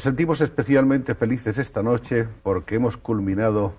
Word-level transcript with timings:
Nos 0.00 0.04
sentimos 0.04 0.40
especialmente 0.40 1.14
felices 1.14 1.58
esta 1.58 1.82
noche 1.82 2.26
porque 2.42 2.76
hemos 2.76 2.96
culminado 2.96 3.74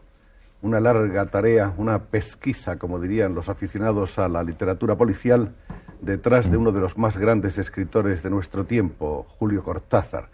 una 0.61 0.79
larga 0.79 1.25
tarea, 1.25 1.73
una 1.77 1.97
pesquisa, 1.97 2.77
como 2.77 2.99
dirían 2.99 3.33
los 3.33 3.49
aficionados 3.49 4.19
a 4.19 4.27
la 4.27 4.43
literatura 4.43 4.95
policial, 4.95 5.55
detrás 5.99 6.51
de 6.51 6.57
uno 6.57 6.71
de 6.71 6.79
los 6.79 6.95
más 6.95 7.17
grandes 7.17 7.57
escritores 7.57 8.21
de 8.21 8.29
nuestro 8.29 8.65
tiempo, 8.65 9.25
Julio 9.39 9.63
Cortázar. 9.63 10.29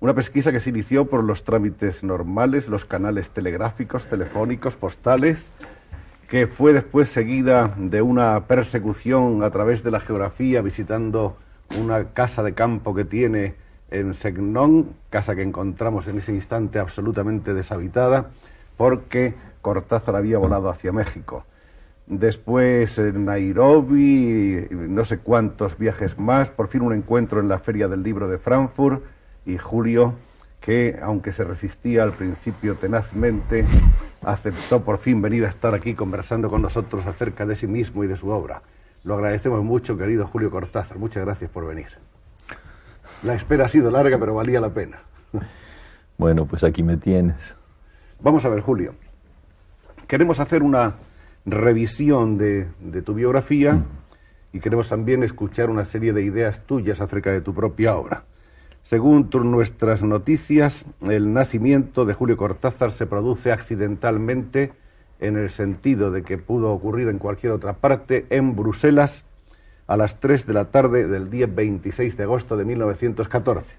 Una 0.00 0.14
pesquisa 0.14 0.50
que 0.50 0.58
se 0.58 0.70
inició 0.70 1.04
por 1.04 1.22
los 1.22 1.44
trámites 1.44 2.02
normales, 2.02 2.66
los 2.66 2.84
canales 2.84 3.30
telegráficos, 3.30 4.06
telefónicos, 4.06 4.74
postales, 4.74 5.48
que 6.28 6.48
fue 6.48 6.72
después 6.72 7.08
seguida 7.08 7.72
de 7.76 8.02
una 8.02 8.48
persecución 8.48 9.44
a 9.44 9.50
través 9.52 9.84
de 9.84 9.92
la 9.92 10.00
geografía, 10.00 10.60
visitando 10.60 11.36
una 11.78 12.06
casa 12.14 12.42
de 12.42 12.52
campo 12.52 12.96
que 12.96 13.04
tiene 13.04 13.69
en 13.90 14.14
Segnón, 14.14 14.90
casa 15.10 15.34
que 15.34 15.42
encontramos 15.42 16.06
en 16.08 16.18
ese 16.18 16.32
instante 16.32 16.78
absolutamente 16.78 17.54
deshabitada, 17.54 18.30
porque 18.76 19.34
Cortázar 19.62 20.16
había 20.16 20.38
volado 20.38 20.68
hacia 20.68 20.92
México. 20.92 21.44
Después 22.06 22.98
en 22.98 23.24
Nairobi, 23.26 24.66
no 24.70 25.04
sé 25.04 25.18
cuántos 25.18 25.78
viajes 25.78 26.18
más, 26.18 26.50
por 26.50 26.68
fin 26.68 26.82
un 26.82 26.92
encuentro 26.92 27.40
en 27.40 27.48
la 27.48 27.58
Feria 27.58 27.86
del 27.86 28.02
Libro 28.02 28.28
de 28.28 28.38
Frankfurt 28.38 29.04
y 29.46 29.58
Julio, 29.58 30.14
que 30.60 30.98
aunque 31.00 31.32
se 31.32 31.44
resistía 31.44 32.02
al 32.02 32.12
principio 32.12 32.74
tenazmente, 32.74 33.64
aceptó 34.22 34.82
por 34.82 34.98
fin 34.98 35.22
venir 35.22 35.44
a 35.44 35.48
estar 35.48 35.74
aquí 35.74 35.94
conversando 35.94 36.50
con 36.50 36.62
nosotros 36.62 37.06
acerca 37.06 37.46
de 37.46 37.56
sí 37.56 37.66
mismo 37.66 38.02
y 38.04 38.08
de 38.08 38.16
su 38.16 38.28
obra. 38.28 38.62
Lo 39.04 39.14
agradecemos 39.14 39.62
mucho, 39.64 39.96
querido 39.96 40.26
Julio 40.26 40.50
Cortázar. 40.50 40.98
Muchas 40.98 41.24
gracias 41.24 41.50
por 41.50 41.66
venir. 41.66 42.09
La 43.22 43.34
espera 43.34 43.66
ha 43.66 43.68
sido 43.68 43.90
larga, 43.90 44.18
pero 44.18 44.34
valía 44.34 44.60
la 44.60 44.70
pena. 44.70 44.98
Bueno, 46.16 46.46
pues 46.46 46.64
aquí 46.64 46.82
me 46.82 46.96
tienes. 46.96 47.54
Vamos 48.20 48.44
a 48.44 48.48
ver, 48.48 48.60
Julio. 48.60 48.94
Queremos 50.06 50.40
hacer 50.40 50.62
una 50.62 50.96
revisión 51.46 52.38
de, 52.38 52.68
de 52.80 53.02
tu 53.02 53.14
biografía 53.14 53.82
y 54.52 54.60
queremos 54.60 54.88
también 54.88 55.22
escuchar 55.22 55.70
una 55.70 55.84
serie 55.84 56.12
de 56.12 56.22
ideas 56.22 56.60
tuyas 56.66 57.00
acerca 57.00 57.30
de 57.30 57.40
tu 57.40 57.54
propia 57.54 57.96
obra. 57.96 58.24
Según 58.82 59.28
nuestras 59.44 60.02
noticias, 60.02 60.84
el 61.02 61.32
nacimiento 61.32 62.06
de 62.06 62.14
Julio 62.14 62.36
Cortázar 62.36 62.90
se 62.92 63.06
produce 63.06 63.52
accidentalmente 63.52 64.72
en 65.20 65.36
el 65.36 65.50
sentido 65.50 66.10
de 66.10 66.22
que 66.22 66.38
pudo 66.38 66.72
ocurrir 66.72 67.08
en 67.08 67.18
cualquier 67.18 67.52
otra 67.52 67.74
parte, 67.74 68.26
en 68.30 68.56
Bruselas, 68.56 69.24
a 69.90 69.96
las 69.96 70.20
3 70.20 70.46
de 70.46 70.52
la 70.52 70.66
tarde 70.66 71.08
del 71.08 71.30
día 71.30 71.48
26 71.48 72.16
de 72.16 72.22
agosto 72.22 72.56
de 72.56 72.64
1914. 72.64 73.74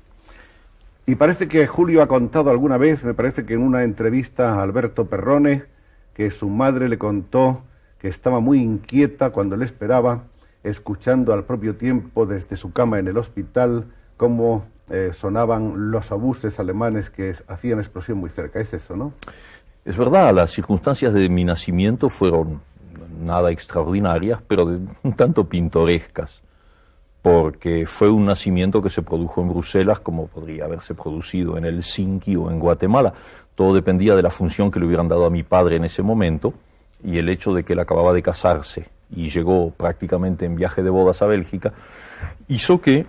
Y 1.05 1.15
parece 1.15 1.47
que 1.47 1.65
Julio 1.67 2.01
ha 2.01 2.07
contado 2.07 2.51
alguna 2.51 2.77
vez, 2.77 3.05
me 3.05 3.13
parece 3.13 3.45
que 3.45 3.53
en 3.53 3.61
una 3.61 3.83
entrevista 3.83 4.55
a 4.55 4.61
Alberto 4.61 5.05
Perrone, 5.05 5.63
que 6.13 6.29
su 6.29 6.49
madre 6.49 6.89
le 6.89 6.97
contó 6.97 7.63
que 7.97 8.09
estaba 8.09 8.41
muy 8.41 8.59
inquieta 8.59 9.29
cuando 9.29 9.55
le 9.55 9.63
esperaba, 9.63 10.25
escuchando 10.65 11.31
al 11.31 11.45
propio 11.45 11.77
tiempo 11.77 12.25
desde 12.25 12.57
su 12.57 12.73
cama 12.73 12.99
en 12.99 13.07
el 13.07 13.17
hospital 13.17 13.85
cómo 14.17 14.65
eh, 14.89 15.11
sonaban 15.13 15.91
los 15.91 16.11
obuses 16.11 16.59
alemanes 16.59 17.09
que 17.09 17.33
hacían 17.47 17.79
explosión 17.79 18.17
muy 18.17 18.29
cerca. 18.29 18.59
Es 18.59 18.73
eso, 18.73 18.97
¿no? 18.97 19.13
Es 19.85 19.95
verdad, 19.95 20.33
las 20.35 20.51
circunstancias 20.51 21.13
de 21.13 21.29
mi 21.29 21.45
nacimiento 21.45 22.09
fueron 22.09 22.59
nada 23.21 23.51
extraordinarias, 23.51 24.39
pero 24.47 24.65
un 24.65 25.13
tanto 25.15 25.45
pintorescas, 25.45 26.41
porque 27.21 27.85
fue 27.85 28.09
un 28.09 28.25
nacimiento 28.25 28.81
que 28.81 28.89
se 28.89 29.01
produjo 29.01 29.41
en 29.41 29.49
Bruselas 29.49 29.99
como 29.99 30.27
podría 30.27 30.65
haberse 30.65 30.95
producido 30.95 31.57
en 31.57 31.65
Helsinki 31.65 32.35
o 32.35 32.49
en 32.49 32.59
Guatemala. 32.59 33.13
Todo 33.55 33.73
dependía 33.73 34.15
de 34.15 34.23
la 34.23 34.29
función 34.29 34.71
que 34.71 34.79
le 34.79 34.87
hubieran 34.87 35.07
dado 35.07 35.25
a 35.25 35.29
mi 35.29 35.43
padre 35.43 35.75
en 35.75 35.85
ese 35.85 36.01
momento 36.01 36.53
y 37.03 37.17
el 37.17 37.29
hecho 37.29 37.53
de 37.53 37.63
que 37.63 37.73
él 37.73 37.79
acababa 37.79 38.13
de 38.13 38.21
casarse 38.21 38.89
y 39.15 39.29
llegó 39.29 39.71
prácticamente 39.71 40.45
en 40.45 40.55
viaje 40.55 40.81
de 40.81 40.89
bodas 40.89 41.21
a 41.21 41.25
Bélgica, 41.25 41.73
hizo 42.47 42.79
que 42.81 43.05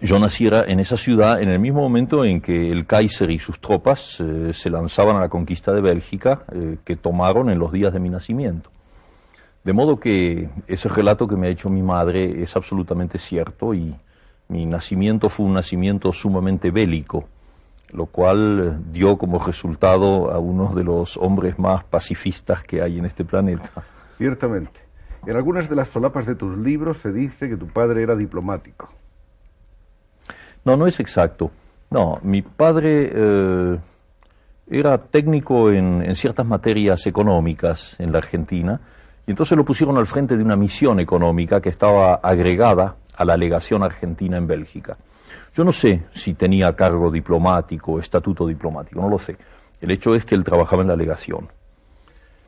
yo 0.00 0.18
naciera 0.18 0.64
en 0.66 0.80
esa 0.80 0.96
ciudad 0.96 1.40
en 1.40 1.48
el 1.48 1.58
mismo 1.58 1.80
momento 1.80 2.24
en 2.24 2.40
que 2.40 2.70
el 2.70 2.86
Kaiser 2.86 3.30
y 3.30 3.38
sus 3.38 3.60
tropas 3.60 4.20
eh, 4.20 4.52
se 4.52 4.68
lanzaban 4.68 5.16
a 5.16 5.20
la 5.20 5.28
conquista 5.28 5.72
de 5.72 5.80
Bélgica, 5.80 6.42
eh, 6.52 6.76
que 6.84 6.96
tomaron 6.96 7.48
en 7.48 7.58
los 7.58 7.72
días 7.72 7.92
de 7.92 8.00
mi 8.00 8.10
nacimiento. 8.10 8.70
De 9.64 9.72
modo 9.72 9.98
que 9.98 10.48
ese 10.66 10.88
relato 10.88 11.26
que 11.26 11.36
me 11.36 11.48
ha 11.48 11.50
hecho 11.50 11.70
mi 11.70 11.82
madre 11.82 12.42
es 12.42 12.54
absolutamente 12.54 13.18
cierto 13.18 13.72
y 13.72 13.94
mi 14.48 14.66
nacimiento 14.66 15.28
fue 15.30 15.46
un 15.46 15.54
nacimiento 15.54 16.12
sumamente 16.12 16.70
bélico, 16.70 17.24
lo 17.92 18.06
cual 18.06 18.92
dio 18.92 19.16
como 19.16 19.38
resultado 19.38 20.30
a 20.30 20.38
uno 20.38 20.74
de 20.74 20.84
los 20.84 21.16
hombres 21.16 21.58
más 21.58 21.82
pacifistas 21.84 22.62
que 22.62 22.82
hay 22.82 22.98
en 22.98 23.06
este 23.06 23.24
planeta. 23.24 23.70
Ciertamente. 24.18 24.80
En 25.26 25.36
algunas 25.36 25.70
de 25.70 25.76
las 25.76 25.88
solapas 25.88 26.26
de 26.26 26.34
tus 26.34 26.56
libros 26.58 26.98
se 26.98 27.10
dice 27.10 27.48
que 27.48 27.56
tu 27.56 27.66
padre 27.66 28.02
era 28.02 28.14
diplomático. 28.14 28.90
No, 30.64 30.76
no 30.76 30.86
es 30.86 31.00
exacto. 31.00 31.50
No, 31.90 32.18
mi 32.22 32.42
padre 32.42 33.10
eh, 33.14 33.78
era 34.70 34.98
técnico 34.98 35.70
en, 35.70 36.14
ciertas 36.14 36.46
materias 36.46 37.06
económicas 37.06 37.98
en 37.98 38.12
la 38.12 38.18
Argentina 38.18 38.80
y 39.26 39.30
entonces 39.30 39.56
lo 39.56 39.64
pusieron 39.64 39.96
al 39.96 40.06
frente 40.06 40.36
de 40.36 40.42
una 40.42 40.56
misión 40.56 41.00
económica 41.00 41.60
que 41.60 41.70
estaba 41.70 42.14
agregada 42.16 42.96
a 43.16 43.24
la 43.24 43.36
legación 43.36 43.82
argentina 43.82 44.36
en 44.36 44.46
Bélgica. 44.46 44.96
Yo 45.54 45.64
no 45.64 45.72
sé 45.72 46.02
si 46.14 46.34
tenía 46.34 46.74
cargo 46.74 47.10
diplomático, 47.10 47.92
o 47.92 47.98
estatuto 47.98 48.46
diplomático, 48.46 49.00
no 49.00 49.08
lo 49.08 49.18
sé. 49.18 49.36
El 49.80 49.90
hecho 49.90 50.14
es 50.14 50.24
que 50.24 50.34
él 50.34 50.44
trabajaba 50.44 50.82
en 50.82 50.88
la 50.88 50.96
legación. 50.96 51.48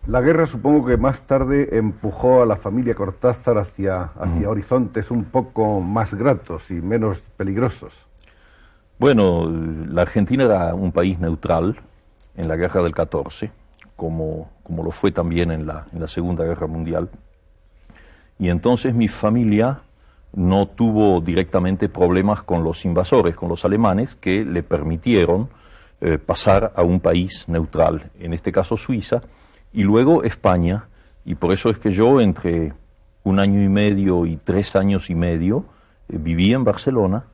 La 0.06 0.20
guerra 0.20 0.46
supongo 0.46 0.86
que 0.86 0.96
más 0.96 1.22
tarde 1.22 1.76
empujó 1.78 2.42
a 2.42 2.46
la 2.46 2.56
familia 2.56 2.94
Cortázar 2.94 3.58
hacia, 3.58 4.02
hacia 4.02 4.48
horizontes 4.48 5.10
un 5.10 5.24
poco 5.24 5.80
más 5.80 6.14
gratos 6.14 6.70
y 6.70 6.74
menos 6.74 7.22
peligrosos. 7.36 8.06
Bueno, 8.98 9.50
la 9.50 10.02
Argentina 10.02 10.44
era 10.44 10.74
un 10.74 10.92
país 10.92 11.18
neutral 11.18 11.80
en 12.36 12.48
la 12.48 12.56
guerra 12.56 12.82
del 12.82 12.94
14, 12.94 13.50
como, 13.96 14.50
como 14.62 14.84
lo 14.84 14.90
fue 14.90 15.10
también 15.10 15.50
en 15.50 15.66
la, 15.66 15.86
en 15.92 16.00
la 16.00 16.06
Segunda 16.06 16.44
Guerra 16.44 16.66
Mundial. 16.66 17.08
Y 18.38 18.48
entonces 18.48 18.94
mi 18.94 19.08
familia 19.08 19.80
no 20.34 20.66
tuvo 20.68 21.20
directamente 21.20 21.88
problemas 21.88 22.42
con 22.42 22.62
los 22.62 22.84
invasores, 22.84 23.34
con 23.34 23.48
los 23.48 23.64
alemanes, 23.64 24.16
que 24.16 24.44
le 24.44 24.62
permitieron 24.62 25.48
eh, 26.00 26.18
pasar 26.18 26.72
a 26.76 26.82
un 26.82 27.00
país 27.00 27.48
neutral, 27.48 28.10
en 28.20 28.34
este 28.34 28.52
caso 28.52 28.76
Suiza, 28.76 29.22
y 29.72 29.82
luego 29.82 30.24
España, 30.24 30.88
y 31.24 31.36
por 31.36 31.52
eso 31.52 31.70
es 31.70 31.78
que 31.78 31.90
yo 31.90 32.20
entre 32.20 32.74
un 33.24 33.40
año 33.40 33.62
y 33.62 33.68
medio 33.68 34.26
y 34.26 34.36
tres 34.36 34.76
años 34.76 35.08
y 35.08 35.14
medio 35.14 35.64
eh, 36.08 36.18
viví 36.18 36.52
en 36.52 36.64
Barcelona, 36.64 37.24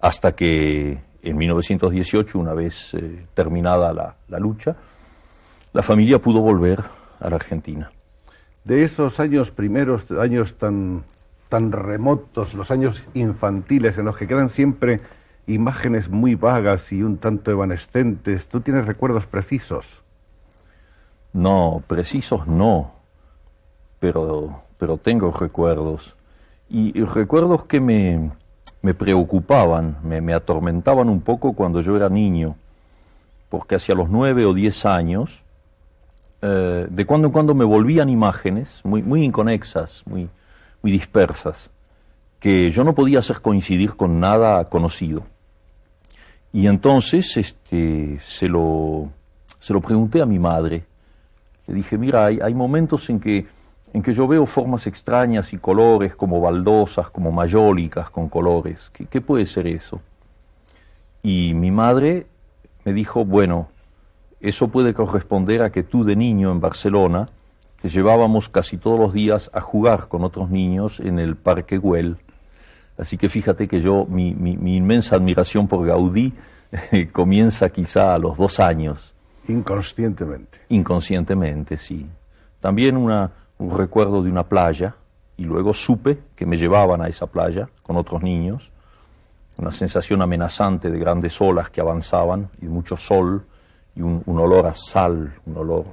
hasta 0.00 0.32
que 0.32 0.98
en 1.22 1.36
1918, 1.36 2.38
una 2.38 2.52
vez 2.52 2.92
eh, 2.94 3.26
terminada 3.32 3.92
la, 3.92 4.16
la, 4.28 4.38
lucha, 4.38 4.76
la 5.78 5.84
familia 5.84 6.18
pudo 6.18 6.40
volver 6.40 6.82
a 7.20 7.30
la 7.30 7.36
Argentina. 7.36 7.92
De 8.64 8.82
esos 8.82 9.20
años 9.20 9.52
primeros, 9.52 10.10
años 10.10 10.54
tan, 10.54 11.04
tan 11.48 11.70
remotos, 11.70 12.54
los 12.54 12.72
años 12.72 13.04
infantiles, 13.14 13.96
en 13.96 14.06
los 14.06 14.16
que 14.16 14.26
quedan 14.26 14.48
siempre 14.48 15.00
imágenes 15.46 16.08
muy 16.08 16.34
vagas 16.34 16.92
y 16.92 17.04
un 17.04 17.18
tanto 17.18 17.52
evanescentes, 17.52 18.48
¿tú 18.48 18.60
tienes 18.60 18.86
recuerdos 18.86 19.26
precisos? 19.26 20.02
No, 21.32 21.80
precisos 21.86 22.48
no, 22.48 22.94
pero, 24.00 24.62
pero 24.78 24.96
tengo 24.96 25.30
recuerdos. 25.30 26.16
Y, 26.68 27.04
recuerdos 27.04 27.66
que 27.66 27.80
me, 27.80 28.32
me 28.82 28.94
preocupaban, 28.94 29.98
me, 30.02 30.20
me, 30.20 30.34
atormentaban 30.34 31.08
un 31.08 31.20
poco 31.20 31.52
cuando 31.52 31.82
yo 31.82 31.94
era 31.94 32.08
niño, 32.08 32.56
porque 33.48 33.76
hacia 33.76 33.94
los 33.94 34.08
nueve 34.08 34.44
o 34.44 34.52
diez 34.52 34.84
años, 34.84 35.44
eh, 36.40 36.86
de 36.88 37.04
cuando 37.04 37.28
en 37.28 37.32
cuando 37.32 37.54
me 37.54 37.64
volvían 37.64 38.08
imágenes 38.08 38.80
muy, 38.84 39.02
muy 39.02 39.24
inconexas, 39.24 40.02
muy, 40.06 40.28
muy 40.82 40.92
dispersas, 40.92 41.70
que 42.38 42.70
yo 42.70 42.84
no 42.84 42.94
podía 42.94 43.18
hacer 43.18 43.40
coincidir 43.40 43.96
con 43.96 44.20
nada 44.20 44.68
conocido. 44.68 45.24
Y 46.52 46.66
entonces 46.66 47.36
este, 47.36 48.20
se, 48.24 48.48
lo, 48.48 49.10
se 49.58 49.72
lo 49.72 49.80
pregunté 49.80 50.22
a 50.22 50.26
mi 50.26 50.38
madre, 50.38 50.84
le 51.66 51.74
dije, 51.74 51.98
mira, 51.98 52.26
hay, 52.26 52.38
hay 52.40 52.54
momentos 52.54 53.10
en 53.10 53.20
que, 53.20 53.46
en 53.92 54.02
que 54.02 54.12
yo 54.12 54.26
veo 54.26 54.46
formas 54.46 54.86
extrañas 54.86 55.52
y 55.52 55.58
colores 55.58 56.14
como 56.14 56.40
baldosas, 56.40 57.10
como 57.10 57.30
mayólicas 57.32 58.08
con 58.10 58.28
colores. 58.28 58.90
¿Qué, 58.92 59.06
¿Qué 59.06 59.20
puede 59.20 59.44
ser 59.44 59.66
eso? 59.66 60.00
Y 61.22 61.52
mi 61.54 61.70
madre 61.70 62.26
me 62.84 62.92
dijo, 62.92 63.24
bueno, 63.24 63.68
eso 64.40 64.68
puede 64.68 64.94
corresponder 64.94 65.62
a 65.62 65.70
que 65.70 65.82
tú 65.82 66.04
de 66.04 66.16
niño 66.16 66.50
en 66.52 66.60
Barcelona 66.60 67.28
te 67.80 67.88
llevábamos 67.88 68.48
casi 68.48 68.76
todos 68.76 68.98
los 68.98 69.12
días 69.12 69.50
a 69.52 69.60
jugar 69.60 70.08
con 70.08 70.24
otros 70.24 70.50
niños 70.50 71.00
en 71.00 71.18
el 71.18 71.36
Parque 71.36 71.78
Güell. 71.78 72.16
Así 72.98 73.16
que 73.16 73.28
fíjate 73.28 73.68
que 73.68 73.80
yo, 73.80 74.04
mi, 74.06 74.34
mi, 74.34 74.56
mi 74.56 74.76
inmensa 74.76 75.16
admiración 75.16 75.68
por 75.68 75.86
Gaudí 75.86 76.32
comienza 77.12 77.68
quizá 77.70 78.14
a 78.14 78.18
los 78.18 78.36
dos 78.36 78.58
años. 78.58 79.14
Inconscientemente. 79.46 80.58
Inconscientemente, 80.68 81.76
sí. 81.76 82.06
También 82.60 82.96
una, 82.96 83.30
un 83.58 83.76
recuerdo 83.76 84.22
de 84.22 84.30
una 84.30 84.42
playa, 84.42 84.94
y 85.36 85.44
luego 85.44 85.72
supe 85.72 86.18
que 86.34 86.44
me 86.44 86.56
llevaban 86.56 87.00
a 87.00 87.06
esa 87.06 87.26
playa 87.26 87.68
con 87.82 87.96
otros 87.96 88.22
niños, 88.22 88.70
una 89.56 89.70
sensación 89.70 90.20
amenazante 90.20 90.90
de 90.90 90.98
grandes 90.98 91.40
olas 91.40 91.70
que 91.70 91.80
avanzaban 91.80 92.50
y 92.60 92.66
mucho 92.66 92.96
sol 92.96 93.44
y 93.98 94.02
un, 94.02 94.22
olor 94.26 94.66
a 94.66 94.74
sal, 94.74 95.34
un 95.44 95.56
olor 95.56 95.86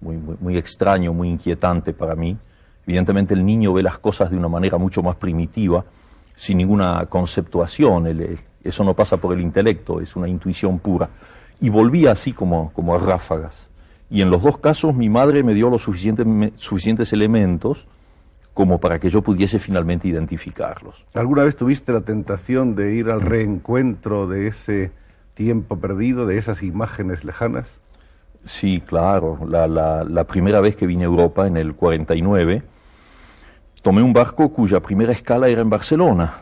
muy, 0.00 0.16
muy, 0.16 0.58
extraño, 0.58 1.12
muy 1.12 1.28
inquietante 1.28 1.92
para 1.92 2.16
mí. 2.16 2.36
Evidentemente 2.84 3.32
el 3.32 3.46
niño 3.46 3.72
ve 3.72 3.82
las 3.82 3.98
cosas 3.98 4.30
de 4.30 4.36
una 4.36 4.48
manera 4.48 4.76
mucho 4.76 5.02
más 5.02 5.14
primitiva, 5.14 5.84
sin 6.34 6.58
ninguna 6.58 7.06
conceptuación, 7.06 8.38
eso 8.64 8.82
no 8.82 8.94
pasa 8.94 9.18
por 9.18 9.32
el 9.34 9.40
intelecto, 9.40 10.00
es 10.00 10.16
una 10.16 10.28
intuición 10.28 10.80
pura. 10.80 11.08
Y 11.60 11.70
volví 11.70 12.06
así 12.06 12.32
como, 12.32 12.72
como 12.72 12.94
a 12.94 12.98
ráfagas. 12.98 13.68
Y 14.10 14.20
en 14.20 14.30
los 14.30 14.42
dos 14.42 14.58
casos 14.58 14.94
mi 14.94 15.08
madre 15.08 15.44
me 15.44 15.54
dio 15.54 15.70
los 15.70 15.82
suficientes, 15.82 16.26
suficientes 16.56 17.12
elementos 17.12 17.86
como 18.52 18.78
para 18.78 18.98
que 18.98 19.08
yo 19.08 19.22
pudiese 19.22 19.58
finalmente 19.58 20.08
identificarlos. 20.08 21.06
¿Alguna 21.14 21.44
vez 21.44 21.56
tuviste 21.56 21.92
la 21.92 22.00
tentación 22.00 22.74
de 22.74 22.94
ir 22.94 23.10
al 23.10 23.20
reencuentro 23.20 24.26
de 24.26 24.48
ese 24.48 24.92
tiempo 25.34 25.78
perdido, 25.78 26.26
de 26.26 26.38
esas 26.38 26.62
imágenes 26.62 27.24
lejanas? 27.24 27.78
Sí, 28.44 28.80
claro. 28.80 29.38
La, 29.46 29.66
la, 29.66 30.24
primera 30.24 30.60
vez 30.60 30.76
que 30.76 30.86
vine 30.86 31.04
a 31.04 31.06
Europa, 31.06 31.46
en 31.46 31.56
el 31.56 31.74
49, 31.74 32.62
tomé 33.82 34.02
un 34.02 34.12
barco 34.12 34.50
cuya 34.50 34.80
primera 34.80 35.12
escala 35.12 35.48
era 35.48 35.62
en 35.62 35.70
Barcelona. 35.70 36.34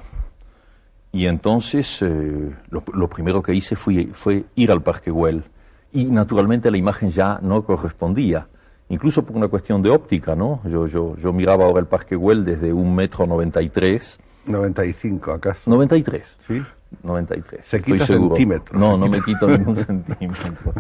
Y 1.13 1.27
entonces 1.27 2.01
eh, 2.03 2.55
lo, 2.71 3.09
primero 3.09 3.43
que 3.43 3.55
hice 3.55 3.77
fue, 3.77 4.09
fue 4.13 4.45
ir 4.55 4.73
al 4.73 4.83
Parque 4.83 5.11
Güell. 5.11 5.45
Y 5.93 6.07
naturalmente 6.07 6.71
la 6.71 6.79
imagen 6.79 7.11
ya 7.11 7.39
no 7.43 7.63
correspondía 7.65 8.47
incluso 8.93 9.25
por 9.25 9.35
una 9.37 9.49
cuestión 9.49 9.83
de 9.83 9.89
óptica, 9.89 10.37
¿no? 10.37 10.61
Yo, 10.69 10.87
yo, 10.87 11.17
yo 11.17 11.33
miraba 11.33 11.65
ahora 11.65 11.81
el 11.81 11.87
Parque 11.87 12.15
Güell 12.15 12.45
desde 12.45 12.73
un 12.75 12.95
metro 12.95 13.27
noventa 13.27 13.63
y 13.63 13.71
tres. 13.71 14.21
95, 14.45 15.33
¿acaso? 15.33 15.71
93. 15.71 16.37
¿Sí? 16.39 16.63
93. 17.03 17.65
Se 17.65 17.83
quita 17.83 18.05
centímetros. 18.07 18.79
No, 18.79 18.97
no 18.97 19.09
me 19.09 19.21
quito 19.21 19.47
ningún 19.49 19.77
centímetro. 19.87 20.73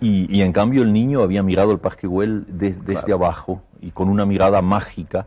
Y, 0.00 0.36
y, 0.36 0.42
en 0.42 0.52
cambio 0.52 0.82
el 0.82 0.92
niño 0.92 1.22
había 1.22 1.42
mirado 1.42 1.72
el 1.72 1.78
Parque 1.78 2.06
Güell 2.06 2.44
desde 2.48 3.12
abajo 3.12 3.62
y 3.80 3.90
con 3.90 4.08
una 4.08 4.24
mirada 4.24 4.62
mágica 4.62 5.26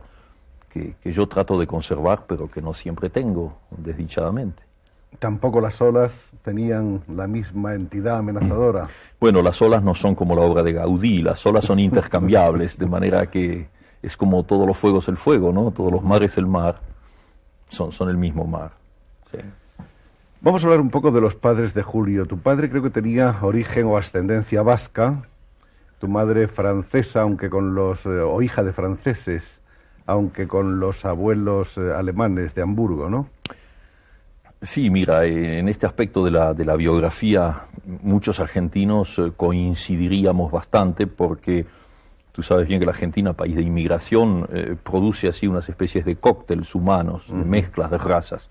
que, 0.70 0.94
que 1.00 1.12
yo 1.12 1.28
trato 1.28 1.58
de 1.58 1.66
conservar, 1.66 2.24
pero 2.26 2.50
que 2.50 2.62
no 2.62 2.72
siempre 2.72 3.10
tengo, 3.10 3.58
desdichadamente. 3.70 4.62
Tampoco 5.18 5.60
las 5.60 5.80
olas 5.82 6.32
tenían 6.42 7.02
la 7.08 7.26
misma 7.26 7.74
entidad 7.74 8.18
amenazadora. 8.18 8.88
Bueno, 9.20 9.40
las 9.40 9.62
olas 9.62 9.84
no 9.84 9.94
son 9.94 10.16
como 10.16 10.34
la 10.34 10.42
obra 10.42 10.64
de 10.64 10.72
Gaudí, 10.72 11.22
las 11.22 11.46
olas 11.46 11.64
son 11.64 11.78
intercambiables, 11.78 12.76
de 12.76 12.86
manera 12.86 13.26
que 13.26 13.68
es 14.02 14.16
como 14.16 14.42
todos 14.42 14.66
los 14.66 14.76
fuegos 14.76 15.06
el 15.08 15.16
fuego, 15.16 15.52
¿no? 15.52 15.70
Todos 15.70 15.92
los 15.92 16.02
mares 16.02 16.36
el 16.38 16.46
mar, 16.48 16.80
son, 17.68 17.92
son 17.92 18.08
el 18.08 18.16
mismo 18.16 18.44
mar. 18.44 18.72
Vamos 20.44 20.64
a 20.64 20.66
hablar 20.66 20.80
un 20.80 20.90
poco 20.90 21.12
de 21.12 21.20
los 21.20 21.36
padres 21.36 21.72
de 21.72 21.84
Julio. 21.84 22.26
Tu 22.26 22.36
padre 22.36 22.68
creo 22.68 22.82
que 22.82 22.90
tenía 22.90 23.38
origen 23.42 23.86
o 23.86 23.96
ascendencia 23.96 24.62
vasca, 24.62 25.22
tu 26.00 26.08
madre 26.08 26.48
francesa, 26.48 27.22
aunque 27.22 27.48
con 27.48 27.76
los, 27.76 28.04
eh, 28.06 28.08
o 28.08 28.42
hija 28.42 28.64
de 28.64 28.72
franceses, 28.72 29.60
aunque 30.04 30.48
con 30.48 30.80
los 30.80 31.04
abuelos 31.04 31.78
eh, 31.78 31.92
alemanes 31.96 32.56
de 32.56 32.62
Hamburgo, 32.62 33.08
¿no? 33.08 33.28
Sí, 34.60 34.90
mira, 34.90 35.24
eh, 35.26 35.60
en 35.60 35.68
este 35.68 35.86
aspecto 35.86 36.24
de 36.24 36.32
la, 36.32 36.54
de 36.54 36.64
la 36.64 36.74
biografía, 36.74 37.66
muchos 38.02 38.40
argentinos 38.40 39.22
coincidiríamos 39.36 40.50
bastante 40.50 41.06
porque 41.06 41.66
tú 42.32 42.42
sabes 42.42 42.66
bien 42.66 42.80
que 42.80 42.86
la 42.86 42.92
Argentina, 42.92 43.32
país 43.34 43.54
de 43.54 43.62
inmigración, 43.62 44.48
eh, 44.52 44.74
produce 44.82 45.28
así 45.28 45.46
unas 45.46 45.68
especies 45.68 46.04
de 46.04 46.16
cócteles 46.16 46.74
humanos, 46.74 47.28
de 47.28 47.44
mezclas 47.44 47.92
de 47.92 47.98
razas. 47.98 48.48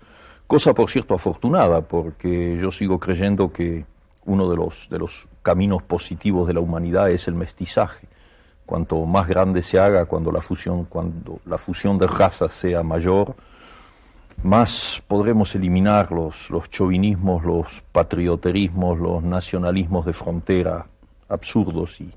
Cosa, 0.52 0.74
por 0.74 0.90
cierto, 0.90 1.14
afortunada, 1.14 1.80
porque 1.80 2.58
yo 2.60 2.70
sigo 2.70 2.98
creyendo 2.98 3.50
que 3.50 3.86
uno 4.26 4.50
de 4.50 4.56
los, 4.56 4.86
de 4.90 4.98
los 4.98 5.26
caminos 5.40 5.82
positivos 5.82 6.46
de 6.46 6.52
la 6.52 6.60
humanidad 6.60 7.10
es 7.10 7.26
el 7.26 7.34
mestizaje. 7.34 8.06
Cuanto 8.66 9.02
más 9.06 9.26
grande 9.26 9.62
se 9.62 9.78
haga, 9.78 10.04
cuando 10.04 10.30
la 10.30 10.42
fusión, 10.42 10.84
cuando 10.84 11.40
la 11.46 11.56
fusión 11.56 11.96
de 11.96 12.06
razas 12.06 12.52
sea 12.52 12.82
mayor, 12.82 13.34
más 14.42 15.02
podremos 15.08 15.54
eliminar 15.54 16.12
los, 16.12 16.50
los 16.50 16.68
chauvinismos, 16.68 17.42
los 17.46 17.82
patrioterismos, 17.90 18.98
los 18.98 19.22
nacionalismos 19.22 20.04
de 20.04 20.12
frontera 20.12 20.84
absurdos 21.30 21.98
y, 22.02 22.12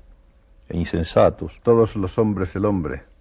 e 0.68 0.76
insensatos. 0.76 1.58
Todos 1.62 1.96
los 1.96 2.18
hombres 2.18 2.54
el 2.54 2.66
hombre. 2.66 3.15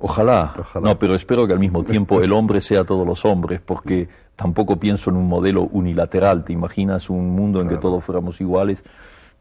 Ojalá. 0.00 0.54
No, 0.80 0.98
pero 0.98 1.14
espero 1.14 1.46
que 1.46 1.52
al 1.52 1.58
mismo 1.58 1.84
tiempo 1.84 2.22
el 2.22 2.32
hombre 2.32 2.60
sea 2.60 2.84
todos 2.84 3.06
los 3.06 3.24
hombres, 3.24 3.60
porque 3.60 4.08
tampoco 4.34 4.76
pienso 4.76 5.10
en 5.10 5.16
un 5.16 5.28
modelo 5.28 5.62
unilateral. 5.64 6.44
¿Te 6.44 6.52
imaginas 6.52 7.10
un 7.10 7.30
mundo 7.30 7.60
en 7.60 7.68
que 7.68 7.76
todos 7.76 8.02
fuéramos 8.02 8.40
iguales? 8.40 8.82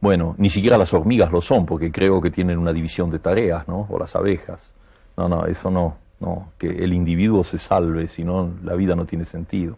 Bueno, 0.01 0.35
ni 0.37 0.49
siquiera 0.49 0.77
las 0.77 0.93
hormigas 0.93 1.31
lo 1.31 1.41
son, 1.41 1.65
porque 1.65 1.91
creo 1.91 2.21
que 2.21 2.29
tienen 2.29 2.57
una 2.57 2.73
división 2.73 3.09
de 3.09 3.19
tareas, 3.19 3.67
¿no? 3.67 3.87
O 3.89 3.97
las 3.97 4.15
abejas. 4.15 4.73
No, 5.15 5.29
no, 5.29 5.45
eso 5.45 5.71
no. 5.71 5.95
¿no? 6.19 6.51
que 6.57 6.67
el 6.67 6.93
individuo 6.93 7.43
se 7.43 7.57
salve, 7.57 8.07
si 8.07 8.23
no 8.23 8.51
la 8.63 8.75
vida 8.75 8.95
no 8.95 9.05
tiene 9.05 9.25
sentido. 9.25 9.77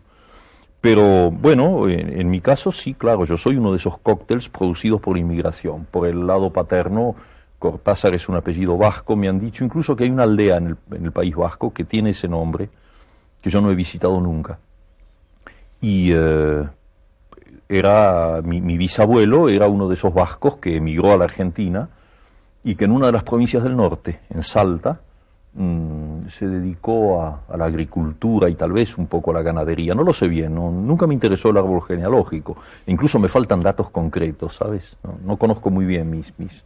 Pero 0.82 1.30
bueno, 1.30 1.88
en, 1.88 2.28
mi 2.30 2.42
caso 2.42 2.72
sí, 2.72 2.96
claro, 2.96 3.24
yo 3.26 3.38
soy 3.38 3.58
uno 3.58 3.70
de 3.70 3.78
esos 3.78 4.00
cócteles 4.00 4.50
producidos 4.50 5.00
por 5.00 5.16
inmigración. 5.16 5.86
Por 5.86 6.08
el 6.08 6.26
lado 6.26 6.52
paterno, 6.52 7.16
Cortázar 7.62 8.13
es 8.15 8.27
un 8.27 8.36
apellido 8.36 8.75
vasco, 8.75 9.15
me 9.15 9.30
han 9.30 9.39
dicho 9.39 9.63
incluso 9.63 9.96
que 9.96 10.03
hay 10.03 10.10
una 10.10 10.24
aldea 10.24 10.58
en 10.58 10.77
el, 10.91 11.12
País 11.12 11.36
Vasco 11.36 11.72
que 11.72 11.84
tiene 11.84 12.10
ese 12.10 12.27
nombre, 12.27 12.70
que 13.39 13.50
yo 13.50 13.62
no 13.62 13.72
he 13.72 13.75
visitado 13.75 14.20
nunca. 14.20 14.58
Y 15.80 16.12
eh, 16.13 16.63
era 17.70 18.41
mi, 18.44 18.77
bisabuelo 18.77 19.48
era 19.48 19.68
uno 19.68 19.88
de 19.88 19.94
esos 19.94 20.13
vascos 20.13 20.58
que 20.58 20.77
emigró 20.77 21.13
a 21.13 21.18
la 21.18 21.25
Argentina 21.25 21.88
y 22.63 22.75
que 22.75 22.86
en 22.86 22.91
una 22.91 23.06
de 23.06 23.12
las 23.12 23.24
provincias 23.24 23.63
del 23.63 23.75
norte, 23.75 24.22
en 24.30 24.41
Salta, 24.41 25.00
Mm, 25.53 26.27
se 26.30 26.48
dedicó 26.48 27.22
a, 27.22 27.58
la 27.58 27.65
agricultura 27.65 28.48
y 28.50 28.56
tal 28.56 28.72
vez 28.72 28.98
un 28.98 29.08
poco 29.08 29.32
a 29.32 29.34
la 29.34 29.41
ganadería. 29.41 29.94
No 29.94 30.03
lo 30.03 30.13
sé 30.13 30.27
bien, 30.30 30.56
nunca 30.56 31.08
me 31.08 31.13
interesó 31.13 31.50
el 31.50 31.58
árbol 31.58 31.82
genealógico. 31.84 32.56
Incluso 32.88 33.20
me 33.20 33.27
faltan 33.27 33.60
datos 33.60 33.89
concretos, 33.89 34.56
¿sabes? 34.56 34.96
No, 35.25 35.36
conozco 35.38 35.70
muy 35.70 35.86
bien 35.86 36.10
mis, 36.10 36.63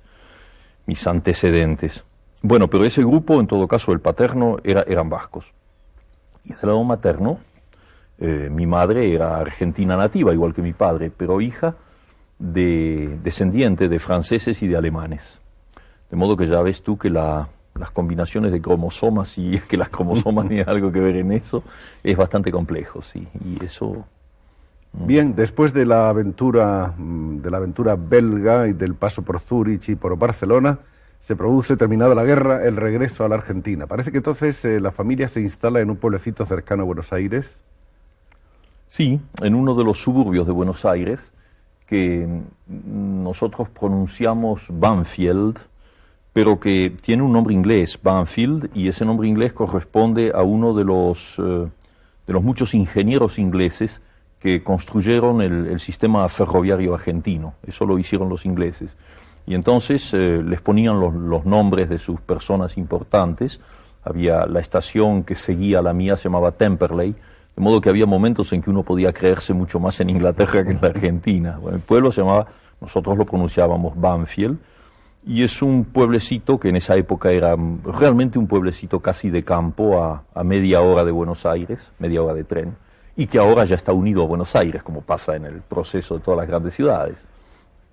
mis, 0.86 1.08
antecedentes. 1.08 2.04
Bueno, 2.42 2.68
pero 2.68 2.86
ese 2.86 3.02
grupo, 3.02 3.40
en 3.40 3.48
todo 3.48 3.68
caso, 3.68 3.92
el 3.92 4.00
paterno, 4.00 4.58
era, 4.64 4.84
eran 4.88 5.10
vascos. 5.10 5.54
Y 6.44 6.50
del 6.50 6.60
lado 6.64 6.84
materno, 6.84 7.40
eh, 8.20 8.50
mi 8.52 8.66
madre 8.66 9.14
era 9.14 9.38
argentina 9.38 9.98
nativa, 9.98 10.34
igual 10.34 10.54
que 10.54 10.62
mi 10.62 10.74
padre, 10.74 11.12
pero 11.16 11.42
hija 11.42 11.76
de 12.38 13.18
descendiente 13.24 13.88
de 13.88 14.00
franceses 14.00 14.62
y 14.62 14.68
de 14.68 14.78
alemanes. 14.78 15.40
De 16.10 16.18
modo 16.18 16.38
que 16.38 16.48
ya 16.48 16.62
ves 16.62 16.84
tú 16.84 16.98
que 16.98 17.10
la, 17.10 17.48
las 17.76 17.92
combinaciones 17.92 18.52
de 18.52 18.62
cromosomas, 18.62 19.38
es 19.38 19.64
que 19.68 19.78
las 19.78 19.90
cromosomas 19.90 20.48
tienen 20.48 20.70
algo 20.70 20.92
que 20.92 21.00
ver 21.00 21.18
en 21.18 21.32
eso, 21.32 21.64
es 22.04 22.16
bastante 22.16 22.52
complejo, 22.52 23.02
sí. 23.02 23.28
Y 23.44 23.64
eso. 23.64 24.06
Bien, 24.98 25.36
después 25.36 25.74
de 25.74 25.86
la 25.86 26.10
aventura 26.10 26.94
mm, 26.98 27.42
de 27.42 27.52
la 27.52 27.58
aventura 27.58 27.96
belga 27.96 28.68
y 28.68 28.74
del 28.74 28.96
paso 28.96 29.22
por 29.22 29.40
Zúrich 29.40 29.90
y 29.90 29.96
por 29.96 30.18
Barcelona, 30.18 30.80
se 31.20 31.36
produce, 31.36 31.76
terminada 31.76 32.16
la 32.16 32.24
guerra, 32.24 32.66
el 32.66 32.76
regreso 32.76 33.26
a 33.26 33.30
la 33.30 33.36
Argentina. 33.36 33.88
Parece 33.88 34.12
que 34.12 34.18
entonces 34.18 34.64
eh, 34.64 34.80
la 34.80 34.92
familia 34.92 35.28
se 35.28 35.42
instala 35.42 35.80
en 35.80 35.90
un 35.90 35.98
pueblecito 35.98 36.46
cercano 36.46 36.84
a 36.84 36.86
Buenos 36.86 37.12
Aires. 37.12 37.62
Sí, 38.88 39.20
en 39.42 39.56
uno 39.56 39.76
de 39.76 39.84
los 39.84 39.98
suburbios 39.98 40.48
de 40.48 40.54
Buenos 40.54 40.86
Aires, 40.86 41.32
que 41.88 42.26
mm, 42.26 43.24
nosotros 43.24 43.70
pronunciamos 43.70 44.68
Banfield, 44.72 45.58
pero 46.32 46.60
que 46.60 46.96
tiene 47.02 47.24
un 47.24 47.34
nombre 47.34 47.54
inglés, 47.54 48.00
Banfield, 48.02 48.70
y 48.74 48.88
ese 48.88 49.04
nombre 49.04 49.28
inglés 49.28 49.52
corresponde 49.52 50.32
a 50.34 50.44
uno 50.44 50.74
de 50.74 50.84
los, 50.84 51.38
eh, 51.40 51.68
de 52.28 52.34
los 52.34 52.44
muchos 52.44 52.74
ingenieros 52.74 53.40
ingleses 53.40 54.02
que 54.46 54.62
construyeron 54.62 55.42
el, 55.42 55.80
sistema 55.80 56.30
ferroviario 56.30 56.94
argentino. 56.94 57.56
Eso 57.66 57.84
lo 57.84 57.98
hicieron 57.98 58.30
los 58.30 58.46
ingleses. 58.46 58.96
Y 59.48 59.56
entonces 59.56 60.14
eh, 60.14 60.44
les 60.46 60.62
ponían 60.62 61.00
los, 61.00 61.46
nombres 61.46 61.90
de 61.90 61.98
sus 61.98 62.22
personas 62.22 62.78
importantes. 62.78 63.60
Había 64.04 64.46
la 64.46 64.60
estación 64.60 65.24
que 65.24 65.34
seguía 65.34 65.82
la 65.82 65.94
mía, 65.94 66.16
se 66.16 66.26
llamaba 66.26 66.52
Temperley, 66.52 67.16
de 67.56 67.64
modo 67.64 67.82
que 67.82 67.90
había 67.90 68.06
momentos 68.06 68.54
en 68.54 68.62
que 68.62 68.70
uno 68.70 68.84
podía 68.84 69.12
creerse 69.12 69.52
mucho 69.52 69.80
más 69.80 70.00
en 70.00 70.12
Inglaterra 70.12 70.64
que 70.64 70.74
en 70.74 70.80
la 70.80 70.90
Argentina. 70.90 71.60
el 71.72 71.80
pueblo 71.80 72.12
se 72.12 72.22
llamaba, 72.22 72.46
nosotros 72.80 73.18
lo 73.18 73.26
pronunciábamos 73.26 74.00
Banfield, 74.00 74.60
y 75.26 75.42
es 75.42 75.64
un 75.64 75.86
pueblecito 75.86 76.60
que 76.60 76.70
en 76.70 76.76
esa 76.76 76.96
época 76.96 77.32
era 77.32 77.56
realmente 77.84 78.38
un 78.38 78.46
pueblecito 78.46 79.00
casi 79.00 79.32
de 79.32 79.44
campo 79.44 80.04
a, 80.04 80.44
media 80.44 80.82
hora 80.82 81.04
de 81.04 81.10
Buenos 81.10 81.48
Aires, 81.48 81.92
media 81.98 82.22
hora 82.22 82.36
de 82.36 82.44
tren. 82.44 82.85
Y 83.16 83.28
que 83.28 83.38
ahora 83.38 83.64
ya 83.66 83.76
está 83.76 83.94
unido 83.94 84.24
a 84.24 84.26
Buenos 84.26 84.56
Aires, 84.56 84.84
como 84.84 85.02
pasa 85.02 85.36
en 85.36 85.46
el 85.46 85.62
proceso 85.62 86.16
de 86.16 86.24
todas 86.24 86.38
las 86.38 86.48
grandes 86.48 86.74
ciudades. 86.74 87.18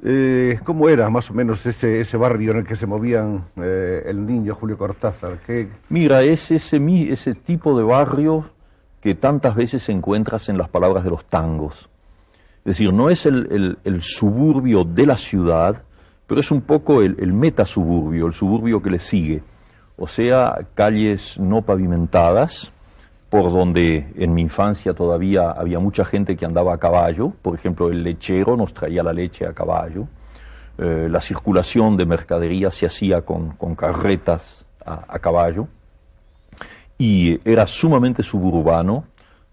Eh, 0.04 0.58
¿Cómo 0.64 0.88
era 0.88 1.08
más 1.10 1.30
o 1.30 1.34
menos 1.34 1.64
ese, 1.64 2.00
ese 2.00 2.16
barrio 2.16 2.50
en 2.50 2.58
el 2.58 2.66
que 2.66 2.74
se 2.74 2.88
movían 2.88 3.44
eh, 3.56 4.02
el 4.06 4.26
niño 4.26 4.54
Julio 4.56 4.76
Cortázar? 4.76 5.38
¿Qué... 5.46 5.68
Mira, 5.90 6.22
es 6.22 6.50
ese, 6.50 6.80
ese 7.08 7.34
tipo 7.34 7.78
de 7.78 7.84
barrio 7.84 8.50
que 9.00 9.14
tantas 9.14 9.54
veces 9.54 9.88
encuentras 9.88 10.48
en 10.48 10.58
las 10.58 10.68
palabras 10.68 11.04
de 11.04 11.10
los 11.10 11.24
tangos. 11.24 11.88
Es 12.64 12.76
decir, 12.76 12.92
no 12.92 13.10
es 13.10 13.26
el, 13.26 13.76
suburbio 14.00 14.84
de 14.84 15.06
la 15.06 15.16
ciudad, 15.16 15.82
pero 16.26 16.40
es 16.40 16.50
un 16.50 16.62
poco 16.62 17.02
el, 17.02 17.16
el 17.20 17.32
metasuburbio, 17.32 18.26
el 18.26 18.32
suburbio 18.32 18.82
que 18.82 18.90
le 18.90 18.98
sigue. 18.98 19.42
O 19.96 20.08
sea, 20.08 20.66
calles 20.74 21.38
no 21.38 21.62
pavimentadas, 21.62 22.71
por 23.32 23.50
donde 23.50 24.12
en 24.18 24.34
mi 24.34 24.42
infancia 24.42 24.92
todavía 24.92 25.52
había 25.52 25.78
mucha 25.78 26.04
gente 26.04 26.36
que 26.36 26.44
andaba 26.44 26.74
a 26.74 26.76
caballo, 26.76 27.32
por 27.40 27.54
ejemplo 27.54 27.88
el 27.88 28.02
lechero 28.02 28.58
nos 28.58 28.74
traía 28.74 29.02
la 29.02 29.14
leche 29.14 29.46
a 29.46 29.54
caballo, 29.54 30.06
eh, 30.76 31.08
la 31.10 31.18
circulación 31.18 31.96
de 31.96 32.04
mercadería 32.04 32.70
se 32.70 32.84
hacía 32.84 33.22
con, 33.22 33.56
carretas 33.74 34.66
a, 34.84 35.18
caballo, 35.18 35.66
y 36.98 37.40
era 37.50 37.66
sumamente 37.66 38.22
suburbano, 38.22 39.06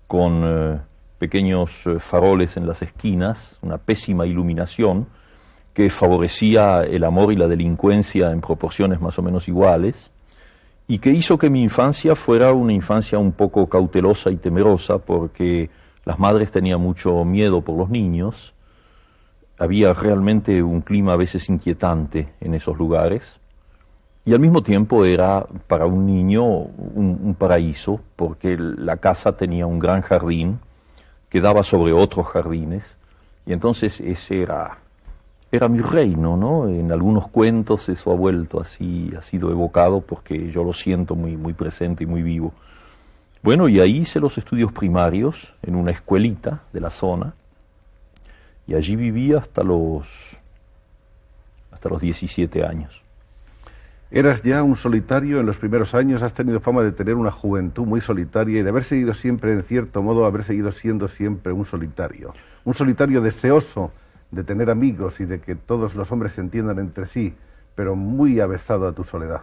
con 0.08 0.42
eh, 0.44 0.80
pequeños 1.18 1.88
eh, 1.88 2.00
faroles 2.00 2.58
en 2.58 2.68
las 2.68 2.82
esquinas, 2.82 3.60
una 3.62 3.78
pésima 3.78 4.26
iluminación 4.26 5.08
que 5.74 5.90
favorecía 5.90 6.84
el 6.84 7.06
amor 7.06 7.32
y 7.32 7.38
la 7.38 7.48
delincuencia 7.48 8.32
en 8.32 8.42
proporciones 8.42 9.00
más 9.00 9.18
o 9.20 9.22
menos 9.22 9.48
iguales, 9.48 10.12
y 10.89 10.98
que 10.98 11.12
hizo 11.12 11.38
que 11.38 11.51
mi 11.51 11.62
infancia 11.62 12.15
fuera 12.15 12.51
una 12.51 12.74
infancia 12.74 13.19
un 13.19 13.31
poco 13.31 13.69
cautelosa 13.69 14.31
y 14.31 14.38
temerosa 14.38 14.98
porque 14.98 15.69
las 16.03 16.17
madres 16.17 16.50
tenían 16.50 16.81
mucho 16.81 17.24
miedo 17.25 17.62
por 17.62 17.77
los 17.77 17.91
niños, 17.91 18.55
había 19.60 19.93
realmente 19.93 20.63
un 20.63 20.81
clima 20.81 21.13
a 21.13 21.15
veces 21.15 21.48
inquietante 21.48 22.34
en 22.41 22.55
esos 22.55 22.75
lugares. 22.75 23.39
Y 24.25 24.34
al 24.34 24.39
mismo 24.39 24.63
tiempo 24.63 25.05
era 25.05 25.46
para 25.67 25.86
un 25.86 26.08
niño 26.08 26.43
un, 26.43 27.36
paraíso 27.38 28.01
porque 28.15 28.58
la 28.58 28.98
casa 28.98 29.38
tenía 29.38 29.67
un 29.67 29.77
gran 29.77 30.01
jardín 30.01 30.58
que 31.29 31.39
daba 31.39 31.62
sobre 31.62 31.93
otros 31.93 32.25
jardines. 32.25 32.98
Y 33.46 33.53
entonces 33.53 34.01
ese 34.01 34.41
era 34.41 34.79
era 35.51 35.68
mi 35.68 35.79
reino, 35.79 36.38
¿no? 36.38 36.68
En 36.68 36.91
algunos 36.91 37.27
cuentos 37.27 37.89
eso 37.89 38.12
ha 38.12 38.15
vuelto 38.15 38.60
así, 38.60 39.12
ha 39.18 39.22
sido 39.22 39.51
evocado 39.51 40.01
porque 40.01 40.51
yo 40.51 40.63
lo 40.63 40.74
siento 40.74 41.15
muy, 41.15 41.38
muy 41.38 41.53
presente 41.53 42.03
y 42.03 42.08
muy 42.08 42.22
vivo. 42.22 42.53
Bueno, 43.41 43.68
y 43.68 43.79
ahí 43.79 43.98
hice 43.98 44.20
los 44.20 44.38
estudios 44.38 44.72
primarios 44.72 45.56
en 45.63 45.75
una 45.75 45.91
escuelita 45.91 46.63
de 46.72 46.82
la 46.82 46.89
zona 46.89 47.34
y 48.68 48.75
allí 48.75 48.96
viví 48.96 49.34
hasta 49.34 49.63
los, 49.63 50.08
hasta 51.72 51.89
los 51.89 52.01
17 52.01 52.63
años. 52.63 53.01
Eras 54.12 54.41
ya 54.44 54.62
un 54.63 54.75
solitario 54.75 55.39
en 55.39 55.46
los 55.46 55.58
primeros 55.58 55.96
años, 55.96 56.22
has 56.22 56.34
tenido 56.34 56.60
fama 56.60 56.84
de 56.84 56.91
tener 56.91 57.15
una 57.15 57.32
juventud 57.32 57.86
muy 57.86 58.01
solitaria 58.01 58.60
y 58.60 58.63
de 58.63 58.70
haber 58.70 58.84
seguido 58.84 59.13
siempre, 59.13 59.53
en 59.53 59.63
cierto 59.63 60.01
modo, 60.01 60.25
haber 60.25 60.44
seguido 60.44 60.72
siendo 60.72 61.08
siempre 61.08 61.53
un 61.53 61.65
solitario. 61.65 62.34
Un 62.65 62.74
solitario 62.74 63.22
deseoso 63.22 63.91
de 64.32 64.44
tener 64.44 64.70
amigos 64.70 65.20
y 65.20 65.26
de 65.26 65.40
que 65.40 65.56
todos 65.56 65.96
los 65.96 66.12
hombres 66.12 66.34
se 66.34 66.42
entiendan 66.42 66.80
entre 66.80 67.06
sí, 67.06 67.34
pero 67.76 67.96
muy 67.96 68.40
avezado 68.40 68.88
a 68.88 68.94
tu 68.94 69.04
soledad. 69.04 69.42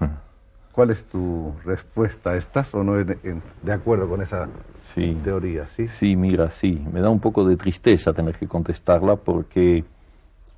¿Cuál 0.72 0.90
es 0.90 1.04
tu 1.04 1.52
respuesta? 1.64 2.36
¿Estás 2.36 2.72
o 2.74 2.84
no 2.84 2.94
de 2.94 3.72
acuerdo 3.72 4.08
con 4.08 4.22
esa 4.22 4.48
teoría? 4.94 5.66
¿sí? 5.66 5.88
sí, 5.88 6.14
mira, 6.14 6.50
sí. 6.50 6.82
Me 6.92 7.00
da 7.00 7.10
un 7.10 7.18
poco 7.18 7.44
de 7.44 7.56
tristeza 7.56 8.12
tener 8.12 8.36
que 8.36 8.46
contestarla 8.46 9.16
porque 9.16 9.84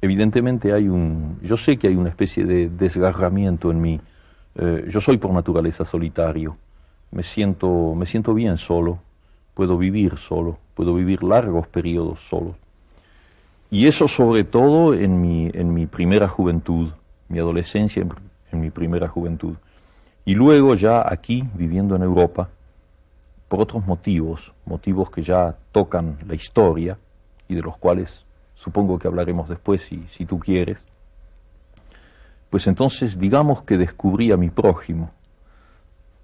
evidentemente 0.03 0.73
hay 0.73 0.89
un... 0.89 1.39
Yo 1.43 1.57
sé 1.57 1.79
que 1.79 1.89
hay 1.89 1.97
una 1.97 2.11
especie 2.11 2.45
de 2.45 2.69
desgarramiento 2.69 3.71
en 3.71 3.81
mí. 3.81 4.01
Eh, 4.55 4.87
yo 4.89 5.01
soy 5.01 5.17
por 5.17 5.33
naturaleza 5.33 5.87
solitario. 5.87 6.59
Me 7.11 7.23
siento, 7.23 7.95
me 7.95 8.05
siento 8.05 8.35
bien 8.35 8.59
solo. 8.59 8.99
Puedo 9.55 9.79
vivir 9.79 10.19
solo. 10.19 10.59
Puedo 10.75 10.95
vivir 10.95 11.23
largos 11.23 11.67
periodos 11.67 12.21
solo. 12.21 12.57
Y 13.71 13.87
eso 13.87 14.07
sobre 14.07 14.45
todo 14.45 14.93
en 14.93 15.21
mi, 15.21 15.51
en 15.55 15.73
mi 15.73 15.87
primera 15.87 16.29
juventud, 16.29 16.91
mi 17.29 17.39
adolescencia, 17.39 18.07
en, 18.53 18.61
mi 18.61 18.71
primera 18.71 19.09
juventud. 19.09 19.55
Y 20.27 20.35
luego 20.35 20.75
ya 20.75 21.03
aquí, 21.11 21.43
viviendo 21.55 21.97
en 21.97 22.03
Europa, 22.03 22.51
por 23.49 23.63
otros 23.63 23.87
motivos, 23.87 24.53
motivos 24.67 25.11
que 25.11 25.23
ya 25.23 25.57
tocan 25.73 26.19
la 26.27 26.35
historia 26.35 26.99
y 27.49 27.55
de 27.55 27.63
los 27.63 27.79
cuales 27.79 28.25
supongo 28.55 28.99
que 28.99 29.09
hablaremos 29.09 29.49
después 29.49 29.83
si, 29.83 30.05
si 30.11 30.27
tú 30.27 30.39
quieres, 30.39 30.85
pues 32.51 32.67
entonces 32.67 33.19
digamos 33.19 33.63
que 33.63 33.79
descubrí 33.79 34.33
a 34.33 34.37
mi 34.37 34.51
prójimo, 34.51 35.11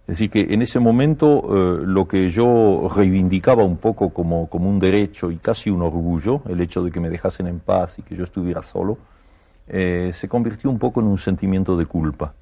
es 0.08 0.12
decir, 0.12 0.30
que 0.30 0.54
en 0.54 0.62
ese 0.62 0.80
momento 0.80 1.44
eh, 1.50 1.82
lo 1.84 2.08
que 2.08 2.30
yo 2.30 2.88
reivindicaba 2.96 3.62
un 3.62 3.76
poco 3.76 4.08
como, 4.08 4.48
como, 4.48 4.70
un 4.70 4.78
derecho 4.78 5.30
y 5.30 5.36
casi 5.36 5.68
un 5.68 5.82
orgullo, 5.82 6.40
el 6.48 6.62
hecho 6.62 6.82
de 6.82 6.90
que 6.90 6.98
me 6.98 7.10
dejasen 7.10 7.46
en 7.46 7.58
paz 7.58 7.98
y 7.98 8.02
que 8.02 8.16
yo 8.16 8.24
estuviera 8.24 8.62
solo, 8.62 8.96
eh, 9.68 10.10
se 10.14 10.26
convirtió 10.26 10.70
un 10.70 10.78
poco 10.78 11.00
en 11.00 11.08
un 11.08 11.18
sentimiento 11.18 11.76
de 11.76 11.84
culpa. 11.84 12.32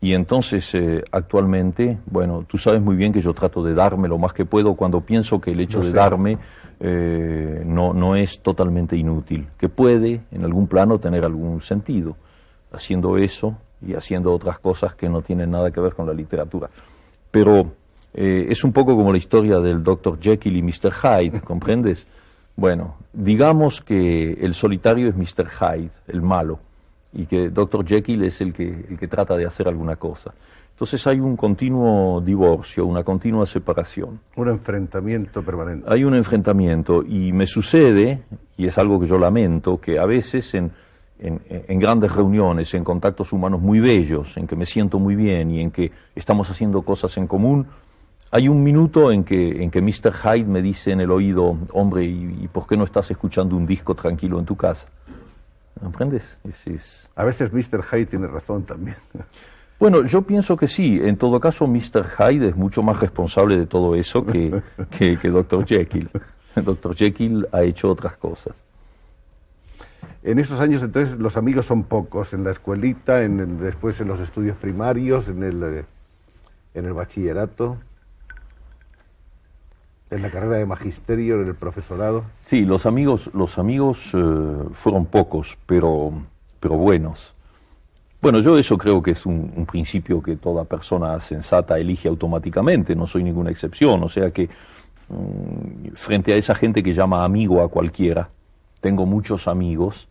Y 0.00 0.14
entonces, 0.14 0.74
eh, 0.74 1.04
actualmente, 1.12 1.96
bueno, 2.06 2.44
tú 2.48 2.58
sabes 2.58 2.82
muy 2.82 2.96
bien 2.96 3.12
que 3.12 3.20
yo 3.20 3.34
trato 3.34 3.62
de 3.62 3.72
darme 3.72 4.08
lo 4.08 4.18
más 4.18 4.32
que 4.32 4.44
puedo 4.44 4.74
cuando 4.74 5.00
pienso 5.00 5.40
que 5.40 5.52
el 5.52 5.60
hecho 5.60 5.78
de 5.82 5.92
darme 5.92 6.38
no, 6.80 7.92
no 7.92 8.16
es 8.16 8.40
totalmente 8.40 8.96
inútil, 8.96 9.46
que 9.56 9.68
puede 9.68 10.22
en 10.32 10.44
algún 10.44 10.66
plano 10.66 10.98
tener 10.98 11.24
algún 11.24 11.60
sentido. 11.60 12.16
Haciendo 12.72 13.16
eso, 13.16 13.56
y 13.86 13.94
haciendo 13.94 14.32
otras 14.32 14.58
cosas 14.58 14.94
que 14.94 15.08
no 15.08 15.22
tienen 15.22 15.50
nada 15.50 15.70
que 15.70 15.80
ver 15.80 15.94
con 15.94 16.06
la 16.06 16.12
literatura. 16.12 16.68
Pero 17.30 17.72
eh, 18.14 18.46
es 18.48 18.64
un 18.64 18.72
poco 18.72 18.96
como 18.96 19.12
la 19.12 19.18
historia 19.18 19.58
del 19.60 19.82
Dr. 19.82 20.18
Jekyll 20.20 20.56
y 20.56 20.62
Mr. 20.62 20.92
Hyde, 20.92 21.40
¿comprendes? 21.44 22.06
Bueno, 22.56 22.96
digamos 23.12 23.80
que 23.80 24.32
el 24.32 24.54
solitario 24.54 25.08
es 25.08 25.16
Mr. 25.16 25.48
Hyde, 25.48 25.90
el 26.08 26.22
malo, 26.22 26.58
y 27.12 27.26
que 27.26 27.48
Dr. 27.48 27.86
Jekyll 27.86 28.24
es 28.24 28.40
el 28.40 28.52
que, 28.52 28.68
el 28.68 28.98
que 28.98 29.08
trata 29.08 29.36
de 29.36 29.46
hacer 29.46 29.68
alguna 29.68 29.96
cosa. 29.96 30.32
Entonces 30.72 31.06
hay 31.06 31.20
un 31.20 31.36
continuo 31.36 32.22
divorcio, 32.22 32.86
una 32.86 33.04
continua 33.04 33.44
separación. 33.44 34.18
Un 34.36 34.48
enfrentamiento 34.48 35.42
permanente. 35.42 35.86
Hay 35.92 36.04
un 36.04 36.14
enfrentamiento 36.14 37.02
y 37.02 37.32
me 37.32 37.46
sucede, 37.46 38.22
y 38.56 38.66
es 38.66 38.78
algo 38.78 38.98
que 38.98 39.06
yo 39.06 39.18
lamento, 39.18 39.78
que 39.78 39.98
a 39.98 40.06
veces 40.06 40.54
en, 40.54 40.70
en, 41.20 41.78
grandes 41.78 42.14
reuniones, 42.14 42.72
en 42.74 42.84
contactos 42.84 43.32
humanos 43.32 43.60
muy 43.60 43.80
bellos, 43.80 44.36
en 44.36 44.46
que 44.46 44.56
me 44.56 44.66
siento 44.66 44.98
muy 44.98 45.14
bien 45.14 45.50
y 45.50 45.60
en 45.60 45.70
que 45.70 45.92
estamos 46.14 46.50
haciendo 46.50 46.82
cosas 46.82 47.16
en 47.16 47.26
común, 47.26 47.66
hay 48.30 48.48
un 48.48 48.62
minuto 48.62 49.10
en 49.10 49.24
que, 49.24 49.62
en 49.62 49.70
que 49.70 49.82
Mr. 49.82 50.12
Hyde 50.12 50.44
me 50.44 50.62
dice 50.62 50.92
en 50.92 51.00
el 51.00 51.10
oído, 51.10 51.58
hombre, 51.72 52.04
¿y, 52.04 52.48
por 52.52 52.66
qué 52.66 52.76
no 52.76 52.84
estás 52.84 53.10
escuchando 53.10 53.56
un 53.56 53.66
disco 53.66 53.94
tranquilo 53.94 54.38
en 54.38 54.46
tu 54.46 54.56
casa? 54.56 54.86
¿Comprendes? 55.80 56.38
A 57.16 57.24
veces 57.24 57.52
Mr. 57.52 57.82
Hyde 57.82 58.06
tiene 58.06 58.26
razón 58.26 58.64
también. 58.64 58.96
Bueno, 59.78 60.04
yo 60.04 60.22
pienso 60.22 60.56
que 60.56 60.66
sí. 60.66 61.00
En 61.02 61.16
todo 61.16 61.40
caso, 61.40 61.66
Mr. 61.66 62.04
Hyde 62.18 62.48
es 62.48 62.56
mucho 62.56 62.82
más 62.82 63.00
responsable 63.00 63.56
de 63.56 63.66
todo 63.66 63.94
eso 63.94 64.26
que, 64.26 64.60
que, 64.90 65.16
que 65.16 65.28
Dr. 65.30 65.64
Jekyll. 65.66 66.10
Dr. 66.54 66.94
Jekyll 66.94 67.48
ha 67.50 67.62
hecho 67.62 67.90
otras 67.90 68.16
cosas. 68.16 68.54
En 70.22 70.38
esos 70.38 70.60
años 70.60 70.82
entonces 70.82 71.18
los 71.18 71.36
amigos 71.36 71.66
son 71.66 71.84
pocos, 71.84 72.34
en 72.34 72.44
la 72.44 72.50
escuelita, 72.50 73.22
en 73.22 73.58
después 73.58 74.00
en 74.00 74.08
los 74.08 74.20
estudios 74.20 74.56
primarios, 74.56 75.28
en 75.28 75.42
el, 75.42 75.62
eh, 75.62 75.84
en 76.74 76.84
el 76.84 76.92
bachillerato, 76.92 77.78
en 80.10 80.22
la 80.22 80.30
carrera 80.30 80.56
de 80.56 80.66
magisterio, 80.66 81.40
en 81.40 81.48
el 81.48 81.54
profesorado. 81.54 82.24
Sí, 82.42 82.66
los 82.66 82.84
amigos, 82.84 83.30
los 83.32 83.58
amigos 83.58 84.10
eh, 84.12 84.18
fueron 84.72 85.06
pocos, 85.06 85.56
pero, 85.66 86.12
pero 86.58 86.76
buenos. 86.76 87.34
Bueno, 88.20 88.40
yo 88.40 88.58
eso 88.58 88.76
creo 88.76 89.02
que 89.02 89.12
es 89.12 89.24
un, 89.24 89.66
principio 89.70 90.22
que 90.22 90.36
toda 90.36 90.64
persona 90.64 91.18
sensata 91.20 91.78
elige 91.78 92.08
automáticamente, 92.08 92.94
no 92.94 93.06
soy 93.06 93.22
ninguna 93.22 93.50
excepción, 93.50 94.02
o 94.02 94.08
sea 94.10 94.30
que 94.30 94.50
mm, 95.08 95.94
frente 95.94 96.34
a 96.34 96.36
esa 96.36 96.54
gente 96.54 96.82
que 96.82 96.92
llama 96.92 97.24
amigo 97.24 97.62
a 97.62 97.68
cualquiera, 97.70 98.28
tengo 98.80 99.06
muchos 99.06 99.48
amigos, 99.48 100.08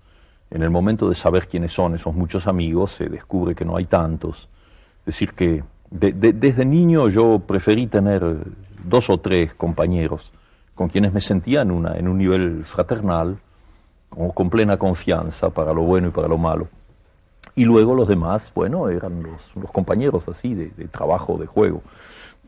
en 0.52 0.64
el 0.64 0.70
momento 0.70 1.10
de 1.10 1.16
saber 1.16 1.48
quiénes 1.48 1.74
son 1.74 1.96
esos 1.96 2.14
muchos 2.14 2.48
amigos, 2.48 2.92
se 2.94 3.08
descubre 3.08 3.56
que 3.56 3.66
no 3.66 3.78
hay 3.78 3.86
tantos. 3.86 4.50
Es 5.02 5.06
decir, 5.06 5.34
que 5.34 5.64
desde 5.92 6.66
niño 6.66 7.10
yo 7.10 7.40
preferí 7.40 7.88
tener 7.88 8.38
dos 8.84 9.10
o 9.10 9.20
tres 9.20 9.54
compañeros 9.54 10.32
con 10.76 10.88
quienes 10.88 11.12
me 11.12 11.20
sentía 11.20 11.62
en, 11.62 11.72
una, 11.72 11.98
en 11.98 12.08
un 12.08 12.18
nivel 12.18 12.64
fraternal, 12.64 13.38
como 14.10 14.34
con 14.34 14.50
plena 14.50 14.78
confianza 14.78 15.50
para 15.50 15.74
lo 15.74 15.82
bueno 15.82 16.08
y 16.08 16.12
para 16.12 16.28
lo 16.28 16.38
malo. 16.38 16.68
Y 17.56 17.66
luego 17.66 17.94
los 17.94 18.08
demás, 18.08 18.52
bueno, 18.56 18.88
eran 18.90 19.22
los, 19.22 19.52
compañeros 19.74 20.28
así 20.30 20.54
de, 20.54 20.70
de 20.70 20.88
trabajo, 20.88 21.38
de 21.38 21.48
juego. 21.48 21.82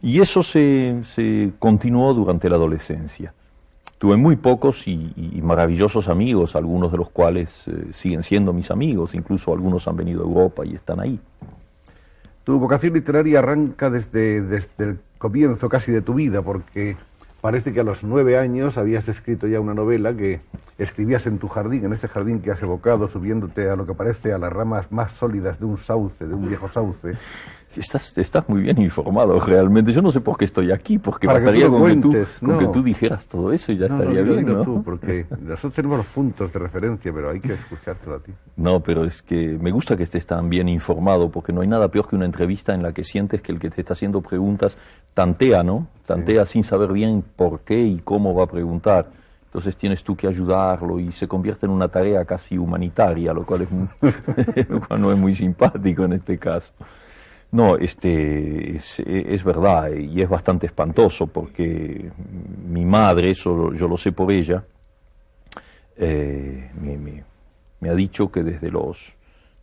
Y 0.01 0.21
eso 0.21 0.43
se, 0.43 1.01
se 1.13 1.51
continuó 1.59 2.13
durante 2.13 2.49
la 2.49 2.55
adolescencia. 2.55 3.33
Tuve 4.01 4.17
muy 4.17 4.35
pocos 4.35 4.87
y, 4.87 5.39
maravillosos 5.43 6.07
amigos, 6.07 6.55
algunos 6.55 6.91
de 6.91 6.97
los 6.97 7.11
cuales 7.11 7.67
eh, 7.67 7.89
siguen 7.91 8.23
siendo 8.23 8.51
mis 8.51 8.71
amigos, 8.71 9.13
incluso 9.13 9.53
algunos 9.53 9.87
han 9.87 9.95
venido 9.95 10.23
a 10.23 10.25
Europa 10.25 10.65
y 10.65 10.73
están 10.73 10.99
ahí. 10.99 11.19
Tu 12.43 12.57
vocación 12.57 12.95
literaria 12.95 13.37
arranca 13.37 13.91
desde, 13.91 14.41
desde 14.41 14.83
el 14.83 14.99
comienzo 15.19 15.69
casi 15.69 15.91
de 15.91 16.01
tu 16.01 16.15
vida, 16.15 16.41
porque 16.41 16.97
parece 17.41 17.73
que 17.73 17.81
a 17.81 17.83
los 17.83 18.03
nueve 18.03 18.39
años 18.39 18.79
habías 18.79 19.07
escrito 19.07 19.45
ya 19.45 19.59
una 19.59 19.75
novela 19.75 20.17
que 20.17 20.41
escribías 20.79 21.27
en 21.27 21.37
tu 21.37 21.47
jardín, 21.47 21.85
en 21.85 21.93
ese 21.93 22.07
jardín 22.07 22.41
que 22.41 22.49
has 22.49 22.63
evocado, 22.63 23.07
subiéndote 23.07 23.69
a 23.69 23.75
lo 23.75 23.85
que 23.85 23.93
parece 23.93 24.33
a 24.33 24.39
las 24.39 24.51
ramas 24.51 24.91
más 24.91 25.11
sólidas 25.11 25.59
de 25.59 25.65
un 25.65 25.77
sauce, 25.77 26.25
de 26.25 26.33
un 26.33 26.47
viejo 26.47 26.67
sauce. 26.69 27.17
Estás, 27.75 28.17
estás 28.17 28.47
muy 28.49 28.61
bien 28.61 28.81
informado 28.81 29.39
realmente. 29.39 29.91
Yo 29.93 30.01
no 30.01 30.11
sé 30.11 30.19
por 30.19 30.37
qué 30.37 30.45
estoy 30.45 30.71
aquí, 30.71 30.97
porque 30.97 31.25
Para 31.27 31.39
bastaría 31.39 31.69
con, 31.69 31.85
que 31.85 31.95
tú, 31.95 32.09
cuentes, 32.09 32.37
con 32.39 32.57
que 32.57 32.65
no. 32.65 32.71
tú 32.71 32.83
dijeras 32.83 33.27
todo 33.27 33.51
eso 33.53 33.71
y 33.71 33.77
ya 33.77 33.87
No, 33.87 33.97
estaría 33.99 34.21
no, 34.23 34.33
bien, 34.33 34.45
¿no? 34.45 34.61
tú, 34.63 34.83
porque 34.83 35.25
nosotros 35.39 35.73
tenemos 35.73 35.97
los 35.97 36.05
puntos 36.07 36.51
de 36.51 36.59
referencia, 36.59 37.13
pero 37.13 37.29
hay 37.29 37.39
que 37.39 37.53
escuchártelo 37.53 38.15
a 38.15 38.19
ti. 38.19 38.31
No, 38.57 38.81
pero 38.81 39.05
es 39.05 39.21
que 39.21 39.57
me 39.61 39.71
gusta 39.71 39.95
que 39.95 40.03
estés 40.03 40.25
tan 40.25 40.49
bien 40.49 40.67
informado, 40.67 41.29
porque 41.29 41.53
no 41.53 41.61
hay 41.61 41.67
nada 41.67 41.87
peor 41.87 42.07
que 42.09 42.15
una 42.17 42.25
entrevista 42.25 42.73
en 42.73 42.83
la 42.83 42.91
que 42.91 43.03
sientes 43.03 43.41
que 43.41 43.51
el 43.53 43.59
que 43.59 43.69
te 43.69 43.81
está 43.81 43.93
haciendo 43.93 44.21
preguntas 44.21 44.77
tantea, 45.13 45.63
¿no? 45.63 45.87
Tantea 46.05 46.45
sin 46.45 46.63
saber 46.63 46.91
bien 46.91 47.23
por 47.35 47.61
qué 47.61 47.79
y 47.81 47.99
cómo 48.03 48.33
va 48.35 48.43
a 48.43 48.47
preguntar. 48.47 49.07
Entonces 49.45 49.75
tienes 49.75 50.03
tú 50.03 50.15
que 50.15 50.27
ayudarlo 50.27 50.99
y 50.99 51.11
se 51.11 51.27
convierte 51.27 51.65
en 51.65 51.71
una 51.73 51.87
tarea 51.89 52.23
casi 52.25 52.57
humanitaria, 52.57 53.33
lo 53.33 53.45
cual, 53.45 53.61
es 53.63 53.71
muy- 53.71 53.87
lo 54.69 54.79
cual 54.81 55.01
no 55.01 55.11
es 55.11 55.17
muy 55.17 55.33
simpático 55.35 56.03
en 56.05 56.13
este 56.13 56.37
caso. 56.37 56.71
No, 57.51 57.75
este, 57.75 58.77
es, 58.77 59.43
verdad 59.43 59.91
y 59.91 60.21
es 60.21 60.29
bastante 60.29 60.67
espantoso 60.67 61.27
porque 61.27 62.09
mi 62.65 62.85
madre, 62.85 63.31
eso 63.31 63.73
yo 63.73 63.89
lo 63.89 63.97
sé 63.97 64.13
por 64.13 64.31
ella, 64.31 64.63
eh, 65.97 66.71
me, 67.81 67.89
ha 67.89 67.93
dicho 67.93 68.31
que 68.31 68.43
desde 68.43 68.71
los, 68.71 69.13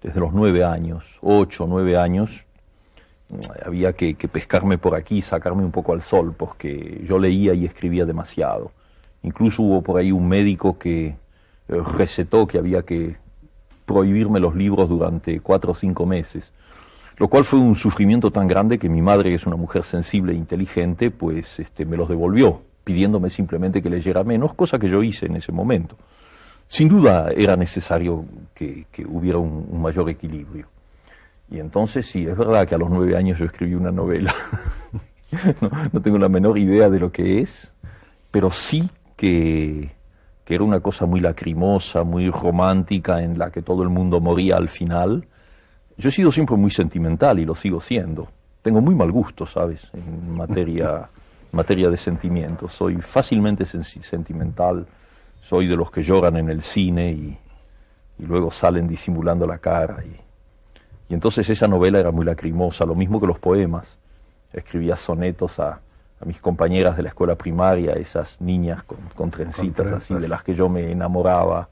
desde 0.02 0.20
los 0.20 0.34
nueve 0.34 0.64
años, 0.64 1.18
ocho, 1.22 1.66
nueve 1.66 1.96
años, 1.96 2.44
había 3.64 3.94
que, 3.94 4.14
que 4.14 4.28
pescarme 4.28 4.76
por 4.76 4.94
aquí, 4.94 5.22
sacarme 5.22 5.64
un 5.64 5.72
poco 5.72 5.94
al 5.94 6.02
sol, 6.02 6.34
porque 6.36 7.02
yo 7.06 7.18
leía 7.18 7.54
y 7.54 7.64
escribía 7.64 8.04
demasiado. 8.04 8.70
Incluso 9.22 9.62
hubo 9.62 9.82
por 9.82 9.98
ahí 9.98 10.12
un 10.12 10.28
médico 10.28 10.78
que 10.78 11.06
eh, 11.06 11.16
recetó 11.96 12.46
que 12.46 12.58
había 12.58 12.82
que 12.82 13.16
prohibirme 13.84 14.40
los 14.40 14.54
libros 14.54 14.88
durante 14.88 15.40
cuatro 15.40 15.72
o 15.72 15.74
cinco 15.74 16.06
meses, 16.06 16.52
lo 17.18 17.28
cual 17.28 17.44
fue 17.44 17.58
un 17.58 17.74
sufrimiento 17.74 18.30
tan 18.30 18.46
grande 18.46 18.78
que 18.78 18.88
mi 18.88 19.02
madre, 19.02 19.30
que 19.30 19.36
es 19.36 19.46
una 19.46 19.56
mujer 19.56 19.82
sensible 19.84 20.32
e 20.32 20.36
inteligente, 20.36 21.10
pues 21.10 21.58
este, 21.58 21.84
me 21.84 21.96
los 21.96 22.08
devolvió, 22.08 22.62
pidiéndome 22.84 23.28
simplemente 23.28 23.82
que 23.82 23.90
leyera 23.90 24.22
menos, 24.22 24.54
cosa 24.54 24.78
que 24.78 24.88
yo 24.88 25.02
hice 25.02 25.26
en 25.26 25.36
ese 25.36 25.50
momento. 25.50 25.96
Sin 26.68 26.88
duda 26.88 27.30
era 27.34 27.56
necesario 27.56 28.24
que, 28.54 28.86
hubiera 29.08 29.38
un, 29.38 29.80
mayor 29.80 30.08
equilibrio. 30.10 30.66
Y 31.50 31.58
entonces 31.58 32.06
sí, 32.06 32.26
es 32.26 32.36
verdad 32.36 32.68
que 32.68 32.74
a 32.74 32.78
los 32.78 32.90
nueve 32.90 33.16
años 33.16 33.38
yo 33.38 33.46
escribí 33.46 33.74
una 33.74 33.90
novela. 33.90 34.34
no, 35.60 35.70
no 35.92 36.00
tengo 36.02 36.18
la 36.18 36.28
menor 36.28 36.58
idea 36.58 36.88
de 36.90 37.00
lo 37.00 37.10
que 37.10 37.40
es, 37.40 37.72
pero 38.30 38.50
sí 38.50 38.88
que, 39.16 39.90
que 40.44 40.54
era 40.54 40.62
una 40.62 40.80
cosa 40.80 41.04
muy 41.06 41.20
lacrimosa, 41.20 42.04
muy 42.04 42.30
romántica, 42.30 43.22
en 43.22 43.38
la 43.38 43.50
que 43.50 43.62
todo 43.62 43.82
el 43.82 43.88
mundo 43.88 44.20
moría 44.20 44.56
al 44.56 44.68
final. 44.68 45.26
Yo 45.98 46.08
he 46.08 46.12
sido 46.12 46.30
siempre 46.30 46.56
muy 46.56 46.70
sentimental 46.70 47.40
y 47.40 47.44
lo 47.44 47.56
sigo 47.56 47.80
siendo. 47.80 48.28
Tengo 48.62 48.80
muy 48.80 48.94
mal 48.94 49.10
gusto, 49.10 49.46
¿sabes? 49.46 49.90
En 49.92 50.32
materia, 50.32 51.08
materia 51.50 51.90
de 51.90 51.96
sentimientos. 51.96 52.72
Soy 52.72 52.96
fácilmente 52.96 53.66
sentimental. 53.66 54.86
Soy 55.40 55.66
de 55.66 55.76
los 55.76 55.90
que 55.90 56.02
lloran 56.02 56.36
en 56.36 56.50
el 56.50 56.62
cine 56.62 57.10
y, 57.10 57.38
y 58.18 58.26
luego 58.26 58.52
salen 58.52 58.86
disimulando 58.86 59.44
la 59.46 59.58
cara. 59.58 60.04
Y, 60.04 60.16
y 61.10 61.14
entonces 61.14 61.50
esa 61.50 61.66
novela 61.66 61.98
era 61.98 62.12
muy 62.12 62.24
lacrimosa, 62.24 62.86
lo 62.86 62.94
mismo 62.94 63.20
que 63.20 63.26
los 63.26 63.40
poemas. 63.40 63.98
Escribía 64.52 64.94
sonetos 64.94 65.58
a, 65.58 65.80
a 66.20 66.24
mis 66.24 66.40
compañeras 66.40 66.96
de 66.96 67.02
la 67.02 67.08
escuela 67.08 67.36
primaria, 67.36 67.92
esas 67.94 68.40
niñas 68.40 68.84
con, 68.84 68.98
con 69.14 69.30
trencitas 69.30 69.86
Con 69.86 69.94
así, 69.94 70.14
de 70.14 70.28
las 70.28 70.44
que 70.44 70.54
yo 70.54 70.68
me 70.68 70.92
enamoraba 70.92 71.68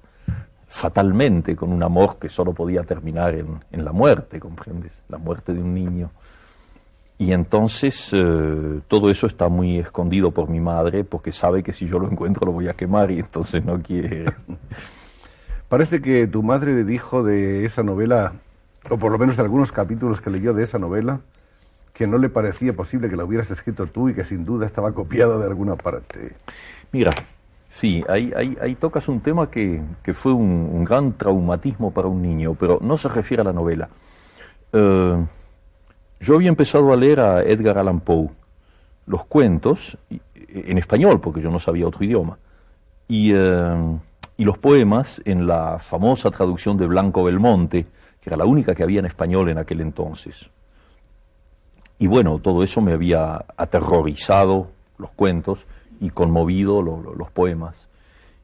fatalmente, 0.69 1.57
con 1.57 1.73
un 1.73 1.83
amor 1.83 2.19
que 2.19 2.29
solo 2.29 2.53
podía 2.53 2.83
terminar 2.83 3.35
en, 3.35 3.65
en 3.71 3.85
la 3.85 3.93
muerte, 3.93 4.41
¿comprendes? 4.41 5.03
La 5.09 5.19
muerte 5.19 5.53
de 5.55 5.61
un 5.61 5.75
niño. 5.75 6.11
Y 7.19 7.33
entonces 7.33 8.11
eh, 8.13 8.81
todo 8.89 9.09
eso 9.09 9.27
está 9.27 9.49
muy 9.49 9.79
escondido 9.79 10.33
por 10.33 10.51
mi 10.51 10.61
madre, 10.61 11.03
porque 11.05 11.33
sabe 11.33 11.63
que 11.63 11.73
si 11.73 11.87
yo 11.87 11.99
lo 11.99 12.11
encuentro 12.11 12.45
lo 12.45 12.53
voy 12.53 12.69
a 12.69 12.75
quemar 12.75 13.11
y 13.11 13.21
entonces 13.21 13.65
no 13.65 13.81
quiere. 13.81 14.27
Parece 15.69 16.03
que 16.03 16.27
tu 16.27 16.43
madre 16.43 16.85
dijo 16.85 17.23
de 17.23 17.65
esa 17.65 17.83
novela, 17.83 18.35
o 18.91 18.99
por 18.99 19.11
lo 19.11 19.19
menos 19.19 19.37
de 19.37 19.43
algunos 19.43 19.73
capítulos 19.73 20.21
que 20.21 20.31
leyó 20.31 20.53
de 20.53 20.63
esa 20.63 20.79
novela, 20.79 21.21
que 21.93 22.07
no 22.07 22.19
le 22.19 22.29
parecía 22.29 22.75
posible 22.75 23.09
que 23.09 23.17
la 23.17 23.25
hubieras 23.25 23.51
escrito 23.51 23.87
tú 23.87 24.11
y 24.11 24.15
que 24.15 24.23
sin 24.23 24.45
duda 24.45 24.67
estaba 24.67 24.93
copiada 24.93 25.39
de 25.39 25.47
alguna 25.47 25.77
parte. 25.77 26.35
Mira, 26.93 27.13
sí, 27.69 28.05
ahí, 28.09 28.77
tocas 28.81 29.09
un 29.09 29.21
tema 29.21 29.51
que, 29.51 29.83
fue 30.13 30.33
un, 30.33 30.85
gran 30.85 31.13
traumatismo 31.13 31.91
para 31.93 32.09
un 32.09 32.23
niño, 32.23 32.55
pero 32.59 32.79
no 32.81 32.97
se 32.97 33.09
refiere 33.09 33.43
a 33.43 33.45
la 33.45 33.53
novela. 33.53 33.89
Eh, 34.73 35.27
yo 36.21 36.35
había 36.35 36.49
empezado 36.49 36.93
a 36.93 36.97
leer 36.97 37.21
a 37.21 37.43
Edgar 37.43 37.79
Allan 37.79 38.01
Poe, 38.01 38.31
los 39.07 39.25
cuentos, 39.25 39.99
y- 40.11 40.21
en 40.49 40.79
español, 40.79 41.21
porque 41.21 41.41
yo 41.41 41.51
no 41.51 41.59
sabía 41.59 41.87
otro 41.87 42.05
idioma, 42.05 42.39
y, 43.09 43.33
eh, 43.35 43.99
y 44.37 44.45
los 44.45 44.59
poemas 44.59 45.21
en 45.25 45.47
la 45.47 45.79
famosa 45.79 46.31
traducción 46.31 46.77
de 46.77 46.87
Blanco 46.87 47.25
Belmonte, 47.25 47.87
que 48.21 48.31
era 48.31 48.37
la 48.37 48.45
única 48.45 48.75
que 48.75 48.83
había 48.83 49.01
en 49.01 49.07
español 49.07 49.49
en 49.49 49.59
aquel 49.59 49.81
entonces. 49.81 50.49
Y 51.99 52.07
bueno, 52.07 52.39
todo 52.39 52.63
eso 52.63 52.81
me 52.81 52.93
había 52.93 53.45
aterrorizado, 53.57 54.69
los 54.99 55.11
cuentos, 55.11 55.67
y 56.01 56.11
conmovido 56.11 56.83
lo- 56.83 57.01
lo- 57.01 57.15
los 57.15 57.31
poemas. 57.31 57.89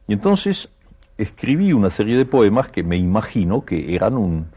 Y 0.07 0.13
entonces 0.13 0.69
escribí 1.17 1.73
una 1.73 1.89
serie 1.89 2.17
de 2.17 2.25
poemas 2.25 2.69
que 2.69 2.83
me 2.83 2.97
imagino 2.97 3.63
que 3.65 3.95
eran 3.95 4.17
un, 4.17 4.47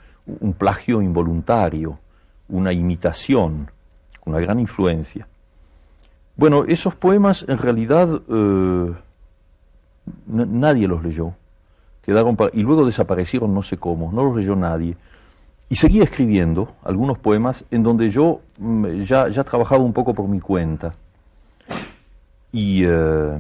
plagio 0.59 1.03
involuntario, 1.03 1.99
una 2.49 2.73
imitación, 2.73 3.71
una 4.25 4.41
gran 4.41 4.59
influencia. 4.59 5.29
Bueno, 6.37 6.65
esos 6.65 6.95
poemas 6.97 7.45
en 7.49 7.59
realidad 7.59 8.09
eh, 8.29 8.93
nadie 10.27 10.89
los 10.89 11.03
leyó. 11.05 11.33
Quedaron 12.03 12.37
y 12.53 12.63
luego 12.63 12.85
desaparecieron 12.85 13.53
no 13.55 13.63
sé 13.63 13.77
cómo, 13.77 14.11
no 14.13 14.25
los 14.25 14.37
leyó 14.37 14.57
nadie. 14.57 14.97
Y 15.69 15.77
seguí 15.77 16.01
escribiendo 16.01 16.75
algunos 16.85 17.19
poemas 17.19 17.65
en 17.71 17.83
donde 17.83 18.09
yo 18.11 18.41
mm, 18.59 19.03
ya, 19.03 19.29
ya 19.29 19.43
trabajaba 19.45 19.83
un 19.83 19.93
poco 19.93 20.15
por 20.15 20.29
mi 20.29 20.41
cuenta. 20.41 20.95
Y 22.57 22.85
eh, 22.87 23.37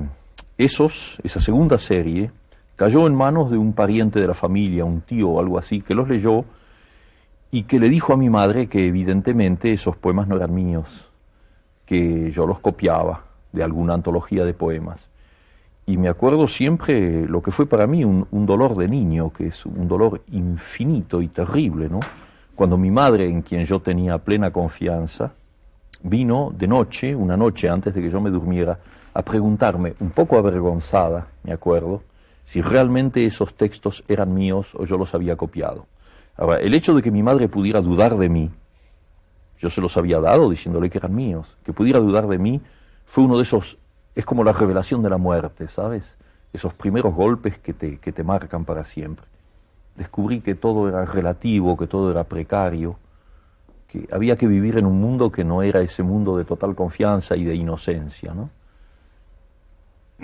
esos, 0.58 1.18
esa 1.24 1.40
segunda 1.40 1.78
serie, 1.78 2.30
cayó 2.76 3.06
en 3.06 3.14
manos 3.14 3.50
de 3.50 3.56
un 3.56 3.72
pariente 3.72 4.20
de 4.20 4.26
la 4.26 4.34
familia, 4.34 4.84
un 4.84 5.00
tío 5.00 5.30
o 5.30 5.40
algo 5.40 5.58
así, 5.58 5.80
que 5.80 5.94
los 5.94 6.06
leyó 6.06 6.44
y 7.50 7.62
que 7.62 7.80
le 7.80 7.88
dijo 7.88 8.12
a 8.12 8.18
mi 8.18 8.28
madre 8.28 8.66
que 8.66 8.86
evidentemente 8.86 9.72
esos 9.72 9.96
poemas 9.96 10.28
no 10.28 10.36
eran 10.36 10.54
míos, 10.54 11.08
que 11.86 12.30
yo 12.30 12.46
los 12.46 12.58
copiaba 12.58 13.24
de 13.52 13.62
alguna 13.62 13.94
antología 13.94 14.44
de 14.44 14.52
poemas. 14.52 15.08
Y 15.86 15.96
me 15.96 16.10
acuerdo 16.10 16.46
siempre 16.46 17.26
lo 17.26 17.40
que 17.40 17.52
fue 17.52 17.64
para 17.64 17.86
mí 17.86 18.04
un, 18.04 18.26
un 18.30 18.44
dolor 18.44 18.76
de 18.76 18.86
niño, 18.86 19.32
que 19.32 19.46
es 19.46 19.64
un 19.64 19.88
dolor 19.88 20.20
infinito 20.32 21.22
y 21.22 21.28
terrible, 21.28 21.88
¿no? 21.88 22.00
Cuando 22.54 22.76
mi 22.76 22.90
madre, 22.90 23.24
en 23.24 23.40
quien 23.40 23.64
yo 23.64 23.80
tenía 23.80 24.18
plena 24.18 24.50
confianza, 24.50 25.32
vino 26.02 26.52
de 26.54 26.68
noche, 26.68 27.16
una 27.16 27.38
noche 27.38 27.70
antes 27.70 27.94
de 27.94 28.02
que 28.02 28.10
yo 28.10 28.20
me 28.20 28.28
durmiera, 28.28 28.78
a 29.16 29.22
preguntarme, 29.22 29.94
un 30.00 30.10
poco 30.10 30.36
avergonzada, 30.36 31.28
me 31.42 31.50
acuerdo, 31.50 32.02
si 32.44 32.60
realmente 32.60 33.24
esos 33.24 33.54
textos 33.54 34.04
eran 34.08 34.34
míos 34.34 34.74
o 34.74 34.84
yo 34.84 34.98
los 34.98 35.14
había 35.14 35.36
copiado. 35.36 35.86
Ahora, 36.36 36.58
el 36.58 36.74
hecho 36.74 36.94
de 36.94 37.00
que 37.00 37.10
mi 37.10 37.22
madre 37.22 37.48
pudiera 37.48 37.80
dudar 37.80 38.18
de 38.18 38.28
mí, 38.28 38.50
yo 39.58 39.70
se 39.70 39.80
los 39.80 39.96
había 39.96 40.20
dado 40.20 40.50
diciéndole 40.50 40.90
que 40.90 40.98
eran 40.98 41.14
míos, 41.14 41.56
que 41.64 41.72
pudiera 41.72 41.98
dudar 41.98 42.28
de 42.28 42.36
mí, 42.36 42.60
fue 43.06 43.24
uno 43.24 43.38
de 43.38 43.44
esos, 43.44 43.78
es 44.14 44.26
como 44.26 44.44
la 44.44 44.52
revelación 44.52 45.02
de 45.02 45.08
la 45.08 45.16
muerte, 45.16 45.66
¿sabes? 45.66 46.18
Esos 46.52 46.74
primeros 46.74 47.14
golpes 47.14 47.58
que 47.58 47.72
te, 47.72 47.96
que 47.96 48.12
te 48.12 48.22
marcan 48.22 48.66
para 48.66 48.84
siempre. 48.84 49.24
Descubrí 49.94 50.42
que 50.42 50.54
todo 50.54 50.90
era 50.90 51.06
relativo, 51.06 51.74
que 51.78 51.86
todo 51.86 52.10
era 52.10 52.24
precario, 52.24 52.98
que 53.88 54.06
había 54.12 54.36
que 54.36 54.46
vivir 54.46 54.76
en 54.76 54.84
un 54.84 55.00
mundo 55.00 55.32
que 55.32 55.42
no 55.42 55.62
era 55.62 55.80
ese 55.80 56.02
mundo 56.02 56.36
de 56.36 56.44
total 56.44 56.74
confianza 56.74 57.34
y 57.34 57.44
de 57.44 57.54
inocencia, 57.54 58.34
¿no? 58.34 58.50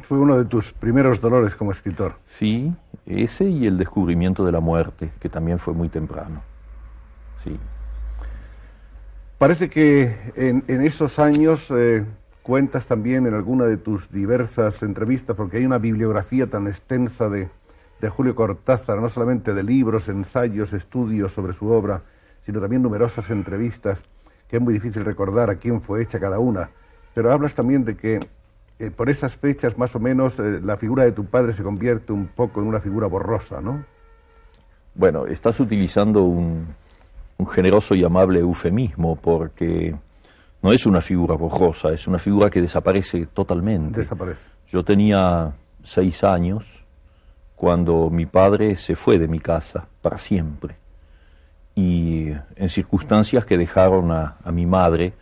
Fue 0.01 0.19
uno 0.19 0.39
de 0.39 0.47
tus 0.47 0.73
primeros 0.73 1.21
dolores 1.21 1.55
como 1.55 1.71
escritor. 1.71 2.15
Sí, 2.25 2.73
ese 3.05 3.45
y 3.45 3.67
el 3.67 3.77
descubrimiento 3.77 4.45
de 4.45 4.53
la 4.53 4.61
muerte, 4.61 5.11
que 5.21 5.29
también 5.29 5.59
fue 5.59 5.75
muy 5.75 5.91
temprano. 5.91 6.43
Sí. 7.45 7.59
Parece 9.37 9.69
que 9.69 10.17
en, 10.35 10.65
esos 10.69 11.19
años 11.19 11.71
eh, 11.77 12.07
cuentas 12.43 12.87
también 12.87 13.27
en 13.27 13.35
alguna 13.35 13.65
de 13.65 13.77
tus 13.77 14.11
diversas 14.11 14.83
entrevistas, 14.83 15.37
porque 15.37 15.59
hay 15.59 15.67
una 15.67 15.79
bibliografía 15.79 16.49
tan 16.49 16.69
extensa 16.69 17.29
de, 17.29 17.51
de 18.01 18.09
Julio 18.09 18.35
Cortázar, 18.35 19.01
no 19.01 19.09
solamente 19.09 19.53
de 19.53 19.63
libros, 19.63 20.09
ensayos, 20.09 20.73
estudios 20.73 21.33
sobre 21.33 21.53
su 21.53 21.69
obra, 21.69 22.03
sino 22.41 22.61
también 22.61 22.83
numerosas 22.83 23.29
entrevistas, 23.31 24.03
que 24.49 24.57
es 24.57 24.63
muy 24.63 24.75
difícil 24.75 25.05
recordar 25.05 25.51
a 25.51 25.57
quién 25.57 25.83
fue 25.83 26.03
hecha 26.03 26.19
cada 26.19 26.39
una. 26.39 26.71
Pero 27.15 27.33
hablas 27.33 27.55
también 27.55 27.85
de 27.85 27.97
que 27.97 28.21
eh, 28.83 28.91
por 28.91 29.09
esas 29.09 29.37
fechas, 29.37 29.79
más 29.79 29.95
o 29.95 30.01
menos, 30.01 30.39
eh, 30.39 30.61
la 30.63 30.77
figura 30.77 31.05
de 31.05 31.13
tu 31.13 31.25
padre 31.25 31.53
se 31.53 31.63
convierte 31.63 32.13
un 32.13 32.27
poco 32.27 32.61
en 32.61 32.67
una 32.67 32.81
figura 32.81 33.07
borrosa, 33.07 33.61
¿no? 33.61 33.85
Bueno, 34.95 35.27
estás 35.27 35.59
utilizando 35.61 36.23
un, 36.23 36.67
un 37.39 37.47
generoso 37.47 37.95
y 37.95 38.05
amable 38.05 38.41
eufemismo, 38.41 39.17
porque 39.17 39.95
no 40.63 40.73
es 40.73 40.87
una 40.87 41.01
figura 41.01 41.35
borrosa, 41.35 41.93
es 41.93 42.07
una 42.07 42.19
figura 42.19 42.51
que 42.51 42.61
desaparece 42.61 43.27
totalmente. 43.27 44.01
Desaparece. 44.01 44.43
Yo 44.69 44.85
tenía 44.85 45.53
seis 45.83 46.23
años 46.25 46.85
cuando 47.57 48.11
mi 48.11 48.27
padre 48.27 48.77
se 48.77 48.97
fue 48.97 49.19
de 49.19 49.29
mi 49.29 49.39
casa 49.39 49.87
para 50.01 50.19
siempre 50.19 50.77
y 51.75 52.29
en 52.57 52.69
circunstancias 52.69 53.45
que 53.45 53.57
dejaron 53.57 54.11
a, 54.11 54.37
mi 54.53 54.67
madre 54.67 55.15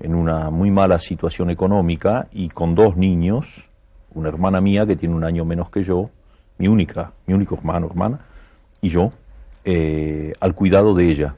en 0.00 0.14
una 0.14 0.50
muy 0.50 0.70
mala 0.70 0.98
situación 0.98 1.50
económica 1.50 2.28
y 2.32 2.48
con 2.48 2.74
dos 2.74 2.96
niños, 2.96 3.68
una 4.14 4.28
hermana 4.28 4.60
mía 4.60 4.86
que 4.86 4.96
tiene 4.96 5.14
un 5.14 5.24
año 5.24 5.44
menos 5.44 5.70
que 5.70 5.82
yo, 5.82 6.10
mi 6.58 6.68
única, 6.68 7.12
mi 7.26 7.34
único 7.34 7.54
hermano, 7.54 7.86
hermana, 7.86 8.20
y 8.80 8.88
yo, 8.88 9.12
eh, 9.64 10.32
al 10.40 10.54
cuidado 10.54 10.94
de 10.94 11.08
ella. 11.08 11.36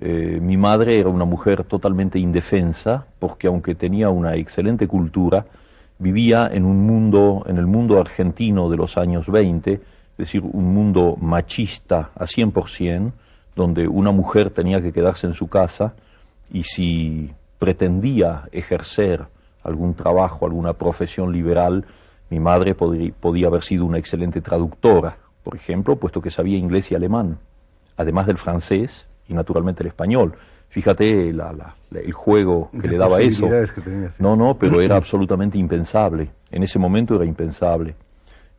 Eh, 0.00 0.38
mi 0.40 0.56
madre 0.56 1.00
era 1.00 1.08
una 1.08 1.24
mujer 1.24 1.64
totalmente 1.64 2.18
indefensa 2.18 3.04
porque 3.18 3.48
aunque 3.48 3.74
tenía 3.74 4.10
una 4.10 4.36
excelente 4.36 4.86
cultura, 4.86 5.44
vivía 5.98 6.48
en 6.52 6.64
un 6.64 6.86
mundo, 6.86 7.44
en 7.46 7.58
el 7.58 7.66
mundo 7.66 8.00
argentino 8.00 8.70
de 8.70 8.76
los 8.76 8.96
años 8.96 9.28
20, 9.28 9.72
es 9.72 9.80
decir, 10.16 10.42
un 10.42 10.72
mundo 10.72 11.16
machista 11.20 12.10
a 12.14 12.24
100%, 12.24 13.12
donde 13.54 13.88
una 13.88 14.12
mujer 14.12 14.50
tenía 14.50 14.80
que 14.80 14.92
quedarse 14.92 15.26
en 15.26 15.34
su 15.34 15.48
casa 15.48 15.94
y 16.52 16.62
si 16.62 17.30
pretendía 17.58 18.44
ejercer 18.52 19.26
algún 19.62 19.94
trabajo, 19.94 20.46
alguna 20.46 20.72
profesión 20.72 21.32
liberal, 21.32 21.84
mi 22.30 22.40
madre 22.40 22.74
podía 22.74 23.46
haber 23.46 23.62
sido 23.62 23.84
una 23.84 23.98
excelente 23.98 24.40
traductora, 24.40 25.16
por 25.42 25.54
ejemplo, 25.54 25.96
puesto 25.96 26.20
que 26.20 26.30
sabía 26.30 26.58
inglés 26.58 26.90
y 26.92 26.94
alemán, 26.94 27.38
además 27.96 28.26
del 28.26 28.36
francés 28.36 29.06
y 29.28 29.34
naturalmente 29.34 29.82
el 29.82 29.88
español. 29.88 30.34
Fíjate 30.68 31.30
el 31.30 32.12
juego 32.12 32.70
que 32.78 32.88
le 32.88 32.98
daba 32.98 33.20
eso. 33.22 33.48
no, 34.18 34.36
no, 34.36 34.58
pero 34.58 34.82
era 34.82 34.96
absolutamente 34.96 35.56
impensable. 35.56 36.30
En 36.50 36.62
ese 36.62 36.78
momento 36.78 37.14
era 37.14 37.24
impensable. 37.24 37.94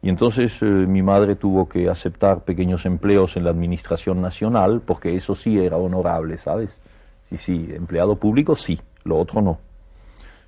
Y 0.01 0.09
entonces 0.09 0.59
eh, 0.61 0.65
mi 0.65 1.03
madre 1.03 1.35
tuvo 1.35 1.67
que 1.67 1.89
aceptar 1.89 2.43
pequeños 2.43 2.85
empleos 2.85 3.37
en 3.37 3.43
la 3.43 3.51
administración 3.51 4.21
nacional, 4.21 4.81
porque 4.83 5.15
eso 5.15 5.35
sí 5.35 5.59
era 5.59 5.77
honorable, 5.77 6.37
¿sabes? 6.37 6.81
Sí, 7.29 7.37
sí, 7.37 7.69
empleado 7.71 8.15
público 8.15 8.55
sí, 8.55 8.79
lo 9.03 9.19
otro 9.19 9.41
no. 9.41 9.59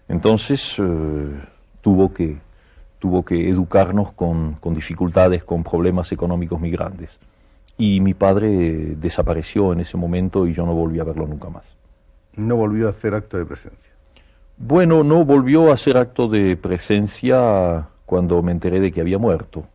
Entonces 0.08 0.78
eh, 0.80 1.40
tuvo, 1.80 2.12
que, 2.12 2.38
tuvo 2.98 3.24
que 3.24 3.50
educarnos 3.50 4.14
con, 4.14 4.56
con 4.56 4.74
dificultades, 4.74 5.44
con 5.44 5.64
problemas 5.64 6.12
económicos 6.12 6.60
muy 6.60 6.72
grandes. 6.72 7.20
Y 7.78 8.02
mi 8.02 8.16
padre 8.16 8.96
desapareció 8.96 9.74
en 9.74 9.82
ese 9.82 9.96
momento 9.96 10.48
y 10.48 10.54
yo 10.54 10.66
no 10.66 10.74
volví 10.74 11.00
a 11.00 11.04
verlo 11.04 11.28
nunca 11.28 11.50
más. 11.50 11.66
¿No 12.36 12.56
volvió 12.56 12.88
a 12.88 12.90
hacer 12.90 13.14
acto 13.14 13.38
de 13.38 13.46
presencia? 13.46 13.92
Bueno, 14.58 15.04
no 15.04 15.24
volvió 15.24 15.70
a 15.70 15.74
hacer 15.74 15.98
acto 15.98 16.28
de 16.28 16.58
presencia 16.58 17.88
cuando 18.06 18.42
me 18.42 18.52
enteré 18.52 18.80
de 18.80 18.92
que 18.92 19.02
había 19.02 19.18
muerto. 19.20 19.66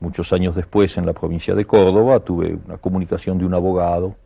Muchos 0.00 0.32
años 0.32 0.54
después, 0.54 0.96
en 0.98 1.06
la 1.06 1.12
provincia 1.12 1.54
de 1.54 1.64
Córdoba, 1.64 2.20
tuve 2.20 2.58
una 2.66 2.76
comunicación 2.76 3.38
de 3.38 3.46
un 3.46 3.54
abogado 3.54 4.16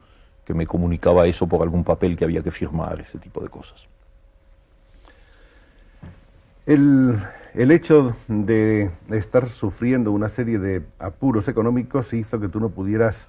que 0.47 0.55
me 0.55 0.67
comunicaba 0.67 1.27
eso 1.27 1.47
por 1.47 1.61
algún 1.63 1.83
papel 1.83 2.17
que 2.17 2.25
había 2.25 2.43
que 2.43 2.53
firmar, 2.53 3.01
ese 3.01 3.19
tipo 3.19 3.43
de 3.43 3.49
cosas. 3.49 3.85
El, 6.65 7.19
el 7.55 7.71
hecho 7.73 8.17
de 8.29 8.91
estar 9.11 9.49
sufriendo 9.49 10.13
una 10.13 10.29
serie 10.29 10.59
de 10.59 10.83
apuros 11.01 11.49
económicos 11.49 12.13
hizo 12.13 12.39
que 12.39 12.49
tú 12.49 12.61
no 12.61 12.71
pudieras 12.71 13.27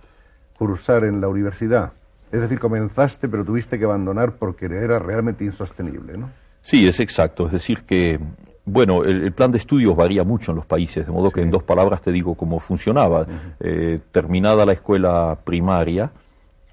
cursar 0.58 1.04
en 1.06 1.20
la 1.20 1.28
universidad. 1.28 1.94
Es 2.32 2.42
decir, 2.42 2.60
comenzaste, 2.60 3.28
pero 3.28 3.44
tuviste 3.44 3.80
que 3.80 3.86
abandonar 3.86 4.34
porque 4.34 4.66
era 4.66 5.00
realmente 5.00 5.44
insostenible, 5.44 6.18
¿no? 6.18 6.30
Sí, 6.62 6.88
es 6.88 7.00
exacto. 7.00 7.48
Es 7.48 7.54
decir, 7.54 7.84
que 7.84 8.20
bueno, 8.66 9.06
el, 9.06 9.32
plan 9.32 9.52
de 9.52 9.60
estudios 9.60 9.96
varía 9.96 10.26
mucho 10.26 10.52
en 10.52 10.58
los 10.58 10.66
países, 10.66 11.06
de 11.06 11.12
modo 11.12 11.32
que 11.32 11.42
en 11.42 11.50
dos 11.50 11.64
palabras 11.64 12.02
te 12.02 12.12
digo 12.12 12.36
cómo 12.36 12.60
funcionaba. 12.60 13.26
Eh, 13.62 14.02
terminada 14.12 14.66
la 14.66 14.74
escuela 14.74 15.38
primaria, 15.42 16.12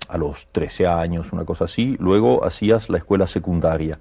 a 0.08 0.18
los 0.18 0.46
13 0.52 0.86
años, 0.86 1.32
una 1.32 1.44
cosa 1.44 1.64
así, 1.64 1.96
luego 1.98 2.44
hacías 2.44 2.88
la 2.88 2.98
escuela 2.98 3.26
secundaria. 3.26 3.98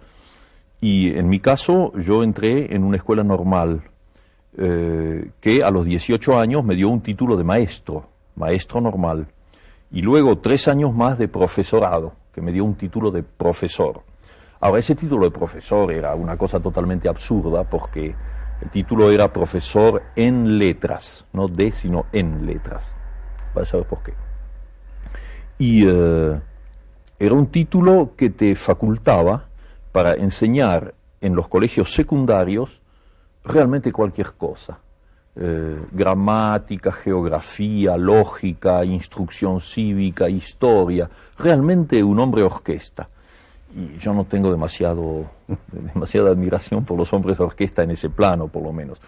Y 0.82 1.18
en 1.18 1.30
mi 1.30 1.40
caso, 1.40 1.94
yo 1.98 2.24
entré 2.24 2.76
en 2.76 2.84
una 2.84 2.98
escuela 2.98 3.24
normal, 3.24 3.84
eh, 4.58 5.32
que 5.40 5.64
a 5.64 5.72
los 5.72 5.86
18 5.86 6.38
años 6.38 6.64
me 6.64 6.76
dio 6.76 6.90
un 6.90 7.02
título 7.02 7.38
de 7.38 7.44
maestro, 7.44 8.08
maestro 8.36 8.82
normal. 8.82 9.28
Y 9.92 10.02
luego 10.02 10.40
tres 10.40 10.68
años 10.68 10.94
más 10.94 11.18
de 11.18 11.28
profesorado, 11.28 12.14
que 12.34 12.42
me 12.42 12.52
dio 12.52 12.66
un 12.66 12.76
título 12.76 13.12
de 13.12 13.24
profesor. 13.24 14.02
Ahora, 14.60 14.80
ese 14.80 14.96
título 14.96 15.26
de 15.26 15.32
profesor 15.32 15.92
era 15.92 16.16
una 16.16 16.38
cosa 16.38 16.60
totalmente 16.60 17.10
absurda 17.10 17.64
porque 17.64 18.16
el 18.62 18.70
título 18.70 19.12
era 19.12 19.32
profesor 19.32 20.02
en 20.16 20.58
letras, 20.58 21.26
no 21.34 21.48
de, 21.48 21.72
sino 21.72 22.06
en 22.12 22.46
letras. 22.46 22.84
Vas 23.54 23.68
a 23.68 23.72
saber 23.72 23.88
por 23.88 24.02
qué. 24.04 24.14
Y 25.58 25.86
eh, 25.88 26.40
era 27.20 27.34
un 27.34 27.48
título 27.48 28.12
que 28.16 28.30
te 28.30 28.56
facultaba 28.56 29.46
para 29.92 30.14
enseñar 30.14 30.94
en 31.22 31.36
los 31.36 31.48
colegios 31.48 31.94
secundarios 31.94 32.82
realmente 33.44 33.92
cualquier 33.92 34.34
cosa. 34.34 34.80
Eh, 35.36 35.82
gramática, 35.92 36.92
geografía, 36.92 37.98
lógica, 37.98 38.86
instrucción 38.86 39.60
cívica, 39.62 40.30
historia, 40.30 41.10
realmente 41.38 42.04
un 42.04 42.20
hombre 42.20 42.44
orquesta 42.44 43.10
y 43.76 43.98
yo 43.98 44.14
no 44.14 44.26
tengo 44.26 44.52
demasiado, 44.52 45.26
demasiada 45.72 46.32
admiración 46.32 46.86
por 46.86 46.98
los 46.98 47.12
hombres 47.14 47.38
de 47.38 47.44
orquesta 47.44 47.84
en 47.84 47.92
ese 47.92 48.10
plano, 48.10 48.48
por 48.48 48.64
lo 48.64 48.72
menos. 48.72 49.00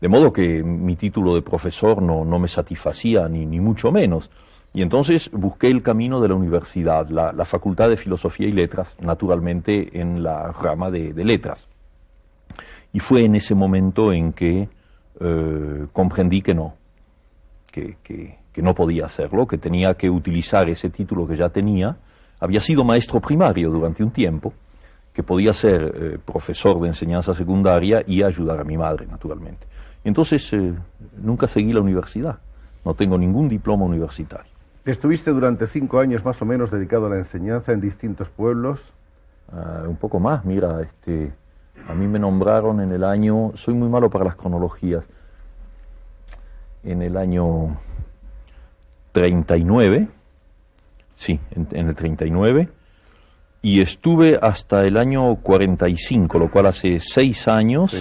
De 0.00 0.08
modo 0.08 0.32
que 0.32 0.62
mi 0.62 0.96
título 0.96 1.34
de 1.34 1.42
profesor 1.42 2.02
no, 2.02 2.24
no 2.24 2.38
me 2.38 2.48
satisfacía, 2.48 3.28
ni, 3.28 3.46
ni, 3.46 3.60
mucho 3.60 3.92
menos. 3.92 4.30
Y 4.74 4.82
entonces 4.82 5.30
busqué 5.32 5.68
el 5.68 5.82
camino 5.82 6.20
de 6.20 6.28
la 6.28 6.34
universidad, 6.34 7.08
la, 7.08 7.44
Facultad 7.44 7.90
de 7.90 7.96
Filosofía 7.96 8.48
y 8.48 8.52
Letras, 8.52 8.96
naturalmente 9.00 10.00
en 10.00 10.22
la 10.22 10.50
rama 10.52 10.90
de, 10.90 11.12
letras. 11.24 11.66
Y 12.92 13.00
fue 13.00 13.24
en 13.24 13.34
ese 13.34 13.54
momento 13.54 14.12
en 14.12 14.32
que 14.32 14.68
eh, 15.20 15.86
comprendí 15.92 16.40
que 16.40 16.54
no, 16.54 16.74
que 17.70 18.62
no 18.62 18.74
podía 18.74 19.06
hacerlo, 19.06 19.46
que 19.46 19.58
tenía 19.58 19.94
que 19.94 20.08
utilizar 20.08 20.68
ese 20.68 20.88
título 20.88 21.26
que 21.26 21.36
ya 21.36 21.50
tenía, 21.50 21.96
había 22.40 22.60
sido 22.60 22.84
maestro 22.84 23.20
primario 23.20 23.70
durante 23.70 24.02
un 24.02 24.10
tiempo, 24.10 24.52
que 25.12 25.22
podía 25.22 25.52
ser 25.52 25.82
eh, 25.94 26.18
profesor 26.24 26.80
de 26.80 26.88
enseñanza 26.88 27.34
secundaria 27.34 28.02
y 28.06 28.22
ayudar 28.22 28.60
a 28.60 28.64
mi 28.64 28.76
madre, 28.76 29.06
naturalmente. 29.06 29.66
Y 30.04 30.08
entonces 30.08 30.52
eh, 30.52 30.72
nunca 31.18 31.46
seguí 31.46 31.72
la 31.72 31.80
universidad, 31.80 32.38
no 32.84 32.94
tengo 32.94 33.18
ningún 33.18 33.48
diploma 33.48 33.84
universitario. 33.84 34.50
¿Estuviste 34.84 35.30
durante 35.30 35.66
cinco 35.66 36.00
años 36.00 36.24
más 36.24 36.40
o 36.42 36.44
menos 36.44 36.70
dedicado 36.70 37.06
a 37.06 37.10
la 37.10 37.18
enseñanza 37.18 37.72
en 37.72 37.80
distintos 37.80 38.28
pueblos? 38.28 38.92
Ah, 39.52 39.84
un 39.86 39.96
poco 39.96 40.18
más, 40.18 40.44
mira, 40.44 40.80
este, 40.82 41.32
a 41.88 41.94
mí 41.94 42.06
me 42.08 42.18
nombraron 42.18 42.80
en 42.80 42.92
el 42.92 43.04
año, 43.04 43.52
soy 43.54 43.74
muy 43.74 43.88
malo 43.88 44.10
para 44.10 44.24
las 44.24 44.36
cronologías, 44.36 45.04
en 46.82 47.02
el 47.02 47.16
año 47.16 47.76
39, 49.12 50.08
Sí, 51.22 51.38
en, 51.52 51.88
el 51.88 51.94
39. 51.94 52.68
Y 53.62 53.80
estuve 53.80 54.40
hasta 54.42 54.84
el 54.84 54.96
año 54.96 55.36
45, 55.36 56.36
lo 56.36 56.50
cual 56.50 56.66
hace 56.66 56.98
seis 56.98 57.46
años, 57.46 57.94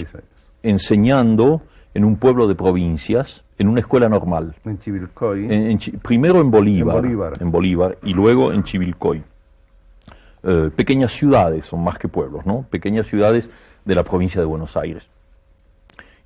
enseñando 0.63 1.61
en 1.93 2.03
un 2.03 2.15
pueblo 2.15 2.47
de 2.47 2.55
provincias, 2.55 3.43
en 3.62 3.67
una 3.67 3.80
escuela 3.80 4.10
normal. 4.10 4.56
En 4.65 4.80
Chivilcoy. 4.80 5.78
primero 6.02 6.41
en 6.41 6.50
Bolívar, 6.50 7.06
en 7.39 7.52
Bolívar. 7.52 7.97
y 8.04 8.13
luego 8.13 8.52
en 8.52 8.63
Chivilcoy. 8.63 9.24
Eh, 10.43 10.71
pequeñas 10.76 11.12
ciudades, 11.12 11.65
son 11.65 11.84
más 11.84 12.00
que 12.00 12.08
pueblos, 12.08 12.43
¿no? 12.45 12.65
Pequeñas 12.71 13.06
ciudades 13.06 13.50
de 13.86 13.95
la 13.95 14.04
provincia 14.04 14.41
de 14.41 14.47
Buenos 14.47 14.76
Aires. 14.76 15.08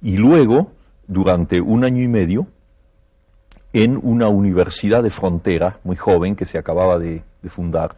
Y 0.02 0.16
luego, 0.16 0.72
durante 1.08 1.60
un 1.60 1.84
año 1.84 2.02
y 2.02 2.08
medio, 2.08 2.48
en 3.74 4.00
una 4.02 4.30
universidad 4.30 5.04
de 5.04 5.10
frontera 5.10 5.80
muy 5.84 5.98
joven 5.98 6.38
que 6.38 6.46
se 6.46 6.58
acababa 6.58 6.98
de, 7.00 7.22
fundar, 7.50 7.96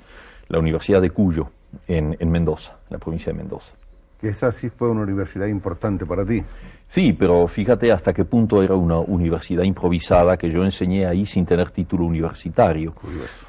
la 0.48 0.58
Universidad 0.58 1.02
de 1.02 1.12
Cuyo. 1.12 1.52
en, 1.88 2.18
en 2.20 2.32
Mendoza, 2.32 2.78
en 2.90 2.94
la 2.94 2.98
provincia 2.98 3.32
de 3.32 3.38
Mendoza. 3.38 3.76
Que 4.20 4.30
esa 4.30 4.52
sí 4.52 4.70
fue 4.70 4.90
una 4.90 5.02
universidad 5.02 5.46
importante 5.46 6.06
para 6.08 6.26
ti. 6.26 6.44
Sí, 6.90 7.14
pero 7.14 7.48
fíjate 7.48 7.92
hasta 7.92 8.14
qué 8.14 8.24
punto 8.24 8.64
era 8.64 8.76
una 8.76 9.00
universidad 9.00 9.64
improvisada 9.64 10.38
que 10.38 10.50
yo 10.50 10.64
enseñé 10.64 11.06
ahí 11.06 11.26
sin 11.26 11.46
tener 11.46 11.72
título 11.72 12.06
universitario. 12.06 12.94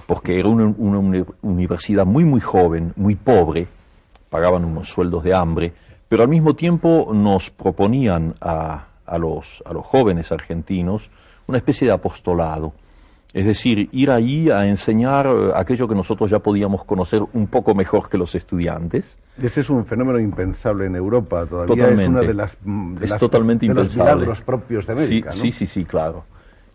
Porque 0.07 0.39
era 0.39 0.49
una, 0.49 0.75
una 0.77 1.25
universidad 1.43 2.05
muy, 2.05 2.25
muy 2.25 2.41
joven, 2.41 2.93
muy 2.97 3.15
pobre, 3.15 3.69
pagaban 4.29 4.65
unos 4.65 4.89
sueldos 4.89 5.23
de 5.23 5.35
hambre, 5.35 5.73
pero 6.09 6.23
al 6.23 6.29
mismo 6.29 6.55
tiempo 6.55 7.11
nos 7.15 7.51
proponían 7.51 8.35
a, 8.41 8.87
a, 9.07 9.19
los, 9.19 9.63
a 9.65 9.73
los 9.73 9.87
jóvenes 9.87 10.33
argentinos 10.33 11.11
una 11.47 11.59
especie 11.59 11.87
de 11.87 11.95
apostolado. 11.95 12.73
Es 13.35 13.45
decir, 13.45 13.91
ir 13.93 14.11
ahí 14.11 14.49
a 14.49 14.67
enseñar 14.67 15.27
eh, 15.27 15.51
aquello 15.55 15.87
que 15.87 15.95
nosotros 15.95 16.31
ya 16.31 16.39
podíamos 16.39 16.85
conocer 16.85 17.23
un 17.35 17.47
poco 17.47 17.75
mejor 17.75 18.09
que 18.09 18.17
los 18.17 18.35
estudiantes. 18.35 19.19
Ese 19.41 19.61
es 19.61 19.69
un 19.71 19.85
fenómeno 19.85 20.19
impensable 20.19 20.87
en 20.87 20.97
Europa, 20.97 21.45
todavía 21.45 21.89
es 21.91 22.09
una 22.09 22.23
de 22.23 22.35
las, 22.35 22.57
de 22.65 23.05
es 23.05 23.17
totalmente 23.19 23.67
de 23.67 23.73
impensable. 23.73 24.27
los 24.27 24.41
propios 24.41 24.87
de 24.87 24.93
América. 24.95 25.33
Sí, 25.33 25.53
sí, 25.53 25.53
sí, 25.53 25.67
sí, 25.67 25.85
claro. 25.85 26.25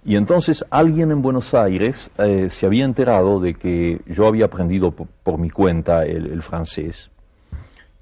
Y 0.05 0.15
entonces 0.15 0.63
alguien 0.69 1.11
en 1.11 1.21
Buenos 1.21 1.53
Aires 1.53 2.11
eh, 2.17 2.47
se 2.49 2.65
había 2.65 2.85
enterado 2.85 3.39
de 3.39 3.55
que 3.55 4.01
yo 4.05 4.27
había 4.27 4.45
aprendido 4.45 4.91
por, 4.91 5.07
por 5.07 5.39
mi 5.39 5.49
cuenta 5.49 6.05
el, 6.05 6.27
el 6.27 6.41
francés 6.41 7.09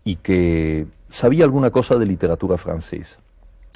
y 0.03 0.15
que 0.17 0.87
sabía 1.09 1.45
alguna 1.45 1.69
cosa 1.69 1.95
de 1.95 2.05
literatura 2.05 2.57
francesa. 2.57 3.19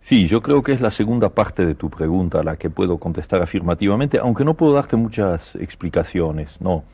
Sí, 0.00 0.28
yo 0.28 0.40
creo 0.42 0.62
que 0.62 0.70
es 0.70 0.80
la 0.80 0.92
segunda 0.92 1.28
parte 1.28 1.66
de 1.66 1.74
tu 1.74 1.90
pregunta 1.90 2.38
a 2.38 2.44
la 2.44 2.54
que 2.54 2.70
puedo 2.70 2.98
contestar 2.98 3.42
afirmativamente, 3.42 4.20
aunque 4.20 4.44
no 4.44 4.54
puedo 4.54 4.74
darte 4.74 4.94
muchas 4.94 5.56
explicaciones. 5.56 6.60
No. 6.60 6.84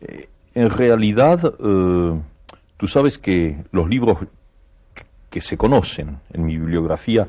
Eh, 0.00 0.28
en 0.54 0.70
realidad, 0.70 1.54
eh, 1.58 2.20
tú 2.76 2.88
sabes 2.88 3.18
que 3.18 3.64
los 3.72 3.88
libros 3.88 4.18
que 5.30 5.40
se 5.40 5.56
conocen 5.56 6.18
en 6.32 6.44
mi 6.44 6.56
bibliografía, 6.56 7.26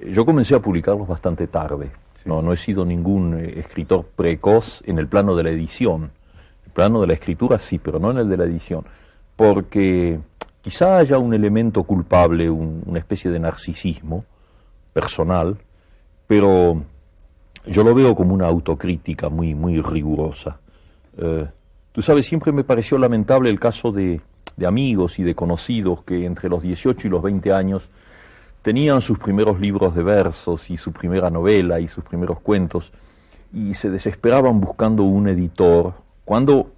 eh, 0.00 0.10
yo 0.12 0.24
comencé 0.24 0.54
a 0.54 0.60
publicarlos 0.60 1.06
bastante 1.06 1.46
tarde. 1.46 1.90
Sí. 2.14 2.22
No, 2.26 2.40
no 2.40 2.52
he 2.52 2.56
sido 2.56 2.84
ningún 2.84 3.38
eh, 3.38 3.58
escritor 3.58 4.06
precoz 4.16 4.82
en 4.86 4.98
el 4.98 5.06
plano 5.06 5.36
de 5.36 5.42
la 5.42 5.50
edición. 5.50 6.10
El 6.64 6.72
plano 6.72 7.00
de 7.00 7.08
la 7.08 7.12
escritura 7.12 7.58
sí, 7.58 7.78
pero 7.78 7.98
no 7.98 8.10
en 8.10 8.18
el 8.18 8.28
de 8.28 8.36
la 8.36 8.44
edición. 8.44 8.86
Porque 9.36 10.18
quizá 10.62 10.96
haya 10.96 11.18
un 11.18 11.34
elemento 11.34 11.82
culpable, 11.82 12.48
un, 12.48 12.82
una 12.86 12.98
especie 12.98 13.30
de 13.30 13.38
narcisismo 13.38 14.24
personal, 14.92 15.58
pero 16.26 16.82
yo 17.66 17.84
lo 17.84 17.94
veo 17.94 18.14
como 18.14 18.34
una 18.34 18.46
autocrítica 18.46 19.28
muy, 19.28 19.54
muy 19.54 19.80
rigurosa. 19.80 20.58
Eh, 21.18 21.46
Tú 21.92 22.02
sabes, 22.02 22.26
siempre 22.26 22.52
me 22.52 22.64
pareció 22.64 22.98
lamentable 22.98 23.50
el 23.50 23.60
caso 23.60 23.92
de, 23.92 24.20
de, 24.56 24.66
amigos 24.66 25.18
y 25.18 25.22
de 25.22 25.34
conocidos 25.34 26.02
que 26.04 26.24
entre 26.24 26.48
los 26.48 26.62
18 26.62 27.06
y 27.06 27.10
los 27.10 27.22
20 27.22 27.52
años 27.52 27.88
tenían 28.62 29.02
sus 29.02 29.18
primeros 29.18 29.60
libros 29.60 29.94
de 29.94 30.02
versos 30.02 30.70
y 30.70 30.76
su 30.76 30.92
primera 30.92 31.28
novela 31.28 31.80
y 31.80 31.88
sus 31.88 32.04
primeros 32.04 32.40
cuentos 32.40 32.92
y 33.52 33.74
se 33.74 33.90
desesperaban 33.90 34.60
buscando 34.60 35.02
un 35.02 35.28
editor 35.28 35.94
cuando 36.24 36.70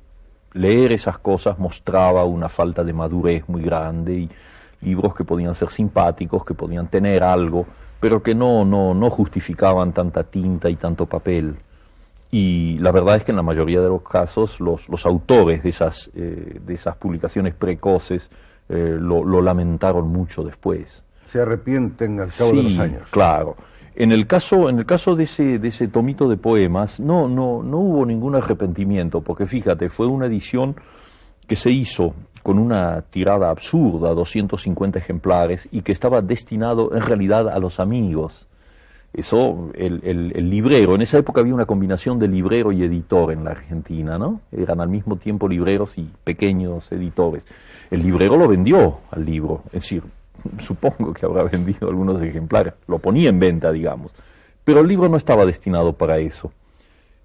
leer 0.55 0.93
esas 0.93 1.19
cosas 1.19 1.59
mostraba 1.59 2.25
una 2.25 2.49
falta 2.49 2.83
de 2.83 2.93
madurez 2.93 3.49
muy 3.49 3.63
grande 3.63 4.15
y 4.15 4.31
libros 4.81 5.15
que 5.15 5.25
podían 5.25 5.55
ser 5.55 5.71
simpáticos, 5.71 6.45
que 6.45 6.55
podían 6.55 6.89
tener 6.89 7.23
algo, 7.23 7.67
pero 8.01 8.23
que 8.23 8.35
no, 8.35 8.65
no, 8.65 8.95
no 8.95 9.11
justificaban 9.11 9.93
tanta 9.93 10.25
tinta 10.25 10.69
y 10.69 10.77
tanto 10.77 11.07
papel. 11.07 11.57
Y 12.37 12.79
la 12.79 12.91
verdad 12.91 13.15
es 13.15 13.25
que 13.25 13.31
en 13.31 13.37
la 13.37 13.45
mayoría 13.45 13.81
de 13.81 13.89
los 13.89 14.03
casos 14.03 14.59
los, 14.59 14.89
los 14.89 15.07
autores 15.07 15.63
de 15.63 15.69
esas, 15.69 16.11
eh, 16.17 16.59
de 16.67 16.75
esas 16.75 16.97
publicaciones 16.97 17.55
precoces 17.55 18.29
eh, 18.69 18.97
lo, 18.99 19.25
lo, 19.25 19.41
lamentaron 19.41 20.09
mucho 20.09 20.43
después. 20.43 21.05
Se 21.27 21.41
arrepienten 21.41 22.19
al 22.19 22.33
cabo 22.37 22.51
sí, 22.51 22.57
de 22.57 22.63
los 22.65 22.79
años. 22.81 23.03
Claro. 23.13 23.55
En 23.95 24.11
el 24.11 24.27
caso, 24.27 24.69
en 24.69 24.81
el 24.81 24.85
caso 24.85 25.15
de 25.15 25.23
ese, 25.23 25.61
de 25.61 25.69
ese 25.69 25.87
tomito 25.87 26.29
de 26.29 26.37
poemas, 26.37 26.99
no, 26.99 27.29
no, 27.29 27.63
no 27.63 27.79
hubo 27.79 28.05
ningún 28.05 28.35
arrepentimiento, 28.35 29.21
porque 29.21 29.47
fíjate, 29.47 29.89
fue 29.89 30.09
una 30.09 30.27
edición 30.27 30.75
que 31.47 31.55
se 31.55 31.71
hizo 31.71 32.15
con 32.43 32.59
una 32.59 33.03
tirada 33.03 33.49
absurda, 33.49 34.13
250 34.13 34.99
ejemplares, 34.99 35.69
y 35.71 35.83
que 35.83 35.93
estaba 35.93 36.21
destinado 36.21 36.97
en 36.97 37.03
realidad 37.03 37.49
a 37.49 37.61
los 37.61 37.79
amigos. 37.79 38.49
Eso, 39.15 39.71
el, 39.75 40.01
el, 40.03 40.33
el, 40.35 40.51
librero, 40.51 40.97
en 40.97 41.03
esa 41.03 41.19
época 41.19 41.41
había 41.41 41.55
una 41.55 41.67
combinación 41.67 42.19
de 42.19 42.27
librero 42.27 42.73
y 42.73 42.83
editor 42.83 43.31
en 43.31 43.45
la 43.45 43.53
Argentina, 43.53 44.19
¿no? 44.19 44.41
Eran 44.51 44.81
al 44.81 44.89
mismo 44.89 45.17
tiempo 45.17 45.49
libreros 45.49 45.97
y 45.99 46.11
pequeños 46.25 46.91
editores. 46.91 47.47
El 47.93 48.03
librero 48.03 48.37
lo 48.37 48.49
vendió 48.49 48.99
al 49.13 49.25
libro, 49.25 49.63
es 49.67 49.83
decir, 49.83 50.03
supongo 50.59 51.15
que 51.15 51.25
habrá 51.25 51.45
vendido 51.45 51.89
algunos 51.89 52.21
ejemplares, 52.21 52.75
lo 52.89 52.99
ponía 52.99 53.29
en 53.29 53.39
venta, 53.39 53.71
digamos. 53.71 54.13
Pero 54.65 54.81
el 54.81 54.89
libro 54.89 55.09
no 55.09 55.17
estaba 55.17 55.47
destinado 55.47 55.93
para 55.93 56.19
eso. 56.19 56.53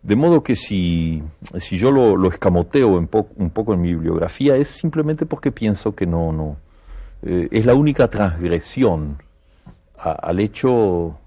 De 0.03 0.15
modo 0.15 0.43
que 0.43 0.55
si, 0.55 1.23
si 1.57 1.77
yo 1.77 1.91
lo, 1.91 2.27
escamoteo 2.29 2.89
un 2.89 3.49
poco 3.49 3.73
en 3.73 3.81
mi 3.81 3.89
bibliografía 3.89 4.55
es 4.55 4.69
simplemente 4.69 5.25
porque 5.25 5.51
pienso 5.51 5.95
que 5.95 6.05
no, 6.05 6.31
no. 6.31 6.57
Eh, 7.23 7.49
es 7.51 7.65
la 7.65 7.73
única 7.73 8.07
transgresión 8.09 9.17
al 9.97 10.39
hecho 10.39 11.18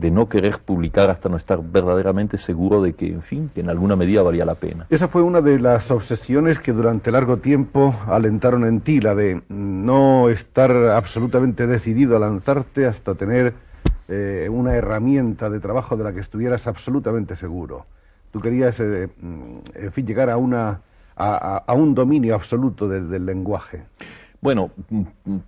de 0.00 0.10
no 0.10 0.28
querer 0.28 0.58
publicar 0.64 1.10
hasta 1.10 1.28
no 1.28 1.36
estar 1.36 1.60
verdaderamente 1.62 2.38
seguro 2.38 2.80
de 2.80 2.94
que, 2.94 3.06
en 3.06 3.22
fin, 3.22 3.50
que 3.54 3.60
en 3.60 3.68
alguna 3.68 3.96
medida 3.96 4.22
valía 4.22 4.44
la 4.44 4.54
pena. 4.54 4.86
Esa 4.88 5.08
fue 5.08 5.22
una 5.22 5.42
de 5.42 5.60
las 5.60 5.90
obsesiones 5.90 6.58
que 6.58 6.72
durante 6.72 7.10
largo 7.10 7.36
tiempo 7.36 7.94
alentaron 8.06 8.64
en 8.64 8.80
ti, 8.80 9.00
la 9.00 9.14
de 9.14 9.42
no 9.48 10.28
estar 10.30 10.70
absolutamente 10.70 11.66
decidido 11.66 12.16
a 12.16 12.20
lanzarte 12.20 12.86
hasta 12.86 13.14
tener 13.14 13.52
eh, 14.08 14.48
una 14.50 14.74
herramienta 14.74 15.50
de 15.50 15.60
trabajo 15.60 15.96
de 15.96 16.04
la 16.04 16.12
que 16.12 16.20
estuvieras 16.20 16.66
absolutamente 16.66 17.36
seguro. 17.36 17.86
Tú 18.32 18.40
querías, 18.40 18.80
eh, 18.80 19.08
en 19.74 19.92
fin, 19.92 20.06
llegar 20.06 20.30
a, 20.30 20.38
una, 20.38 20.80
a, 21.16 21.62
a 21.66 21.74
un 21.74 21.94
dominio 21.94 22.34
absoluto 22.34 22.88
del 22.88 23.26
lenguaje. 23.26 23.82
Bueno, 24.40 24.70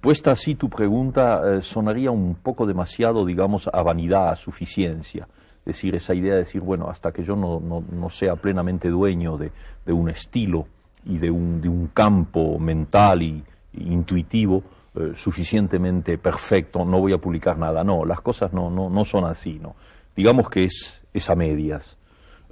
puesta 0.01 0.33
así 0.33 0.55
tu 0.55 0.69
pregunta, 0.69 1.43
eh, 1.47 1.63
sonaría 1.63 2.11
un 2.11 2.35
poco 2.35 2.67
demasiado, 2.67 3.25
digamos, 3.25 3.69
a 3.73 3.83
vanidad, 3.83 4.29
a 4.29 4.37
suficiencia. 4.37 5.27
Es 5.61 5.77
decir, 5.77 5.95
esa 5.95 6.15
idea 6.15 6.35
de 6.35 6.41
decir, 6.41 6.61
bueno, 6.61 6.91
hasta 6.91 7.13
que 7.13 7.23
yo 7.23 7.35
no, 7.35 7.59
no, 7.61 7.83
no 7.91 8.11
sea 8.11 8.37
plenamente 8.37 8.89
dueño 8.89 9.39
de, 9.39 9.51
de, 9.87 9.93
un 9.93 10.11
estilo 10.11 10.67
y 11.07 11.19
de 11.19 11.31
un, 11.31 11.61
de 11.61 11.69
un 11.69 11.87
campo 11.89 12.59
mental 12.59 13.23
y, 13.23 13.43
y 13.73 13.93
intuitivo 13.93 14.63
eh, 14.95 15.13
suficientemente 15.15 16.19
perfecto, 16.19 16.85
no 16.85 17.01
voy 17.01 17.15
a 17.15 17.19
publicar 17.19 17.57
nada. 17.57 17.83
No, 17.83 18.05
las 18.05 18.21
cosas 18.21 18.53
no, 18.53 18.71
no, 18.71 18.91
no 18.91 19.05
son 19.07 19.25
así, 19.25 19.59
¿no? 19.59 19.75
Digamos 20.15 20.51
que 20.51 20.65
es, 20.65 21.01
es 21.15 21.31
a 21.31 21.35
medias. 21.35 21.97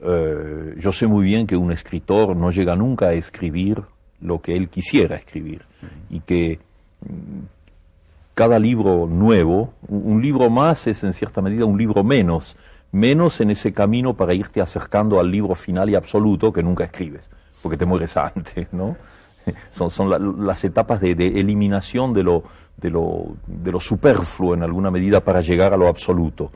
Eh, 0.02 0.74
yo 0.78 0.90
sé 0.90 1.06
muy 1.06 1.24
bien 1.24 1.46
que 1.46 1.56
un 1.56 1.70
escritor 1.70 2.34
no 2.34 2.50
llega 2.50 2.74
nunca 2.76 3.08
a 3.08 3.12
escribir 3.12 3.82
lo 4.20 4.40
que 4.40 4.56
él 4.56 4.68
quisiera 4.68 5.16
escribir 5.16 5.62
y 6.08 6.20
que 6.20 6.58
cada 8.34 8.58
libro 8.58 9.06
nuevo, 9.06 9.74
un 9.88 10.22
libro 10.22 10.48
más 10.48 10.86
es 10.86 11.04
en 11.04 11.12
cierta 11.12 11.42
medida 11.42 11.64
un 11.64 11.76
libro 11.76 12.02
menos, 12.02 12.56
menos 12.92 13.40
en 13.40 13.50
ese 13.50 13.72
camino 13.72 14.14
para 14.14 14.34
irte 14.34 14.60
acercando 14.60 15.20
al 15.20 15.30
libro 15.30 15.54
final 15.54 15.90
y 15.90 15.94
absoluto 15.94 16.52
que 16.52 16.62
nunca 16.62 16.84
escribes, 16.84 17.28
porque 17.62 17.76
te 17.76 17.84
mueres 17.84 18.16
antes, 18.16 18.72
¿no? 18.72 18.96
Son, 19.70 19.90
son 19.90 20.46
las 20.46 20.62
etapas 20.64 21.00
de, 21.00 21.12
eliminación 21.12 22.12
de 22.12 22.22
lo, 22.22 22.44
de, 22.76 22.90
lo, 22.90 23.36
de 23.46 23.72
lo 23.72 23.80
superfluo 23.80 24.52
en 24.52 24.62
alguna 24.62 24.90
medida 24.90 25.20
para 25.20 25.40
llegar 25.40 25.72
a 25.72 25.78
lo 25.78 25.88
absoluto. 25.88 26.52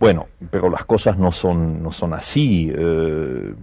Bueno, 0.00 0.28
pero 0.50 0.70
las 0.70 0.86
cosas 0.86 1.18
no 1.18 1.30
son, 1.30 1.82
no 1.82 1.92
son 1.92 2.14
así. 2.14 2.72
Eh, 2.74 3.54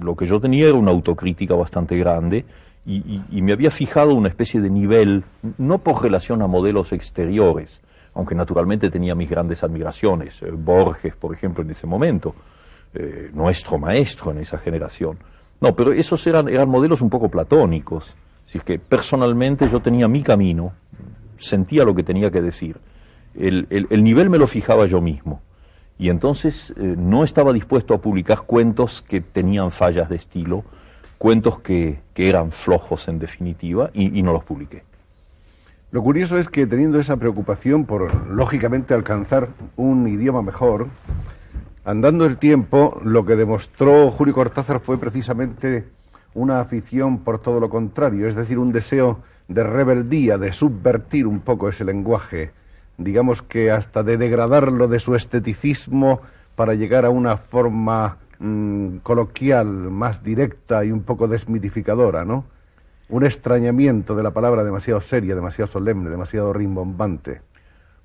lo 0.00 0.16
que 0.16 0.26
yo 0.26 0.40
tenía 0.40 0.68
era 0.68 0.74
una 0.74 0.90
autocrítica 0.90 1.54
bastante 1.54 1.98
grande 1.98 2.46
y, 2.86 3.42
me 3.42 3.52
había 3.52 3.70
fijado 3.70 4.14
una 4.14 4.28
especie 4.28 4.60
de 4.60 4.70
nivel, 4.70 5.24
no 5.58 5.78
por 5.78 6.02
relación 6.02 6.40
a 6.40 6.46
modelos 6.46 6.92
exteriores, 6.92 7.82
aunque 8.14 8.34
naturalmente 8.34 8.90
tenía 8.90 9.14
mis 9.14 9.28
grandes 9.28 9.62
admiraciones, 9.62 10.40
eh, 10.42 10.50
Borges, 10.50 11.14
por 11.14 11.34
ejemplo, 11.34 11.62
en 11.62 11.70
ese 11.70 11.86
momento, 11.86 12.34
eh, 12.94 13.30
nuestro 13.34 13.76
maestro 13.76 14.30
en 14.30 14.38
esa 14.38 14.56
generación. 14.56 15.18
No, 15.60 15.74
pero 15.76 15.92
esos 15.92 16.26
eran, 16.26 16.48
eran 16.48 16.70
modelos 16.70 17.02
un 17.02 17.10
poco 17.10 17.28
platónicos. 17.28 18.14
Así 18.46 18.60
que 18.60 18.78
personalmente 18.78 19.68
yo 19.68 19.80
tenía 19.80 20.08
mi 20.08 20.22
camino, 20.22 20.72
sentía 21.36 21.84
lo 21.84 21.94
que 21.94 22.02
tenía 22.02 22.30
que 22.30 22.40
decir. 22.40 22.78
El, 23.34 23.66
el, 23.68 24.02
nivel 24.02 24.30
me 24.30 24.38
lo 24.38 24.46
fijaba 24.46 24.86
yo 24.86 25.02
mismo. 25.02 25.42
Y 25.98 26.10
entonces 26.10 26.74
eh, 26.76 26.94
no 26.96 27.24
estaba 27.24 27.52
dispuesto 27.52 27.94
a 27.94 27.98
publicar 27.98 28.42
cuentos 28.42 29.02
que 29.02 29.20
tenían 29.20 29.70
fallas 29.70 30.08
de 30.08 30.16
estilo, 30.16 30.64
cuentos 31.18 31.60
que, 31.60 32.00
eran 32.14 32.50
flojos 32.50 33.08
en 33.08 33.18
definitiva, 33.18 33.90
y, 33.94 34.22
no 34.22 34.32
los 34.32 34.44
publiqué. 34.44 34.82
Lo 35.90 36.02
curioso 36.02 36.38
es 36.38 36.48
que 36.48 36.66
teniendo 36.66 36.98
esa 36.98 37.16
preocupación 37.16 37.84
por, 37.84 38.28
lógicamente, 38.28 38.94
alcanzar 38.94 39.48
un 39.76 40.06
idioma 40.08 40.42
mejor, 40.42 40.88
andando 41.84 42.26
el 42.26 42.36
tiempo, 42.36 43.00
lo 43.04 43.24
que 43.24 43.36
demostró 43.36 44.10
Julio 44.10 44.34
Cortázar 44.34 44.80
fue 44.80 44.98
precisamente 44.98 45.84
una 46.34 46.60
afición 46.60 47.18
por 47.18 47.38
todo 47.38 47.60
lo 47.60 47.70
contrario, 47.70 48.28
es 48.28 48.34
decir, 48.34 48.58
un 48.58 48.72
deseo 48.72 49.20
de 49.48 49.62
rebeldía, 49.62 50.36
de 50.38 50.52
subvertir 50.52 51.26
un 51.26 51.40
poco 51.40 51.68
ese 51.68 51.84
lenguaje, 51.84 52.50
digamos 52.98 53.42
que 53.42 53.70
hasta 53.70 54.02
de 54.02 54.16
degradarlo 54.16 54.88
de 54.88 55.00
su 55.00 55.14
esteticismo 55.14 56.20
para 56.54 56.74
llegar 56.74 57.04
a 57.04 57.10
una 57.10 57.36
forma 57.36 58.18
Mm, 58.38 58.98
coloquial, 58.98 59.66
más 59.66 60.22
directa 60.22 60.84
y 60.84 60.90
un 60.90 61.02
poco 61.02 61.26
desmitificadora, 61.26 62.26
¿no? 62.26 62.44
Un 63.08 63.24
extrañamiento 63.24 64.14
de 64.14 64.22
la 64.22 64.32
palabra 64.32 64.62
demasiado 64.62 65.00
seria, 65.00 65.34
demasiado 65.34 65.70
solemne, 65.70 66.10
demasiado 66.10 66.52
rimbombante. 66.52 67.40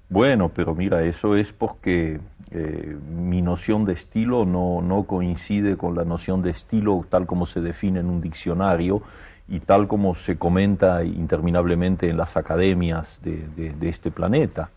Bueno, 0.09 0.49
pero 0.49 0.73
mira, 0.73 1.03
eso 1.03 1.35
es 1.35 1.51
porque 1.51 2.19
eh, 2.51 2.97
mi 3.13 3.41
noción 3.41 3.83
de 3.83 3.93
estilo 3.93 4.45
no, 4.45 4.81
no 4.81 5.03
coincide 5.03 5.75
con 5.75 5.95
la 5.95 6.05
noción 6.05 6.41
de 6.43 6.51
estilo 6.51 7.05
tal 7.09 7.25
como 7.25 7.45
se 7.45 7.59
define 7.59 7.99
en 7.99 8.07
un 8.07 8.21
diccionario 8.21 9.01
y 9.49 9.59
tal 9.59 9.87
como 9.87 10.15
se 10.15 10.37
comenta 10.37 11.03
interminablemente 11.03 12.09
en 12.09 12.15
las 12.17 12.37
academias 12.37 13.19
de, 13.23 13.73
de 13.73 13.89
este 13.89 14.11
planeta. 14.11 14.69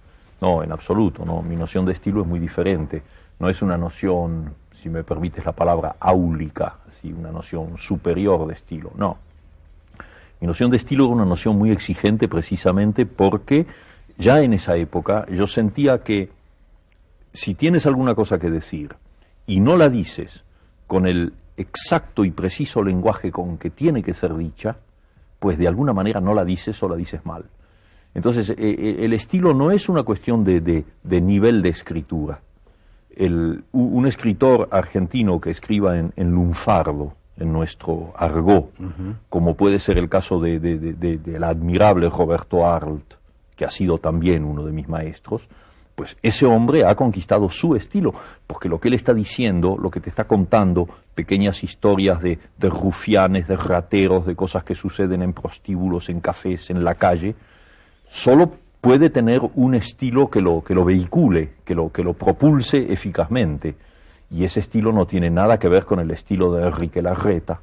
No, 0.45 0.63
en 0.63 0.73
absoluto, 0.73 1.25
no. 1.25 1.41
Mi 1.41 1.57
noción 1.57 1.87
de 1.87 1.93
estilo 1.93 2.21
es 2.21 2.27
muy 2.27 2.39
diferente. 2.39 3.03
No 3.39 3.49
es 3.49 3.63
una 3.63 3.79
noción 3.79 4.53
si 4.75 4.91
me 4.91 5.03
permites 5.03 5.43
la 5.43 5.53
palabra, 5.53 5.97
áulica, 5.99 6.81
así, 6.87 7.11
una 7.11 7.33
noción 7.33 7.79
superior 7.79 8.47
de 8.47 8.53
estilo. 8.53 8.91
No. 8.95 9.17
Mi 10.43 10.47
noción 10.47 10.71
de 10.71 10.77
estilo 10.77 11.07
era 11.07 11.15
una 11.15 11.25
noción 11.25 11.57
muy 11.57 11.71
exigente 11.71 12.29
precisamente 12.29 13.07
porque 13.07 13.67
ya 14.19 14.43
en 14.43 14.53
esa 14.53 14.77
época 14.77 15.25
yo 15.31 15.47
sentía 15.47 16.03
que 16.03 16.29
si 17.33 17.55
tienes 17.55 17.87
alguna 17.87 18.15
cosa 18.15 18.39
que 18.39 18.51
decir 18.51 18.97
y 19.47 19.61
no 19.61 19.79
la 19.79 19.89
dices 19.89 20.45
con 20.87 21.07
el 21.07 21.33
exacto 21.57 22.23
y 22.23 22.33
preciso 22.33 22.83
lenguaje 22.83 23.33
con 23.33 23.57
que 23.57 23.71
tiene 23.71 24.03
que 24.03 24.13
ser 24.13 24.37
dicha, 24.37 24.77
pues 25.39 25.57
de 25.57 25.69
alguna 25.69 25.95
manera 25.95 26.21
no 26.21 26.35
la 26.35 26.45
dices 26.45 26.83
o 26.83 26.89
la 26.91 26.97
dices 26.97 27.25
mal. 27.25 27.47
Entonces, 28.15 28.51
eh, 28.51 28.57
eh, 28.59 28.97
el 29.01 29.13
estilo 29.13 29.53
no 29.53 29.71
es 29.71 29.89
una 29.89 30.05
cuestión 30.05 30.45
de, 30.45 30.61
de 30.61 31.21
nivel 31.21 31.63
de 31.63 31.69
escritura. 31.69 32.41
Un 33.73 34.07
escritor 34.07 34.69
argentino 34.73 35.41
que 35.41 35.51
escriba 35.51 35.99
en, 35.99 36.31
lunfardo, 36.31 37.13
en 37.37 37.53
nuestro 37.53 38.13
argot, 38.17 38.73
como 39.29 39.55
puede 39.55 39.79
ser 39.79 39.99
el 39.99 40.09
caso 40.09 40.41
de, 40.41 40.59
del 40.59 41.45
admirable 41.45 42.09
Roberto 42.09 42.67
Arlt, 42.67 43.15
que 43.55 43.65
ha 43.65 43.71
sido 43.71 43.99
también 43.99 44.45
uno 44.45 44.65
de 44.65 44.73
mis 44.73 44.89
maestros, 44.89 45.43
pues 45.95 46.17
ese 46.23 46.45
hombre 46.45 46.85
ha 46.85 46.97
conquistado 46.97 47.49
su 47.49 47.77
estilo, 47.77 48.15
porque 48.49 48.69
lo 48.69 48.81
que 48.81 48.89
él 48.89 48.95
está 48.95 49.15
diciendo, 49.15 49.77
lo 49.81 49.93
que 49.93 50.01
te 50.01 50.11
está 50.11 50.25
contando, 50.25 50.89
pequeñas 51.15 51.63
historias 51.63 52.21
de, 52.21 52.41
de 52.59 52.69
rufianes, 52.69 53.47
de 53.47 53.55
rateros, 53.55 54.27
de 54.27 54.35
cosas 54.35 54.65
que 54.65 54.75
suceden 54.75 55.23
en 55.23 55.33
prostíbulos, 55.33 56.09
en 56.09 56.21
cafés, 56.21 56.71
en 56.71 56.83
la 56.83 56.97
calle, 56.97 57.37
solo 58.15 58.53
puede 58.81 59.11
tener 59.11 59.41
un 59.57 59.75
estilo 59.75 60.31
que 60.31 60.41
lo, 60.41 60.63
que 60.63 60.73
lo 60.73 60.85
vehicule, 60.85 61.51
que 61.65 61.75
lo, 61.75 61.91
que 61.91 62.05
lo 62.05 62.13
propulse 62.15 62.93
eficazmente. 62.93 63.75
Y 64.31 64.45
ese 64.45 64.61
estilo 64.61 64.93
no 64.93 65.05
tiene 65.07 65.31
nada 65.31 65.59
que 65.59 65.69
ver 65.69 65.85
con 65.85 65.99
el 65.99 66.13
estilo 66.13 66.53
de 66.55 66.65
Enrique 66.65 67.03
Larreta 67.03 67.61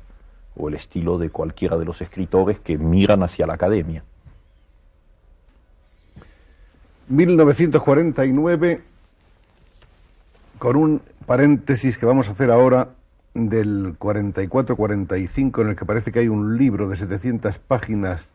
o 0.57 0.67
el 0.67 0.75
estilo 0.75 1.17
de 1.17 1.29
cualquiera 1.29 1.77
de 1.77 1.85
los 1.85 2.01
escritores 2.01 2.59
que 2.59 2.77
miran 2.77 3.23
hacia 3.23 3.47
la 3.47 3.53
academia. 3.53 4.03
1949, 7.07 8.81
con 10.59 10.75
un 10.75 11.01
paréntesis 11.25 11.97
que 11.97 12.05
vamos 12.05 12.27
a 12.27 12.33
hacer 12.33 12.51
ahora 12.51 12.89
del 13.33 13.97
44-45, 13.97 15.61
en 15.61 15.69
el 15.69 15.75
que 15.77 15.85
parece 15.85 16.11
que 16.11 16.19
hay 16.19 16.27
un 16.27 16.57
libro 16.57 16.89
de 16.89 16.97
700 16.97 17.57
páginas 17.57 18.27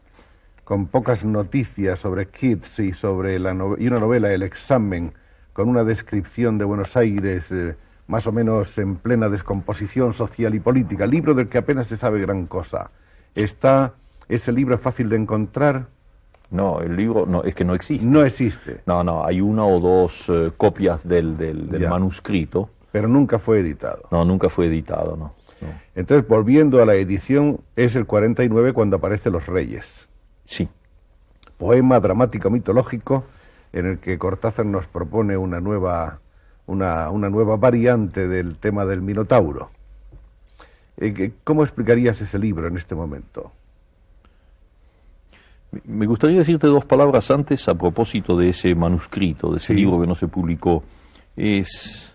con 0.66 0.88
pocas 0.88 1.24
noticias 1.24 2.00
sobre 2.00 2.26
Kids 2.26 2.80
y 2.80 2.92
sobre 2.92 3.38
la 3.38 3.52
y 3.78 3.86
una 3.86 4.00
novela 4.00 4.32
El 4.32 4.42
examen 4.42 5.12
con 5.52 5.68
una 5.68 5.84
descripción 5.84 6.58
de 6.58 6.64
Buenos 6.64 6.96
Aires 6.96 7.52
eh, 7.52 7.76
más 8.08 8.26
o 8.26 8.32
menos 8.32 8.76
en 8.78 8.96
plena 8.96 9.28
descomposición 9.28 10.12
social 10.12 10.56
y 10.56 10.60
política, 10.60 11.06
libro 11.06 11.34
del 11.34 11.48
que 11.48 11.58
apenas 11.58 11.86
se 11.86 11.96
sabe 11.96 12.20
gran 12.20 12.46
cosa. 12.46 12.88
Está 13.36 13.94
ese 14.28 14.50
libro 14.50 14.76
fácil 14.76 15.08
de 15.08 15.14
encontrar. 15.14 15.86
No, 16.50 16.80
el 16.80 16.96
libro 16.96 17.26
no 17.26 17.44
es 17.44 17.54
que 17.54 17.64
no 17.64 17.76
existe. 17.76 18.04
No 18.04 18.24
existe. 18.24 18.80
No, 18.86 19.04
no, 19.04 19.24
hay 19.24 19.40
una 19.40 19.64
o 19.64 19.78
dos 19.78 20.28
eh, 20.28 20.50
copias 20.56 21.06
del, 21.06 21.36
del, 21.36 21.88
manuscrito. 21.88 22.70
Pero 22.90 23.06
nunca 23.06 23.38
fue 23.38 23.60
editado. 23.60 24.08
No, 24.10 24.24
nunca 24.24 24.48
fue 24.48 24.66
editado, 24.66 25.16
no. 25.16 25.32
Entonces, 25.94 26.26
volviendo 26.26 26.82
a 26.82 26.86
la 26.86 26.96
edición, 26.96 27.60
es 27.76 27.94
el 27.94 28.04
49 28.04 28.72
cuando 28.72 28.96
aparecen 28.96 29.32
Los 29.32 29.46
Reyes. 29.46 30.08
Sí. 30.46 30.68
Poema 31.58 32.00
dramático 32.00 32.50
mitológico 32.50 33.24
en 33.72 33.86
el 33.86 33.98
que 33.98 34.18
Cortázar 34.18 34.64
nos 34.66 34.86
propone 34.86 35.36
una 35.36 35.60
nueva, 35.60 36.20
una, 36.66 37.10
nueva 37.10 37.56
variante 37.56 38.26
del 38.26 38.56
tema 38.56 38.84
del 38.86 39.02
Minotauro. 39.02 39.70
Eh, 40.96 41.32
¿Cómo 41.44 41.62
explicarías 41.62 42.20
ese 42.20 42.38
libro 42.38 42.68
en 42.68 42.76
este 42.76 42.94
momento? 42.94 43.52
Me 45.84 46.06
gustaría 46.06 46.38
decirte 46.38 46.68
dos 46.68 46.84
palabras 46.84 47.30
antes 47.30 47.68
a 47.68 47.74
propósito 47.74 48.36
de 48.36 48.50
ese 48.50 48.74
manuscrito, 48.74 49.50
de 49.50 49.58
ese 49.58 49.74
libro 49.74 50.00
que 50.00 50.06
no 50.06 50.14
se 50.14 50.28
publicó. 50.28 50.82
Es, 51.36 52.14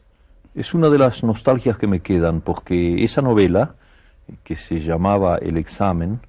es 0.55 0.73
una 0.73 0.89
de 0.89 0.97
las 0.97 1.23
nostalgias 1.23 1.77
que 1.77 1.85
me 1.85 1.99
quedan, 1.99 2.41
porque 2.41 3.03
esa 3.03 3.21
novela, 3.21 3.75
que 4.43 4.55
se 4.55 4.79
llamaba 4.79 5.37
El 5.37 5.57
examen, 5.57 6.21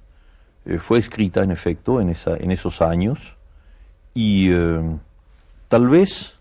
eh, 0.65 0.77
fue 0.79 0.99
escrita 0.99 1.43
en 1.43 1.51
efecto 1.51 1.99
en, 1.99 2.09
esa, 2.09 2.35
en 2.37 2.51
esos 2.51 2.81
años 2.81 3.35
y 4.13 4.51
eh, 4.51 4.81
tal 5.67 5.89
vez 5.89 6.37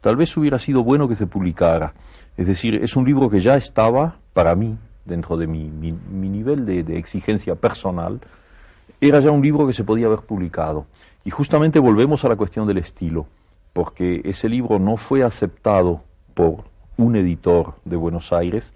tal 0.00 0.16
vez 0.16 0.36
hubiera 0.36 0.58
sido 0.58 0.82
bueno 0.82 1.08
que 1.08 1.14
se 1.14 1.26
publicara. 1.26 1.94
Es 2.36 2.46
decir, 2.46 2.82
es 2.82 2.96
un 2.96 3.04
libro 3.04 3.30
que 3.30 3.40
ya 3.40 3.56
estaba 3.56 4.16
para 4.32 4.54
mí 4.54 4.76
dentro 5.04 5.36
de 5.36 5.46
mi, 5.46 5.70
mi, 5.70 6.28
nivel 6.28 6.66
de, 6.66 6.82
de, 6.82 6.98
exigencia 6.98 7.54
personal, 7.54 8.20
era 9.00 9.20
ya 9.20 9.30
un 9.30 9.42
libro 9.42 9.66
que 9.66 9.72
se 9.72 9.84
podía 9.84 10.06
haber 10.06 10.20
publicado. 10.20 10.86
Y 11.24 11.30
justamente 11.30 11.78
volvemos 11.78 12.24
a 12.24 12.28
la 12.28 12.36
cuestión 12.36 12.66
del 12.66 12.78
estilo, 12.78 13.26
porque 13.72 14.20
ese 14.24 14.48
libro 14.48 14.78
no 14.78 14.96
fue 14.96 15.22
aceptado 15.22 16.02
por 16.34 16.64
un 16.96 17.16
editor 17.16 17.74
de 17.84 17.96
Buenos 17.96 18.32
Aires, 18.32 18.72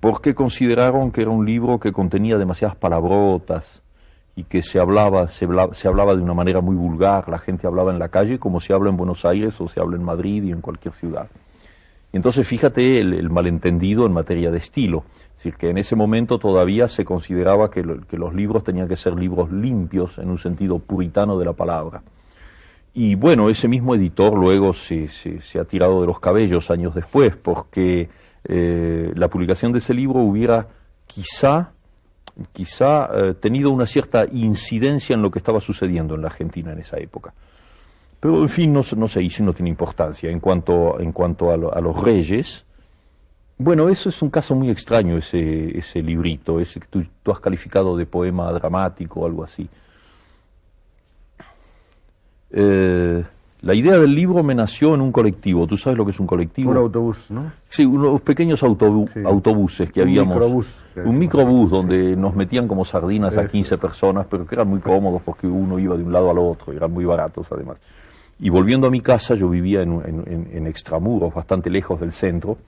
porque 0.00 0.34
consideraron 0.34 1.12
que 1.12 1.22
era 1.22 1.30
un 1.30 1.46
libro 1.46 1.78
que 1.78 1.92
contenía 1.92 2.38
demasiadas 2.38 2.76
palabrotas, 2.76 3.81
y 4.34 4.44
que 4.44 4.62
se 4.62 4.78
hablaba, 4.78 5.28
se 5.28 5.44
hablaba, 5.44 6.16
de 6.16 6.22
una 6.22 6.34
manera 6.34 6.60
muy 6.60 6.74
vulgar, 6.74 7.28
la 7.28 7.38
gente 7.38 7.66
hablaba 7.66 7.92
en 7.92 7.98
la 7.98 8.08
calle 8.08 8.38
como 8.38 8.60
se 8.60 8.72
habla 8.72 8.88
en 8.88 8.96
Buenos 8.96 9.24
Aires 9.24 9.60
o 9.60 9.68
se 9.68 9.80
habla 9.80 9.96
en 9.96 10.04
Madrid 10.04 10.42
y 10.44 10.52
en 10.52 10.60
cualquier 10.60 10.94
ciudad. 10.94 11.28
Y 12.12 12.16
entonces 12.16 12.46
fíjate 12.46 12.98
el, 12.98 13.30
malentendido 13.30 14.06
en 14.06 14.12
materia 14.12 14.50
de 14.50 14.58
estilo. 14.58 15.04
Es 15.30 15.36
decir, 15.36 15.54
que 15.54 15.70
en 15.70 15.78
ese 15.78 15.96
momento 15.96 16.38
todavía 16.38 16.88
se 16.88 17.04
consideraba 17.04 17.70
que, 17.70 17.82
los 17.82 18.34
libros 18.34 18.64
tenían 18.64 18.88
que 18.88 18.96
ser 18.96 19.14
libros 19.14 19.50
limpios 19.50 20.18
en 20.18 20.30
un 20.30 20.38
sentido 20.38 20.78
puritano 20.78 21.38
de 21.38 21.44
la 21.44 21.54
palabra. 21.54 22.02
Y 22.94 23.14
bueno, 23.14 23.48
ese 23.48 23.68
mismo 23.68 23.94
editor 23.94 24.36
luego 24.36 24.74
se, 24.74 25.08
se, 25.08 25.58
ha 25.58 25.64
tirado 25.64 26.02
de 26.02 26.06
los 26.06 26.20
cabellos 26.20 26.70
años 26.70 26.94
después, 26.94 27.34
porque 27.36 28.10
eh, 28.44 29.12
la 29.14 29.28
publicación 29.28 29.72
de 29.72 29.78
ese 29.78 29.94
libro 29.94 30.20
hubiera 30.20 30.68
quizá, 31.06 31.71
quizá 32.52 33.10
eh, 33.14 33.34
tenido 33.34 33.70
una 33.70 33.86
cierta 33.86 34.24
incidencia 34.30 35.14
en 35.14 35.22
lo 35.22 35.30
que 35.30 35.38
estaba 35.38 35.60
sucediendo 35.60 36.14
en 36.14 36.22
la 36.22 36.28
Argentina 36.28 36.72
en 36.72 36.78
esa 36.78 36.98
época. 36.98 37.32
Pero 38.20 38.40
en 38.40 38.48
fin, 38.48 38.72
no, 38.72 38.80
hizo 38.80 39.20
y 39.20 39.44
no 39.44 39.52
tiene 39.52 39.70
importancia. 39.70 40.30
En 40.30 40.38
cuanto, 40.38 41.00
en 41.00 41.12
cuanto 41.12 41.50
a, 41.50 41.56
los 41.56 42.02
reyes, 42.02 42.64
bueno, 43.58 43.88
eso 43.88 44.08
es 44.08 44.22
un 44.22 44.30
caso 44.30 44.54
muy 44.54 44.70
extraño, 44.70 45.18
ese, 45.18 45.76
ese 45.76 46.02
librito, 46.02 46.60
ese 46.60 46.78
que 46.78 46.86
tú, 46.88 47.04
tú 47.22 47.32
has 47.32 47.40
calificado 47.40 47.96
de 47.96 48.06
poema 48.06 48.52
dramático 48.52 49.20
o 49.20 49.26
algo 49.26 49.42
así. 49.42 49.68
Eh, 52.52 53.24
la 53.62 53.74
idea 53.74 53.96
del 53.96 54.12
libro 54.12 54.42
me 54.42 54.56
nació 54.56 54.94
en 54.94 55.00
un 55.00 55.12
colectivo. 55.12 55.68
¿Tú 55.68 55.76
sabes 55.76 55.96
lo 55.96 56.04
que 56.04 56.10
es 56.10 56.18
un 56.18 56.26
colectivo? 56.26 56.72
Un 56.72 56.78
autobús, 56.78 57.30
¿no? 57.30 57.52
Sí, 57.68 57.84
unos 57.84 58.20
pequeños 58.20 58.60
autobuses 58.64 59.92
que 59.92 60.02
un 60.02 60.08
habíamos. 60.08 60.34
Microbús, 60.34 60.84
un 60.96 61.18
microbús 61.18 61.70
donde 61.70 62.16
nos 62.16 62.34
metían 62.34 62.66
como 62.66 62.84
sardinas 62.84 63.36
a 63.36 63.46
15 63.46 63.78
personas, 63.78 64.26
pero 64.28 64.44
que 64.44 64.56
eran 64.56 64.68
muy 64.68 64.80
cómodos 64.80 65.22
porque 65.22 65.46
uno 65.46 65.78
iba 65.78 65.96
de 65.96 66.02
un 66.02 66.12
lado 66.12 66.30
al 66.30 66.38
otro, 66.38 66.72
y 66.72 66.76
eran 66.76 66.92
muy 66.92 67.04
baratos 67.04 67.52
además. 67.52 67.78
Y 68.40 68.50
volviendo 68.50 68.88
a 68.88 68.90
mi 68.90 69.00
casa, 69.00 69.36
yo 69.36 69.48
vivía 69.48 69.82
en, 69.82 70.66
extramuros, 70.66 71.32
bastante 71.32 71.70
lejos 71.70 72.00
del 72.00 72.10
centro. 72.10 72.58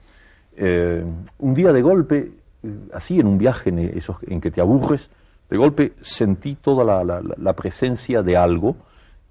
Eh, 0.55 1.03
un 1.39 1.53
día 1.53 1.73
de 1.73 1.81
golpe, 1.81 2.31
eh, 2.63 2.69
así 2.93 3.19
en 3.19 3.27
un 3.27 3.37
viaje 3.37 3.69
en, 3.69 3.79
esos, 3.79 4.15
en 4.25 4.39
que 4.39 4.49
te 4.49 4.61
aburres, 4.61 5.09
de 5.49 5.57
golpe 5.57 5.91
sentí 5.99 6.55
toda 6.55 7.03
la 7.03 7.53
presencia 7.53 8.23
de 8.23 8.37
algo 8.37 8.77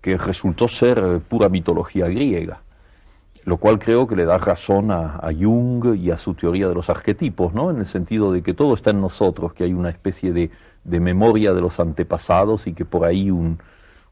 que 0.05 0.19
resultó 0.19 0.69
ser 0.69 0.99
eh, 0.99 1.19
pura 1.19 1.49
mitología 1.49 2.07
griega, 2.09 2.61
lo 3.47 3.57
cual 3.57 3.79
creo 3.79 4.07
que 4.07 4.15
le 4.15 4.27
da 4.27 4.37
razón 4.37 4.91
a, 4.91 5.19
Jung 5.33 5.97
y 5.97 6.11
a 6.11 6.19
su 6.19 6.35
teoría 6.35 6.69
de 6.69 6.75
los 6.75 6.91
arquetipos, 6.91 7.55
¿no? 7.55 7.71
en 7.71 7.79
el 7.79 7.87
sentido 7.87 8.31
de 8.31 8.43
que 8.43 8.53
todo 8.53 8.75
está 8.75 8.91
en 8.91 9.01
nosotros, 9.01 9.55
que 9.55 9.65
hay 9.65 9.73
una 9.73 9.89
especie 9.89 10.31
de, 10.35 10.51
memoria 11.01 11.55
de 11.55 11.63
los 11.63 11.81
antepasados 11.81 12.67
y 12.67 12.75
que 12.75 12.85
por 12.85 13.07
ahí 13.07 13.31
un, 13.31 13.61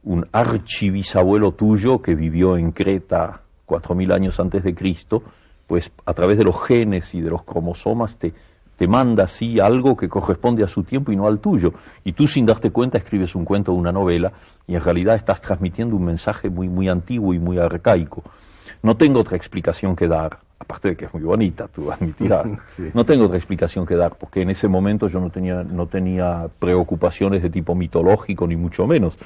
un 0.02 0.26
archibisabuelo 0.32 1.52
tuyo 1.52 2.00
que 2.00 2.14
vivió 2.14 2.56
en 2.56 2.72
Creta 2.72 3.42
cuatro 3.66 3.94
mil 3.94 4.12
años 4.12 4.40
antes 4.40 4.64
de 4.64 4.74
Cristo, 4.74 5.22
pues 5.66 5.92
a 6.06 6.14
través 6.14 6.38
de 6.38 6.44
los 6.44 6.58
genes 6.64 7.14
y 7.14 7.20
de 7.20 7.28
los 7.28 7.42
cromosomas 7.42 8.16
te, 8.16 8.32
te 8.76 8.88
manda 8.88 9.24
así 9.24 9.60
algo 9.60 9.96
que 9.96 10.08
corresponde 10.08 10.64
a 10.64 10.68
su 10.68 10.82
tiempo 10.82 11.12
y 11.12 11.16
no 11.16 11.26
al 11.26 11.38
tuyo. 11.38 11.72
Y 12.04 12.12
tú 12.12 12.26
sin 12.26 12.46
darte 12.46 12.70
cuenta 12.70 12.98
escribes 12.98 13.34
un 13.34 13.44
cuento 13.44 13.72
o 13.72 13.74
una 13.74 13.92
novela 13.92 14.32
y 14.66 14.74
en 14.74 14.82
realidad 14.82 15.16
estás 15.16 15.40
transmitiendo 15.40 15.96
un 15.96 16.04
mensaje 16.04 16.50
muy, 16.50 16.68
muy 16.68 16.88
antiguo 16.88 17.34
y 17.34 17.38
muy 17.38 17.58
arcaico. 17.58 18.22
No 18.82 18.96
tengo 18.96 19.20
otra 19.20 19.36
explicación 19.36 19.94
que 19.94 20.08
dar, 20.08 20.38
aparte 20.58 20.90
de 20.90 20.96
que 20.96 21.04
es 21.04 21.14
muy 21.14 21.22
bonita, 21.22 21.68
tú 21.68 21.90
admitirás. 21.90 22.46
No 22.94 23.04
tengo 23.04 23.26
otra 23.26 23.36
explicación 23.36 23.86
que 23.86 23.94
dar, 23.94 24.16
porque 24.16 24.42
en 24.42 24.50
ese 24.50 24.68
momento 24.68 25.06
yo 25.08 25.20
no 25.20 25.30
tenía, 25.30 25.62
no 25.62 25.86
tenía 25.86 26.48
preocupaciones 26.58 27.42
de 27.42 27.50
tipo 27.50 27.74
mitológico, 27.74 28.46
ni 28.46 28.56
mucho 28.56 28.86
menos. 28.86 29.16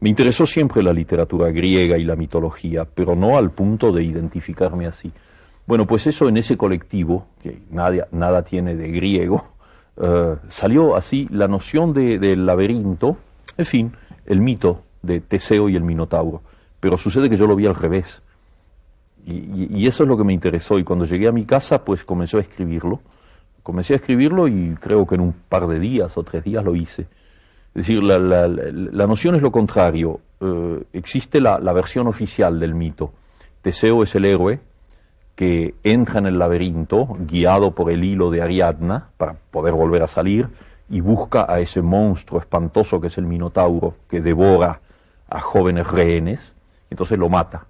Me 0.00 0.10
interesó 0.10 0.44
siempre 0.44 0.82
la 0.82 0.92
literatura 0.92 1.50
griega 1.50 1.96
y 1.96 2.04
la 2.04 2.16
mitología, 2.16 2.84
pero 2.84 3.16
no 3.16 3.38
al 3.38 3.50
punto 3.50 3.92
de 3.92 4.02
identificarme 4.02 4.86
así. 4.86 5.10
Bueno, 5.66 5.86
pues 5.86 6.06
eso 6.06 6.28
en 6.28 6.36
ese 6.36 6.56
colectivo, 6.56 7.26
que 7.42 7.60
nada, 7.70 8.06
nada 8.12 8.42
tiene 8.42 8.76
de 8.76 8.90
griego, 8.90 9.44
eh, 9.96 10.36
salió 10.48 10.96
así 10.96 11.28
la 11.30 11.48
noción 11.48 11.92
del 11.92 12.46
laberinto, 12.46 13.16
en 13.56 13.66
fin, 13.66 13.92
el 14.26 14.40
mito 14.40 14.82
de 15.02 15.20
Teseo 15.20 15.68
y 15.68 15.76
el 15.76 15.82
Minotauro. 15.82 16.42
Pero 16.78 16.96
sucede 16.98 17.28
que 17.28 17.36
yo 17.36 17.46
lo 17.46 17.56
vi 17.56 17.66
al 17.66 17.74
revés. 17.74 18.22
Y, 19.24 19.88
eso 19.88 20.04
es 20.04 20.08
lo 20.08 20.16
que 20.16 20.22
me 20.22 20.32
interesó. 20.32 20.78
Y 20.78 20.84
cuando 20.84 21.04
llegué 21.04 21.26
a 21.26 21.32
mi 21.32 21.44
casa, 21.44 21.84
pues 21.84 22.04
comencé 22.04 22.36
a 22.36 22.40
escribirlo. 22.40 23.00
Comencé 23.64 23.94
a 23.94 23.96
escribirlo 23.96 24.46
y 24.46 24.76
creo 24.80 25.04
que 25.04 25.16
en 25.16 25.22
un 25.22 25.32
par 25.32 25.66
de 25.66 25.80
días 25.80 26.16
o 26.16 26.22
tres 26.22 26.44
días 26.44 26.62
lo 26.62 26.76
hice. 26.76 27.02
Es 27.74 27.86
decir, 27.86 28.02
la, 28.04 29.06
noción 29.06 29.34
es 29.34 29.42
lo 29.42 29.50
contrario. 29.50 30.20
Eh, 30.40 30.84
existe 30.92 31.40
la 31.40 31.72
versión 31.72 32.06
oficial 32.06 32.60
del 32.60 32.74
mito. 32.74 33.12
Teseo 33.62 34.04
es 34.04 34.14
el 34.14 34.26
héroe, 34.26 34.60
que 35.36 35.74
entra 35.84 36.18
en 36.18 36.26
el 36.26 36.38
laberinto, 36.38 37.06
guiado 37.20 37.72
por 37.72 37.92
el 37.92 38.02
hilo 38.02 38.30
de 38.30 38.40
Ariadna, 38.40 39.10
para 39.18 39.34
poder 39.34 39.74
volver 39.74 40.02
a 40.02 40.08
salir, 40.08 40.48
y 40.88 41.00
busca 41.00 41.44
a 41.46 41.60
ese 41.60 41.82
monstruo 41.82 42.40
espantoso 42.40 43.00
que 43.00 43.08
es 43.08 43.18
el 43.18 43.26
Minotauro, 43.26 43.94
que 44.08 44.22
devora 44.22 44.80
a 45.28 45.40
jóvenes 45.40 45.88
rehenes, 45.88 46.54
entonces 46.88 47.18
lo 47.18 47.28
mata 47.28 47.66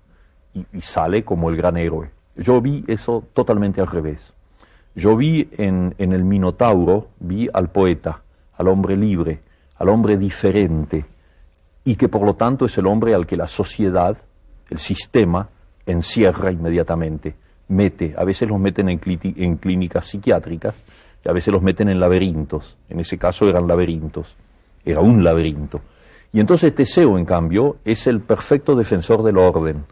y, 0.54 0.80
sale 0.80 1.24
como 1.24 1.50
el 1.50 1.56
gran 1.56 1.76
héroe. 1.76 2.10
Yo 2.36 2.60
vi 2.60 2.84
eso 2.86 3.24
totalmente 3.32 3.80
al 3.80 3.88
revés. 3.88 4.32
Yo 4.94 5.16
vi 5.16 5.48
en, 5.58 5.94
en 5.98 6.12
el 6.12 6.22
Minotauro, 6.22 7.08
vi 7.18 7.48
al 7.52 7.68
poeta, 7.68 8.22
al 8.56 8.68
hombre 8.68 8.96
libre, 8.96 9.40
al 9.76 9.88
hombre 9.88 10.16
diferente, 10.16 11.04
y 11.84 11.96
que 11.96 12.08
por 12.08 12.22
lo 12.22 12.34
tanto 12.34 12.66
es 12.66 12.78
el 12.78 12.86
hombre 12.86 13.12
al 13.14 13.26
que 13.26 13.36
la 13.36 13.48
sociedad, 13.48 14.16
el 14.70 14.78
sistema, 14.78 15.48
encierra 15.84 16.52
inmediatamente 16.52 17.34
mete, 17.68 18.14
a 18.16 18.24
veces 18.24 18.48
los 18.48 18.60
meten 18.60 18.88
en, 18.88 19.56
clínicas 19.56 20.06
psiquiátricas 20.08 20.74
y 21.24 21.28
a 21.28 21.32
veces 21.32 21.52
los 21.52 21.62
meten 21.62 21.88
en 21.88 22.00
laberintos. 22.00 22.76
En 22.88 23.00
ese 23.00 23.18
caso 23.18 23.48
eran 23.48 23.66
laberintos, 23.66 24.34
era 24.84 25.00
un 25.00 25.24
laberinto. 25.24 25.80
Y 26.32 26.40
entonces 26.40 26.74
Teseo, 26.74 27.18
en 27.18 27.24
cambio, 27.24 27.78
es 27.84 28.06
el 28.06 28.20
perfecto 28.20 28.76
defensor 28.76 29.22
del 29.22 29.38
orden. 29.38 29.84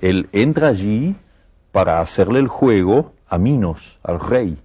Él 0.00 0.28
entra 0.32 0.68
allí 0.68 1.16
para 1.72 2.00
hacerle 2.00 2.40
el 2.40 2.48
juego 2.48 3.12
a 3.28 3.38
Minos, 3.38 3.98
al 4.02 4.20
rey. 4.20 4.58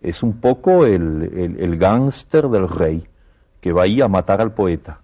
Es 0.00 0.22
un 0.22 0.40
poco 0.40 0.84
el, 0.84 1.56
el, 1.58 1.78
gángster 1.78 2.48
del 2.48 2.68
rey 2.68 3.06
que 3.60 3.72
va 3.72 3.84
ahí 3.84 4.00
a 4.00 4.08
matar 4.08 4.40
al 4.40 4.52
poeta. 4.52 5.00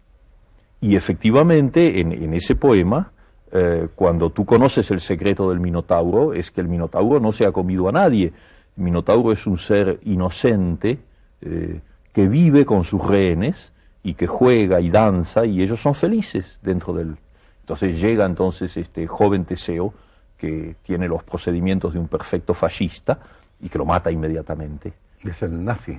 Y 0.80 0.96
efectivamente, 0.96 2.00
en, 2.00 2.12
en 2.12 2.34
ese 2.34 2.54
poema, 2.54 3.12
eh, 3.52 3.88
cuando 3.94 4.30
tú 4.30 4.44
conoces 4.44 4.90
el 4.90 5.00
secreto 5.00 5.50
del 5.50 5.60
Minotauro, 5.60 6.32
es 6.32 6.50
que 6.50 6.60
el 6.60 6.68
Minotauro 6.68 7.20
no 7.20 7.32
se 7.32 7.46
ha 7.46 7.52
comido 7.52 7.88
a 7.88 7.92
nadie. 7.92 8.32
El 8.76 8.84
Minotauro 8.84 9.32
es 9.32 9.46
un 9.46 9.58
ser 9.58 9.98
inocente 10.04 10.98
eh, 11.40 11.80
que 12.12 12.28
vive 12.28 12.66
con 12.66 12.84
sus 12.84 13.06
rehenes 13.06 13.72
y 14.02 14.14
que 14.14 14.26
juega 14.26 14.80
y 14.80 14.90
danza 14.90 15.46
y 15.46 15.62
ellos 15.62 15.80
son 15.80 15.94
felices 15.94 16.58
dentro 16.62 16.92
del... 16.92 17.16
Entonces 17.60 18.00
llega 18.00 18.24
entonces 18.24 18.76
este 18.76 19.06
joven 19.06 19.44
Teseo 19.44 19.92
que 20.36 20.76
tiene 20.82 21.08
los 21.08 21.22
procedimientos 21.24 21.92
de 21.92 21.98
un 21.98 22.08
perfecto 22.08 22.54
fascista 22.54 23.18
y 23.60 23.68
que 23.68 23.78
lo 23.78 23.84
mata 23.84 24.10
inmediatamente. 24.10 24.92
Es 25.24 25.42
el 25.42 25.64
nazi. 25.64 25.98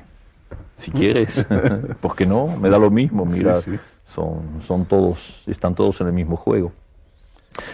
Si 0.78 0.92
quieres, 0.92 1.46
porque 2.02 2.26
no, 2.26 2.48
me 2.58 2.70
da 2.70 2.80
lo 2.80 2.90
mismo, 2.90 3.26
mira, 3.26 3.60
Son, 4.04 4.62
son 4.66 4.86
todos, 4.86 5.44
están 5.46 5.76
todos 5.76 6.02
en 6.02 6.08
el 6.08 6.14
mismo 6.14 6.36
juego. 6.36 6.72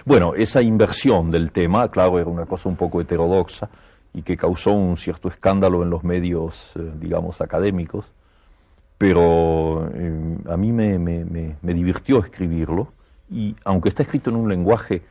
Bueno, 0.06 0.34
esa 0.36 0.62
inversión 0.62 1.32
del 1.32 1.52
tema, 1.52 1.90
claro, 1.90 2.20
era 2.20 2.30
una 2.30 2.46
cosa 2.46 2.70
un 2.70 2.76
poco 2.76 3.02
heterodoxa 3.02 3.70
y 4.14 4.22
que 4.22 4.38
causó 4.38 4.72
un 4.72 4.98
cierto 4.98 5.28
escándalo 5.28 5.84
en 5.84 5.90
los 5.90 6.04
medios, 6.04 6.74
eh, 6.78 6.92
digamos, 7.00 7.42
académicos, 7.42 8.12
pero 8.98 9.90
eh, 9.94 10.38
a 10.50 10.56
mí 10.56 10.72
me, 10.72 10.98
me, 10.98 11.74
divirtió 11.74 12.20
escribirlo 12.20 12.94
y 13.30 13.56
aunque 13.66 13.90
está 13.90 14.04
escrito 14.04 14.30
en 14.30 14.38
un 14.38 14.48
lenguaje, 14.48 15.02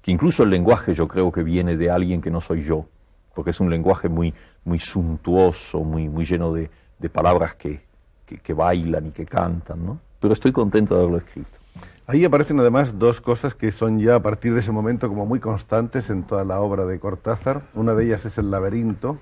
que 0.00 0.10
incluso 0.10 0.44
el 0.44 0.50
lenguaje 0.50 0.94
yo 0.94 1.06
creo 1.08 1.30
que 1.30 1.42
viene 1.42 1.76
de 1.76 1.90
alguien 1.90 2.22
que 2.22 2.30
no 2.30 2.40
soy 2.40 2.62
yo, 2.62 2.86
porque 3.34 3.50
es 3.50 3.60
un 3.60 3.68
lenguaje 3.68 4.08
muy, 4.08 4.32
muy 4.64 4.78
suntuoso, 4.78 5.80
muy, 5.80 6.08
muy 6.08 6.24
lleno 6.24 6.52
de, 6.52 6.70
palabras 7.12 7.54
que, 7.56 7.82
que 8.24 8.54
bailan 8.54 9.08
y 9.08 9.10
que 9.10 9.26
cantan, 9.26 9.84
¿no? 9.84 10.00
Pero 10.18 10.32
estoy 10.32 10.52
contento 10.52 10.94
de 10.94 11.00
haberlo 11.00 11.18
escrito. 11.18 11.63
Ahí 12.06 12.22
aparecen 12.22 12.60
además 12.60 12.98
dos 12.98 13.22
cosas 13.22 13.54
que 13.54 13.72
son 13.72 13.98
ya 13.98 14.16
a 14.16 14.20
partir 14.20 14.52
de 14.52 14.60
ese 14.60 14.72
momento 14.72 15.08
como 15.08 15.24
muy 15.24 15.40
constantes 15.40 16.10
en 16.10 16.24
toda 16.24 16.44
la 16.44 16.60
obra 16.60 16.84
de 16.84 17.00
Cortázar. 17.00 17.62
Una 17.72 17.94
de 17.94 18.04
ellas 18.04 18.26
es 18.26 18.36
el 18.36 18.50
laberinto, 18.50 19.18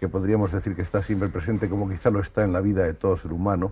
que 0.00 0.08
podríamos 0.08 0.50
decir 0.50 0.74
que 0.74 0.82
está 0.82 1.04
siempre 1.04 1.28
presente 1.28 1.68
como 1.68 1.88
quizá 1.88 2.10
lo 2.10 2.18
está 2.18 2.42
en 2.42 2.52
la 2.52 2.60
vida 2.60 2.82
de 2.82 2.94
todo 2.94 3.16
ser 3.16 3.32
humano. 3.32 3.70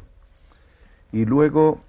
Y 1.10 1.24
luego 1.24 1.80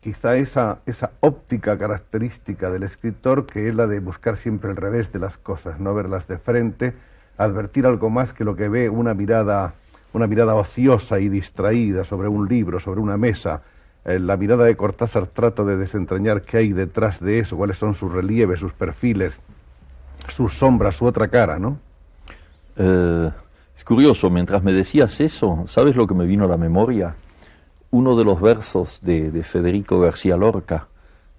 quizá 0.00 0.36
esa, 0.36 0.78
esa 0.86 1.10
óptica 1.20 1.76
característica 1.76 2.70
del 2.70 2.84
escritor 2.84 3.44
que 3.44 3.68
es 3.68 3.74
la 3.74 3.86
de 3.86 4.00
buscar 4.00 4.38
siempre 4.38 4.70
el 4.70 4.76
revés 4.76 5.12
de 5.12 5.18
las 5.18 5.36
cosas, 5.36 5.78
no 5.78 5.92
verlas 5.94 6.26
de 6.26 6.38
frente, 6.38 6.94
advertir 7.36 7.84
algo 7.84 8.08
más 8.08 8.32
que 8.32 8.44
lo 8.44 8.56
que 8.56 8.70
ve 8.70 8.88
una 8.88 9.12
mirada, 9.12 9.74
una 10.14 10.26
mirada 10.26 10.54
ociosa 10.54 11.20
y 11.20 11.28
distraída 11.28 12.02
sobre 12.04 12.28
un 12.28 12.48
libro, 12.48 12.80
sobre 12.80 13.00
una 13.00 13.18
mesa, 13.18 13.62
la 14.04 14.36
mirada 14.36 14.64
de 14.64 14.76
Cortázar 14.76 15.26
trata 15.26 15.64
de 15.64 15.76
desentrañar 15.76 16.42
qué 16.42 16.58
hay 16.58 16.72
detrás 16.72 17.20
de 17.20 17.40
eso, 17.40 17.56
cuáles 17.56 17.76
son 17.76 17.94
sus 17.94 18.10
relieves, 18.10 18.60
sus 18.60 18.72
perfiles, 18.72 19.40
sus 20.28 20.54
sombras, 20.54 20.96
su 20.96 21.04
otra 21.04 21.28
cara, 21.28 21.58
¿no? 21.58 21.78
Eh, 22.76 23.30
es 23.76 23.84
curioso, 23.84 24.30
mientras 24.30 24.62
me 24.62 24.72
decías 24.72 25.20
eso, 25.20 25.64
¿sabes 25.66 25.96
lo 25.96 26.06
que 26.06 26.14
me 26.14 26.26
vino 26.26 26.44
a 26.44 26.48
la 26.48 26.56
memoria? 26.56 27.14
Uno 27.90 28.16
de 28.16 28.24
los 28.24 28.40
versos 28.40 29.00
de, 29.02 29.30
de 29.30 29.42
Federico 29.42 30.00
García 30.00 30.36
Lorca, 30.36 30.88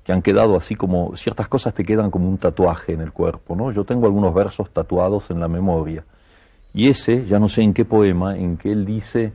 que 0.04 0.12
han 0.12 0.22
quedado 0.22 0.56
así 0.56 0.76
como, 0.76 1.16
ciertas 1.16 1.48
cosas 1.48 1.74
te 1.74 1.84
quedan 1.84 2.12
como 2.12 2.28
un 2.28 2.38
tatuaje 2.38 2.94
en 2.94 3.02
el 3.02 3.12
cuerpo, 3.12 3.56
¿no? 3.56 3.72
Yo 3.72 3.86
tengo 3.86 4.06
algunos 4.06 4.34
versos 4.34 4.70
tatuados 4.72 5.30
en 5.32 5.40
la 5.40 5.48
memoria. 5.48 6.04
Y 6.74 6.90
ese, 6.90 7.26
ya 7.26 7.40
no 7.40 7.50
sé 7.50 7.62
en 7.62 7.74
qué 7.74 7.86
poema, 7.86 8.38
en 8.38 8.58
que 8.58 8.72
él 8.72 8.86
dice, 8.86 9.34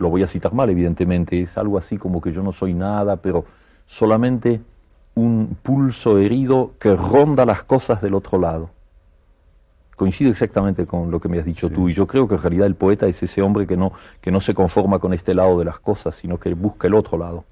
lo 0.00 0.08
voy 0.08 0.22
a 0.22 0.26
citar 0.26 0.52
mal 0.54 0.68
evidentemente, 0.70 1.42
es 1.42 1.56
algo 1.58 1.78
así 1.78 1.98
como 1.98 2.20
que 2.20 2.32
yo 2.32 2.42
no 2.42 2.52
soy 2.52 2.72
nada, 2.72 3.16
pero 3.16 3.44
solamente 3.86 4.60
un 5.14 5.58
pulso 5.62 6.18
herido 6.18 6.72
que 6.78 6.96
ronda 6.96 7.44
las 7.44 7.62
cosas 7.64 8.00
del 8.00 8.14
otro 8.14 8.38
lado. 8.38 8.70
Coincido 9.94 10.30
exactamente 10.30 10.86
con 10.86 11.10
lo 11.10 11.20
que 11.20 11.28
me 11.28 11.38
has 11.38 11.44
dicho 11.44 11.68
tú 11.68 11.90
y 11.90 11.92
yo 11.92 12.06
creo 12.06 12.26
que 12.26 12.36
en 12.36 12.42
realidad 12.42 12.66
el 12.66 12.76
poeta 12.76 13.06
es 13.06 13.22
ese 13.22 13.42
hombre 13.42 13.66
que 13.66 13.76
no, 13.76 13.92
que 14.22 14.30
no 14.30 14.40
se 14.40 14.54
conforma 14.54 14.98
con 14.98 15.12
este 15.12 15.34
lado 15.34 15.58
de 15.58 15.66
las 15.66 15.78
cosas, 15.78 16.14
sino 16.14 16.40
que 16.40 16.54
busca 16.54 16.88
el 16.88 16.94
otro 16.94 17.18
lado. 17.18 17.44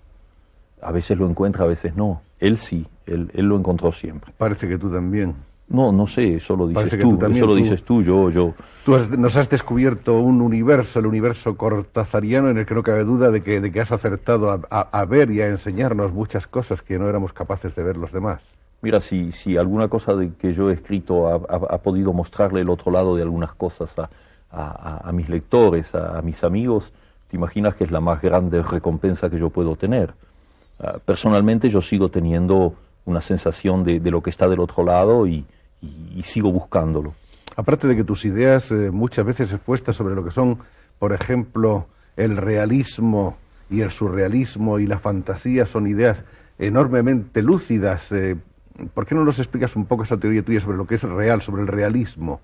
A 0.81 0.91
veces 0.91 1.19
lo 1.19 1.29
encuentra, 1.29 1.65
a 1.65 1.69
veces 1.69 1.95
no. 1.97 2.23
Él 2.39 2.57
sí, 2.57 2.87
él, 3.05 3.31
él 3.35 3.45
lo 3.45 3.59
encontró 3.59 3.93
siempre. 3.93 4.33
Parece 4.39 4.67
que 4.67 4.79
tú 4.79 4.91
también. 4.91 5.35
No, 5.71 5.93
no 5.93 6.07
sé, 6.07 6.37
eso 6.37 6.57
lo 6.57 6.67
dices 6.67 6.99
tú, 6.99 7.19
eso 7.31 7.47
lo 7.47 7.55
dices 7.55 7.83
tú, 7.83 8.03
yo, 8.03 8.31
yo. 8.31 8.55
Tú 8.87 8.97
nos 9.19 9.37
has 9.37 9.51
descubierto 9.51 10.19
un 10.19 10.41
universo, 10.41 10.99
el 10.99 11.07
universo 11.07 11.59
cortazariano, 11.59 12.49
en 12.49 12.57
el 12.57 12.65
que 12.65 12.75
no 12.75 12.83
cabe 12.83 13.05
duda 13.05 13.31
de 13.31 13.43
que, 13.43 13.61
de 13.61 13.71
que 13.71 13.81
has 13.81 13.93
acertado 13.93 14.63
a, 14.71 15.05
ver 15.05 15.31
y 15.31 15.43
a 15.43 15.49
enseñarnos 15.49 16.13
muchas 16.13 16.47
cosas 16.47 16.81
que 16.81 16.99
no 16.99 17.07
éramos 17.07 17.35
capaces 17.35 17.75
de 17.75 17.83
ver 17.83 17.99
los 17.99 18.13
demás. 18.13 18.55
Mira, 18.81 19.01
si, 19.01 19.31
si 19.33 19.59
alguna 19.59 19.89
cosa 19.89 20.15
de 20.15 20.33
que 20.33 20.55
yo 20.55 20.71
he 20.71 20.73
escrito 20.73 21.29
ha, 21.29 21.79
podido 21.79 22.15
mostrarle 22.15 22.63
el 22.63 22.71
otro 22.71 22.91
lado 22.91 23.15
de 23.15 23.23
algunas 23.23 23.53
cosas 23.53 23.95
a, 23.99 24.09
a 24.51 25.13
mis 25.13 25.29
lectores, 25.29 25.95
a, 25.95 26.23
mis 26.23 26.45
amigos, 26.45 26.93
te 27.29 27.37
imaginas 27.37 27.75
que 27.75 27.85
es 27.85 27.91
la 27.91 28.01
más 28.01 28.23
grande 28.23 28.63
recompensa 28.63 29.29
que 29.29 29.39
yo 29.39 29.51
puedo 29.51 29.77
tener. 29.77 30.15
Ah, 30.81 30.97
personalmente 31.05 31.69
yo 31.69 31.83
sigo 31.83 32.09
teniendo 32.09 32.73
una 33.05 33.21
sensación 33.21 33.85
de, 33.85 34.01
de 34.01 34.11
lo 34.11 34.23
que 34.23 34.31
está 34.31 34.49
del 34.49 34.61
otro 34.61 34.83
lado 34.83 35.27
y, 35.27 35.45
y, 35.81 36.23
sigo 36.23 36.53
buscándolo. 36.53 37.15
Aparte 37.57 37.87
de 37.87 37.97
que 37.97 38.05
tus 38.05 38.25
ideas 38.25 38.71
eh, 38.71 38.91
muchas 38.91 39.25
veces 39.25 39.53
expuestas 39.53 39.97
sobre 39.97 40.15
lo 40.15 40.25
que 40.25 40.31
son, 40.31 40.59
por 40.99 41.13
ejemplo, 41.13 41.87
el 42.17 42.37
realismo 42.37 43.37
y 43.71 43.81
el 43.81 43.91
surrealismo 43.91 44.79
y 44.79 44.87
la 44.87 44.99
fantasía 44.99 45.67
son 45.67 45.87
ideas 45.87 46.25
enormemente 46.59 47.43
lúcidas. 47.43 48.11
Eh, 48.13 48.37
¿Por 48.95 49.07
qué 49.07 49.15
no 49.15 49.25
nos 49.25 49.39
explicas 49.39 49.75
un 49.77 49.87
poco 49.87 50.05
esa 50.05 50.17
teoría 50.17 50.43
tuya 50.43 50.61
sobre 50.61 50.77
lo 50.77 50.87
que 50.87 50.97
es 50.97 51.03
real, 51.03 51.43
sobre 51.43 51.63
el 51.63 51.69
realismo? 51.69 52.41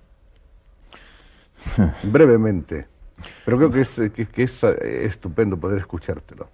Brevemente. 2.03 2.87
Pero 3.45 3.57
creo 3.57 3.71
que 3.71 3.81
es, 3.81 4.01
que 4.11 4.43
es 4.43 4.63
eh, 4.63 5.05
estupendo 5.05 5.57
poder 5.57 5.79
escuchártelo. 5.79 6.49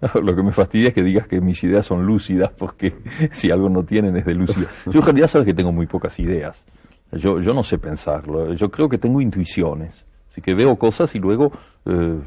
Lo 0.22 0.34
que 0.34 0.42
me 0.42 0.52
fastidia 0.52 0.88
es 0.88 0.94
que 0.94 1.02
digas 1.02 1.26
que 1.26 1.40
mis 1.40 1.62
ideas 1.64 1.86
son 1.86 2.06
lúcidas, 2.06 2.50
porque 2.50 2.94
si 3.32 3.50
algo 3.50 3.68
no 3.68 3.84
tienen 3.84 4.16
es 4.16 4.24
de 4.24 4.34
lúcida. 4.34 4.68
Yo 4.86 5.00
en 5.00 5.04
realidad 5.04 5.26
sabes 5.26 5.46
que 5.46 5.54
tengo 5.54 5.72
muy 5.72 5.86
pocas 5.86 6.18
ideas. 6.18 6.66
Yo, 7.10 7.40
yo 7.40 7.54
no 7.54 7.62
sé 7.62 7.78
pensarlo. 7.78 8.52
Yo 8.52 8.70
creo 8.70 8.86
que 8.86 8.98
tengo 8.98 9.22
intuiciones. 9.22 10.04
Así 10.30 10.42
que 10.42 10.52
veo 10.52 10.76
cosas 10.76 11.14
y 11.14 11.18
luego, 11.18 11.50
eh, 11.86 12.18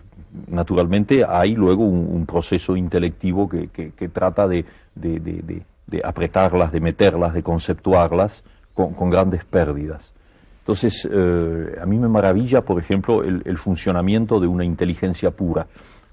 naturalmente, 0.48 1.24
hay 1.24 1.54
luego 1.54 1.84
un, 1.86 2.26
proceso 2.26 2.76
intelectivo 2.76 3.48
que, 3.48 3.68
que, 3.68 4.10
trata 4.10 4.48
de, 4.48 4.66
de, 4.96 5.20
de, 5.20 5.62
de, 5.86 6.02
apretarlas, 6.04 6.72
de 6.72 6.80
meterlas, 6.80 7.36
de 7.36 7.44
conceptuarlas 7.44 8.44
con, 8.74 8.96
con 8.96 9.12
grandes 9.12 9.46
pérdidas. 9.46 10.16
Entonces, 10.62 11.08
eh, 11.12 11.78
a 11.80 11.86
mí 11.86 12.00
me 12.00 12.08
maravilla, 12.08 12.62
por 12.62 12.80
ejemplo, 12.80 13.24
el, 13.24 13.44
el 13.46 13.60
funcionamiento 13.60 14.40
de 14.40 14.48
una 14.48 14.66
inteligencia 14.66 15.30
pura 15.30 15.68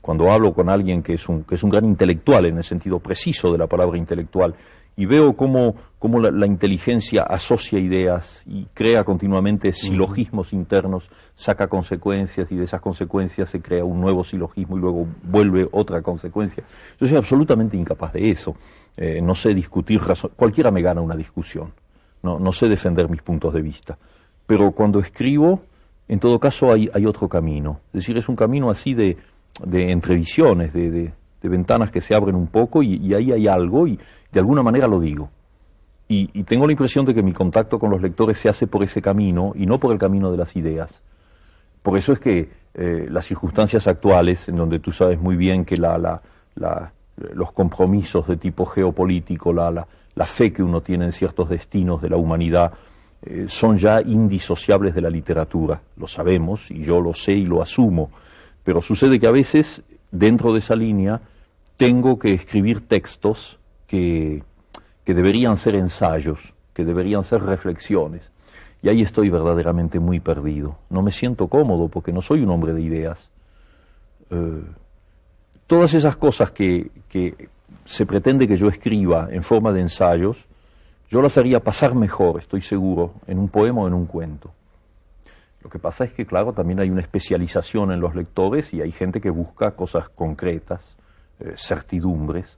cuando 0.08 0.32
hablo 0.32 0.54
con 0.54 0.70
alguien 0.70 1.02
que 1.02 1.12
es 1.12 1.28
un, 1.28 1.44
que 1.44 1.56
es 1.56 1.62
un 1.62 1.68
gran 1.68 1.84
intelectual 1.84 2.46
en 2.46 2.56
el 2.56 2.64
sentido 2.64 2.98
preciso 2.98 3.52
de 3.52 3.58
la 3.58 3.66
palabra 3.66 3.98
intelectual, 3.98 4.54
y 4.96 5.04
veo 5.04 5.34
cómo, 5.34 5.74
cómo 5.98 6.18
la, 6.18 6.46
inteligencia 6.46 7.24
asocia 7.24 7.78
ideas 7.78 8.42
y 8.46 8.64
crea 8.72 9.04
continuamente 9.04 9.70
silogismos 9.74 10.54
internos, 10.54 11.10
saca 11.34 11.66
consecuencias 11.68 12.50
y 12.50 12.56
de 12.56 12.64
esas 12.64 12.80
consecuencias 12.80 13.50
se 13.50 13.60
crea 13.60 13.84
un 13.84 14.00
nuevo 14.00 14.24
silogismo 14.24 14.78
y 14.78 14.80
luego 14.80 15.06
vuelve 15.24 15.68
otra 15.72 16.00
consecuencia. 16.00 16.64
Yo 16.98 17.06
soy 17.06 17.18
absolutamente 17.18 17.76
incapaz 17.76 18.14
de 18.14 18.30
eso. 18.30 18.56
Eh, 18.96 19.20
no 19.20 19.34
sé 19.34 19.52
discutir, 19.52 20.00
cualquiera 20.34 20.70
me 20.70 20.80
gana 20.80 21.02
una 21.02 21.16
discusión. 21.16 21.74
No, 22.22 22.38
no 22.38 22.50
sé 22.52 22.66
defender 22.70 23.10
mis 23.10 23.20
puntos 23.20 23.52
de 23.52 23.60
vista. 23.60 23.98
Pero 24.46 24.72
cuando 24.72 25.00
escribo, 25.00 25.60
en 26.08 26.18
todo 26.18 26.40
caso 26.40 26.72
hay, 26.72 26.88
hay 26.94 27.04
otro 27.04 27.28
camino. 27.28 27.80
Es 27.88 28.00
decir, 28.00 28.16
es 28.16 28.30
un 28.30 28.36
camino 28.36 28.70
así 28.70 28.94
de, 28.94 29.18
de 29.64 29.90
entrevisiones, 29.90 30.72
de, 30.72 30.90
de, 30.90 31.12
ventanas 31.42 31.90
que 31.90 32.00
se 32.00 32.14
abren 32.14 32.34
un 32.34 32.48
poco 32.48 32.82
y, 32.82 33.14
ahí 33.14 33.32
hay 33.32 33.46
algo 33.46 33.86
y 33.86 33.98
de 34.30 34.40
alguna 34.40 34.62
manera 34.62 34.86
lo 34.86 35.00
digo. 35.00 35.30
Y, 36.08 36.42
tengo 36.44 36.66
la 36.66 36.72
impresión 36.72 37.04
de 37.04 37.14
que 37.14 37.22
mi 37.22 37.32
contacto 37.32 37.78
con 37.78 37.90
los 37.90 38.00
lectores 38.00 38.38
se 38.38 38.48
hace 38.48 38.66
por 38.66 38.82
ese 38.82 39.02
camino 39.02 39.52
y 39.54 39.66
no 39.66 39.78
por 39.78 39.92
el 39.92 39.98
camino 39.98 40.30
de 40.30 40.38
las 40.38 40.56
ideas. 40.56 41.02
Por 41.82 41.96
eso 41.96 42.12
es 42.12 42.20
que 42.20 42.48
eh, 42.74 43.06
las 43.10 43.26
circunstancias 43.26 43.86
actuales, 43.86 44.48
en 44.48 44.56
donde 44.56 44.78
tú 44.78 44.92
sabes 44.92 45.20
muy 45.20 45.36
bien 45.36 45.64
que 45.64 45.76
la, 45.76 45.98
la, 45.98 46.20
la, 46.54 46.92
los 47.34 47.52
compromisos 47.52 48.26
de 48.26 48.36
tipo 48.36 48.64
geopolítico, 48.64 49.52
la, 49.52 49.86
la, 50.14 50.26
fe 50.26 50.52
que 50.52 50.62
uno 50.62 50.80
tiene 50.80 51.06
en 51.06 51.12
ciertos 51.12 51.48
destinos 51.48 52.00
de 52.02 52.10
la 52.10 52.16
humanidad, 52.16 52.72
eh, 53.22 53.46
son 53.48 53.76
ya 53.76 54.00
indisociables 54.00 54.94
de 54.94 55.00
la 55.00 55.10
literatura. 55.10 55.80
Lo 55.96 56.06
sabemos 56.06 56.70
y 56.70 56.82
yo 56.82 57.00
lo 57.00 57.12
sé 57.12 57.32
y 57.32 57.44
lo 57.44 57.62
asumo. 57.62 58.10
Pero 58.68 58.82
sucede 58.82 59.18
que 59.18 59.26
a 59.26 59.30
veces, 59.30 59.80
dentro 60.10 60.52
de 60.52 60.58
esa 60.58 60.76
línea, 60.76 61.22
tengo 61.78 62.18
que 62.18 62.34
escribir 62.34 62.86
textos 62.86 63.58
que, 63.86 64.42
que 65.06 65.14
deberían 65.14 65.56
ser 65.56 65.74
ensayos, 65.74 66.52
que 66.74 66.84
deberían 66.84 67.24
ser 67.24 67.42
reflexiones. 67.42 68.30
Y 68.82 68.90
ahí 68.90 69.00
estoy 69.00 69.30
verdaderamente 69.30 70.00
muy 70.00 70.20
perdido. 70.20 70.76
No 70.90 71.00
me 71.00 71.12
siento 71.12 71.48
cómodo 71.48 71.88
porque 71.88 72.12
no 72.12 72.20
soy 72.20 72.42
un 72.42 72.50
hombre 72.50 72.74
de 72.74 72.82
ideas. 72.82 73.30
Eh, 74.28 74.62
todas 75.66 75.94
esas 75.94 76.16
cosas 76.16 76.50
que, 76.50 76.90
que 77.08 77.48
se 77.86 78.04
pretende 78.04 78.46
que 78.46 78.58
yo 78.58 78.68
escriba 78.68 79.28
en 79.30 79.44
forma 79.44 79.72
de 79.72 79.80
ensayos, 79.80 80.44
yo 81.08 81.22
las 81.22 81.38
haría 81.38 81.60
pasar 81.60 81.94
mejor, 81.94 82.38
estoy 82.38 82.60
seguro, 82.60 83.14
en 83.26 83.38
un 83.38 83.48
poema 83.48 83.80
o 83.80 83.88
en 83.88 83.94
un 83.94 84.04
cuento. 84.04 84.52
Lo 85.62 85.70
que 85.70 85.78
pasa 85.78 86.04
es 86.04 86.12
que, 86.12 86.24
claro, 86.24 86.52
también 86.52 86.80
hay 86.80 86.90
una 86.90 87.00
especialización 87.00 87.90
en 87.92 88.00
los 88.00 88.14
lectores 88.14 88.72
y 88.72 88.80
hay 88.80 88.92
gente 88.92 89.20
que 89.20 89.30
busca 89.30 89.72
cosas 89.72 90.08
concretas, 90.08 90.96
eh, 91.40 91.54
certidumbres. 91.56 92.56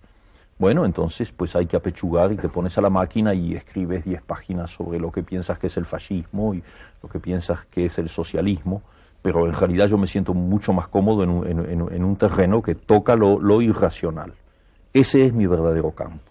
Bueno, 0.58 0.84
entonces 0.84 1.32
pues 1.32 1.56
hay 1.56 1.64
que 1.64 1.76
apechugar 1.76 2.32
y 2.32 2.36
te 2.36 2.50
pones 2.50 2.76
a 2.76 2.82
la 2.82 2.90
máquina 2.90 3.32
y 3.32 3.54
escribes 3.54 4.04
10 4.04 4.20
páginas 4.22 4.70
sobre 4.70 4.98
lo 4.98 5.10
que 5.10 5.22
piensas 5.22 5.58
que 5.58 5.68
es 5.68 5.76
el 5.78 5.86
fascismo 5.86 6.54
y 6.54 6.62
lo 7.02 7.08
que 7.08 7.18
piensas 7.18 7.64
que 7.66 7.86
es 7.86 7.98
el 7.98 8.10
socialismo, 8.10 8.82
pero 9.22 9.46
en 9.46 9.54
realidad 9.54 9.86
yo 9.86 9.96
me 9.96 10.06
siento 10.06 10.34
mucho 10.34 10.74
más 10.74 10.88
cómodo 10.88 11.22
en 11.22 11.30
un, 11.30 11.46
en 11.92 12.04
un 12.04 12.16
terreno 12.16 12.60
que 12.60 12.74
toca 12.74 13.16
lo 13.16 13.62
irracional. 13.62 14.34
Ese 14.92 15.24
es 15.24 15.32
mi 15.32 15.46
verdadero 15.46 15.92
campo. 15.92 16.29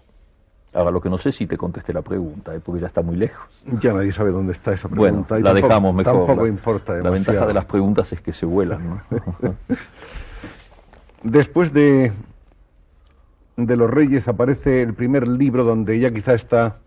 Ahora, 0.74 0.92
lo 0.92 1.02
que 1.02 1.10
no 1.10 1.18
sé 1.18 1.32
si 1.32 1.48
te 1.48 1.58
contesté 1.58 1.94
la 1.94 2.04
pregunta, 2.04 2.54
¿eh? 2.54 2.60
porque 2.64 2.82
ya 2.82 2.88
está 2.88 3.02
muy 3.02 3.16
lejos. 3.16 3.48
Ya 3.82 3.92
nadie 3.92 4.12
sabe 4.12 4.32
dónde 4.32 4.52
está 4.52 4.72
esa 4.72 4.88
pregunta. 4.88 5.36
Bueno, 5.36 5.46
la 5.46 5.54
dejamos 5.54 5.96
mejor. 5.96 6.26
Tampoco 6.26 6.46
importa 6.46 6.96
La 6.98 7.10
ventaja 7.10 7.48
de 7.48 7.54
las 7.54 7.66
preguntas 7.66 8.14
es 8.14 8.22
que 8.22 8.32
se 8.32 8.46
vuelan. 8.46 9.02
Después 11.24 11.74
de, 11.74 12.12
de 13.58 13.76
Los 13.76 13.90
Reyes 13.90 14.28
aparece 14.28 14.84
el 14.84 14.94
primer 14.94 15.28
libro 15.28 15.64
donde 15.64 16.00
ya 16.00 16.12
quizá 16.12 16.36
está 16.36 16.78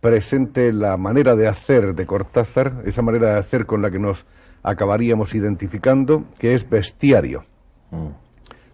presente 0.00 0.72
la 0.72 0.96
manera 0.96 1.36
de 1.36 1.46
hacer 1.46 1.94
de 1.94 2.06
Cortázar, 2.06 2.82
esa 2.86 3.02
manera 3.02 3.34
de 3.34 3.38
hacer 3.38 3.66
con 3.66 3.82
la 3.82 3.92
que 3.92 4.00
nos 4.00 4.26
acabaríamos 4.64 5.32
identificando, 5.36 6.24
que 6.38 6.54
es 6.54 6.68
Bestiario, 6.68 7.44
mm. 7.92 8.08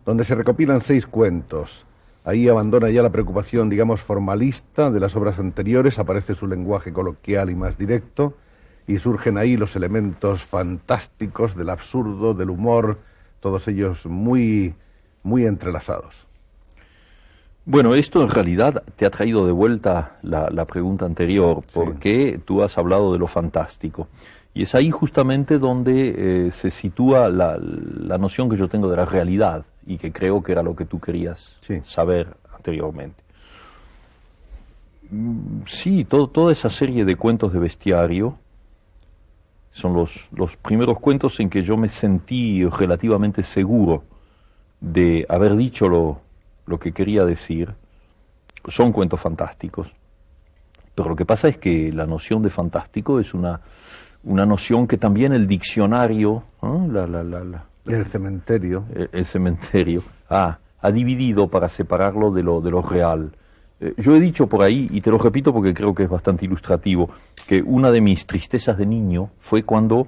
donde 0.06 0.24
se 0.24 0.34
recopilan 0.34 0.80
seis 0.80 1.06
cuentos 1.06 1.84
Ahí 2.28 2.46
abandona 2.46 2.90
ya 2.90 3.00
la 3.00 3.08
preocupación, 3.08 3.70
digamos, 3.70 4.02
formalista 4.02 4.90
de 4.90 5.00
las 5.00 5.16
obras 5.16 5.38
anteriores, 5.38 5.98
aparece 5.98 6.34
su 6.34 6.46
lenguaje 6.46 6.92
coloquial 6.92 7.48
y 7.48 7.54
más 7.54 7.78
directo, 7.78 8.34
y 8.86 8.98
surgen 8.98 9.38
ahí 9.38 9.56
los 9.56 9.76
elementos 9.76 10.44
fantásticos 10.44 11.56
del 11.56 11.70
absurdo, 11.70 12.34
del 12.34 12.50
humor, 12.50 12.98
todos 13.40 13.66
ellos 13.66 14.04
muy, 14.04 14.74
muy 15.22 15.46
entrelazados. 15.46 16.26
Bueno, 17.64 17.94
esto 17.94 18.22
en 18.22 18.28
realidad 18.28 18.82
te 18.96 19.06
ha 19.06 19.10
traído 19.10 19.46
de 19.46 19.52
vuelta 19.52 20.18
la, 20.20 20.66
pregunta 20.66 21.06
anterior, 21.06 21.62
porque 21.72 22.38
tú 22.44 22.62
has 22.62 22.76
hablado 22.76 23.10
de 23.14 23.18
lo 23.18 23.26
fantástico. 23.26 24.06
Y 24.52 24.64
es 24.64 24.74
ahí 24.74 24.90
justamente 24.90 25.58
donde 25.58 26.48
eh, 26.48 26.50
se 26.50 26.70
sitúa 26.70 27.30
la, 27.30 27.58
la, 27.58 28.18
noción 28.18 28.50
que 28.50 28.58
yo 28.58 28.68
tengo 28.68 28.90
de 28.90 28.98
la 28.98 29.06
realidad 29.06 29.64
y 29.88 29.96
que 29.96 30.12
creo 30.12 30.42
que 30.42 30.52
era 30.52 30.62
lo 30.62 30.76
que 30.76 30.84
tú 30.84 31.00
querías 31.00 31.58
saber 31.82 32.36
anteriormente. 32.54 33.24
Mm, 35.10 35.62
sí, 35.66 36.04
todo, 36.04 36.28
toda 36.28 36.52
esa 36.52 36.68
serie 36.68 37.06
de 37.06 37.16
cuentos 37.16 37.54
de 37.54 37.58
bestiario 37.58 38.36
Son 39.70 39.94
los, 39.94 40.28
los 40.32 40.56
primeros 40.56 40.98
cuentos 40.98 41.40
en 41.40 41.48
que 41.48 41.62
yo 41.62 41.76
me 41.78 41.88
sentí 41.88 42.64
relativamente 42.66 43.42
seguro 43.42 44.02
de 44.80 45.24
haber 45.28 45.56
dicho 45.56 45.88
lo, 45.88 46.20
lo 46.66 46.78
que 46.78 46.92
quería 46.92 47.24
decir. 47.24 47.72
Son 48.66 48.92
cuentos 48.92 49.20
fantásticos. 49.20 49.88
Pero 50.94 51.10
lo 51.10 51.16
que 51.16 51.24
pasa 51.24 51.48
es 51.48 51.56
que 51.56 51.92
la 51.92 52.06
noción 52.06 52.42
de 52.42 52.50
fantástico 52.50 53.20
es 53.20 53.32
una, 53.32 53.60
una 54.24 54.44
noción 54.44 54.86
que 54.86 54.98
también 54.98 55.32
el 55.32 55.46
diccionario, 55.46 56.42
la, 56.60 57.06
la, 57.06 57.22
la, 57.22 57.64
el 57.88 58.06
cementerio, 58.06 58.84
el, 59.12 59.24
cementerio, 59.24 60.02
ha 60.28 60.92
dividido 60.92 61.48
para 61.48 61.68
separarlo 61.68 62.30
de 62.30 62.42
lo, 62.42 62.60
de 62.60 62.70
lo 62.70 62.82
real. 62.82 63.32
Eh, 63.80 63.94
yo 63.96 64.14
he 64.14 64.20
dicho 64.20 64.46
por 64.46 64.62
ahí, 64.62 64.88
y 64.90 65.00
te 65.00 65.10
lo 65.10 65.18
repito 65.18 65.52
porque 65.52 65.72
creo 65.72 65.94
que 65.94 66.04
es 66.04 66.08
bastante 66.08 66.44
ilustrativo, 66.44 67.10
que 67.46 67.62
una 67.62 67.90
de 67.90 68.00
mis 68.00 68.26
tristezas 68.26 68.76
de 68.76 68.86
niño 68.86 69.30
fue 69.38 69.62
cuando, 69.62 70.06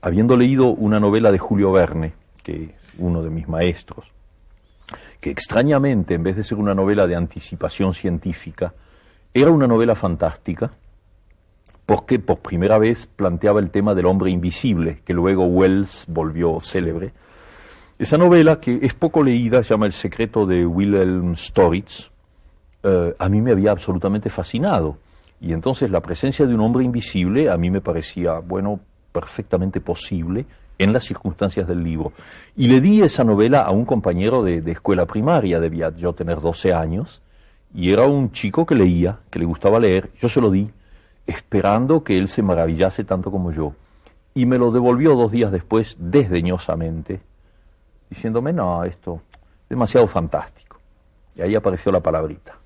habiendo 0.00 0.36
leído 0.36 0.68
una 0.68 1.00
novela 1.00 1.32
de 1.32 1.38
Julio 1.38 1.72
Verne, 1.72 2.14
que 2.42 2.64
es 2.64 2.94
uno 2.98 3.22
de 3.22 3.30
mis 3.30 3.48
maestros, 3.48 4.06
que 5.20 5.30
extrañamente, 5.30 6.14
en 6.14 6.22
vez 6.22 6.36
de 6.36 6.44
ser 6.44 6.58
una 6.58 6.74
novela 6.74 7.06
de 7.06 7.16
anticipación 7.16 7.94
científica, 7.94 8.74
era 9.34 9.50
una 9.50 9.66
novela 9.66 9.94
fantástica, 9.94 10.70
porque 11.86 12.18
por 12.18 12.38
primera 12.38 12.78
vez 12.78 13.06
planteaba 13.06 13.60
el 13.60 13.70
tema 13.70 13.94
del 13.94 14.06
hombre 14.06 14.30
invisible, 14.30 15.02
que 15.04 15.14
luego 15.14 15.46
Wells 15.46 16.04
volvió 16.08 16.60
célebre. 16.60 17.12
Esa 17.98 18.18
novela, 18.18 18.60
que 18.60 18.80
es 18.82 18.94
poco 18.94 19.22
leída, 19.22 19.62
se 19.62 19.70
llama 19.70 19.86
El 19.86 19.92
secreto 19.92 20.46
de 20.46 20.66
Wilhelm 20.66 21.36
Storitz, 21.36 22.10
eh, 22.82 23.14
a 23.18 23.28
mí 23.28 23.40
me 23.40 23.52
había 23.52 23.70
absolutamente 23.70 24.30
fascinado. 24.30 24.96
Y 25.40 25.52
entonces 25.52 25.90
la 25.90 26.00
presencia 26.00 26.46
de 26.46 26.54
un 26.54 26.60
hombre 26.60 26.84
invisible 26.84 27.50
a 27.50 27.56
mí 27.56 27.70
me 27.70 27.80
parecía, 27.80 28.38
bueno, 28.38 28.80
perfectamente 29.12 29.80
posible 29.80 30.46
en 30.78 30.92
las 30.92 31.04
circunstancias 31.04 31.66
del 31.66 31.82
libro. 31.82 32.12
Y 32.56 32.68
le 32.68 32.80
di 32.80 33.02
esa 33.02 33.24
novela 33.24 33.62
a 33.62 33.70
un 33.70 33.84
compañero 33.84 34.42
de, 34.42 34.62
de, 34.62 34.72
escuela 34.72 35.06
primaria, 35.06 35.60
debía 35.60 35.94
yo 35.96 36.12
tener 36.12 36.40
12 36.40 36.72
años, 36.72 37.22
y 37.74 37.92
era 37.92 38.06
un 38.06 38.32
chico 38.32 38.66
que 38.66 38.74
leía, 38.74 39.18
que 39.30 39.38
le 39.38 39.44
gustaba 39.44 39.78
leer, 39.78 40.10
yo 40.18 40.28
se 40.28 40.40
lo 40.40 40.50
di, 40.50 40.70
esperando 41.26 42.02
que 42.02 42.18
él 42.18 42.28
se 42.28 42.42
maravillase 42.42 43.04
tanto 43.04 43.30
como 43.30 43.52
yo. 43.52 43.74
Y 44.34 44.46
me 44.46 44.58
lo 44.58 44.70
devolvió 44.70 45.14
dos 45.14 45.30
días 45.30 45.52
después, 45.52 45.96
desdeñosamente, 45.98 47.20
diciéndome, 48.08 48.52
no, 48.52 48.84
esto 48.84 49.20
es 49.64 49.68
demasiado 49.68 50.06
fantástico. 50.06 50.78
Y 51.36 51.42
ahí 51.42 51.54
apareció 51.54 51.92
la 51.92 52.00
palabrita. 52.00 52.56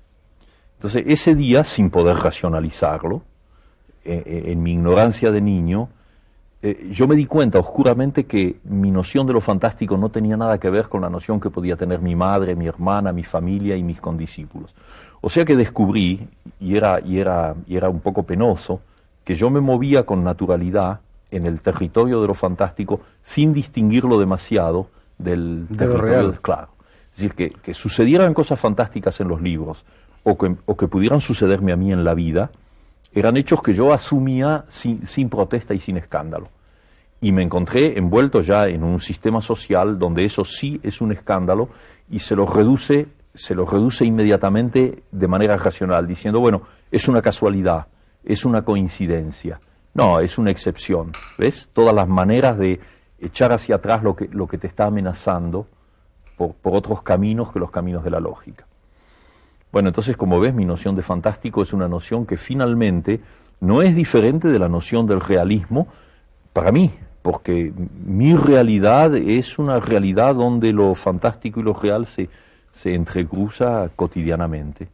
Entonces, 0.75 1.03
ese 1.07 1.35
día, 1.35 1.63
sin 1.63 1.89
poder 1.89 2.17
racionalizarlo, 2.17 3.23
eh, 4.05 4.23
eh, 4.25 4.43
en 4.51 4.63
mi 4.63 4.73
ignorancia 4.73 5.31
de 5.31 5.41
niño, 5.41 5.89
eh, 6.61 6.89
yo 6.91 7.07
me 7.07 7.15
di 7.15 7.25
cuenta 7.25 7.59
oscuramente 7.59 8.25
que 8.25 8.59
mi 8.63 8.89
noción 8.89 9.27
de 9.27 9.33
lo 9.33 9.41
fantástico 9.41 9.97
no 9.97 10.09
tenía 10.09 10.37
nada 10.37 10.59
que 10.59 10.69
ver 10.69 10.87
con 10.87 11.01
la 11.01 11.09
noción 11.09 11.39
que 11.39 11.49
podía 11.49 11.75
tener 11.75 12.01
mi 12.01 12.15
madre, 12.15 12.55
mi 12.55 12.67
hermana, 12.67 13.11
mi 13.11 13.23
familia 13.23 13.75
y 13.75 13.83
mis 13.83 14.01
condiscípulos. 14.01 14.73
O 15.21 15.29
sea 15.29 15.45
que 15.45 15.55
descubrí, 15.55 16.27
y 16.59 16.75
era, 16.75 16.99
y 16.99 17.19
era, 17.19 17.55
y 17.67 17.75
era 17.75 17.89
un 17.89 17.99
poco 17.99 18.23
penoso, 18.23 18.81
que 19.23 19.35
yo 19.35 19.49
me 19.49 19.59
movía 19.59 20.05
con 20.05 20.23
naturalidad 20.23 21.01
en 21.31 21.45
el 21.45 21.59
territorio 21.61 22.21
de 22.21 22.27
lo 22.27 22.33
fantástico 22.33 23.01
sin 23.21 23.53
distinguirlo 23.53 24.19
demasiado 24.19 24.89
del 25.17 25.67
territorio 25.67 26.01
real. 26.01 26.39
Claro. 26.41 26.69
Es 27.13 27.21
decir, 27.21 27.33
que, 27.33 27.49
que 27.49 27.73
sucedieran 27.73 28.33
cosas 28.33 28.59
fantásticas 28.59 29.19
en 29.19 29.27
los 29.27 29.41
libros, 29.41 29.83
o 30.23 30.37
que, 30.37 30.55
o 30.65 30.75
que 30.75 30.87
pudieran 30.87 31.21
sucederme 31.21 31.71
a 31.71 31.77
mí 31.77 31.91
en 31.91 32.03
la 32.03 32.13
vida, 32.13 32.51
eran 33.13 33.37
hechos 33.37 33.61
que 33.61 33.73
yo 33.73 33.93
asumía 33.93 34.65
sin, 34.67 35.07
sin, 35.07 35.29
protesta 35.29 35.73
y 35.73 35.79
sin 35.79 35.97
escándalo. 35.97 36.49
Y 37.21 37.31
me 37.31 37.41
encontré 37.41 37.97
envuelto 37.97 38.41
ya 38.41 38.65
en 38.65 38.83
un 38.83 38.99
sistema 38.99 39.41
social 39.41 39.97
donde 39.97 40.25
eso 40.25 40.43
sí 40.43 40.79
es 40.83 41.01
un 41.01 41.11
escándalo 41.11 41.69
y 42.11 42.19
se 42.19 42.35
lo 42.35 42.45
reduce, 42.45 43.07
se 43.37 43.55
lo 43.55 43.65
reduce 43.65 44.03
inmediatamente 44.03 45.03
de 45.11 45.27
manera 45.27 45.55
racional, 45.57 46.07
diciendo, 46.07 46.39
bueno, 46.39 46.63
es 46.91 47.07
una 47.07 47.21
casualidad, 47.21 47.87
es 48.23 48.45
una 48.45 48.63
coincidencia. 48.63 49.59
No, 49.93 50.19
es 50.19 50.37
una 50.37 50.51
excepción. 50.51 51.11
¿Ves? 51.37 51.69
Todas 51.73 51.93
las 51.93 52.07
maneras 52.07 52.57
de 52.57 52.79
echar 53.19 53.51
hacia 53.51 53.75
atrás 53.75 54.03
lo 54.03 54.15
que, 54.15 54.27
lo 54.27 54.47
que 54.47 54.57
te 54.57 54.67
está 54.67 54.85
amenazando 54.85 55.67
por, 56.35 56.53
por 56.53 56.75
otros 56.75 57.01
caminos 57.01 57.51
que 57.51 57.59
los 57.59 57.71
caminos 57.71 58.03
de 58.03 58.11
la 58.11 58.19
lógica. 58.19 58.65
Bueno, 59.71 59.89
entonces, 59.89 60.15
como 60.15 60.39
ves, 60.39 60.53
mi 60.53 60.65
noción 60.65 60.95
de 60.95 61.01
fantástico 61.01 61.61
es 61.61 61.73
una 61.73 61.87
noción 61.87 62.25
que 62.25 62.37
finalmente 62.37 63.19
no 63.59 63.81
es 63.81 63.95
diferente 63.95 64.47
de 64.47 64.59
la 64.59 64.69
noción 64.69 65.07
del 65.07 65.19
realismo 65.19 65.87
para 66.53 66.71
mí, 66.71 66.91
porque 67.21 67.73
mi 68.05 68.35
realidad 68.35 69.15
es 69.15 69.59
una 69.59 69.79
realidad 69.79 70.35
donde 70.35 70.71
lo 70.73 70.95
fantástico 70.95 71.59
y 71.59 71.63
lo 71.63 71.73
real 71.73 72.05
se, 72.05 72.29
se 72.71 72.93
entrecruza 72.93 73.89
cotidianamente. 73.95 74.87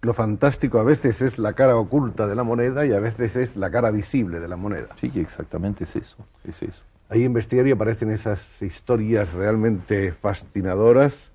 Lo 0.00 0.14
fantástico 0.14 0.78
a 0.78 0.84
veces 0.84 1.22
es 1.22 1.38
la 1.38 1.54
cara 1.54 1.76
oculta 1.76 2.26
de 2.26 2.36
la 2.36 2.44
moneda 2.44 2.86
y 2.86 2.92
a 2.92 3.00
veces 3.00 3.34
es 3.36 3.56
la 3.56 3.70
cara 3.70 3.90
visible 3.90 4.38
de 4.38 4.48
la 4.48 4.56
moneda. 4.56 4.88
Sí, 4.96 5.10
exactamente 5.16 5.84
es 5.84 5.96
eso, 5.96 6.16
es 6.44 6.62
eso. 6.62 6.82
Ahí 7.08 7.24
en 7.24 7.32
Bestiario 7.32 7.74
aparecen 7.74 8.10
esas 8.10 8.62
historias 8.62 9.32
realmente 9.32 10.12
fascinadoras 10.12 11.32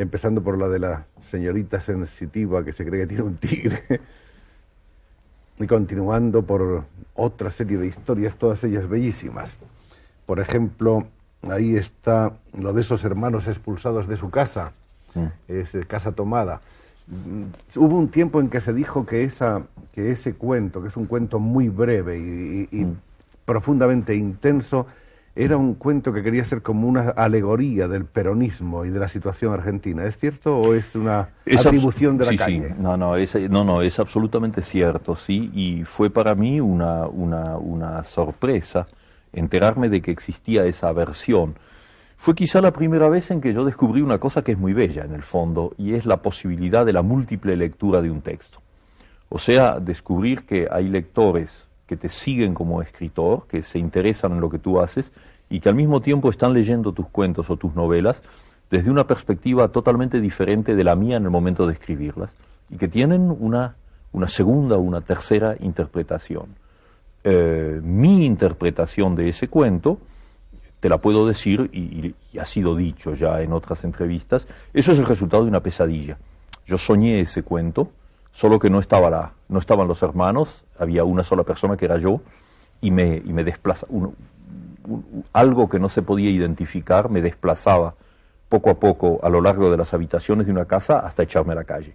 empezando 0.00 0.42
por 0.42 0.58
la 0.58 0.68
de 0.68 0.78
la 0.78 1.06
señorita 1.20 1.80
sensitiva 1.80 2.64
que 2.64 2.72
se 2.72 2.86
cree 2.86 3.02
que 3.02 3.06
tiene 3.06 3.22
un 3.22 3.36
tigre, 3.36 3.82
y 5.58 5.66
continuando 5.66 6.42
por 6.42 6.84
otra 7.14 7.50
serie 7.50 7.76
de 7.76 7.88
historias, 7.88 8.34
todas 8.36 8.64
ellas 8.64 8.88
bellísimas. 8.88 9.52
Por 10.24 10.40
ejemplo, 10.40 11.06
ahí 11.42 11.76
está 11.76 12.32
lo 12.54 12.72
de 12.72 12.80
esos 12.80 13.04
hermanos 13.04 13.46
expulsados 13.46 14.08
de 14.08 14.16
su 14.16 14.30
casa, 14.30 14.72
mm. 15.14 15.26
es 15.48 15.70
casa 15.86 16.12
tomada. 16.12 16.60
Hubo 17.76 17.96
un 17.96 18.08
tiempo 18.08 18.40
en 18.40 18.48
que 18.48 18.60
se 18.60 18.72
dijo 18.72 19.04
que, 19.04 19.24
esa, 19.24 19.62
que 19.92 20.12
ese 20.12 20.34
cuento, 20.34 20.80
que 20.80 20.88
es 20.88 20.96
un 20.96 21.06
cuento 21.06 21.38
muy 21.38 21.68
breve 21.68 22.18
y, 22.18 22.68
y, 22.70 22.80
y 22.80 22.84
mm. 22.84 22.96
profundamente 23.44 24.14
intenso, 24.14 24.86
era 25.36 25.56
un 25.56 25.74
cuento 25.74 26.12
que 26.12 26.22
quería 26.22 26.44
ser 26.44 26.60
como 26.60 26.88
una 26.88 27.10
alegoría 27.10 27.86
del 27.88 28.04
peronismo 28.04 28.84
y 28.84 28.90
de 28.90 28.98
la 28.98 29.08
situación 29.08 29.52
argentina. 29.52 30.04
¿Es 30.04 30.18
cierto 30.18 30.58
o 30.58 30.74
es 30.74 30.94
una 30.96 31.28
atribución 31.46 32.18
de 32.18 32.24
la 32.26 32.30
sí, 32.32 32.36
calle? 32.36 32.68
Sí. 32.68 32.74
No, 32.78 32.96
no 32.96 33.16
es, 33.16 33.34
no, 33.48 33.64
no, 33.64 33.80
es 33.80 33.98
absolutamente 34.00 34.62
cierto, 34.62 35.16
sí, 35.16 35.50
y 35.54 35.84
fue 35.84 36.10
para 36.10 36.34
mí 36.34 36.60
una, 36.60 37.06
una, 37.06 37.56
una 37.56 38.04
sorpresa 38.04 38.86
enterarme 39.32 39.88
de 39.88 40.02
que 40.02 40.10
existía 40.10 40.64
esa 40.66 40.92
versión. 40.92 41.54
Fue 42.20 42.34
quizá 42.34 42.60
la 42.60 42.70
primera 42.70 43.08
vez 43.08 43.30
en 43.30 43.40
que 43.40 43.54
yo 43.54 43.64
descubrí 43.64 44.02
una 44.02 44.18
cosa 44.18 44.44
que 44.44 44.52
es 44.52 44.58
muy 44.58 44.74
bella 44.74 45.06
en 45.06 45.14
el 45.14 45.22
fondo, 45.22 45.72
y 45.78 45.94
es 45.94 46.04
la 46.04 46.18
posibilidad 46.18 46.84
de 46.84 46.92
la 46.92 47.00
múltiple 47.00 47.56
lectura 47.56 48.02
de 48.02 48.10
un 48.10 48.20
texto. 48.20 48.58
O 49.30 49.38
sea, 49.38 49.80
descubrir 49.80 50.44
que 50.44 50.68
hay 50.70 50.86
lectores 50.90 51.66
que 51.86 51.96
te 51.96 52.10
siguen 52.10 52.52
como 52.52 52.82
escritor, 52.82 53.46
que 53.48 53.62
se 53.62 53.78
interesan 53.78 54.32
en 54.32 54.42
lo 54.42 54.50
que 54.50 54.58
tú 54.58 54.80
haces 54.80 55.10
y 55.48 55.60
que 55.60 55.70
al 55.70 55.74
mismo 55.74 56.02
tiempo 56.02 56.28
están 56.28 56.52
leyendo 56.52 56.92
tus 56.92 57.08
cuentos 57.08 57.48
o 57.48 57.56
tus 57.56 57.74
novelas 57.74 58.22
desde 58.68 58.90
una 58.90 59.06
perspectiva 59.06 59.68
totalmente 59.68 60.20
diferente 60.20 60.76
de 60.76 60.84
la 60.84 60.96
mía 60.96 61.16
en 61.16 61.24
el 61.24 61.30
momento 61.30 61.66
de 61.66 61.72
escribirlas 61.72 62.36
y 62.68 62.76
que 62.76 62.88
tienen 62.88 63.34
una, 63.40 63.76
una 64.12 64.28
segunda 64.28 64.76
o 64.76 64.80
una 64.80 65.00
tercera 65.00 65.56
interpretación. 65.58 66.48
Eh, 67.24 67.80
mi 67.82 68.26
interpretación 68.26 69.14
de 69.14 69.30
ese 69.30 69.48
cuento, 69.48 70.00
te 70.80 70.88
la 70.88 70.98
puedo 70.98 71.26
decir, 71.26 71.70
y, 71.72 72.14
y, 72.32 72.38
ha 72.38 72.44
sido 72.44 72.74
dicho 72.74 73.14
ya 73.14 73.40
en 73.40 73.52
otras 73.52 73.84
entrevistas, 73.84 74.46
eso 74.72 74.92
es 74.92 74.98
el 74.98 75.06
resultado 75.06 75.44
de 75.44 75.50
una 75.50 75.60
pesadilla. 75.60 76.16
Yo 76.66 76.78
soñé 76.78 77.20
ese 77.20 77.42
cuento, 77.42 77.90
solo 78.32 78.58
que 78.58 78.70
no, 78.70 78.80
estaba 78.80 79.10
la, 79.10 79.32
no 79.48 79.58
estaban 79.58 79.86
los 79.86 80.02
hermanos, 80.02 80.64
había 80.78 81.04
una 81.04 81.22
sola 81.22 81.42
persona 81.42 81.76
que 81.76 81.84
era 81.84 81.98
yo, 81.98 82.20
y 82.80 82.90
me, 82.90 83.16
y 83.16 83.32
me 83.32 83.44
desplaza, 83.44 83.86
algo 85.32 85.68
que 85.68 85.78
no 85.78 85.88
se 85.88 86.02
podía 86.02 86.30
identificar 86.30 87.10
me 87.10 87.20
desplazaba 87.20 87.94
poco 88.48 88.70
a 88.70 88.74
poco 88.74 89.20
a 89.22 89.28
lo 89.28 89.40
largo 89.40 89.70
de 89.70 89.76
las 89.76 89.94
habitaciones 89.94 90.46
de 90.46 90.52
una 90.52 90.64
casa 90.64 90.98
hasta 91.00 91.22
echarme 91.22 91.52
a 91.52 91.56
la 91.56 91.64
calle. 91.64 91.94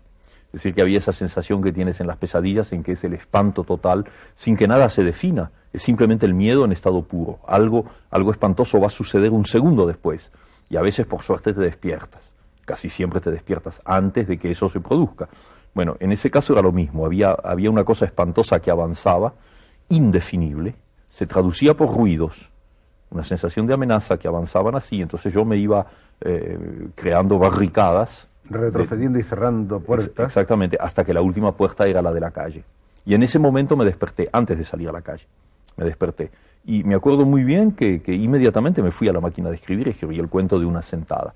Es 0.55 0.61
decir, 0.61 0.73
que 0.73 0.81
había 0.81 0.99
esa 0.99 1.11
sensación 1.11 1.61
que 1.61 1.73
tienes 1.73 1.99
en 1.99 2.07
las 2.07 2.15
pesadillas 2.15 2.71
en 2.71 2.81
que 2.81 2.93
es 2.93 3.03
el 3.03 3.13
espanto 3.13 3.65
total, 3.65 4.05
sin 4.35 4.55
que 4.55 4.69
nada 4.69 4.89
se 4.89 5.03
defina, 5.03 5.51
es 5.73 5.81
simplemente 5.81 6.25
el 6.25 6.33
miedo 6.33 6.63
en 6.63 6.71
estado 6.71 7.01
puro. 7.01 7.39
Algo, 7.45 7.87
algo 8.09 8.31
espantoso 8.31 8.79
va 8.79 8.87
a 8.87 8.89
suceder 8.89 9.31
un 9.31 9.45
segundo 9.45 9.85
después, 9.85 10.31
y 10.69 10.77
a 10.77 10.81
veces 10.81 11.05
por 11.07 11.23
suerte 11.23 11.53
te 11.53 11.59
despiertas. 11.59 12.31
Casi 12.63 12.89
siempre 12.89 13.19
te 13.19 13.31
despiertas 13.31 13.81
antes 13.83 14.29
de 14.29 14.37
que 14.37 14.49
eso 14.49 14.69
se 14.69 14.79
produzca. 14.79 15.27
Bueno, 15.73 15.97
en 15.99 16.13
ese 16.13 16.31
caso 16.31 16.53
era 16.53 16.61
lo 16.61 16.71
mismo, 16.71 17.05
había, 17.05 17.31
había 17.31 17.69
una 17.69 17.83
cosa 17.83 18.05
espantosa 18.05 18.61
que 18.61 18.71
avanzaba, 18.71 19.33
indefinible, 19.89 20.75
se 21.09 21.27
traducía 21.27 21.73
por 21.73 21.93
ruidos, 21.93 22.49
una 23.11 23.25
sensación 23.25 23.67
de 23.67 23.73
amenaza 23.73 24.17
que 24.17 24.29
avanzaban 24.29 24.75
así, 24.75 25.01
entonces 25.01 25.33
yo 25.33 25.43
me 25.43 25.57
iba 25.57 25.85
eh, 26.21 26.57
creando 26.95 27.37
barricadas. 27.37 28.29
Retrocediendo 28.49 29.19
y 29.19 29.23
cerrando 29.23 29.79
puertas. 29.79 30.27
Exactamente, 30.27 30.77
hasta 30.79 31.03
que 31.03 31.13
la 31.13 31.21
última 31.21 31.51
puerta 31.53 31.85
era 31.87 32.01
la 32.01 32.13
de 32.13 32.19
la 32.19 32.31
calle. 32.31 32.63
Y 33.05 33.13
en 33.13 33.23
ese 33.23 33.39
momento 33.39 33.75
me 33.75 33.85
desperté 33.85 34.29
antes 34.31 34.57
de 34.57 34.63
salir 34.63 34.89
a 34.89 34.91
la 34.91 35.01
calle. 35.01 35.25
me 35.77 35.85
desperté. 35.85 36.31
Y 36.65 36.83
me 36.83 36.95
acuerdo 36.95 37.25
muy 37.25 37.43
bien 37.43 37.73
que, 37.73 38.01
que 38.01 38.13
inmediatamente 38.13 38.81
me 38.81 38.91
fui 38.91 39.07
a 39.07 39.13
la 39.13 39.19
máquina 39.19 39.49
de 39.49 39.55
escribir 39.55 39.87
y 39.87 39.91
escribí 39.91 40.17
el 40.19 40.29
cuento 40.29 40.59
de 40.59 40.65
una 40.65 40.81
sentada. 40.81 41.33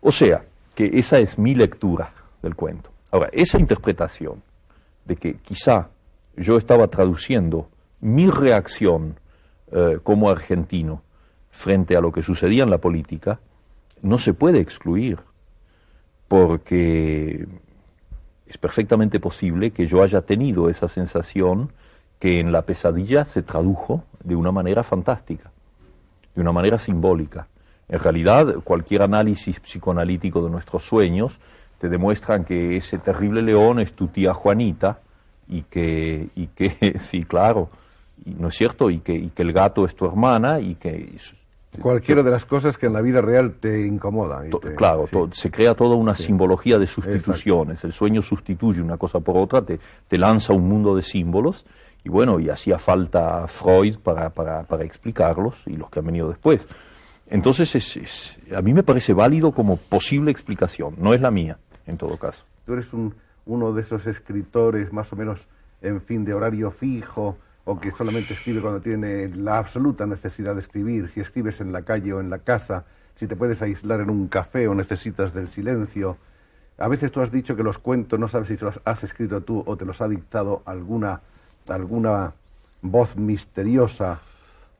O 0.00 0.10
sea, 0.10 0.42
que 0.74 0.90
esa 0.94 1.18
es 1.18 1.38
mi 1.38 1.54
lectura 1.54 2.12
del 2.42 2.54
cuento. 2.54 2.90
Ahora, 3.10 3.28
esa 3.32 3.58
interpretación 3.58 4.42
de 5.04 5.16
que 5.16 5.34
quizá 5.34 5.88
yo 6.36 6.56
estaba 6.56 6.86
traduciendo 6.88 7.68
mi 8.00 8.30
reacción 8.30 9.16
eh, 9.72 9.98
como 10.02 10.30
argentino 10.30 11.02
frente 11.50 11.96
a 11.96 12.00
lo 12.00 12.12
que 12.12 12.22
sucedía 12.22 12.62
en 12.62 12.70
la 12.70 12.78
política, 12.78 13.40
no 14.02 14.18
se 14.18 14.32
puede 14.32 14.60
excluir, 14.60 15.18
porque 16.30 17.44
es 18.46 18.56
perfectamente 18.56 19.18
posible 19.18 19.72
que 19.72 19.88
yo 19.88 20.00
haya 20.00 20.20
tenido 20.20 20.68
esa 20.68 20.86
sensación 20.86 21.72
que 22.20 22.38
en 22.38 22.52
la 22.52 22.62
pesadilla 22.62 23.24
se 23.24 23.42
tradujo 23.42 24.04
de 24.22 24.36
una 24.36 24.52
manera 24.52 24.84
fantástica, 24.84 25.50
de 26.32 26.40
una 26.40 26.52
manera 26.52 26.78
simbólica. 26.78 27.48
En 27.88 27.98
realidad, 27.98 28.54
cualquier 28.62 29.02
análisis 29.02 29.58
psicoanalítico 29.58 30.40
de 30.44 30.50
nuestros 30.50 30.84
sueños 30.84 31.40
te 31.80 31.88
demuestran 31.88 32.44
que 32.44 32.76
ese 32.76 32.98
terrible 32.98 33.42
león 33.42 33.80
es 33.80 33.92
tu 33.94 34.06
tía 34.06 34.32
Juanita 34.32 35.00
y 35.48 35.62
que, 35.62 36.28
y 36.36 36.46
que 36.46 36.96
sí, 37.00 37.24
claro, 37.24 37.70
¿no 38.24 38.46
es 38.46 38.54
cierto? 38.54 38.88
Y 38.88 39.00
que, 39.00 39.14
y 39.14 39.30
que 39.30 39.42
el 39.42 39.52
gato 39.52 39.84
es 39.84 39.96
tu 39.96 40.06
hermana 40.06 40.60
y 40.60 40.76
que... 40.76 41.12
Cualquiera 41.78 42.22
de 42.22 42.30
las 42.30 42.44
cosas 42.44 42.76
que 42.76 42.86
en 42.86 42.92
la 42.92 43.00
vida 43.00 43.20
real 43.20 43.54
te 43.60 43.86
incomodan. 43.86 44.50
claro, 44.76 45.08
se 45.32 45.50
crea 45.50 45.74
toda 45.74 45.94
una 45.94 46.16
simbología 46.16 46.78
de 46.78 46.86
sustituciones. 46.86 47.84
El 47.84 47.92
sueño 47.92 48.22
sustituye 48.22 48.82
una 48.82 48.96
cosa 48.96 49.20
por 49.20 49.36
otra, 49.36 49.62
te, 49.62 49.78
te, 50.08 50.18
lanza 50.18 50.52
un 50.52 50.68
mundo 50.68 50.96
de 50.96 51.02
símbolos 51.02 51.64
y 52.02 52.08
bueno, 52.08 52.40
y 52.40 52.48
hacía 52.48 52.78
falta 52.78 53.46
Freud 53.46 53.98
para, 53.98 54.30
para, 54.30 54.64
para 54.64 54.84
explicarlos 54.84 55.66
y 55.66 55.76
los 55.76 55.90
que 55.90 56.00
han 56.00 56.06
venido 56.06 56.28
después. 56.28 56.66
Entonces, 57.28 57.76
es, 57.76 58.38
a 58.54 58.60
mí 58.60 58.74
me 58.74 58.82
parece 58.82 59.12
válido 59.12 59.52
como 59.52 59.76
posible 59.76 60.32
explicación, 60.32 60.96
no 60.98 61.14
es 61.14 61.20
la 61.20 61.30
mía, 61.30 61.58
en 61.86 61.96
todo 61.96 62.16
caso. 62.16 62.42
Tú 62.66 62.72
eres 62.72 62.92
un, 62.92 63.14
uno 63.46 63.72
de 63.72 63.82
esos 63.82 64.06
escritores 64.06 64.92
más 64.92 65.12
o 65.12 65.16
menos 65.16 65.46
en 65.82 66.00
fin 66.00 66.24
de 66.24 66.34
horario 66.34 66.70
fijo, 66.70 67.36
o 67.70 67.78
que 67.78 67.92
solamente 67.92 68.34
escribe 68.34 68.60
cuando 68.60 68.80
tiene 68.80 69.28
la 69.28 69.58
absoluta 69.58 70.04
necesidad 70.04 70.54
de 70.54 70.60
escribir, 70.60 71.08
si 71.08 71.20
escribes 71.20 71.60
en 71.60 71.70
la 71.70 71.82
calle 71.82 72.12
o 72.12 72.18
en 72.18 72.28
la 72.28 72.40
casa, 72.40 72.84
si 73.14 73.28
te 73.28 73.36
puedes 73.36 73.62
aislar 73.62 74.00
en 74.00 74.10
un 74.10 74.26
café 74.26 74.66
o 74.66 74.74
necesitas 74.74 75.32
del 75.32 75.48
silencio. 75.48 76.16
A 76.78 76.88
veces 76.88 77.12
tú 77.12 77.20
has 77.20 77.30
dicho 77.30 77.54
que 77.54 77.62
los 77.62 77.78
cuentos 77.78 78.18
no 78.18 78.26
sabes 78.26 78.48
si 78.48 78.56
los 78.56 78.80
has 78.84 79.04
escrito 79.04 79.42
tú 79.42 79.62
o 79.64 79.76
te 79.76 79.84
los 79.84 80.00
ha 80.00 80.08
dictado 80.08 80.62
alguna, 80.64 81.20
alguna 81.68 82.32
voz 82.82 83.16
misteriosa 83.16 84.20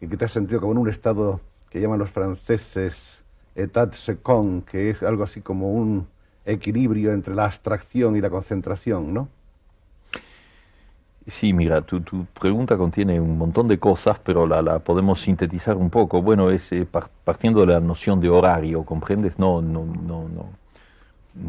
y 0.00 0.08
que 0.08 0.16
te 0.16 0.24
has 0.24 0.32
sentido 0.32 0.60
como 0.60 0.72
en 0.72 0.78
un 0.78 0.88
estado 0.88 1.40
que 1.70 1.80
llaman 1.80 2.00
los 2.00 2.10
franceses 2.10 3.22
état 3.54 3.94
second, 3.94 4.64
que 4.64 4.90
es 4.90 5.04
algo 5.04 5.22
así 5.22 5.42
como 5.42 5.72
un 5.74 6.08
equilibrio 6.44 7.12
entre 7.12 7.36
la 7.36 7.44
abstracción 7.44 8.16
y 8.16 8.20
la 8.20 8.30
concentración, 8.30 9.14
¿no? 9.14 9.28
Sí, 11.26 11.52
mira, 11.52 11.82
tu, 11.82 12.02
pregunta 12.38 12.76
contiene 12.78 13.20
un 13.20 13.36
montón 13.36 13.68
de 13.68 13.78
cosas, 13.78 14.18
pero 14.18 14.46
la, 14.46 14.78
podemos 14.78 15.20
sintetizar 15.20 15.76
un 15.76 15.90
poco. 15.90 16.22
Bueno, 16.22 16.50
es 16.50 16.72
eh, 16.72 16.86
partiendo 17.24 17.60
de 17.60 17.66
la 17.74 17.80
noción 17.80 18.20
de 18.20 18.30
horario, 18.30 18.84
¿comprendes? 18.84 19.38
No, 19.38 19.60
no, 19.60 19.84
no, 19.84 20.28
no. 20.28 20.46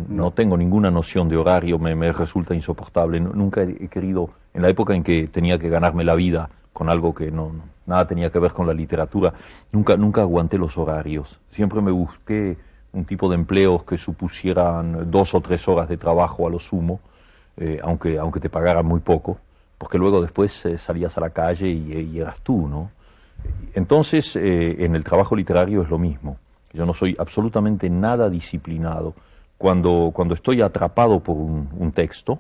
No 0.09 0.31
tengo 0.31 0.57
ninguna 0.57 0.91
noción 0.91 1.27
de 1.29 1.37
horario, 1.37 1.79
me, 1.79 1.95
me 1.95 2.11
resulta 2.11 2.53
insoportable. 2.53 3.19
Nunca 3.19 3.63
he 3.63 3.87
querido, 3.87 4.29
en 4.53 4.61
la 4.61 4.69
época 4.69 4.93
en 4.93 5.03
que 5.03 5.27
tenía 5.27 5.57
que 5.57 5.69
ganarme 5.69 6.03
la 6.03 6.15
vida 6.15 6.49
con 6.73 6.89
algo 6.89 7.15
que 7.15 7.31
no, 7.31 7.51
nada 7.85 8.07
tenía 8.07 8.29
que 8.29 8.39
ver 8.39 8.51
con 8.51 8.67
la 8.67 8.73
literatura, 8.73 9.33
nunca, 9.71 9.97
nunca 9.97 10.21
aguanté 10.21 10.57
los 10.57 10.77
horarios. 10.77 11.39
Siempre 11.49 11.81
me 11.81 11.91
busqué 11.91 12.57
un 12.93 13.05
tipo 13.05 13.29
de 13.29 13.35
empleos 13.35 13.83
que 13.83 13.97
supusieran 13.97 15.09
dos 15.09 15.33
o 15.33 15.41
tres 15.41 15.67
horas 15.67 15.89
de 15.89 15.97
trabajo 15.97 16.45
a 16.45 16.49
lo 16.51 16.59
sumo, 16.59 16.99
eh, 17.57 17.79
aunque, 17.83 18.19
aunque 18.19 18.39
te 18.39 18.49
pagaran 18.49 18.85
muy 18.85 18.99
poco 18.99 19.39
porque 19.81 19.97
luego 19.97 20.21
después 20.21 20.63
eh, 20.67 20.77
salías 20.77 21.17
a 21.17 21.21
la 21.21 21.31
calle 21.31 21.67
y, 21.67 22.19
eras 22.19 22.39
tú, 22.41 22.67
¿no? 22.67 22.91
Entonces, 23.73 24.35
eh, 24.35 24.75
en 24.85 24.95
el 24.95 25.03
trabajo 25.03 25.35
literario 25.35 25.81
es 25.81 25.89
lo 25.89 25.97
mismo. 25.97 26.37
Yo 26.71 26.85
no 26.85 26.93
soy 26.93 27.15
absolutamente 27.17 27.89
nada 27.89 28.29
disciplinado. 28.29 29.15
Cuando, 29.57 30.11
cuando 30.13 30.35
estoy 30.35 30.61
atrapado 30.61 31.19
por 31.21 31.35
un, 31.35 31.91
texto, 31.93 32.37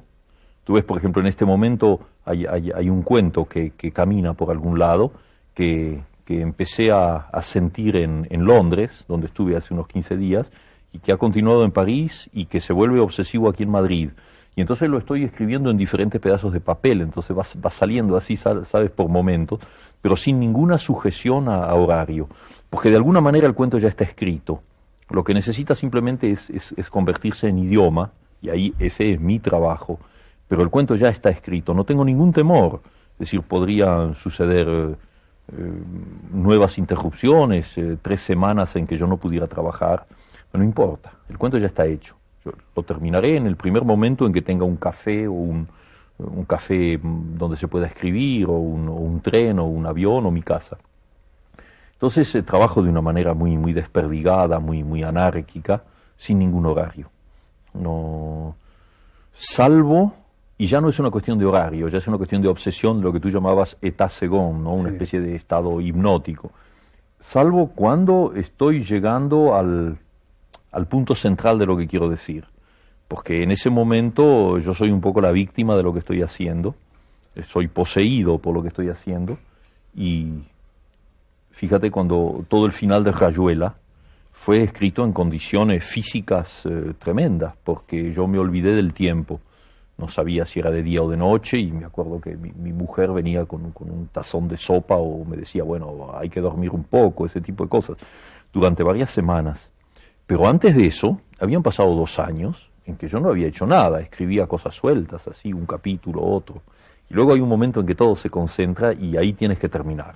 tú 0.63 0.73
ves, 0.73 0.83
por 0.83 0.99
ejemplo, 0.99 1.19
en 1.19 1.29
este 1.29 1.43
momento 1.43 2.01
hay, 2.25 2.45
un 2.91 3.01
cuento 3.01 3.45
que, 3.45 3.71
camina 3.91 4.33
por 4.33 4.51
algún 4.51 4.77
lado, 4.77 5.11
que, 5.55 5.99
que 6.23 6.41
empecé 6.41 6.91
a, 6.91 7.27
sentir 7.41 7.95
en, 7.95 8.27
en, 8.29 8.45
Londres, 8.45 9.03
donde 9.07 9.25
estuve 9.25 9.57
hace 9.57 9.73
unos 9.73 9.87
15 9.87 10.15
días, 10.15 10.51
y 10.91 10.99
que 10.99 11.11
ha 11.11 11.17
continuado 11.17 11.63
en 11.63 11.71
París 11.71 12.29
y 12.33 12.45
que 12.45 12.59
se 12.59 12.73
vuelve 12.73 12.99
obsesivo 12.99 13.49
aquí 13.49 13.63
en 13.63 13.71
Madrid. 13.71 14.09
Y 14.55 14.61
entonces 14.61 14.89
lo 14.89 14.97
estoy 14.97 15.23
escribiendo 15.23 15.69
en 15.69 15.77
diferentes 15.77 16.19
pedazos 16.19 16.51
de 16.51 16.59
papel, 16.59 17.01
entonces 17.01 17.35
va, 17.37 17.69
saliendo 17.69 18.17
así, 18.17 18.35
sabes, 18.35 18.91
por 18.91 19.07
momentos, 19.07 19.59
pero 20.01 20.17
sin 20.17 20.39
ninguna 20.39 20.77
sujeción 20.77 21.47
a, 21.47 21.73
horario, 21.73 22.27
porque 22.69 22.89
de 22.89 22.97
alguna 22.97 23.21
manera 23.21 23.47
el 23.47 23.53
cuento 23.53 23.77
ya 23.77 23.87
está 23.87 24.03
escrito. 24.03 24.61
Lo 25.09 25.23
que 25.23 25.33
necesita 25.33 25.73
simplemente 25.73 26.31
es, 26.31 26.89
convertirse 26.89 27.47
en 27.47 27.59
idioma, 27.59 28.11
y 28.41 28.49
ahí 28.49 28.73
ese 28.79 29.13
es 29.13 29.21
mi 29.21 29.39
trabajo, 29.39 29.99
pero 30.49 30.63
el 30.63 30.69
cuento 30.69 30.95
ya 30.95 31.07
está 31.07 31.29
escrito, 31.29 31.73
no 31.73 31.85
tengo 31.85 32.03
ningún 32.03 32.33
temor, 32.33 32.81
es 33.13 33.19
decir, 33.19 33.41
podrían 33.43 34.15
suceder 34.15 34.67
eh, 34.67 35.73
nuevas 36.33 36.77
interrupciones, 36.77 37.77
eh, 37.77 37.97
tres 38.01 38.19
semanas 38.21 38.75
en 38.75 38.85
que 38.85 38.97
yo 38.97 39.07
no 39.07 39.15
pudiera 39.15 39.47
trabajar, 39.47 40.05
no 40.53 40.63
importa, 40.63 41.13
el 41.29 41.37
cuento 41.37 41.57
ya 41.57 41.67
está 41.67 41.85
hecho. 41.85 42.15
Yo 42.43 42.51
lo 42.75 42.83
terminaré 42.83 43.37
en 43.37 43.45
el 43.45 43.55
primer 43.55 43.83
momento 43.83 44.25
en 44.25 44.33
que 44.33 44.41
tenga 44.41 44.65
un 44.65 44.77
café 44.77 45.27
o 45.27 45.33
un, 45.33 45.67
un 46.17 46.45
café 46.45 46.99
donde 47.01 47.55
se 47.55 47.67
pueda 47.67 47.87
escribir, 47.87 48.47
o 48.47 48.53
un, 48.53 48.89
un, 48.89 49.21
tren, 49.21 49.59
o 49.59 49.65
un 49.65 49.85
avión, 49.85 50.25
o 50.25 50.31
mi 50.31 50.41
casa. 50.41 50.77
Entonces 51.93 52.33
eh, 52.35 52.43
trabajo 52.43 52.81
de 52.81 52.89
una 52.89 53.01
manera 53.01 53.33
muy, 53.33 53.57
muy 53.57 53.73
desperdigada, 53.73 54.59
muy, 54.59 54.83
muy 54.83 55.03
anárquica, 55.03 55.83
sin 56.17 56.39
ningún 56.39 56.65
horario. 56.65 57.09
No, 57.73 58.55
salvo, 59.33 60.13
y 60.57 60.65
ya 60.65 60.81
no 60.81 60.89
es 60.89 60.99
una 60.99 61.09
cuestión 61.11 61.37
de 61.39 61.45
horario, 61.45 61.87
ya 61.87 61.99
es 61.99 62.07
una 62.07 62.17
cuestión 62.17 62.41
de 62.41 62.47
obsesión, 62.47 62.97
de 62.97 63.03
lo 63.03 63.13
que 63.13 63.19
tú 63.19 63.29
llamabas 63.29 63.77
état 63.81 64.09
second, 64.09 64.63
¿no? 64.63 64.73
una 64.73 64.89
especie 64.89 65.21
de 65.21 65.35
estado 65.35 65.79
hipnótico. 65.79 66.51
Salvo 67.19 67.67
cuando 67.69 68.33
estoy 68.35 68.83
llegando 68.83 69.55
al 69.55 69.97
al 70.71 70.87
punto 70.87 71.15
central 71.15 71.59
de 71.59 71.65
lo 71.65 71.77
que 71.77 71.87
quiero 71.87 72.09
decir. 72.09 72.45
Porque 73.07 73.43
en 73.43 73.51
ese 73.51 73.69
momento 73.69 74.57
yo 74.59 74.73
soy 74.73 74.89
un 74.89 75.01
poco 75.01 75.21
la 75.21 75.31
víctima 75.31 75.75
de 75.75 75.83
lo 75.83 75.93
que 75.93 75.99
estoy 75.99 76.21
haciendo, 76.21 76.75
eh, 77.35 77.43
soy 77.43 77.67
poseído 77.67 78.37
por 78.39 78.53
lo 78.53 78.61
que 78.61 78.69
estoy 78.69 78.89
haciendo 78.89 79.37
y 79.95 80.43
fíjate 81.51 81.91
cuando 81.91 82.45
todo 82.47 82.65
el 82.65 82.71
final 82.71 83.03
de 83.03 83.11
Rayuela 83.11 83.73
fue 84.31 84.63
escrito 84.63 85.03
en 85.03 85.11
condiciones 85.11 85.83
físicas 85.83 86.65
eh, 86.65 86.93
tremendas, 86.97 87.53
porque 87.63 88.13
yo 88.13 88.27
me 88.27 88.39
olvidé 88.39 88.73
del 88.73 88.93
tiempo, 88.93 89.41
no 89.97 90.07
sabía 90.07 90.45
si 90.45 90.59
era 90.59 90.71
de 90.71 90.81
día 90.81 91.03
o 91.03 91.09
de 91.09 91.17
noche 91.17 91.59
y 91.59 91.71
me 91.71 91.85
acuerdo 91.85 92.19
que 92.19 92.35
mi, 92.37 92.71
mujer 92.71 93.11
venía 93.11 93.45
con, 93.45 93.71
con, 93.71 93.91
un 93.91 94.07
tazón 94.07 94.47
de 94.47 94.57
sopa 94.57 94.95
o 94.95 95.25
me 95.25 95.37
decía, 95.37 95.63
bueno, 95.63 96.11
hay 96.17 96.29
que 96.29 96.39
dormir 96.39 96.71
un 96.71 96.85
poco, 96.85 97.25
ese 97.25 97.41
tipo 97.41 97.65
de 97.65 97.69
cosas, 97.69 97.97
durante 98.51 98.83
varias 98.83 99.11
semanas. 99.11 99.69
Pero 100.31 100.47
antes 100.47 100.73
de 100.73 100.85
eso, 100.85 101.19
habían 101.41 101.61
pasado 101.61 101.93
dos 101.93 102.17
años 102.17 102.69
en 102.85 102.95
que 102.95 103.09
yo 103.09 103.19
no 103.19 103.27
había 103.27 103.47
hecho 103.47 103.67
nada, 103.67 103.99
escribía 103.99 104.47
cosas 104.47 104.73
sueltas, 104.73 105.27
así, 105.27 105.51
un 105.51 105.65
capítulo, 105.65 106.23
otro. 106.23 106.61
Y 107.09 107.15
luego 107.15 107.33
hay 107.33 107.41
un 107.41 107.49
momento 107.49 107.81
en 107.81 107.85
que 107.85 107.95
todo 107.95 108.15
se 108.15 108.29
concentra 108.29 108.93
y 108.93 109.17
ahí 109.17 109.33
tienes 109.33 109.59
que 109.59 109.67
terminar. 109.67 110.15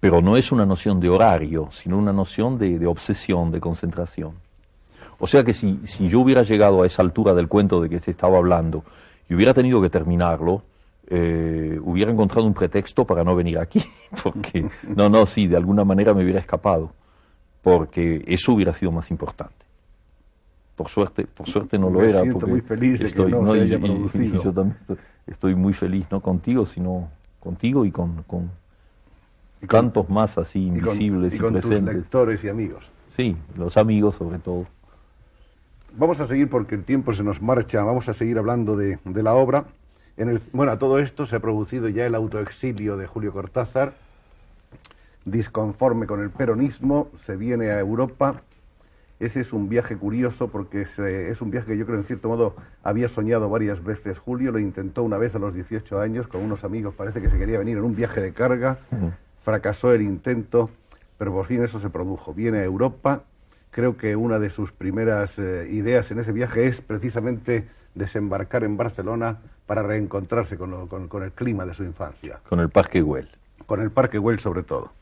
Pero 0.00 0.22
no 0.22 0.38
es 0.38 0.50
una 0.50 0.64
noción 0.64 0.98
de 0.98 1.10
horario, 1.10 1.68
sino 1.72 1.98
una 1.98 2.14
noción 2.14 2.56
de, 2.56 2.86
obsesión, 2.86 3.50
de 3.50 3.60
concentración. 3.60 4.32
O 5.18 5.26
sea 5.26 5.44
que 5.44 5.52
si, 5.52 5.78
si, 5.84 6.08
yo 6.08 6.20
hubiera 6.20 6.42
llegado 6.42 6.80
a 6.80 6.86
esa 6.86 7.02
altura 7.02 7.34
del 7.34 7.48
cuento 7.48 7.82
de 7.82 7.90
que 7.90 8.00
se 8.00 8.12
estaba 8.12 8.38
hablando 8.38 8.82
y 9.28 9.34
hubiera 9.34 9.52
tenido 9.52 9.82
que 9.82 9.90
terminarlo, 9.90 10.62
eh, 11.08 11.78
hubiera 11.82 12.10
encontrado 12.10 12.46
un 12.46 12.54
pretexto 12.54 13.04
para 13.04 13.22
no 13.22 13.36
venir 13.36 13.58
aquí, 13.58 13.84
porque 14.22 14.66
no, 14.88 15.10
no, 15.10 15.26
sí, 15.26 15.48
de 15.48 15.58
alguna 15.58 15.84
manera 15.84 16.14
me 16.14 16.24
hubiera 16.24 16.40
escapado 16.40 16.92
porque 17.66 18.22
eso 18.28 18.52
hubiera 18.52 18.72
sido 18.72 18.92
más 18.92 19.10
importante. 19.10 19.66
Por 20.76 20.88
suerte, 20.88 21.26
por 21.26 21.48
suerte 21.48 21.76
no 21.76 21.90
lo 21.90 21.98
Me 21.98 22.10
era. 22.10 22.20
Siento 22.20 22.46
muy 22.46 22.60
feliz 22.60 23.00
de 23.00 23.10
que 23.10 23.24
no, 23.28 23.52
se 23.52 23.60
haya 23.60 23.80
producido. 23.80 24.42
yo 24.44 24.52
también 24.52 24.78
estoy, 25.26 25.56
muy 25.56 25.72
feliz, 25.72 26.06
no 26.08 26.20
contigo, 26.20 26.64
sino 26.64 27.10
contigo 27.40 27.84
y 27.84 27.90
con, 27.90 28.22
con, 28.22 28.52
tantos 29.68 30.08
más 30.08 30.38
así 30.38 30.64
invisibles 30.68 31.34
y, 31.34 31.38
con, 31.38 31.56
y, 31.56 31.60
con 31.60 31.70
Tus 31.70 31.82
lectores 31.82 32.44
y 32.44 32.48
amigos. 32.48 32.88
Sí, 33.16 33.36
los 33.56 33.76
amigos 33.76 34.14
sobre 34.14 34.38
todo. 34.38 34.66
Vamos 35.98 36.20
a 36.20 36.28
seguir 36.28 36.48
porque 36.48 36.76
el 36.76 36.84
tiempo 36.84 37.12
se 37.14 37.24
nos 37.24 37.42
marcha, 37.42 37.82
vamos 37.82 38.08
a 38.08 38.12
seguir 38.12 38.38
hablando 38.38 38.76
de, 38.76 39.00
de 39.04 39.22
la 39.24 39.34
obra. 39.34 39.64
En 40.16 40.28
el, 40.28 40.40
bueno, 40.52 40.70
a 40.70 40.78
todo 40.78 41.00
esto 41.00 41.26
se 41.26 41.34
ha 41.34 41.40
producido 41.40 41.88
ya 41.88 42.06
el 42.06 42.14
autoexilio 42.14 42.96
de 42.96 43.08
Julio 43.08 43.32
Cortázar, 43.32 43.94
disconforme 45.26 46.06
con 46.06 46.22
el 46.22 46.30
peronismo, 46.30 47.08
se 47.20 47.36
viene 47.36 47.70
a 47.70 47.80
Europa. 47.80 48.42
Ese 49.18 49.40
es 49.40 49.52
un 49.52 49.68
viaje 49.68 49.96
curioso 49.96 50.48
porque 50.48 50.82
es, 50.82 50.98
es, 50.98 51.40
un 51.40 51.50
viaje 51.50 51.72
que 51.72 51.78
yo 51.78 51.84
creo 51.84 51.98
en 51.98 52.04
cierto 52.04 52.28
modo 52.28 52.54
había 52.82 53.08
soñado 53.08 53.48
varias 53.50 53.82
veces 53.82 54.18
Julio, 54.18 54.52
lo 54.52 54.58
intentó 54.58 55.02
una 55.02 55.18
vez 55.18 55.34
a 55.34 55.38
los 55.38 55.52
18 55.52 56.00
años 56.00 56.28
con 56.28 56.42
unos 56.42 56.64
amigos, 56.64 56.94
parece 56.94 57.20
que 57.20 57.28
se 57.28 57.38
quería 57.38 57.58
venir 57.58 57.78
en 57.78 57.84
un 57.84 57.96
viaje 57.96 58.20
de 58.20 58.32
carga, 58.32 58.78
fracasó 59.42 59.92
el 59.92 60.02
intento, 60.02 60.70
pero 61.18 61.32
por 61.32 61.46
fin 61.46 61.62
eso 61.62 61.80
se 61.80 61.90
produjo. 61.90 62.32
Viene 62.32 62.58
a 62.58 62.64
Europa, 62.64 63.22
creo 63.70 63.96
que 63.96 64.14
una 64.16 64.38
de 64.38 64.50
sus 64.50 64.70
primeras 64.70 65.38
eh, 65.38 65.66
ideas 65.72 66.10
en 66.10 66.20
ese 66.20 66.32
viaje 66.32 66.66
es 66.66 66.82
precisamente 66.82 67.66
desembarcar 67.94 68.62
en 68.64 68.76
Barcelona 68.76 69.38
para 69.64 69.82
reencontrarse 69.82 70.56
con, 70.56 70.70
lo, 70.70 70.86
con, 70.88 71.08
con, 71.08 71.22
el 71.22 71.32
clima 71.32 71.64
de 71.64 71.74
su 71.74 71.82
infancia. 71.82 72.38
Con 72.48 72.60
el 72.60 72.68
Parque 72.68 73.00
Güell. 73.00 73.30
Con 73.64 73.80
el 73.80 73.90
Parque 73.90 74.18
Güell 74.18 74.38
sobre 74.38 74.62
todo. 74.62 74.92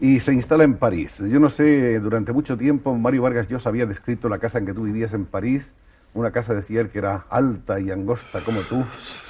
Y 0.00 0.20
se 0.20 0.32
instala 0.32 0.64
en 0.64 0.74
París. 0.74 1.18
Yo 1.18 1.40
no 1.40 1.50
sé, 1.50 1.98
durante 1.98 2.32
mucho 2.32 2.56
tiempo 2.56 2.94
Mario 2.94 3.22
Vargas 3.22 3.48
Llosa 3.48 3.68
había 3.68 3.86
descrito 3.86 4.28
la 4.28 4.38
casa 4.38 4.58
en 4.58 4.66
que 4.66 4.74
tú 4.74 4.84
vivías 4.84 5.12
en 5.12 5.24
París, 5.24 5.74
una 6.14 6.30
casa, 6.30 6.54
decía 6.54 6.80
él, 6.80 6.90
que 6.90 6.98
era 6.98 7.26
alta 7.30 7.80
y 7.80 7.90
angosta 7.90 8.44
como 8.44 8.60
tú, 8.62 8.84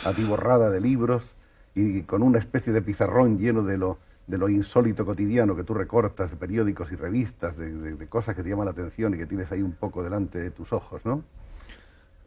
atiborrada 0.04 0.70
de 0.70 0.80
libros 0.80 1.34
y 1.74 2.02
con 2.02 2.22
una 2.22 2.38
especie 2.38 2.72
de 2.72 2.82
pizarrón 2.82 3.38
lleno 3.38 3.62
de 3.62 3.78
lo, 3.78 3.98
de 4.26 4.36
lo 4.36 4.48
insólito 4.48 5.06
cotidiano 5.06 5.56
que 5.56 5.64
tú 5.64 5.74
recortas 5.74 6.30
de 6.30 6.36
periódicos 6.36 6.92
y 6.92 6.96
revistas, 6.96 7.56
de, 7.56 7.72
de, 7.72 7.94
de, 7.94 8.06
cosas 8.06 8.36
que 8.36 8.42
te 8.42 8.50
llaman 8.50 8.66
la 8.66 8.72
atención 8.72 9.14
y 9.14 9.18
que 9.18 9.26
tienes 9.26 9.50
ahí 9.52 9.62
un 9.62 9.72
poco 9.72 10.02
delante 10.02 10.38
de 10.38 10.50
tus 10.50 10.72
ojos, 10.72 11.00
¿no? 11.04 11.22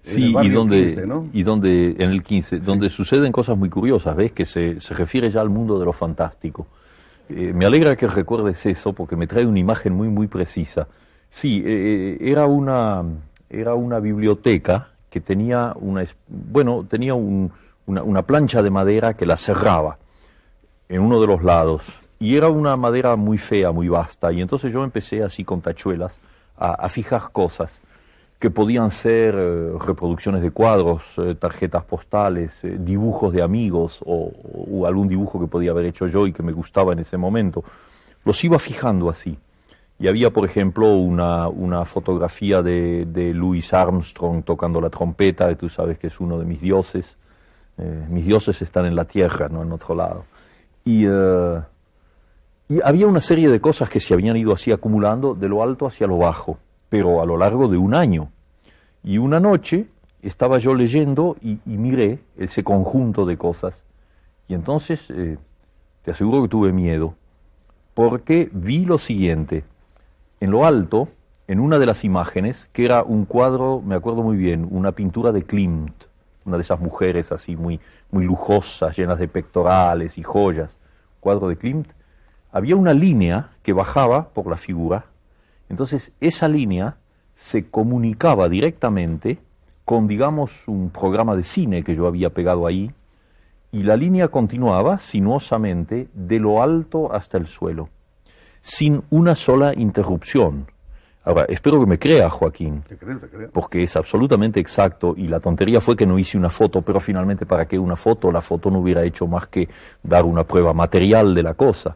Sí, 0.03 0.35
y 0.41 0.49
donde, 0.49 0.95
15, 0.95 1.05
¿no? 1.05 1.29
y 1.31 1.43
donde, 1.43 1.95
en 1.99 2.09
el 2.09 2.23
15, 2.23 2.59
donde 2.59 2.89
sí. 2.89 2.95
suceden 2.95 3.31
cosas 3.31 3.55
muy 3.55 3.69
curiosas, 3.69 4.15
¿ves? 4.15 4.31
Que 4.31 4.45
se, 4.45 4.79
se 4.81 4.95
refiere 4.95 5.29
ya 5.29 5.41
al 5.41 5.49
mundo 5.49 5.77
de 5.77 5.85
lo 5.85 5.93
fantástico. 5.93 6.65
Eh, 7.33 7.53
me 7.53 7.65
alegra 7.65 7.95
que 7.95 8.07
recuerdes 8.07 8.65
eso 8.65 8.93
porque 8.93 9.15
me 9.15 9.27
trae 9.27 9.45
una 9.45 9.59
imagen 9.59 9.93
muy, 9.93 10.09
muy 10.09 10.27
precisa. 10.27 10.87
Sí, 11.29 11.63
eh, 11.65 12.17
era, 12.19 12.45
una, 12.45 13.03
era 13.49 13.73
una 13.73 13.99
biblioteca 13.99 14.89
que 15.09 15.21
tenía 15.21 15.73
una, 15.75 16.05
bueno, 16.27 16.85
tenía 16.89 17.13
un, 17.13 17.51
una, 17.85 18.03
una 18.03 18.21
plancha 18.23 18.61
de 18.61 18.69
madera 18.69 19.13
que 19.13 19.25
la 19.25 19.37
cerraba 19.37 19.97
en 20.89 21.01
uno 21.01 21.21
de 21.21 21.27
los 21.27 21.43
lados. 21.43 21.83
Y 22.19 22.35
era 22.35 22.49
una 22.49 22.75
madera 22.75 23.15
muy 23.15 23.37
fea, 23.37 23.71
muy 23.71 23.87
vasta. 23.87 24.31
Y 24.31 24.41
entonces 24.41 24.71
yo 24.71 24.83
empecé 24.83 25.23
así 25.23 25.43
con 25.43 25.61
tachuelas 25.61 26.19
a 26.57 26.87
fijar 26.89 27.31
cosas 27.31 27.81
que 28.41 28.49
podían 28.49 28.89
ser 28.89 29.35
eh, 29.37 29.71
reproducciones 29.79 30.41
de 30.41 30.49
cuadros, 30.49 31.03
eh, 31.17 31.35
tarjetas 31.35 31.83
postales, 31.83 32.63
eh, 32.63 32.75
dibujos 32.79 33.31
de 33.31 33.43
amigos 33.43 34.01
o, 34.03 34.31
algún 34.87 35.07
dibujo 35.07 35.39
que 35.39 35.45
podía 35.45 35.69
haber 35.69 35.85
hecho 35.85 36.07
yo 36.07 36.25
y 36.25 36.33
que 36.33 36.41
me 36.41 36.51
gustaba 36.51 36.91
en 36.91 36.99
ese 36.99 37.17
momento. 37.17 37.63
Los 38.25 38.43
iba 38.43 38.57
fijando 38.57 39.11
así. 39.11 39.37
Y 39.99 40.07
había, 40.07 40.31
por 40.31 40.43
ejemplo, 40.43 40.95
una, 40.95 41.47
una 41.49 41.85
fotografía 41.85 42.63
de, 42.63 43.05
de, 43.05 43.31
Louis 43.31 43.71
Armstrong 43.75 44.43
tocando 44.43 44.81
la 44.81 44.89
trompeta, 44.89 45.47
que 45.49 45.55
tú 45.55 45.69
sabes 45.69 45.99
que 45.99 46.07
es 46.07 46.19
uno 46.19 46.39
de 46.39 46.45
mis 46.45 46.59
dioses. 46.59 47.17
mis 48.09 48.25
dioses 48.25 48.59
están 48.63 48.85
en 48.87 48.95
la 48.95 49.05
tierra, 49.05 49.49
no 49.49 49.61
en 49.61 49.71
otro 49.71 49.93
lado. 49.93 50.25
Y, 50.83 51.05
y 51.05 52.81
había 52.83 53.05
una 53.05 53.21
serie 53.21 53.49
de 53.49 53.61
cosas 53.61 53.87
que 53.87 53.99
se 53.99 54.15
habían 54.15 54.35
ido 54.35 54.51
así 54.51 54.71
acumulando 54.71 55.35
de 55.35 55.47
lo 55.47 55.61
alto 55.61 55.85
hacia 55.85 56.07
lo 56.07 56.17
bajo 56.17 56.57
pero 56.91 57.21
a 57.21 57.25
lo 57.25 57.37
largo 57.37 57.69
de 57.69 57.77
un 57.77 57.93
año. 57.93 58.27
Y 59.01 59.17
una 59.17 59.39
noche 59.39 59.87
estaba 60.21 60.57
yo 60.57 60.75
leyendo 60.75 61.37
y, 61.41 61.57
miré 61.65 62.19
ese 62.35 62.65
conjunto 62.65 63.25
de 63.25 63.37
cosas. 63.37 63.85
Y 64.49 64.55
entonces 64.55 65.09
eh, 65.09 65.37
te 66.01 66.11
aseguro 66.11 66.41
que 66.41 66.49
tuve 66.49 66.73
miedo, 66.73 67.15
porque 67.93 68.49
vi 68.51 68.83
lo 68.83 68.97
siguiente. 68.97 69.63
En 70.41 70.51
lo 70.51 70.65
alto, 70.65 71.07
en 71.47 71.61
una 71.61 71.79
de 71.79 71.85
las 71.85 72.03
imágenes, 72.03 72.67
que 72.73 72.83
era 72.83 73.03
un 73.03 73.23
cuadro, 73.23 73.81
me 73.81 73.95
acuerdo 73.95 74.21
muy 74.21 74.35
bien, 74.35 74.67
una 74.69 74.91
pintura 74.91 75.31
de 75.31 75.43
Klimt, 75.43 75.95
una 76.43 76.57
de 76.57 76.63
esas 76.63 76.81
mujeres 76.81 77.31
así 77.31 77.55
muy, 77.55 77.79
muy 78.11 78.25
lujosas, 78.25 78.97
llenas 78.97 79.17
de 79.17 79.29
pectorales 79.29 80.17
y 80.17 80.23
joyas, 80.23 80.77
cuadro 81.21 81.47
de 81.47 81.55
Klimt, 81.55 81.87
había 82.51 82.75
una 82.75 82.93
línea 82.93 83.51
que 83.63 83.71
bajaba 83.71 84.27
por 84.27 84.47
la 84.47 84.57
figura 84.57 85.05
entonces, 85.71 86.11
esa 86.19 86.49
línea 86.49 86.97
se 87.33 87.69
comunicaba 87.69 88.49
directamente 88.49 89.39
con, 89.85 90.05
digamos, 90.05 90.67
un 90.67 90.89
programa 90.89 91.33
de 91.37 91.43
cine 91.43 91.81
que 91.81 91.95
yo 91.95 92.07
había 92.07 92.29
pegado 92.29 92.67
ahí, 92.67 92.91
y 93.71 93.83
la 93.83 93.95
línea 93.95 94.27
continuaba 94.27 94.99
sinuosamente 94.99 96.09
de 96.13 96.39
lo 96.39 96.61
alto 96.61 97.13
hasta 97.13 97.37
el 97.37 97.47
suelo, 97.47 97.87
sin 98.61 99.01
una 99.11 99.33
sola 99.33 99.73
interrupción. 99.73 100.67
Ahora, 101.23 101.45
espero 101.47 101.79
que 101.79 101.85
me 101.85 101.97
crea, 101.97 102.29
Joaquín, 102.29 102.83
te 102.85 102.97
creo, 102.97 103.17
te 103.19 103.29
creo. 103.29 103.51
porque 103.51 103.81
es 103.81 103.95
absolutamente 103.95 104.59
exacto 104.59 105.13
y 105.15 105.29
la 105.29 105.39
tontería 105.39 105.79
fue 105.79 105.95
que 105.95 106.05
no 106.05 106.19
hice 106.19 106.37
una 106.37 106.49
foto, 106.49 106.81
pero 106.81 106.99
finalmente 106.99 107.45
para 107.45 107.65
qué 107.65 107.79
una 107.79 107.95
foto, 107.95 108.29
la 108.29 108.41
foto 108.41 108.69
no 108.69 108.79
hubiera 108.79 109.05
hecho 109.05 109.25
más 109.25 109.47
que 109.47 109.69
dar 110.03 110.25
una 110.25 110.43
prueba 110.43 110.73
material 110.73 111.33
de 111.33 111.43
la 111.43 111.53
cosa. 111.53 111.95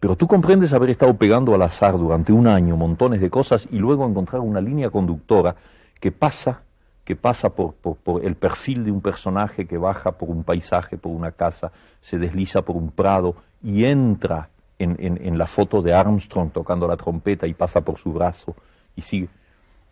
Pero 0.00 0.16
tú 0.16 0.26
comprendes 0.26 0.72
haber 0.72 0.90
estado 0.90 1.14
pegando 1.16 1.54
al 1.54 1.62
azar 1.62 1.96
durante 1.96 2.32
un 2.32 2.46
año 2.46 2.76
montones 2.76 3.20
de 3.20 3.30
cosas 3.30 3.66
y 3.70 3.78
luego 3.78 4.06
encontrar 4.06 4.40
una 4.42 4.60
línea 4.60 4.90
conductora 4.90 5.56
que 5.98 6.12
pasa, 6.12 6.62
que 7.04 7.16
pasa 7.16 7.50
por, 7.50 7.74
por, 7.74 7.96
por, 7.96 8.24
el 8.24 8.34
perfil 8.34 8.84
de 8.84 8.90
un 8.90 9.00
personaje 9.00 9.66
que 9.66 9.78
baja 9.78 10.12
por 10.12 10.28
un 10.28 10.44
paisaje, 10.44 10.98
por 10.98 11.12
una 11.12 11.32
casa, 11.32 11.72
se 12.00 12.18
desliza 12.18 12.62
por 12.62 12.76
un 12.76 12.90
prado 12.90 13.36
y 13.62 13.84
entra 13.86 14.50
en, 14.78 15.38
la 15.38 15.46
foto 15.46 15.82
de 15.82 15.94
Armstrong 15.94 16.50
tocando 16.50 16.86
la 16.86 16.96
trompeta 16.96 17.46
y 17.46 17.54
pasa 17.54 17.80
por 17.80 17.98
su 17.98 18.12
brazo 18.12 18.54
y 18.96 19.02
sigue. 19.02 19.28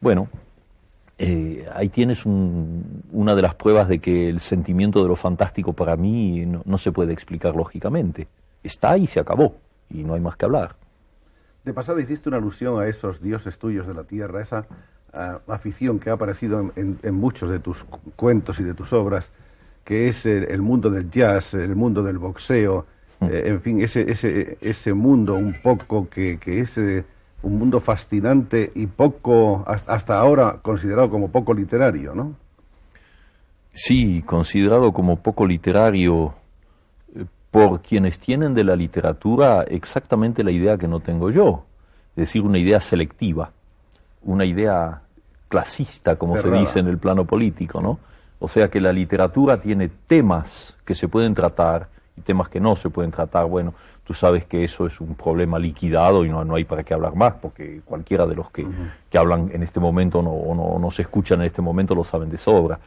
Bueno, 0.00 0.28
eh, 1.18 1.66
ahí 1.72 1.88
tienes 1.88 2.26
un, 2.26 3.04
una 3.12 3.34
de 3.34 3.42
las 3.42 3.54
pruebas 3.54 3.88
de 3.88 3.98
que 3.98 4.28
el 4.28 4.40
sentimiento 4.40 5.02
de 5.02 5.08
lo 5.08 5.16
fantástico 5.16 5.72
para 5.72 5.96
mí 5.96 6.44
no, 6.46 6.62
no 6.64 6.78
se 6.78 6.92
puede 6.92 7.12
explicar 7.12 7.54
lógicamente. 7.54 8.28
Está 8.62 8.96
y 8.98 9.06
se 9.06 9.20
acabó 9.20 9.54
y 9.92 10.04
no 10.04 10.14
hay 10.14 10.20
más 10.20 10.36
que 10.36 10.44
hablar. 10.44 10.76
De 11.64 11.72
pasada 11.72 12.00
hiciste 12.00 12.28
una 12.28 12.38
alusión 12.38 12.80
a 12.80 12.88
esos 12.88 13.22
dioses 13.22 13.58
tuyos 13.58 13.86
de 13.86 13.94
la 13.94 14.04
tierra, 14.04 14.42
esa 14.42 14.66
uh, 15.12 15.52
afición 15.52 15.98
que 15.98 16.10
ha 16.10 16.14
aparecido 16.14 16.60
en, 16.60 16.72
en, 16.76 16.98
en, 17.02 17.14
muchos 17.14 17.50
de 17.50 17.60
tus 17.60 17.84
cuentos 18.16 18.58
y 18.58 18.64
de 18.64 18.74
tus 18.74 18.92
obras, 18.92 19.30
que 19.84 20.08
es 20.08 20.26
el, 20.26 20.44
el 20.44 20.60
mundo 20.60 20.90
del 20.90 21.10
jazz, 21.10 21.54
el 21.54 21.76
mundo 21.76 22.02
del 22.02 22.18
boxeo, 22.18 22.86
mm. 23.20 23.24
eh, 23.26 23.42
en 23.44 23.60
fin, 23.60 23.80
ese, 23.80 24.10
ese, 24.10 24.58
ese 24.60 24.92
mundo 24.92 25.34
un 25.34 25.54
poco 25.62 26.08
que, 26.08 26.38
que 26.38 26.60
es 26.60 26.76
eh, 26.78 27.04
un 27.42 27.58
mundo 27.58 27.80
fascinante 27.80 28.72
y 28.74 28.86
poco, 28.86 29.64
hasta 29.66 30.18
ahora 30.18 30.58
considerado 30.62 31.10
como 31.10 31.30
poco 31.30 31.54
literario, 31.54 32.14
¿no? 32.14 32.34
Sí, 33.74 34.22
considerado 34.26 34.92
como 34.92 35.16
poco 35.16 35.46
literario 35.46 36.34
por 37.52 37.82
quienes 37.82 38.18
tienen 38.18 38.54
de 38.54 38.64
la 38.64 38.74
literatura 38.74 39.62
exactamente 39.68 40.42
la 40.42 40.50
idea 40.50 40.78
que 40.78 40.88
no 40.88 41.00
tengo 41.00 41.30
yo, 41.30 41.66
es 42.16 42.22
decir, 42.22 42.42
una 42.42 42.58
idea 42.58 42.80
selectiva, 42.80 43.52
una 44.22 44.46
idea 44.46 45.02
clasista, 45.48 46.16
como 46.16 46.36
Cerrada. 46.36 46.56
se 46.56 46.60
dice 46.60 46.78
en 46.80 46.88
el 46.88 46.96
plano 46.96 47.26
político, 47.26 47.80
¿no? 47.82 47.98
O 48.40 48.48
sea 48.48 48.68
que 48.70 48.80
la 48.80 48.90
literatura 48.90 49.60
tiene 49.60 49.90
temas 50.06 50.74
que 50.84 50.94
se 50.94 51.08
pueden 51.08 51.34
tratar 51.34 51.88
y 52.16 52.22
temas 52.22 52.48
que 52.48 52.58
no 52.58 52.74
se 52.74 52.88
pueden 52.88 53.10
tratar. 53.10 53.46
Bueno, 53.46 53.74
tú 54.02 54.14
sabes 54.14 54.46
que 54.46 54.64
eso 54.64 54.86
es 54.86 54.98
un 54.98 55.14
problema 55.14 55.58
liquidado 55.58 56.24
y 56.24 56.30
no, 56.30 56.42
no 56.46 56.54
hay 56.54 56.64
para 56.64 56.82
qué 56.82 56.94
hablar 56.94 57.14
más, 57.14 57.34
porque 57.34 57.82
cualquiera 57.84 58.26
de 58.26 58.34
los 58.34 58.50
que, 58.50 58.64
uh 58.64 58.68
-huh. 58.68 58.90
que 59.10 59.18
hablan 59.18 59.50
en 59.52 59.62
este 59.62 59.78
momento 59.78 60.22
no, 60.22 60.30
o 60.30 60.54
no, 60.54 60.78
no 60.78 60.90
se 60.90 61.02
escuchan 61.02 61.40
en 61.40 61.46
este 61.48 61.60
momento 61.60 61.94
lo 61.94 62.02
saben 62.02 62.30
de 62.30 62.38
sobra. 62.38 62.80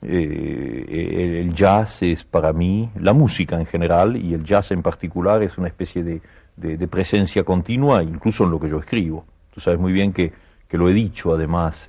Eh, 0.00 1.40
el 1.40 1.52
jazz 1.54 2.02
es 2.02 2.22
para 2.22 2.52
mí 2.52 2.88
la 3.00 3.12
música 3.12 3.56
en 3.56 3.66
general 3.66 4.16
y 4.16 4.32
el 4.32 4.44
jazz 4.44 4.70
en 4.70 4.80
particular 4.80 5.42
es 5.42 5.58
una 5.58 5.66
especie 5.66 6.04
de, 6.04 6.22
de, 6.56 6.86
presencia 6.86 7.42
continua 7.42 8.00
incluso 8.02 8.44
en 8.44 8.50
lo 8.50 8.60
que 8.60 8.68
yo 8.68 8.78
escribo. 8.78 9.24
Tú 9.52 9.60
sabes 9.60 9.80
muy 9.80 9.92
bien 9.92 10.12
que, 10.12 10.32
que 10.68 10.78
lo 10.78 10.88
he 10.88 10.92
dicho 10.92 11.34
además. 11.34 11.88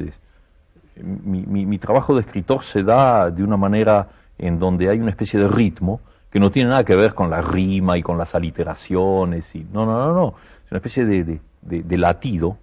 Mi, 1.02 1.46
mi, 1.46 1.78
trabajo 1.78 2.16
de 2.16 2.22
escritor 2.22 2.64
se 2.64 2.84
da 2.84 3.30
de 3.30 3.44
una 3.44 3.58
manera 3.58 4.10
en 4.38 4.58
donde 4.58 4.90
hay 4.90 5.00
una 5.00 5.12
especie 5.12 5.40
de 5.40 5.48
ritmo 5.48 6.02
que 6.32 6.40
no 6.40 6.52
tiene 6.52 6.72
nada 6.72 6.84
que 6.84 6.96
ver 6.96 7.14
con 7.14 7.30
la 7.30 7.42
rima 7.42 7.98
y 7.98 8.02
con 8.02 8.18
las 8.18 8.34
aliteraciones. 8.34 9.56
Y, 9.56 9.66
no, 9.72 9.86
no, 9.86 9.98
no, 9.98 10.14
no. 10.14 10.34
Es 10.66 10.72
una 10.72 10.78
especie 10.80 11.06
de, 11.06 11.24
de, 11.62 11.84
de 11.84 11.98
latido, 11.98 12.58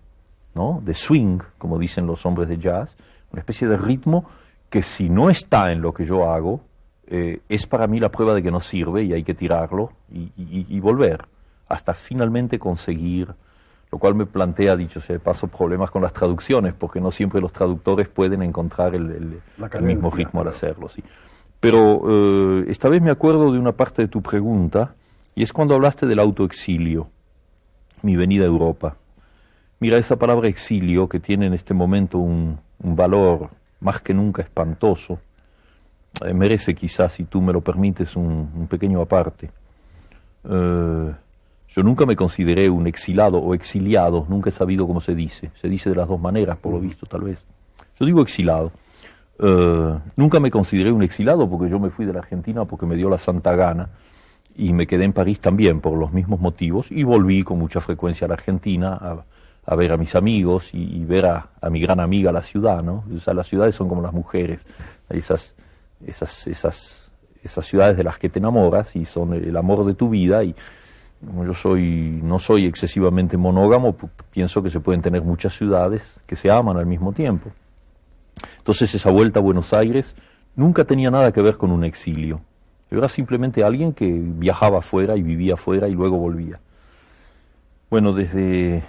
¿no? 0.54 0.82
de 0.84 0.92
swing, 0.92 1.38
como 1.56 1.78
dicen 1.78 2.06
los 2.06 2.26
hombres 2.26 2.48
de 2.48 2.58
jazz, 2.58 2.96
una 3.32 3.40
especie 3.40 3.68
de 3.68 3.76
ritmo 3.76 4.26
que 4.70 4.82
si 4.82 5.08
no 5.08 5.30
está 5.30 5.72
en 5.72 5.82
lo 5.82 5.92
que 5.92 6.04
yo 6.04 6.30
hago, 6.30 6.60
eh, 7.06 7.40
es 7.48 7.66
para 7.66 7.86
mí 7.86 7.98
la 8.00 8.10
prueba 8.10 8.34
de 8.34 8.42
que 8.42 8.50
no 8.50 8.60
sirve 8.60 9.04
y 9.04 9.12
hay 9.12 9.22
que 9.22 9.34
tirarlo 9.34 9.92
y, 10.12 10.32
y, 10.36 10.66
y, 10.68 10.80
volver 10.80 11.24
hasta 11.68 11.94
finalmente 11.94 12.58
conseguir, 12.58 13.32
lo 13.92 13.98
cual 13.98 14.14
me 14.16 14.26
plantea, 14.26 14.76
dicho 14.76 15.00
sea 15.00 15.14
de 15.14 15.20
paso, 15.20 15.46
problemas 15.46 15.90
con 15.90 16.02
las 16.02 16.12
traducciones, 16.12 16.74
porque 16.74 17.00
no 17.00 17.10
siempre 17.10 17.40
los 17.40 17.52
traductores 17.52 18.08
pueden 18.08 18.42
encontrar 18.42 18.94
el, 18.94 19.10
el, 19.10 19.40
el 19.72 19.82
mismo 19.82 20.10
ritmo 20.10 20.40
al 20.40 20.48
hacerlo. 20.48 20.88
¿sí? 20.88 21.02
Pero 21.60 22.02
eh, 22.08 22.66
esta 22.68 22.88
vez 22.88 23.02
me 23.02 23.10
acuerdo 23.10 23.52
de 23.52 23.58
una 23.58 23.72
parte 23.72 24.02
de 24.02 24.08
tu 24.08 24.22
pregunta, 24.22 24.94
y 25.34 25.42
es 25.42 25.52
cuando 25.52 25.74
hablaste 25.74 26.06
del 26.06 26.18
autoexilio, 26.18 27.08
mi 28.02 28.16
venida 28.16 28.44
a 28.44 28.46
Europa. 28.46 28.96
Mira, 29.80 29.98
esa 29.98 30.16
palabra 30.16 30.48
exilio, 30.48 31.08
que 31.08 31.20
tiene 31.20 31.46
en 31.46 31.54
este 31.54 31.74
momento 31.74 32.18
un, 32.18 32.58
valor 32.78 33.50
más 33.86 34.00
que 34.00 34.12
nunca 34.12 34.42
espantoso, 34.42 35.20
eh, 36.24 36.34
merece 36.34 36.74
quizás, 36.74 37.12
si 37.12 37.22
tú 37.22 37.40
me 37.40 37.52
lo 37.52 37.60
permites, 37.60 38.16
un, 38.16 38.66
pequeño 38.68 39.00
aparte. 39.00 39.48
Eh, 40.42 41.12
yo 41.68 41.82
nunca 41.84 42.04
me 42.04 42.16
consideré 42.16 42.68
un 42.68 42.88
exilado 42.88 43.38
o 43.38 43.54
exiliado, 43.54 44.26
nunca 44.28 44.48
he 44.50 44.52
sabido 44.52 44.88
cómo 44.88 45.00
se 45.00 45.14
dice. 45.14 45.52
Se 45.54 45.68
dice 45.68 45.88
de 45.88 45.94
las 45.94 46.08
dos 46.08 46.20
maneras, 46.20 46.56
por 46.56 46.72
lo 46.72 46.80
visto, 46.80 47.06
tal 47.06 47.22
vez. 47.22 47.38
Yo 48.00 48.06
digo 48.06 48.22
exilado. 48.22 48.72
Eh, 49.38 49.98
nunca 50.16 50.40
me 50.40 50.50
consideré 50.50 50.90
un 50.90 51.04
exilado 51.04 51.48
porque 51.48 51.70
yo 51.70 51.78
me 51.78 51.90
fui 51.90 52.06
de 52.06 52.12
la 52.12 52.18
Argentina 52.18 52.64
porque 52.64 52.86
me 52.86 52.96
dio 52.96 53.08
la 53.08 53.18
santa 53.18 53.54
gana 53.54 53.90
y 54.56 54.72
me 54.72 54.88
quedé 54.88 55.04
en 55.04 55.12
París 55.12 55.38
también 55.38 55.80
por 55.80 55.96
los 55.96 56.12
mismos 56.12 56.40
motivos 56.40 56.90
y 56.90 57.04
volví 57.04 57.44
con 57.44 57.58
mucha 57.58 57.80
frecuencia 57.80 58.24
a 58.24 58.28
la 58.28 58.34
Argentina 58.34 58.94
a, 58.94 59.24
ver 59.74 59.92
a 59.92 59.96
mis 59.96 60.14
amigos 60.14 60.70
y, 60.72 61.04
ver 61.04 61.26
a, 61.26 61.50
mi 61.70 61.80
gran 61.80 61.98
amiga 61.98 62.30
la 62.30 62.42
ciudad, 62.42 62.82
¿no? 62.82 63.04
O 63.14 63.18
sea, 63.18 63.34
las 63.34 63.48
ciudades 63.48 63.74
son 63.74 63.88
como 63.88 64.00
las 64.00 64.12
mujeres, 64.12 64.64
esas, 65.10 65.54
esas, 66.06 66.46
esas, 66.46 67.12
esas 67.42 67.66
ciudades 67.66 67.96
de 67.96 68.04
las 68.04 68.18
que 68.18 68.28
te 68.28 68.38
enamoras 68.38 68.94
y 68.94 69.04
son 69.04 69.34
el 69.34 69.56
amor 69.56 69.84
de 69.84 69.94
tu 69.94 70.08
vida 70.08 70.44
y 70.44 70.54
yo 71.20 71.54
soy, 71.54 72.20
no 72.22 72.38
soy 72.38 72.66
excesivamente 72.66 73.36
monógamo, 73.36 73.96
pienso 74.30 74.62
que 74.62 74.70
se 74.70 74.80
pueden 74.80 75.02
tener 75.02 75.22
muchas 75.22 75.56
ciudades 75.56 76.20
que 76.26 76.36
se 76.36 76.50
aman 76.50 76.76
al 76.76 76.86
mismo 76.86 77.12
tiempo. 77.12 77.50
Entonces 78.58 78.94
esa 78.94 79.10
vuelta 79.10 79.40
a 79.40 79.42
Buenos 79.42 79.72
Aires 79.72 80.14
nunca 80.54 80.84
tenía 80.84 81.10
nada 81.10 81.32
que 81.32 81.40
ver 81.40 81.56
con 81.56 81.70
un 81.72 81.84
exilio. 81.84 82.40
Era 82.90 83.08
simplemente 83.08 83.64
alguien 83.64 83.92
que 83.92 84.06
viajaba 84.08 84.78
afuera 84.78 85.16
y 85.16 85.22
vivía 85.22 85.54
afuera 85.54 85.88
y 85.88 85.92
luego 85.92 86.18
volvía. 86.18 86.60
Bueno, 87.90 88.12
desde, 88.12 88.82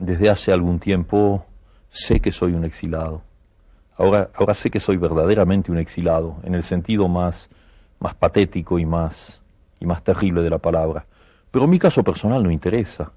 desde 0.00 0.28
hace 0.28 0.52
algún 0.52 0.80
tiempo 0.80 1.44
sé 1.88 2.20
que 2.20 2.32
soy 2.32 2.52
un 2.54 2.64
exilado. 2.64 3.22
Ahora, 3.96 4.30
ahora 4.34 4.54
sé 4.54 4.70
que 4.70 4.80
soy 4.80 4.96
verdaderamente 4.96 5.70
un 5.70 5.78
exilado, 5.78 6.36
en 6.42 6.54
el 6.54 6.64
sentido 6.64 7.06
más, 7.06 7.48
más 8.00 8.14
patético 8.14 8.78
y 8.78 8.86
más, 8.86 9.40
y 9.78 9.86
más 9.86 10.02
terrible 10.02 10.42
de 10.42 10.50
la 10.50 10.58
palabra. 10.58 11.06
Pero 11.50 11.66
mi 11.66 11.78
caso 11.78 12.02
personal 12.02 12.42
no 12.42 12.50
interesa. 12.50 13.12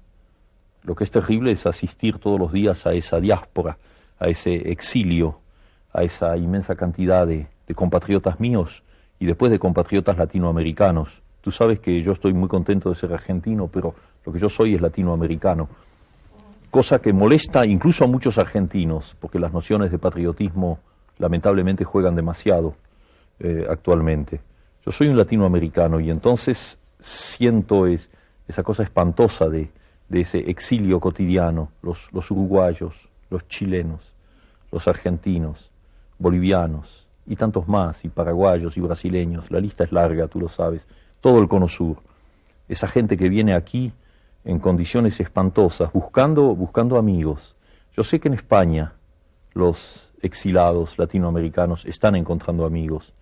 Lo 0.82 0.94
que 0.94 1.04
es 1.04 1.10
terrible 1.10 1.50
es 1.50 1.66
asistir 1.66 2.18
todos 2.18 2.38
los 2.38 2.52
días 2.52 2.86
a 2.86 2.92
esa 2.92 3.18
diáspora, 3.18 3.78
a 4.18 4.28
ese 4.28 4.70
exilio 4.70 5.40
a 5.94 6.02
esa 6.02 6.36
inmensa 6.36 6.74
cantidad 6.74 7.26
de, 7.26 7.46
compatriotas 7.74 8.38
míos 8.40 8.82
y 9.18 9.24
después 9.24 9.50
de 9.50 9.58
compatriotas 9.58 10.18
latinoamericanos. 10.18 11.22
Tú 11.40 11.50
sabes 11.50 11.78
que 11.78 12.02
yo 12.02 12.12
estoy 12.12 12.34
muy 12.34 12.48
contento 12.48 12.90
de 12.90 12.96
ser 12.96 13.12
argentino, 13.12 13.68
pero 13.68 13.94
lo 14.26 14.32
que 14.32 14.38
yo 14.38 14.48
soy 14.48 14.74
es 14.74 14.82
latinoamericano. 14.82 15.68
Cosa 16.74 16.98
que 17.00 17.12
molesta 17.12 17.64
incluso 17.64 18.02
a 18.02 18.08
muchos 18.08 18.36
argentinos, 18.36 19.14
porque 19.20 19.38
las 19.38 19.52
nociones 19.52 19.92
de 19.92 19.98
patriotismo 20.00 20.80
lamentablemente 21.18 21.84
juegan 21.84 22.16
demasiado 22.16 22.74
eh, 23.38 23.64
actualmente. 23.70 24.40
Yo 24.84 24.90
soy 24.90 25.06
un 25.06 25.16
latinoamericano 25.16 26.00
y 26.00 26.10
entonces 26.10 26.76
siento 26.98 27.86
es, 27.86 28.10
esa 28.48 28.64
cosa 28.64 28.82
espantosa 28.82 29.48
de, 29.48 29.70
ese 30.10 30.50
exilio 30.50 30.98
cotidiano, 30.98 31.70
los 31.80 32.30
uruguayos, 32.32 33.08
los 33.30 33.46
chilenos, 33.46 34.12
los 34.72 34.88
argentinos, 34.88 35.70
bolivianos 36.18 37.06
y 37.24 37.36
tantos 37.36 37.68
más, 37.68 38.04
y 38.04 38.08
paraguayos 38.08 38.76
y 38.76 38.80
brasileños, 38.80 39.48
la 39.48 39.60
lista 39.60 39.84
es 39.84 39.92
larga, 39.92 40.26
tú 40.26 40.40
lo 40.40 40.48
sabes, 40.48 40.88
todo 41.20 41.38
el 41.38 41.46
cono 41.46 41.68
sur. 41.68 41.98
Esa 42.68 42.88
gente 42.88 43.16
que 43.16 43.28
viene 43.28 43.54
aquí 43.54 43.92
en 44.44 44.58
condiciones 44.58 45.20
espantosas, 45.20 45.92
buscando, 45.92 46.54
buscando 46.54 46.98
amigos. 46.98 47.54
Yo 47.96 48.02
sé 48.02 48.20
que 48.20 48.28
en 48.28 48.34
España 48.34 48.92
los 49.52 50.10
exilados 50.20 50.98
latinoamericanos 50.98 51.84
están 51.84 52.16
encontrando 52.16 52.66
amigos, 52.66 53.12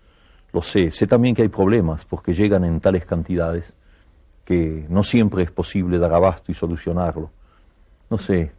lo 0.51 0.61
sé, 0.61 0.91
sé 0.91 1.07
también 1.07 1.33
que 1.33 1.41
hay 1.41 1.49
problemas 1.49 2.05
porque 2.05 2.33
llegan 2.33 2.63
en 2.63 2.79
tales 2.79 3.05
cantidades 3.05 3.73
que 4.45 4.85
no 4.89 5.03
siempre 5.03 5.43
es 5.43 5.51
posible 5.51 5.97
dar 5.97 6.13
abasto 6.13 6.51
y 6.51 6.55
solucionarlo. 6.55 7.31
No 8.09 8.17
sé, 8.17 8.51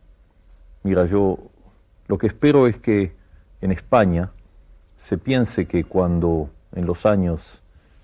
mira, 0.82 1.06
yo 1.06 1.38
lo 2.08 2.18
que 2.18 2.26
espero 2.26 2.66
es 2.66 2.78
que 2.78 3.12
en 3.60 3.70
España 3.70 4.30
se 4.96 5.18
piense 5.18 5.66
que 5.66 5.84
cuando 5.84 6.50
en 6.74 6.86
los 6.86 7.06
años 7.06 7.62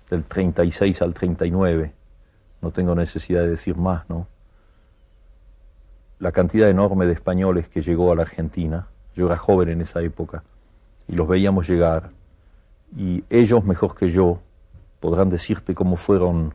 del 0.09 0.23
36 0.23 1.01
al 1.01 1.13
39, 1.13 1.91
no 2.61 2.71
tengo 2.71 2.95
necesidad 2.95 3.41
de 3.41 3.49
decir 3.49 3.75
más, 3.75 4.09
¿no? 4.09 4.27
La 6.21 6.31
cantidad 6.31 6.69
enorme 6.69 7.07
de 7.07 7.13
españoles 7.13 7.67
que 7.67 7.81
llegó 7.81 8.11
a 8.11 8.15
la 8.15 8.21
Argentina, 8.21 8.85
yo 9.15 9.25
era 9.25 9.37
joven 9.37 9.69
en 9.69 9.81
esa 9.81 10.01
época, 10.01 10.43
y 11.07 11.15
los 11.15 11.27
veíamos 11.27 11.67
llegar, 11.67 12.11
y 12.95 13.23
ellos 13.27 13.65
mejor 13.65 13.95
que 13.95 14.07
yo 14.07 14.39
podrán 14.99 15.31
decirte 15.31 15.73
cómo 15.73 15.95
fueron, 15.95 16.53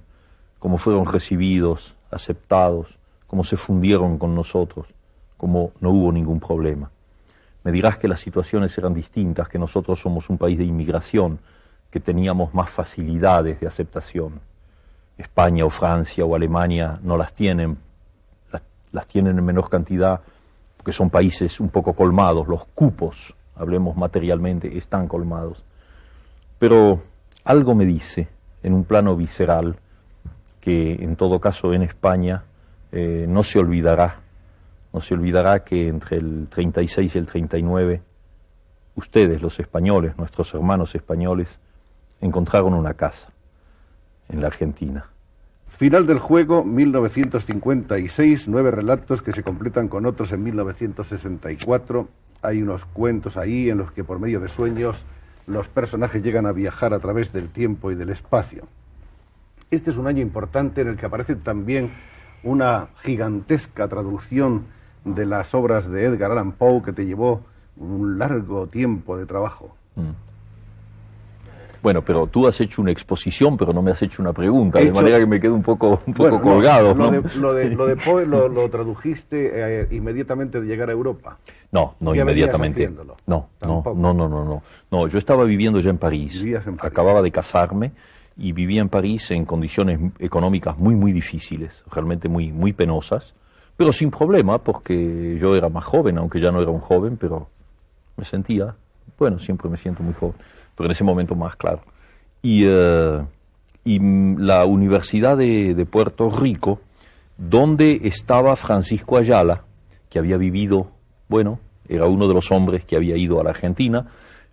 cómo 0.60 0.78
fueron 0.78 1.04
recibidos, 1.04 1.96
aceptados, 2.12 2.96
cómo 3.26 3.42
se 3.42 3.56
fundieron 3.56 4.18
con 4.18 4.36
nosotros, 4.36 4.86
cómo 5.36 5.72
no 5.80 5.90
hubo 5.90 6.12
ningún 6.12 6.38
problema. 6.38 6.88
Me 7.64 7.72
dirás 7.72 7.98
que 7.98 8.06
las 8.06 8.20
situaciones 8.20 8.78
eran 8.78 8.94
distintas, 8.94 9.48
que 9.48 9.58
nosotros 9.58 9.98
somos 9.98 10.30
un 10.30 10.38
país 10.38 10.56
de 10.58 10.64
inmigración, 10.64 11.40
que 11.90 11.98
teníamos 11.98 12.54
más 12.54 12.70
facilidades 12.70 13.58
de 13.58 13.66
aceptación. 13.66 14.34
España 15.18 15.64
o 15.64 15.70
Francia 15.70 16.24
o 16.24 16.36
Alemania 16.36 17.00
no 17.02 17.16
las 17.16 17.32
tienen, 17.32 17.78
las, 18.96 19.06
tienen 19.06 19.38
en 19.38 19.44
menor 19.44 19.70
cantidad 19.70 20.20
porque 20.76 20.92
son 20.92 21.10
países 21.10 21.60
un 21.60 21.68
poco 21.68 21.92
colmados, 21.92 22.48
los 22.48 22.64
cupos, 22.66 23.34
hablemos 23.54 23.96
materialmente, 23.96 24.76
están 24.76 25.06
colmados. 25.06 25.62
Pero 26.58 27.00
algo 27.44 27.74
me 27.74 27.86
dice, 27.86 28.28
en 28.62 28.72
un 28.72 28.84
plano 28.84 29.14
visceral, 29.16 29.76
que 30.60 30.94
en 30.94 31.16
todo 31.16 31.40
caso 31.40 31.72
en 31.72 31.82
España 31.82 32.44
eh, 32.90 33.26
no 33.28 33.42
se 33.42 33.58
olvidará 33.58 34.26
no 34.96 35.02
se 35.02 35.12
olvidará 35.12 35.62
que 35.62 35.88
entre 35.88 36.16
el 36.16 36.48
36 36.48 37.14
y 37.14 37.18
el 37.18 37.26
39, 37.26 38.00
ustedes, 38.94 39.42
los 39.42 39.60
españoles, 39.60 40.16
nuestros 40.16 40.54
hermanos 40.54 40.94
españoles, 40.94 41.58
encontraron 42.22 42.72
una 42.72 42.94
casa 42.94 43.28
en 44.30 44.40
la 44.40 44.46
Argentina. 44.46 45.04
Final 45.76 46.06
del 46.06 46.18
juego, 46.18 46.64
1956, 46.64 48.48
nueve 48.48 48.70
relatos 48.70 49.20
que 49.20 49.32
se 49.32 49.42
completan 49.42 49.88
con 49.88 50.06
otros 50.06 50.32
en 50.32 50.42
1964. 50.42 52.08
Hay 52.40 52.62
unos 52.62 52.86
cuentos 52.86 53.36
ahí 53.36 53.68
en 53.68 53.76
los 53.76 53.92
que 53.92 54.02
por 54.02 54.18
medio 54.18 54.40
de 54.40 54.48
sueños 54.48 55.04
los 55.46 55.68
personajes 55.68 56.22
llegan 56.22 56.46
a 56.46 56.52
viajar 56.52 56.94
a 56.94 56.98
través 56.98 57.30
del 57.34 57.50
tiempo 57.50 57.90
y 57.90 57.94
del 57.94 58.08
espacio. 58.08 58.64
Este 59.70 59.90
es 59.90 59.98
un 59.98 60.06
año 60.06 60.22
importante 60.22 60.80
en 60.80 60.88
el 60.88 60.96
que 60.96 61.04
aparece 61.04 61.36
también 61.36 61.92
una 62.42 62.88
gigantesca 63.02 63.86
traducción 63.86 64.64
de 65.04 65.26
las 65.26 65.54
obras 65.54 65.90
de 65.90 66.04
Edgar 66.04 66.32
Allan 66.32 66.52
Poe 66.52 66.82
que 66.82 66.94
te 66.94 67.04
llevó 67.04 67.42
un 67.76 68.18
largo 68.18 68.66
tiempo 68.66 69.18
de 69.18 69.26
trabajo. 69.26 69.76
Mm. 69.94 70.35
Bueno, 71.86 72.02
pero 72.02 72.26
tú 72.26 72.48
has 72.48 72.60
hecho 72.60 72.82
una 72.82 72.90
exposición, 72.90 73.56
pero 73.56 73.72
no 73.72 73.80
me 73.80 73.92
has 73.92 74.02
hecho 74.02 74.20
una 74.20 74.32
pregunta, 74.32 74.80
de 74.80 74.90
manera 74.90 75.20
que 75.20 75.26
me 75.26 75.38
quedo 75.38 75.54
un 75.54 75.62
poco, 75.62 76.00
un 76.04 76.14
poco 76.14 76.42
colgado. 76.42 76.92
Lo, 76.92 77.54
de, 77.54 77.94
Poe 77.94 78.26
lo, 78.26 78.68
tradujiste 78.68 79.52
eh, 79.54 79.86
inmediatamente 79.92 80.60
de 80.60 80.66
llegar 80.66 80.88
a 80.88 80.92
Europa. 80.92 81.38
No, 81.70 81.94
no 82.00 82.12
inmediatamente. 82.12 82.90
No, 83.28 83.50
no, 83.64 83.84
no, 83.94 84.12
no, 84.12 84.28
no, 84.28 84.62
no. 84.90 85.06
yo 85.06 85.16
estaba 85.16 85.44
viviendo 85.44 85.78
ya 85.78 85.90
en 85.90 85.98
París. 85.98 86.44
Acababa 86.80 87.22
de 87.22 87.30
casarme 87.30 87.92
y 88.36 88.50
vivía 88.50 88.80
en 88.80 88.88
París 88.88 89.30
en 89.30 89.44
condiciones 89.44 90.00
económicas 90.18 90.76
muy, 90.76 90.96
muy 90.96 91.12
difíciles, 91.12 91.84
realmente 91.88 92.28
muy, 92.28 92.50
muy 92.50 92.72
penosas 92.72 93.32
pero 93.76 93.92
sin 93.92 94.10
problema, 94.10 94.58
porque 94.58 95.38
yo 95.38 95.54
era 95.54 95.68
más 95.68 95.84
joven, 95.84 96.18
aunque 96.18 96.40
ya 96.40 96.50
no 96.50 96.62
era 96.62 96.70
un 96.70 96.80
joven, 96.80 97.16
pero 97.16 97.46
me 98.16 98.24
sentía, 98.24 98.74
bueno, 99.18 99.38
siempre 99.38 99.68
me 99.68 99.76
siento 99.76 100.02
muy 100.02 100.14
joven, 100.14 100.36
pero 100.76 100.86
en 100.86 100.92
ese 100.92 101.04
momento 101.04 101.34
más 101.34 101.56
claro. 101.56 101.80
Y, 102.42 102.64
eh, 102.66 103.24
y 103.84 103.98
la 104.38 104.64
Universidad 104.66 105.36
de, 105.36 105.74
de, 105.74 105.86
Puerto 105.86 106.30
Rico, 106.30 106.80
donde 107.36 108.00
estaba 108.04 108.54
Francisco 108.56 109.16
Ayala, 109.16 109.62
que 110.08 110.18
había 110.18 110.36
vivido, 110.36 110.90
bueno, 111.28 111.58
era 111.88 112.06
uno 112.06 112.28
de 112.28 112.34
los 112.34 112.52
hombres 112.52 112.84
que 112.84 112.96
había 112.96 113.16
ido 113.16 113.40
a 113.40 113.44
la 113.44 113.50
Argentina, 113.50 114.06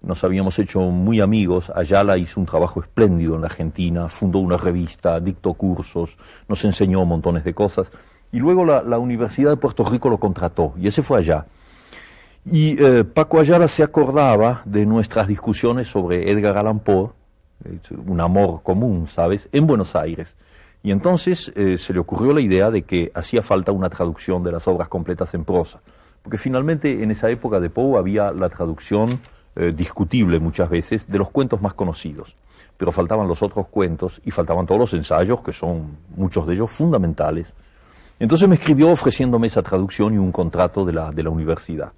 nos 0.03 0.23
habíamos 0.25 0.59
hecho 0.59 0.81
muy 0.81 1.21
amigos. 1.21 1.71
Ayala 1.73 2.17
hizo 2.17 2.39
un 2.39 2.45
trabajo 2.45 2.81
espléndido 2.81 3.35
en 3.35 3.41
la 3.41 3.47
Argentina, 3.47 4.09
fundó 4.09 4.39
una 4.39 4.57
revista, 4.57 5.19
dictó 5.19 5.53
cursos, 5.53 6.17
nos 6.47 6.63
enseñó 6.65 7.03
montones 7.05 7.43
de 7.43 7.53
cosas. 7.53 7.89
Y 8.31 8.39
luego 8.39 8.65
la, 8.65 8.99
Universidad 8.99 9.51
de 9.51 9.57
Puerto 9.57 9.83
Rico 9.83 10.09
lo 10.09 10.17
contrató, 10.17 10.73
y 10.77 10.87
ese 10.87 11.03
fue 11.03 11.19
allá. 11.19 11.45
Y 12.45 12.81
eh, 12.83 13.05
Paco 13.05 13.39
Ayala 13.39 13.67
se 13.67 13.83
acordaba 13.83 14.63
de 14.65 14.85
nuestras 14.85 15.27
discusiones 15.27 15.87
sobre 15.87 16.29
Edgar 16.29 16.57
Allan 16.57 16.79
Poe, 16.79 17.11
un 18.05 18.19
amor 18.19 18.61
común, 18.63 19.07
¿sabes? 19.07 19.47
En 19.51 19.65
Buenos 19.65 19.95
Aires. 19.95 20.35
Y 20.83 20.91
entonces 20.91 21.51
eh, 21.55 21.77
se 21.77 21.93
le 21.93 21.99
ocurrió 21.99 22.33
la 22.33 22.41
idea 22.41 22.69
de 22.69 22.81
que 22.81 23.09
hacía 23.15 23.41
falta 23.41 23.71
una 23.71 23.89
traducción 23.89 24.43
de 24.43 24.51
las 24.51 24.67
obras 24.67 24.89
completas 24.89 25.33
en 25.33 25.45
prosa. 25.45 25.79
Porque 26.21 26.37
finalmente 26.37 27.03
en 27.03 27.11
esa 27.11 27.29
época 27.29 27.61
de 27.61 27.69
Poe 27.69 27.97
había 27.97 28.31
la 28.31 28.49
traducción 28.49 29.21
eh, 29.55 29.71
discutible 29.73 30.39
muchas 30.39 30.69
veces 30.69 31.07
de 31.07 31.17
los 31.17 31.29
cuentos 31.29 31.61
más 31.61 31.73
conocidos. 31.73 32.35
Pero 32.75 32.91
faltaban 32.91 33.29
los 33.29 33.41
otros 33.41 33.67
cuentos 33.69 34.21
y 34.25 34.31
faltaban 34.31 34.65
todos 34.65 34.79
los 34.79 34.93
ensayos, 34.93 35.41
que 35.41 35.53
son 35.53 35.97
muchos 36.17 36.45
de 36.45 36.55
ellos 36.55 36.71
fundamentales. 36.71 37.53
Entonces 38.19 38.49
me 38.49 38.55
escribió 38.55 38.89
ofreciéndome 38.89 39.47
esa 39.47 39.61
traducción 39.61 40.13
y 40.13 40.17
un 40.17 40.33
contrato 40.33 40.83
de 40.83 40.91
la, 40.91 41.11
de 41.11 41.23
la 41.23 41.29
universidad. 41.29 41.93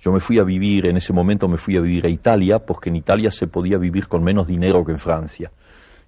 Yo 0.00 0.12
me 0.12 0.20
fui 0.20 0.38
a 0.38 0.44
vivir, 0.44 0.86
en 0.86 0.96
ese 0.96 1.12
momento 1.12 1.46
me 1.46 1.58
fui 1.58 1.76
a 1.76 1.80
vivir 1.80 2.06
a 2.06 2.08
Italia, 2.08 2.58
porque 2.58 2.88
en 2.88 2.96
Italia 2.96 3.30
se 3.30 3.46
podía 3.46 3.76
vivir 3.76 4.08
con 4.08 4.24
menos 4.24 4.46
dinero 4.46 4.84
que 4.84 4.92
en 4.92 4.98
Francia. 4.98 5.50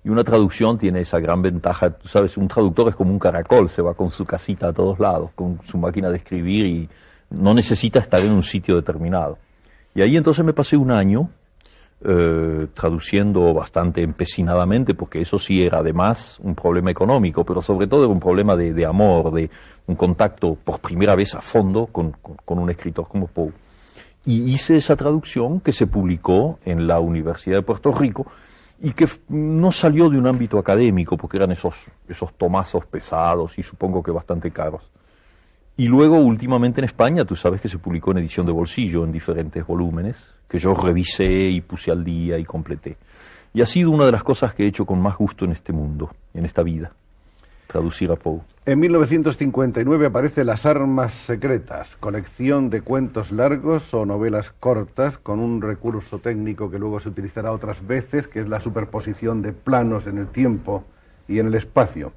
Y 0.04 0.08
una 0.08 0.24
traducción 0.24 0.78
tiene 0.78 1.00
esa 1.00 1.20
gran 1.20 1.42
ventaja, 1.42 1.90
tú 1.90 2.08
sabes, 2.08 2.36
un 2.36 2.48
traductor 2.48 2.88
es 2.88 2.96
como 2.96 3.12
un 3.12 3.18
caracol, 3.18 3.68
se 3.68 3.82
va 3.82 3.94
con 3.94 4.10
su 4.10 4.24
casita 4.24 4.68
a 4.68 4.72
todos 4.72 4.98
lados, 4.98 5.30
con 5.34 5.60
su 5.64 5.78
máquina 5.78 6.10
de 6.10 6.16
escribir 6.16 6.66
y 6.66 6.88
no 7.30 7.54
necesita 7.54 8.00
estar 8.00 8.20
en 8.20 8.32
un 8.32 8.42
sitio 8.42 8.76
determinado. 8.76 9.38
Y 9.94 10.00
ahí 10.00 10.16
entonces 10.16 10.44
me 10.44 10.54
pasé 10.54 10.76
un 10.76 10.90
año 10.90 11.28
eh, 12.02 12.66
traduciendo 12.74 13.54
bastante 13.54 14.02
empecinadamente, 14.02 14.94
porque 14.94 15.20
eso 15.20 15.38
sí 15.38 15.62
era 15.62 15.78
además 15.78 16.40
un 16.42 16.54
problema 16.54 16.90
económico, 16.90 17.44
pero 17.44 17.62
sobre 17.62 17.86
todo 17.86 18.04
era 18.04 18.12
un 18.12 18.18
problema 18.18 18.56
de, 18.56 18.84
amor, 18.86 19.32
de 19.32 19.50
un 19.86 19.94
contacto 19.94 20.56
por 20.56 20.80
primera 20.80 21.14
vez 21.14 21.34
a 21.34 21.42
fondo 21.42 21.86
con, 21.86 22.10
con 22.10 22.58
un 22.58 22.70
escritor 22.70 23.06
como 23.06 23.28
Poe. 23.28 23.52
Y 24.24 24.52
hice 24.52 24.76
esa 24.76 24.96
traducción 24.96 25.60
que 25.60 25.72
se 25.72 25.86
publicó 25.86 26.58
en 26.64 26.86
la 26.86 27.00
Universidad 27.00 27.56
de 27.56 27.62
Puerto 27.62 27.92
Rico, 27.92 28.26
y 28.80 28.92
que 28.92 29.06
no 29.28 29.70
salió 29.70 30.10
de 30.10 30.18
un 30.18 30.26
ámbito 30.26 30.58
académico, 30.58 31.16
porque 31.16 31.36
eran 31.36 31.52
esos, 31.52 31.88
esos 32.08 32.32
tomazos 32.34 32.84
pesados 32.84 33.56
y 33.58 33.62
supongo 33.62 34.02
que 34.02 34.10
bastante 34.10 34.50
caros. 34.50 34.82
Y 35.76 35.86
luego, 35.86 36.18
últimamente 36.18 36.80
en 36.80 36.84
España, 36.84 37.24
tú 37.24 37.36
sabes 37.36 37.60
que 37.60 37.68
se 37.68 37.78
publicó 37.78 38.10
en 38.10 38.18
edición 38.18 38.44
de 38.44 38.52
bolsillo 38.52 39.04
en 39.04 39.12
diferentes 39.12 39.64
volúmenes, 39.64 40.28
que 40.48 40.58
yo 40.58 40.74
revisé 40.74 41.30
y 41.30 41.60
puse 41.60 41.92
al 41.92 42.04
día 42.04 42.38
y 42.38 42.44
completé. 42.44 42.96
Y 43.54 43.62
ha 43.62 43.66
sido 43.66 43.90
una 43.90 44.04
de 44.04 44.12
las 44.12 44.24
cosas 44.24 44.52
que 44.52 44.64
he 44.64 44.66
hecho 44.66 44.84
con 44.84 45.00
más 45.00 45.16
gusto 45.16 45.44
en 45.44 45.52
este 45.52 45.72
mundo, 45.72 46.10
en 46.34 46.44
esta 46.44 46.62
vida 46.62 46.92
traducir 47.72 48.10
a 48.12 48.16
Poe. 48.16 48.40
En 48.66 48.78
1959 48.78 50.06
aparece 50.06 50.44
Las 50.44 50.66
Armas 50.66 51.14
Secretas, 51.14 51.96
colección 51.96 52.70
de 52.70 52.82
cuentos 52.82 53.32
largos 53.32 53.92
o 53.94 54.06
novelas 54.06 54.52
cortas 54.52 55.18
con 55.18 55.40
un 55.40 55.60
recurso 55.62 56.18
técnico 56.18 56.70
que 56.70 56.78
luego 56.78 57.00
se 57.00 57.08
utilizará 57.08 57.50
otras 57.50 57.84
veces, 57.84 58.28
que 58.28 58.40
es 58.40 58.48
la 58.48 58.60
superposición 58.60 59.42
de 59.42 59.52
planos 59.52 60.06
en 60.06 60.18
el 60.18 60.28
tiempo 60.28 60.84
y 61.26 61.40
en 61.40 61.46
el 61.48 61.54
espacio. 61.54 62.12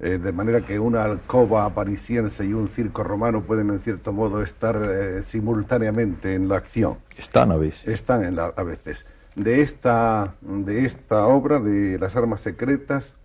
Eh, 0.00 0.18
de 0.18 0.30
manera 0.30 0.60
que 0.60 0.78
una 0.78 1.02
alcoba 1.02 1.68
parisiense 1.70 2.44
y 2.44 2.52
un 2.52 2.68
circo 2.68 3.02
romano 3.02 3.42
pueden 3.42 3.70
en 3.70 3.80
cierto 3.80 4.12
modo 4.12 4.42
estar 4.42 4.80
eh, 4.80 5.24
simultáneamente 5.26 6.34
en 6.34 6.48
la 6.48 6.56
acción. 6.56 6.98
Están 7.16 7.50
a 7.50 7.56
veces. 7.56 7.88
Están 7.88 8.22
en 8.22 8.38
a 8.38 8.62
veces. 8.62 9.06
De 9.34 9.60
esta, 9.60 10.34
de 10.40 10.84
esta 10.84 11.26
obra, 11.26 11.58
de 11.58 11.98
Las 11.98 12.14
Armas 12.14 12.42
Secretas, 12.42 13.17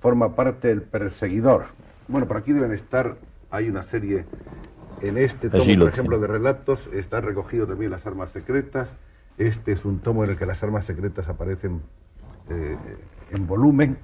forma 0.00 0.34
parte 0.34 0.70
el 0.70 0.82
perseguidor. 0.82 1.66
Bueno, 2.08 2.26
por 2.26 2.38
aquí 2.38 2.52
deben 2.52 2.72
estar, 2.72 3.16
hay 3.50 3.68
una 3.68 3.82
serie 3.82 4.24
en 5.02 5.16
este 5.16 5.48
tomo, 5.48 5.64
por 5.64 5.88
ejemplo, 5.88 6.18
de 6.18 6.26
relatos, 6.26 6.88
está 6.92 7.20
recogido 7.20 7.66
también 7.66 7.90
las 7.90 8.06
armas 8.06 8.30
secretas. 8.30 8.88
Este 9.38 9.72
es 9.72 9.84
un 9.84 10.00
tomo 10.00 10.24
en 10.24 10.30
el 10.30 10.36
que 10.36 10.46
las 10.46 10.62
armas 10.62 10.84
secretas 10.84 11.28
aparecen 11.28 11.80
eh, 12.50 12.76
en 13.30 13.46
volumen. 13.46 13.96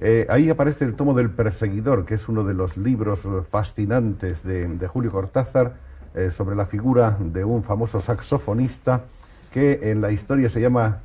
Eh, 0.00 0.26
ahí 0.28 0.50
aparece 0.50 0.84
el 0.84 0.94
tomo 0.94 1.14
del 1.14 1.30
perseguidor, 1.30 2.04
que 2.04 2.14
es 2.14 2.28
uno 2.28 2.44
de 2.44 2.54
los 2.54 2.76
libros 2.76 3.20
fascinantes 3.48 4.42
de, 4.44 4.86
Julio 4.88 5.10
Cortázar 5.10 5.76
eh, 6.14 6.30
sobre 6.30 6.56
la 6.56 6.66
figura 6.66 7.16
de 7.18 7.44
un 7.44 7.64
famoso 7.64 8.00
saxofonista 8.00 9.04
que 9.52 9.90
en 9.90 10.00
la 10.00 10.12
historia 10.12 10.48
se 10.50 10.60
llama 10.60 11.00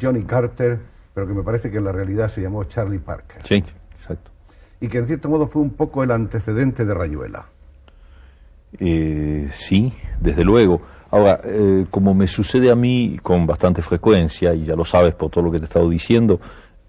Johnny 0.00 0.22
Carter 0.22 0.78
pero 1.14 1.26
que 1.26 1.34
me 1.34 1.42
parece 1.42 1.70
que 1.70 1.78
en 1.78 1.84
la 1.84 1.92
realidad 1.92 2.28
se 2.28 2.40
llamó 2.40 2.64
Charlie 2.64 2.98
Parker. 2.98 3.42
Sí, 3.44 3.62
exacto. 3.96 4.30
Y 4.80 4.88
que 4.88 4.98
en 4.98 5.06
cierto 5.06 5.28
modo 5.28 5.48
fue 5.48 5.62
un 5.62 5.70
poco 5.70 6.02
el 6.02 6.10
antecedente 6.10 6.84
de 6.84 6.94
Rayuela. 6.94 7.46
Eh, 8.78 9.48
sí, 9.52 9.92
desde 10.20 10.44
luego. 10.44 10.80
Ahora, 11.10 11.40
eh, 11.42 11.86
como 11.90 12.14
me 12.14 12.26
sucede 12.26 12.70
a 12.70 12.74
mí 12.74 13.18
con 13.22 13.46
bastante 13.46 13.82
frecuencia, 13.82 14.54
y 14.54 14.64
ya 14.64 14.76
lo 14.76 14.84
sabes 14.84 15.14
por 15.14 15.30
todo 15.30 15.44
lo 15.44 15.50
que 15.50 15.58
te 15.58 15.64
he 15.64 15.66
estado 15.68 15.88
diciendo, 15.88 16.38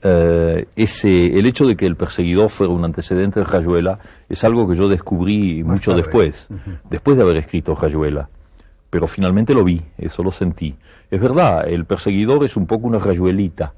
eh, 0.02 0.68
ese, 0.76 1.38
el 1.38 1.46
hecho 1.46 1.66
de 1.66 1.76
que 1.76 1.86
el 1.86 1.96
perseguidor 1.96 2.50
fuera 2.50 2.74
un 2.74 2.86
antecedente 2.86 3.40
de 3.40 3.46
Rayuela 3.46 4.00
es 4.30 4.44
algo 4.44 4.68
que 4.68 4.76
yo 4.76 4.88
descubrí 4.88 5.64
mucho 5.64 5.94
después, 5.94 6.48
después 6.90 7.18
de 7.18 7.24
haber 7.24 7.38
escrito 7.38 7.76
Rayuela. 7.76 8.30
Pero 8.90 9.08
finalmente 9.08 9.54
lo 9.54 9.64
vi, 9.64 9.82
eso 9.98 10.24
lo 10.24 10.32
sentí. 10.32 10.76
Es 11.12 11.22
verdad, 11.22 11.68
el 11.68 11.86
perseguidor 11.86 12.44
es 12.44 12.58
un 12.58 12.66
poco 12.66 12.88
una 12.88 13.00
rayuelita, 13.00 13.74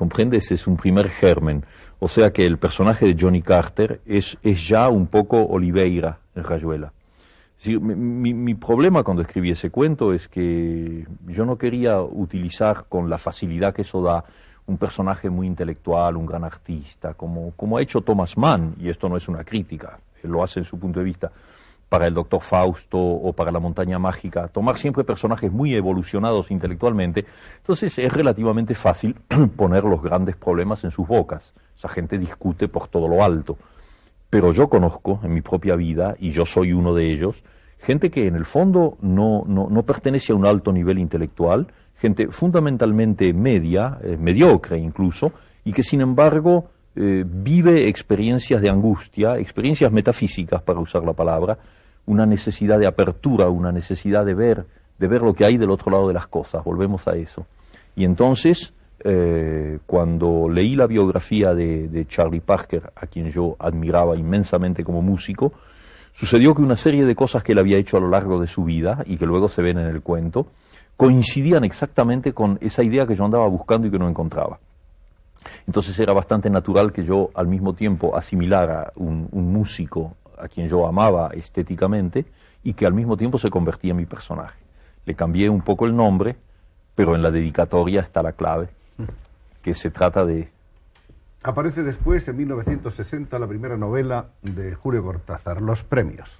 ¿Comprendes? 0.00 0.50
Es 0.50 0.66
un 0.66 0.78
primer 0.78 1.10
germen. 1.10 1.62
O 1.98 2.08
sea 2.08 2.32
que 2.32 2.46
el 2.46 2.56
personaje 2.56 3.04
de 3.04 3.16
Johnny 3.20 3.42
Carter 3.42 4.00
es, 4.06 4.38
es 4.42 4.66
ya 4.66 4.88
un 4.88 5.08
poco 5.08 5.36
Oliveira 5.44 6.20
en 6.34 6.42
Rayuela. 6.42 6.90
mi, 7.66 8.32
mi, 8.32 8.54
problema 8.54 9.02
cuando 9.02 9.20
escribí 9.20 9.50
ese 9.50 9.68
cuento 9.68 10.14
es 10.14 10.26
que 10.26 11.06
yo 11.26 11.44
no 11.44 11.58
quería 11.58 12.00
utilizar 12.00 12.86
con 12.88 13.10
la 13.10 13.18
facilidad 13.18 13.74
que 13.74 13.82
eso 13.82 14.00
da 14.00 14.24
un 14.64 14.78
personaje 14.78 15.28
muy 15.28 15.46
intelectual, 15.46 16.16
un 16.16 16.24
gran 16.24 16.44
artista, 16.44 17.12
como, 17.12 17.50
como 17.50 17.76
ha 17.76 17.82
hecho 17.82 18.00
Thomas 18.00 18.38
Mann, 18.38 18.76
y 18.80 18.88
esto 18.88 19.06
no 19.06 19.18
es 19.18 19.28
una 19.28 19.44
crítica, 19.44 20.00
lo 20.22 20.42
hace 20.42 20.60
en 20.60 20.64
su 20.64 20.78
punto 20.78 21.00
de 21.00 21.04
vista 21.04 21.30
para 21.90 22.06
el 22.06 22.14
doctor 22.14 22.40
Fausto 22.40 22.98
o 22.98 23.32
para 23.32 23.50
la 23.50 23.58
montaña 23.58 23.98
mágica, 23.98 24.46
tomar 24.46 24.78
siempre 24.78 25.02
personajes 25.02 25.50
muy 25.50 25.74
evolucionados 25.74 26.52
intelectualmente, 26.52 27.26
entonces 27.58 27.98
es 27.98 28.12
relativamente 28.12 28.74
fácil 28.74 29.16
poner 29.56 29.82
los 29.82 30.00
grandes 30.00 30.36
problemas 30.36 30.84
en 30.84 30.92
sus 30.92 31.06
bocas. 31.06 31.52
Esa 31.76 31.88
gente 31.88 32.16
discute 32.16 32.68
por 32.68 32.86
todo 32.86 33.08
lo 33.08 33.24
alto. 33.24 33.58
Pero 34.30 34.52
yo 34.52 34.68
conozco 34.68 35.18
en 35.24 35.34
mi 35.34 35.40
propia 35.40 35.74
vida, 35.74 36.14
y 36.20 36.30
yo 36.30 36.46
soy 36.46 36.72
uno 36.72 36.94
de 36.94 37.10
ellos, 37.10 37.42
gente 37.80 38.08
que 38.08 38.28
en 38.28 38.36
el 38.36 38.44
fondo 38.44 38.96
no, 39.00 39.44
no, 39.48 39.82
pertenece 39.82 40.32
a 40.32 40.36
un 40.36 40.46
alto 40.46 40.72
nivel 40.72 40.98
intelectual, 41.00 41.66
gente 41.96 42.28
fundamentalmente 42.28 43.32
media, 43.32 43.98
eh, 44.02 44.16
mediocre 44.16 44.78
incluso, 44.78 45.32
y 45.64 45.72
que 45.72 45.82
sin 45.82 46.02
embargo 46.02 46.70
eh, 46.94 47.24
vive 47.26 47.88
experiencias 47.88 48.62
de 48.62 48.70
angustia, 48.70 49.38
experiencias 49.38 49.90
metafísicas, 49.90 50.62
para 50.62 50.78
usar 50.78 51.02
la 51.02 51.14
palabra, 51.14 51.58
una 52.10 52.26
necesidad 52.26 52.80
de 52.80 52.88
apertura, 52.88 53.48
una 53.48 53.70
necesidad 53.70 54.26
de 54.26 54.34
ver, 54.34 54.66
de 54.98 55.06
ver 55.06 55.22
lo 55.22 55.32
que 55.32 55.44
hay 55.44 55.56
del 55.56 55.70
otro 55.70 55.92
lado 55.92 56.08
de 56.08 56.14
las 56.14 56.26
cosas. 56.26 56.64
Volvemos 56.64 57.06
a 57.06 57.12
eso. 57.12 57.46
Y 57.94 58.04
entonces, 58.04 58.72
eh, 59.04 59.78
cuando 59.86 60.48
leí 60.48 60.74
la 60.74 60.88
biografía 60.88 61.54
de, 61.54 62.04
Charlie 62.08 62.40
Parker, 62.40 62.92
a 62.96 63.06
quien 63.06 63.30
yo 63.30 63.54
admiraba 63.60 64.16
inmensamente 64.16 64.82
como 64.82 65.02
músico, 65.02 65.52
sucedió 66.12 66.52
que 66.52 66.62
una 66.62 66.74
serie 66.74 67.04
de 67.04 67.14
cosas 67.14 67.44
que 67.44 67.52
él 67.52 67.60
había 67.60 67.78
hecho 67.78 67.96
a 67.96 68.00
lo 68.00 68.08
largo 68.08 68.40
de 68.40 68.48
su 68.48 68.64
vida 68.64 69.04
y 69.06 69.16
que 69.16 69.26
luego 69.26 69.48
se 69.48 69.62
ven 69.62 69.78
en 69.78 69.86
el 69.86 70.02
cuento, 70.02 70.48
coincidían 70.96 71.62
exactamente 71.62 72.32
con 72.32 72.58
esa 72.60 72.82
idea 72.82 73.06
que 73.06 73.14
yo 73.14 73.24
andaba 73.24 73.46
buscando 73.46 73.86
y 73.86 73.90
que 73.92 74.00
no 74.00 74.08
encontraba. 74.08 74.58
Entonces 75.68 75.96
era 76.00 76.12
bastante 76.12 76.50
natural 76.50 76.92
que 76.92 77.04
yo 77.04 77.30
al 77.34 77.46
mismo 77.46 77.72
tiempo 77.72 78.16
asimilara 78.16 78.92
un 78.96 79.28
músico 79.32 80.16
a 80.42 80.48
quien 80.48 80.68
yo 80.68 80.86
amaba 80.86 81.30
estéticamente 81.34 82.24
y 82.62 82.74
que 82.74 82.86
al 82.86 82.92
mismo 82.92 83.16
tiempo 83.16 83.38
se 83.38 83.50
convertía 83.50 83.92
en 83.92 83.98
mi 83.98 84.06
personaje. 84.06 84.58
Le 85.06 85.14
cambié 85.14 85.48
un 85.48 85.62
poco 85.62 85.86
el 85.86 85.96
nombre, 85.96 86.36
pero 86.94 87.14
en 87.14 87.22
la 87.22 87.30
dedicatoria 87.30 88.00
está 88.00 88.22
la 88.22 88.32
clave, 88.32 88.68
que 89.62 89.74
se 89.74 89.90
trata 89.90 90.24
de... 90.24 90.48
Aparece 91.42 91.82
después, 91.82 92.28
en 92.28 92.36
1960, 92.36 93.38
la 93.38 93.46
primera 93.46 93.78
novela 93.78 94.26
de 94.42 94.74
Julio 94.74 95.02
Cortázar, 95.02 95.62
Los 95.62 95.84
Premios. 95.84 96.38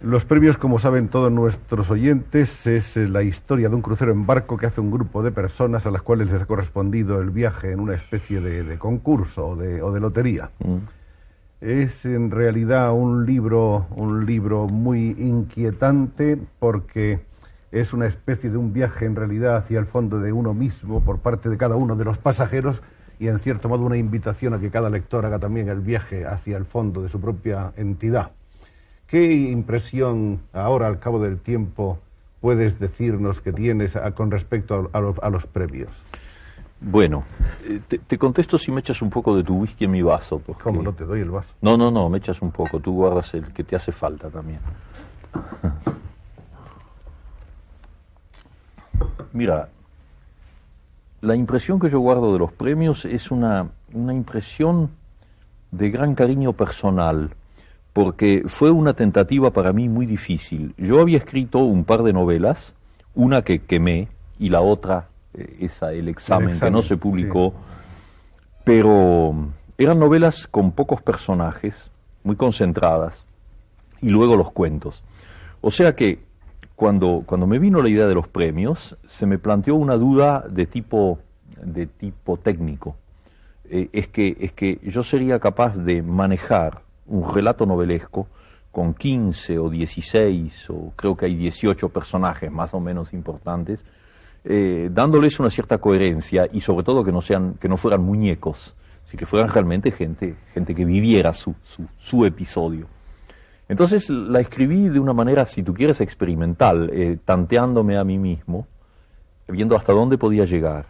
Los 0.00 0.24
premios, 0.24 0.56
como 0.56 0.78
saben 0.78 1.08
todos 1.08 1.30
nuestros 1.30 1.90
oyentes, 1.90 2.68
es 2.68 2.96
eh, 2.96 3.08
la 3.08 3.22
historia 3.22 3.68
de 3.68 3.74
un 3.74 3.82
crucero 3.82 4.12
en 4.12 4.26
barco 4.26 4.56
que 4.56 4.66
hace 4.66 4.80
un 4.80 4.92
grupo 4.92 5.24
de 5.24 5.32
personas 5.32 5.86
a 5.86 5.90
las 5.90 6.02
cuales 6.02 6.30
les 6.30 6.42
ha 6.42 6.46
correspondido 6.46 7.20
el 7.20 7.30
viaje 7.30 7.72
en 7.72 7.80
una 7.80 7.94
especie 7.94 8.40
de, 8.40 8.78
concurso 8.78 9.48
o 9.48 9.56
de, 9.56 10.00
lotería. 10.00 10.50
Mm 10.60 10.97
es 11.60 12.04
en 12.04 12.30
realidad 12.30 12.92
un 12.92 13.26
libro, 13.26 13.86
un 13.96 14.26
libro 14.26 14.66
muy 14.68 15.16
inquietante 15.18 16.38
porque 16.58 17.20
es 17.72 17.92
una 17.92 18.06
especie 18.06 18.50
de 18.50 18.56
un 18.56 18.72
viaje 18.72 19.04
en 19.04 19.16
realidad 19.16 19.56
hacia 19.56 19.78
el 19.78 19.86
fondo 19.86 20.20
de 20.20 20.32
uno 20.32 20.54
mismo 20.54 21.00
por 21.00 21.18
parte 21.18 21.48
de 21.48 21.58
cada 21.58 21.76
uno 21.76 21.96
de 21.96 22.04
los 22.04 22.18
pasajeros 22.18 22.82
y 23.18 23.28
en 23.28 23.40
cierto 23.40 23.68
modo 23.68 23.84
una 23.84 23.96
invitación 23.96 24.54
a 24.54 24.60
que 24.60 24.70
cada 24.70 24.90
lector 24.90 25.26
haga 25.26 25.38
también 25.38 25.68
el 25.68 25.80
viaje 25.80 26.24
hacia 26.26 26.56
el 26.56 26.64
fondo 26.64 27.02
de 27.02 27.08
su 27.08 27.20
propia 27.20 27.72
entidad. 27.76 28.30
¿Qué 29.08 29.32
impresión 29.32 30.40
ahora 30.52 30.86
al 30.86 31.00
cabo 31.00 31.20
del 31.20 31.38
tiempo 31.38 31.98
puedes 32.40 32.78
decirnos 32.78 33.40
que 33.40 33.52
tienes 33.52 33.98
con 34.14 34.30
respecto 34.30 34.90
a, 34.92 35.30
los 35.30 35.46
premios? 35.46 35.90
Bueno, 36.80 37.24
eh, 37.64 37.80
te, 38.06 38.18
contesto 38.18 38.56
si 38.56 38.70
me 38.70 38.78
echas 38.80 39.02
un 39.02 39.10
poco 39.10 39.36
de 39.36 39.42
tu 39.42 39.56
whisky 39.56 39.86
en 39.86 39.90
mi 39.90 40.02
vaso. 40.02 40.40
¿Cómo 40.62 40.80
no 40.82 40.92
te 40.92 41.04
doy 41.04 41.20
el 41.20 41.30
vaso? 41.30 41.52
No, 41.60 41.76
no, 41.76 41.90
no, 41.90 42.08
me 42.08 42.18
echas 42.18 42.40
un 42.40 42.52
poco. 42.52 42.78
Tú 42.78 42.94
guardas 42.94 43.34
el 43.34 43.52
que 43.52 43.64
te 43.64 43.74
hace 43.74 43.90
falta 43.90 44.30
también. 44.30 44.60
Mira, 49.32 49.68
la 51.20 51.34
impresión 51.34 51.80
que 51.80 51.90
yo 51.90 51.98
guardo 51.98 52.32
de 52.32 52.38
los 52.38 52.52
premios 52.52 53.04
es 53.04 53.32
una, 53.32 53.70
una 53.92 54.14
impresión 54.14 54.90
de 55.72 55.90
gran 55.90 56.14
cariño 56.14 56.52
personal, 56.52 57.30
porque 57.92 58.44
fue 58.46 58.70
una 58.70 58.94
tentativa 58.94 59.50
para 59.50 59.72
mí 59.72 59.88
muy 59.88 60.06
difícil. 60.06 60.74
Yo 60.78 61.00
había 61.00 61.18
escrito 61.18 61.58
un 61.58 61.84
par 61.84 62.04
de 62.04 62.12
novelas, 62.12 62.74
una 63.14 63.42
que 63.42 63.60
quemé 63.60 64.08
y 64.38 64.50
la 64.50 64.60
otra, 64.60 65.08
esa, 65.60 65.92
el 65.92 66.08
examen, 66.08 66.58
que 66.58 66.70
no 66.70 66.82
se 66.82 66.96
publicó, 66.96 67.54
pero 68.64 69.34
eran 69.76 69.98
novelas 69.98 70.46
con 70.46 70.72
pocos 70.72 71.02
personajes, 71.02 71.90
muy 72.24 72.36
concentradas, 72.36 73.24
y 74.00 74.10
luego 74.10 74.36
los 74.36 74.50
cuentos. 74.50 75.02
O 75.60 75.70
sea 75.70 75.94
que 75.94 76.20
cuando, 76.76 77.24
cuando 77.26 77.46
me 77.46 77.58
vino 77.58 77.82
la 77.82 77.88
idea 77.88 78.06
de 78.06 78.14
los 78.14 78.28
premios, 78.28 78.96
se 79.06 79.26
me 79.26 79.38
planteó 79.38 79.74
una 79.74 79.96
duda 79.96 80.44
de 80.48 80.66
tipo, 80.66 81.18
de 81.62 81.86
tipo 81.86 82.36
técnico. 82.36 82.96
Eh, 83.70 83.88
es, 83.92 84.08
que, 84.08 84.36
es 84.40 84.52
que 84.52 84.78
yo 84.82 85.02
sería 85.02 85.38
capaz 85.40 85.76
de 85.76 86.02
manejar 86.02 86.82
un 87.06 87.34
relato 87.34 87.66
novelesco 87.66 88.28
con 88.70 88.94
15 88.94 89.58
o 89.58 89.68
16 89.68 90.70
o 90.70 90.92
creo 90.94 91.16
que 91.16 91.26
hay 91.26 91.34
18 91.34 91.88
personajes 91.88 92.50
más 92.50 92.72
o 92.74 92.80
menos 92.80 93.12
importantes, 93.12 93.84
eh, 94.44 94.88
dándoles 94.92 95.38
una 95.40 95.50
cierta 95.50 95.78
coherencia 95.78 96.48
y 96.52 96.60
sobre 96.60 96.84
todo 96.84 97.04
que 97.04 97.12
no, 97.12 97.20
sean, 97.20 97.54
que 97.54 97.68
no 97.68 97.76
fueran 97.76 98.02
muñecos, 98.02 98.74
sino 99.04 99.18
que 99.18 99.26
fueran 99.26 99.50
realmente 99.50 99.90
gente, 99.90 100.36
gente 100.52 100.74
que 100.74 100.84
viviera 100.84 101.32
su, 101.32 101.54
su 101.96 102.24
episodio. 102.24 102.86
Entonces 103.68 104.08
la 104.08 104.40
escribí 104.40 104.88
de 104.88 105.00
una 105.00 105.12
manera, 105.12 105.44
si 105.44 105.62
tú 105.62 105.74
quieres, 105.74 106.00
experimental, 106.00 106.90
eh, 106.92 107.18
tanteándome 107.24 107.98
a 107.98 108.04
mí 108.04 108.18
mismo, 108.18 108.66
viendo 109.46 109.76
hasta 109.76 109.92
dónde 109.92 110.16
podía 110.18 110.44
llegar, 110.44 110.86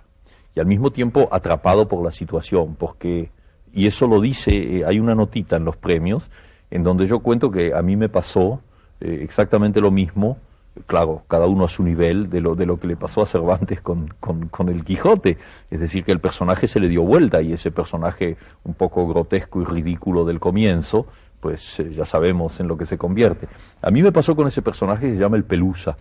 y 0.54 0.60
al 0.60 0.66
mismo 0.66 0.90
tiempo 0.90 1.28
atrapado 1.32 1.88
por 1.88 2.04
la 2.04 2.12
situación, 2.12 2.76
porque, 2.76 3.30
y 3.72 3.86
eso 3.86 4.06
lo 4.06 4.20
dice, 4.20 4.52
eh, 4.52 4.84
hay 4.86 5.00
una 5.00 5.14
notita 5.14 5.56
en 5.56 5.64
los 5.64 5.76
premios, 5.76 6.30
en 6.70 6.84
donde 6.84 7.06
yo 7.06 7.20
cuento 7.20 7.50
que 7.50 7.74
a 7.74 7.82
mí 7.82 7.96
me 7.96 8.08
pasó 8.08 8.60
exactamente 9.00 9.80
lo 9.80 9.92
mismo, 9.92 10.38
claro, 10.86 11.22
cada 11.28 11.46
uno 11.46 11.64
a 11.64 11.68
su 11.68 11.82
nivel, 11.82 12.30
de 12.30 12.40
lo, 12.40 12.54
de 12.54 12.66
lo 12.66 12.78
que 12.78 12.86
le 12.86 12.96
pasó 12.96 13.22
a 13.22 13.26
Cervantes 13.26 13.80
con, 13.80 14.08
con, 14.20 14.68
el 14.68 14.84
Quijote, 14.84 15.38
es 15.70 15.80
decir, 15.80 16.04
que 16.04 16.12
el 16.12 16.20
personaje 16.20 16.66
se 16.66 16.80
le 16.80 16.88
dio 16.88 17.02
vuelta 17.02 17.40
y 17.42 17.52
ese 17.52 17.70
personaje 17.70 18.36
un 18.64 18.74
poco 18.74 19.06
grotesco 19.06 19.62
y 19.62 19.64
ridículo 19.64 20.24
del 20.24 20.40
comienzo, 20.40 21.06
pues 21.40 21.80
eh, 21.80 21.92
ya 21.94 22.04
sabemos 22.04 22.60
en 22.60 22.68
lo 22.68 22.76
que 22.76 22.86
se 22.86 22.98
convierte. 22.98 23.48
A 23.82 23.90
mí 23.90 24.02
me 24.02 24.12
pasó 24.12 24.34
con 24.34 24.46
ese 24.46 24.62
personaje 24.62 25.06
que 25.06 25.14
se 25.14 25.20
llama 25.20 25.36
el 25.36 25.44
Pelusa. 25.44 25.96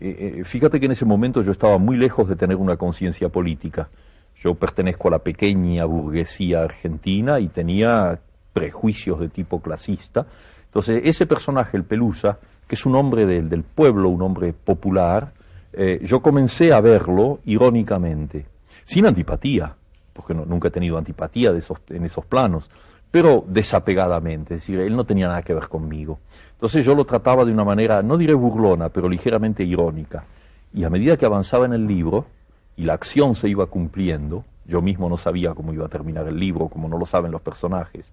Eh, 0.00 0.38
eh, 0.38 0.44
fíjate 0.44 0.80
que 0.80 0.86
en 0.86 0.92
ese 0.92 1.04
momento 1.04 1.42
yo 1.42 1.52
estaba 1.52 1.78
muy 1.78 1.96
lejos 1.96 2.28
de 2.28 2.36
tener 2.36 2.56
una 2.56 2.76
conciencia 2.76 3.28
política. 3.28 3.88
Yo 4.36 4.54
pertenezco 4.54 5.08
a 5.08 5.12
la 5.12 5.18
pequeña 5.18 5.84
burguesía 5.84 6.62
argentina 6.62 7.38
y 7.38 7.48
tenía 7.48 8.18
prejuicios 8.52 9.20
de 9.20 9.28
tipo 9.28 9.60
clasista. 9.60 10.26
Entonces, 10.64 11.02
ese 11.04 11.26
personaje, 11.26 11.76
el 11.76 11.84
Pelusa, 11.84 12.38
que 12.66 12.74
es 12.74 12.86
un 12.86 12.94
hombre 12.94 13.26
del, 13.26 13.48
del 13.48 13.62
pueblo, 13.62 14.08
un 14.08 14.22
hombre 14.22 14.52
popular, 14.52 15.32
yo 16.02 16.20
comencé 16.20 16.70
a 16.72 16.82
verlo 16.82 17.40
irónicamente, 17.46 18.44
sin 18.84 19.06
antipatía, 19.06 19.74
porque 20.12 20.34
nunca 20.34 20.68
he 20.68 20.70
tenido 20.70 20.98
antipatía 20.98 21.50
en 21.88 22.04
esos 22.04 22.26
planos, 22.26 22.68
pero 23.10 23.44
desapegadamente, 23.46 24.54
es 24.54 24.62
decir, 24.62 24.80
él 24.80 24.96
no 24.96 25.04
tenía 25.04 25.28
nada 25.28 25.42
que 25.42 25.54
ver 25.54 25.68
conmigo. 25.68 26.18
Entonces 26.52 26.84
yo 26.84 26.94
lo 26.94 27.04
trataba 27.04 27.44
de 27.44 27.52
una 27.52 27.64
manera, 27.64 28.02
no 28.02 28.16
diré 28.16 28.34
burlona, 28.34 28.88
pero 28.88 29.08
ligeramente 29.08 29.64
irónica. 29.64 30.24
Y 30.72 30.84
a 30.84 30.90
medida 30.90 31.16
que 31.16 31.26
avanzaba 31.26 31.66
en 31.66 31.74
el 31.74 31.86
libro 31.86 32.26
y 32.76 32.84
la 32.84 32.94
acción 32.94 33.34
se 33.34 33.48
iba 33.48 33.66
cumpliendo, 33.66 34.44
yo 34.64 34.80
mismo 34.80 35.08
no 35.08 35.18
sabía 35.18 35.54
cómo 35.54 35.72
iba 35.74 35.84
a 35.84 35.90
terminar 35.90 36.26
el 36.26 36.38
libro, 36.38 36.68
como 36.68 36.88
no 36.88 36.96
lo 36.96 37.04
saben 37.04 37.32
los 37.32 37.42
personajes, 37.42 38.10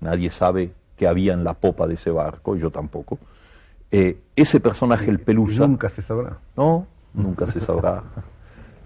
nadie 0.00 0.30
sabe 0.30 0.70
qué 0.96 1.08
había 1.08 1.32
en 1.32 1.42
la 1.42 1.54
popa 1.54 1.86
de 1.86 1.94
ese 1.94 2.10
barco, 2.10 2.54
yo 2.54 2.70
tampoco. 2.70 3.18
Eh, 3.90 4.18
ese 4.34 4.60
personaje, 4.60 5.10
el 5.10 5.20
Pelusa... 5.20 5.66
Nunca 5.66 5.88
se 5.88 6.02
sabrá. 6.02 6.38
No, 6.56 6.86
nunca 7.14 7.46
se 7.46 7.60
sabrá. 7.60 8.02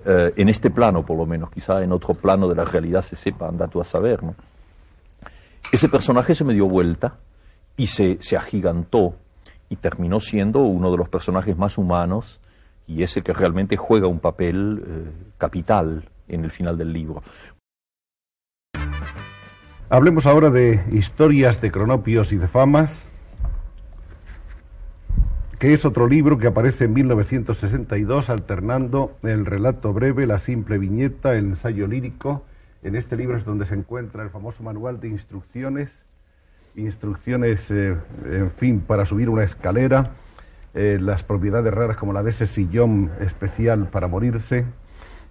Eh, 0.04 0.32
en 0.36 0.48
este 0.48 0.70
plano, 0.70 1.04
por 1.04 1.16
lo 1.16 1.26
menos, 1.26 1.50
quizá 1.50 1.82
en 1.82 1.92
otro 1.92 2.14
plano 2.14 2.48
de 2.48 2.54
la 2.54 2.64
realidad 2.64 3.02
se 3.02 3.16
sepa, 3.16 3.48
anda 3.48 3.68
tú 3.68 3.80
a 3.80 3.84
saber, 3.84 4.22
¿no? 4.22 4.34
Ese 5.72 5.88
personaje 5.88 6.34
se 6.34 6.44
me 6.44 6.54
dio 6.54 6.66
vuelta 6.66 7.16
y 7.76 7.86
se, 7.86 8.18
se 8.20 8.36
agigantó 8.36 9.14
y 9.68 9.76
terminó 9.76 10.18
siendo 10.18 10.60
uno 10.60 10.90
de 10.90 10.96
los 10.96 11.08
personajes 11.08 11.56
más 11.56 11.78
humanos 11.78 12.40
y 12.86 13.02
ese 13.02 13.22
que 13.22 13.32
realmente 13.32 13.76
juega 13.76 14.08
un 14.08 14.18
papel 14.18 14.82
eh, 14.84 15.10
capital 15.38 16.08
en 16.28 16.44
el 16.44 16.50
final 16.50 16.76
del 16.76 16.92
libro. 16.92 17.22
Hablemos 19.88 20.26
ahora 20.26 20.50
de 20.50 20.84
historias 20.92 21.60
de 21.60 21.70
cronopios 21.70 22.32
y 22.32 22.36
de 22.36 22.48
famas, 22.48 23.08
que 25.60 25.74
es 25.74 25.84
otro 25.84 26.08
libro 26.08 26.38
que 26.38 26.46
aparece 26.46 26.86
en 26.86 26.94
1962 26.94 28.30
alternando 28.30 29.18
el 29.22 29.44
relato 29.44 29.92
breve, 29.92 30.26
la 30.26 30.38
simple 30.38 30.78
viñeta, 30.78 31.34
el 31.34 31.48
ensayo 31.48 31.86
lírico 31.86 32.46
en 32.82 32.96
este 32.96 33.14
libro 33.14 33.36
es 33.36 33.44
donde 33.44 33.66
se 33.66 33.74
encuentra 33.74 34.22
el 34.22 34.30
famoso 34.30 34.62
manual 34.62 35.00
de 35.00 35.08
instrucciones, 35.08 36.06
instrucciones, 36.76 37.70
eh, 37.70 37.94
en 38.24 38.50
fin, 38.52 38.80
para 38.80 39.04
subir 39.04 39.28
una 39.28 39.44
escalera, 39.44 40.12
eh, 40.72 40.96
las 40.98 41.24
propiedades 41.24 41.74
raras 41.74 41.98
como 41.98 42.14
la 42.14 42.22
de 42.22 42.30
ese 42.30 42.46
sillón 42.46 43.10
especial 43.20 43.86
para 43.88 44.08
morirse 44.08 44.64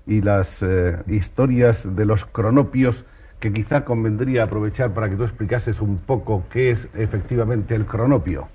y 0.06 0.22
las 0.22 0.62
eh, 0.62 0.98
historias 1.08 1.96
de 1.96 2.06
los 2.06 2.26
cronopios 2.26 3.04
que 3.40 3.52
quizá 3.52 3.84
convendría 3.84 4.44
aprovechar 4.44 4.94
para 4.94 5.10
que 5.10 5.16
tú 5.16 5.24
explicases 5.24 5.82
un 5.82 5.98
poco 5.98 6.44
qué 6.52 6.70
es 6.70 6.88
efectivamente 6.94 7.74
el 7.74 7.88
cronopio. 7.88 8.48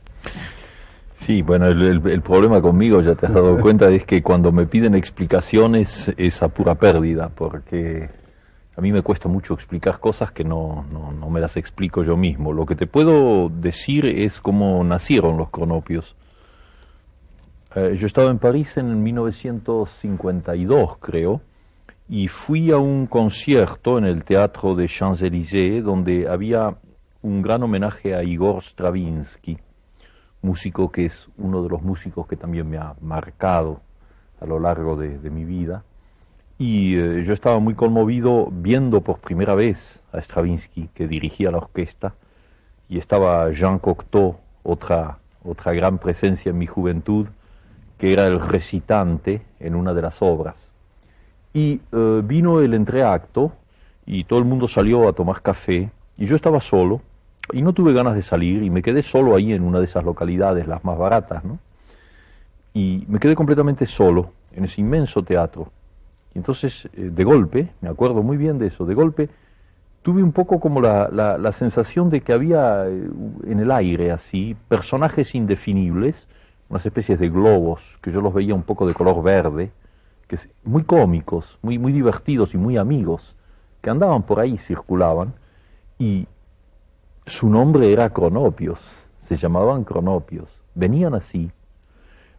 Sí, 1.24 1.40
bueno, 1.40 1.68
el, 1.68 2.20
problema 2.20 2.60
conmigo, 2.60 3.00
ya 3.00 3.14
te 3.14 3.24
has 3.24 3.32
dado 3.32 3.58
cuenta, 3.58 3.88
es 3.88 4.04
que 4.04 4.22
cuando 4.22 4.52
me 4.52 4.66
piden 4.66 4.94
explicaciones 4.94 6.12
es 6.18 6.42
a 6.42 6.48
pura 6.48 6.74
pérdida, 6.74 7.30
porque 7.30 8.10
a 8.76 8.80
mí 8.82 8.92
me 8.92 9.00
cuesta 9.00 9.26
mucho 9.26 9.54
explicar 9.54 9.98
cosas 10.00 10.32
que 10.32 10.44
no, 10.44 10.84
no, 10.92 11.30
me 11.30 11.40
las 11.40 11.56
explico 11.56 12.02
yo 12.02 12.18
mismo. 12.18 12.52
Lo 12.52 12.66
que 12.66 12.76
te 12.76 12.86
puedo 12.86 13.48
decir 13.48 14.04
es 14.04 14.42
cómo 14.42 14.84
nacieron 14.84 15.38
los 15.38 15.48
cronopios. 15.48 16.14
Eh, 17.74 17.96
yo 17.98 18.06
estaba 18.06 18.30
en 18.30 18.38
París 18.38 18.76
en 18.76 19.02
1952, 19.02 20.98
creo, 20.98 21.40
y 22.06 22.28
fui 22.28 22.70
a 22.70 22.76
un 22.76 23.06
concierto 23.06 23.96
en 23.96 24.04
el 24.04 24.26
Teatro 24.26 24.74
de 24.74 24.88
Champs-Élysées 24.88 25.82
donde 25.82 26.28
había 26.28 26.76
un 27.22 27.40
gran 27.40 27.62
homenaje 27.62 28.14
a 28.14 28.22
Igor 28.22 28.60
Stravinsky, 28.62 29.56
músico 30.44 30.92
que 30.92 31.06
es 31.06 31.28
uno 31.38 31.62
de 31.62 31.68
los 31.68 31.82
músicos 31.82 32.26
que 32.26 32.36
también 32.36 32.68
me 32.68 32.78
ha 32.78 32.94
marcado 33.00 33.80
a 34.40 34.46
lo 34.46 34.60
largo 34.60 34.96
de 34.96 35.30
mi 35.30 35.44
vida. 35.44 35.82
Y 36.56 36.96
eh, 36.96 37.24
yo 37.24 37.32
estaba 37.32 37.58
muy 37.58 37.74
conmovido 37.74 38.48
viendo 38.52 39.00
por 39.00 39.18
primera 39.18 39.54
vez 39.54 40.02
a 40.12 40.18
Stravinsky, 40.20 40.88
que 40.94 41.08
dirigía 41.08 41.50
la 41.50 41.58
orquesta, 41.58 42.14
y 42.88 42.98
estaba 42.98 43.50
Jean 43.50 43.78
Cocteau, 43.78 44.36
otra, 44.62 45.18
otra 45.42 45.72
gran 45.72 45.98
presencia 45.98 46.50
en 46.50 46.58
mi 46.58 46.66
juventud, 46.66 47.26
que 47.98 48.12
era 48.12 48.26
el 48.26 48.40
recitante 48.40 49.42
en 49.58 49.74
una 49.74 49.94
de 49.94 50.02
las 50.02 50.22
obras. 50.22 50.70
Y 51.52 51.80
eh, 51.92 52.22
vino 52.24 52.60
el 52.60 52.74
entreacto 52.74 53.52
y 54.06 54.24
todo 54.24 54.38
el 54.38 54.44
mundo 54.44 54.68
salió 54.68 55.08
a 55.08 55.12
tomar 55.12 55.40
café 55.40 55.90
y 56.16 56.26
yo 56.26 56.36
estaba 56.36 56.60
solo 56.60 57.00
y 57.52 57.62
no 57.62 57.72
tuve 57.72 57.92
ganas 57.92 58.14
de 58.14 58.22
salir 58.22 58.62
y 58.62 58.70
me 58.70 58.82
quedé 58.82 59.02
solo 59.02 59.36
ahí 59.36 59.52
en 59.52 59.62
una 59.62 59.78
de 59.78 59.84
esas 59.84 60.04
localidades, 60.04 60.66
las 60.66 60.84
más 60.84 60.98
baratas, 60.98 61.44
¿no? 61.44 61.58
Y 62.72 63.04
me 63.08 63.18
quedé 63.18 63.34
completamente 63.34 63.86
solo 63.86 64.30
en 64.52 64.64
ese 64.64 64.80
inmenso 64.80 65.22
teatro 65.22 65.70
y 66.34 66.38
entonces, 66.38 66.88
eh, 66.94 67.10
de 67.12 67.24
golpe, 67.24 67.70
me 67.80 67.88
acuerdo 67.88 68.22
muy 68.22 68.36
bien 68.36 68.58
de 68.58 68.66
eso, 68.66 68.84
de 68.84 68.94
golpe 68.94 69.28
tuve 70.02 70.22
un 70.22 70.32
poco 70.32 70.60
como 70.60 70.82
la, 70.82 71.08
la, 71.08 71.52
sensación 71.52 72.10
de 72.10 72.20
que 72.20 72.34
había 72.34 72.86
eh, 72.86 73.08
en 73.46 73.58
el 73.58 73.70
aire 73.70 74.10
así 74.10 74.54
personajes 74.68 75.34
indefinibles, 75.34 76.28
unas 76.68 76.84
especies 76.84 77.18
de 77.18 77.30
globos, 77.30 77.98
que 78.02 78.12
yo 78.12 78.20
los 78.20 78.34
veía 78.34 78.54
un 78.54 78.64
poco 78.64 78.86
de 78.86 78.92
color 78.92 79.22
verde, 79.22 79.72
que 80.28 80.38
muy 80.62 80.82
cómicos, 80.82 81.58
muy, 81.62 81.78
muy 81.78 81.90
divertidos 81.90 82.52
y 82.52 82.58
muy 82.58 82.76
amigos, 82.76 83.34
que 83.80 83.88
andaban 83.88 84.24
por 84.24 84.40
ahí, 84.40 84.58
circulaban, 84.58 85.32
y 85.98 86.26
su 87.26 87.48
nombre 87.48 87.92
era 87.92 88.10
Cronopios, 88.10 88.80
se 89.20 89.36
llamaban 89.36 89.84
Cronopios, 89.84 90.60
venían 90.74 91.14
así, 91.14 91.50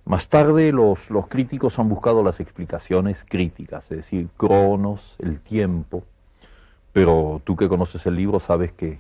Más 0.06 0.30
tarde 0.30 0.72
los, 0.72 1.10
los 1.10 1.28
críticos 1.28 1.80
han 1.80 1.90
buscado 1.90 2.24
las 2.24 2.40
explicaciones 2.40 3.26
críticas, 3.28 3.90
es 3.92 3.98
decir, 3.98 4.28
Cronos, 4.38 5.16
el 5.18 5.40
tiempo, 5.40 6.04
pero 6.94 7.42
tú 7.44 7.56
que 7.56 7.68
conoces 7.68 8.06
el 8.06 8.16
libro 8.16 8.40
sabes 8.40 8.72
que, 8.72 9.00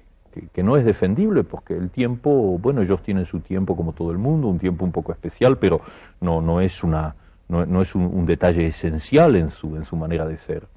que, 0.51 0.63
no 0.63 0.75
es 0.77 0.83
defendible 0.83 1.43
porque 1.43 1.75
el 1.77 1.91
tiempo, 1.91 2.57
bueno, 2.57 2.81
ellos 2.81 3.01
tienen 3.03 3.25
su 3.25 3.39
tiempo 3.39 3.75
como 3.75 3.93
todo 3.93 4.11
el 4.11 4.17
mundo, 4.17 4.47
un 4.47 4.59
tiempo 4.59 4.83
un 4.83 4.91
poco 4.91 5.11
especial, 5.11 5.57
pero 5.57 5.81
no, 6.19 6.41
no 6.41 6.59
es, 6.59 6.83
una, 6.83 7.15
no, 7.47 7.65
no 7.65 7.81
es 7.81 7.93
un, 7.95 8.03
un, 8.03 8.25
detalle 8.25 8.67
esencial 8.67 9.35
en 9.35 9.49
su, 9.51 9.75
en 9.75 9.85
su 9.85 9.95
manera 9.95 10.25
de 10.25 10.37
ser. 10.37 10.67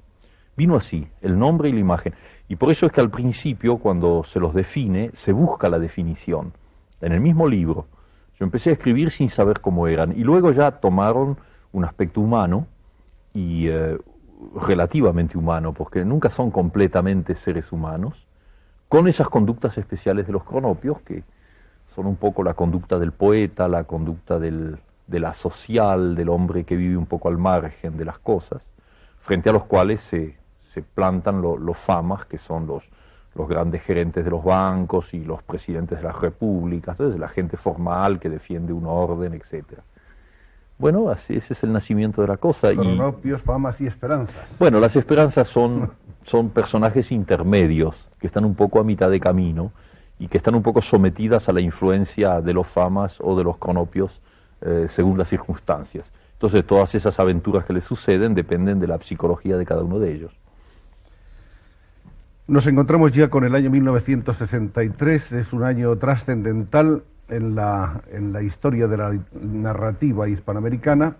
Vino 0.59 0.75
así, 0.75 1.07
el 1.21 1.39
nombre 1.39 1.69
y 1.69 1.71
la 1.71 1.79
imagen. 1.79 2.13
Y 2.49 2.57
por 2.57 2.69
eso 2.69 2.85
es 2.85 2.91
que 2.91 2.99
al 2.99 3.09
principio, 3.09 3.77
cuando 3.77 4.25
se 4.25 4.41
los 4.41 4.53
define, 4.53 5.09
se 5.13 5.31
busca 5.31 5.69
la 5.69 5.79
definición. 5.79 6.51
En 6.99 7.13
el 7.13 7.21
mismo 7.21 7.47
libro, 7.47 7.87
yo 8.37 8.43
empecé 8.43 8.71
a 8.71 8.73
escribir 8.73 9.09
sin 9.09 9.29
saber 9.29 9.61
cómo 9.61 9.87
eran 9.87 10.11
y 10.11 10.25
luego 10.25 10.51
ya 10.51 10.71
tomaron 10.71 11.37
un 11.71 11.85
aspecto 11.85 12.19
humano 12.19 12.67
y 13.33 13.69
eh, 13.69 13.97
relativamente 14.53 15.37
humano, 15.37 15.71
porque 15.71 16.03
nunca 16.03 16.29
son 16.29 16.51
completamente 16.51 17.35
seres 17.35 17.71
humanos, 17.71 18.27
con 18.89 19.07
esas 19.07 19.29
conductas 19.29 19.77
especiales 19.77 20.27
de 20.27 20.33
los 20.33 20.43
cronopios, 20.43 20.99
que 21.03 21.23
son 21.95 22.05
un 22.05 22.17
poco 22.17 22.43
la 22.43 22.53
conducta 22.53 22.99
del 22.99 23.13
poeta, 23.13 23.69
la 23.69 23.85
conducta 23.85 24.39
del, 24.39 24.77
de 25.07 25.19
la 25.21 25.33
social, 25.33 26.15
del 26.15 26.27
hombre 26.27 26.65
que 26.65 26.75
vive 26.75 26.97
un 26.97 27.05
poco 27.05 27.29
al 27.29 27.37
margen 27.37 27.95
de 27.95 28.03
las 28.03 28.19
cosas, 28.19 28.61
frente 29.19 29.49
a 29.49 29.53
los 29.53 29.63
cuales 29.63 30.01
se, 30.01 30.38
se 30.69 30.83
plantan 30.83 31.41
los 31.41 31.77
famas, 31.77 32.25
que 32.25 32.37
son 32.37 32.67
los, 32.67 32.89
los 33.33 33.47
grandes 33.47 33.81
gerentes 33.81 34.23
de 34.23 34.29
los 34.29 34.43
bancos 34.43 35.13
y 35.15 35.23
los 35.23 35.41
presidentes 35.41 35.97
de 35.97 36.03
las 36.03 36.19
repúblicas, 36.19 36.93
entonces 36.93 37.19
la 37.19 37.27
gente 37.27 37.57
formal 37.57 38.19
que 38.19 38.29
defiende 38.29 38.71
un 38.71 38.85
orden, 38.85 39.33
etcétera. 39.33 39.81
Bueno, 40.77 41.09
así, 41.09 41.35
ese 41.35 41.53
es 41.53 41.63
el 41.63 41.73
nacimiento 41.73 42.21
de 42.21 42.27
la 42.27 42.37
cosa. 42.37 42.71
Cronopios, 42.71 43.41
famas 43.41 43.81
y 43.81 43.87
esperanzas. 43.87 44.55
Bueno, 44.59 44.79
las 44.79 44.95
esperanzas 44.95 45.47
son, 45.47 45.91
son 46.23 46.49
personajes 46.49 47.11
intermedios 47.11 48.07
que 48.19 48.27
están 48.27 48.45
un 48.45 48.55
poco 48.55 48.79
a 48.79 48.83
mitad 48.83 49.09
de 49.09 49.19
camino 49.19 49.71
y 50.19 50.27
que 50.27 50.37
están 50.37 50.55
un 50.55 50.63
poco 50.63 50.81
sometidas 50.81 51.49
a 51.49 51.53
la 51.53 51.61
influencia 51.61 52.39
de 52.41 52.53
los 52.53 52.67
famas 52.67 53.19
o 53.19 53.35
de 53.35 53.43
los 53.43 53.57
cronopios 53.57 54.21
eh, 54.61 54.85
según 54.87 55.17
las 55.17 55.27
circunstancias. 55.27 56.11
Entonces, 56.33 56.65
todas 56.65 56.95
esas 56.95 57.19
aventuras 57.19 57.65
que 57.65 57.73
les 57.73 57.83
suceden 57.83 58.33
dependen 58.33 58.79
de 58.79 58.87
la 58.87 58.97
psicología 58.99 59.57
de 59.57 59.65
cada 59.65 59.83
uno 59.83 59.99
de 59.99 60.13
ellos. 60.13 60.31
Nos 62.49 62.65
encontramos 62.65 63.11
ya 63.11 63.29
con 63.29 63.43
el 63.43 63.53
año 63.53 63.69
1963, 63.69 65.33
es 65.33 65.53
un 65.53 65.63
año 65.63 65.95
trascendental 65.97 67.03
en 67.27 67.53
la, 67.53 68.01
en 68.11 68.33
la 68.33 68.41
historia 68.41 68.87
de 68.87 68.97
la 68.97 69.15
narrativa 69.39 70.27
hispanoamericana, 70.27 71.17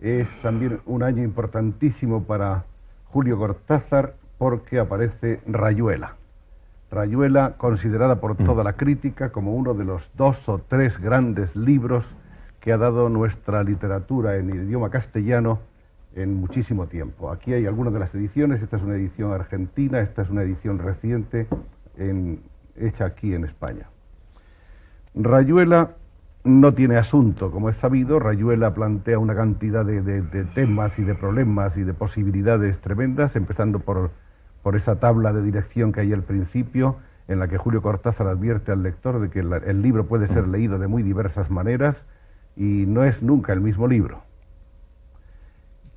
es 0.00 0.26
también 0.42 0.80
un 0.84 1.04
año 1.04 1.22
importantísimo 1.22 2.24
para 2.24 2.64
Julio 3.04 3.38
Cortázar 3.38 4.16
porque 4.36 4.80
aparece 4.80 5.38
Rayuela. 5.46 6.16
Rayuela, 6.90 7.54
considerada 7.56 8.20
por 8.20 8.32
mm. 8.32 8.44
toda 8.44 8.64
la 8.64 8.72
crítica 8.72 9.30
como 9.30 9.54
uno 9.54 9.74
de 9.74 9.84
los 9.84 10.10
dos 10.16 10.48
o 10.48 10.58
tres 10.58 11.00
grandes 11.00 11.54
libros 11.54 12.04
que 12.58 12.72
ha 12.72 12.78
dado 12.78 13.08
nuestra 13.08 13.62
literatura 13.62 14.38
en 14.38 14.50
idioma 14.50 14.90
castellano 14.90 15.60
en 16.14 16.34
muchísimo 16.34 16.86
tiempo. 16.86 17.30
Aquí 17.30 17.52
hay 17.52 17.66
algunas 17.66 17.92
de 17.92 18.00
las 18.00 18.14
ediciones, 18.14 18.62
esta 18.62 18.76
es 18.76 18.82
una 18.82 18.96
edición 18.96 19.32
argentina, 19.32 20.00
esta 20.00 20.22
es 20.22 20.30
una 20.30 20.42
edición 20.42 20.78
reciente 20.78 21.46
hecha 22.76 23.04
aquí 23.04 23.34
en 23.34 23.44
España. 23.44 23.88
Rayuela 25.14 25.96
no 26.44 26.72
tiene 26.74 26.96
asunto, 26.96 27.50
como 27.50 27.68
es 27.68 27.76
sabido, 27.76 28.18
Rayuela 28.18 28.72
plantea 28.72 29.18
una 29.18 29.34
cantidad 29.34 29.84
de, 29.84 30.44
temas 30.54 30.98
y 30.98 31.02
de 31.02 31.14
problemas 31.14 31.76
y 31.76 31.82
de 31.82 31.94
posibilidades 31.94 32.78
tremendas, 32.78 33.36
empezando 33.36 33.80
por, 33.80 34.10
por, 34.62 34.76
esa 34.76 35.00
tabla 35.00 35.32
de 35.32 35.42
dirección 35.42 35.92
que 35.92 36.00
hay 36.00 36.12
al 36.12 36.22
principio, 36.22 36.96
en 37.26 37.40
la 37.40 37.48
que 37.48 37.58
Julio 37.58 37.82
Cortázar 37.82 38.28
advierte 38.28 38.72
al 38.72 38.82
lector 38.82 39.20
de 39.20 39.28
que 39.28 39.40
el 39.40 39.82
libro 39.82 40.06
puede 40.06 40.28
ser 40.28 40.48
leído 40.48 40.78
de 40.78 40.86
muy 40.86 41.02
diversas 41.02 41.50
maneras 41.50 42.04
y 42.56 42.84
no 42.86 43.04
es 43.04 43.22
nunca 43.22 43.52
el 43.52 43.60
mismo 43.60 43.86
libro. 43.86 44.27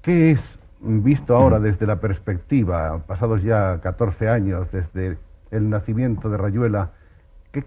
¿Qué 0.01 0.31
es, 0.31 0.59
visto 0.79 1.35
ahora 1.35 1.59
desde 1.59 1.85
la 1.85 1.99
perspectiva, 1.99 3.03
pasados 3.05 3.43
ya 3.43 3.79
14 3.81 4.29
años 4.29 4.71
desde 4.71 5.17
el 5.51 5.69
nacimiento 5.69 6.29
de 6.29 6.37
Rayuela, 6.37 6.91
qué 7.51 7.63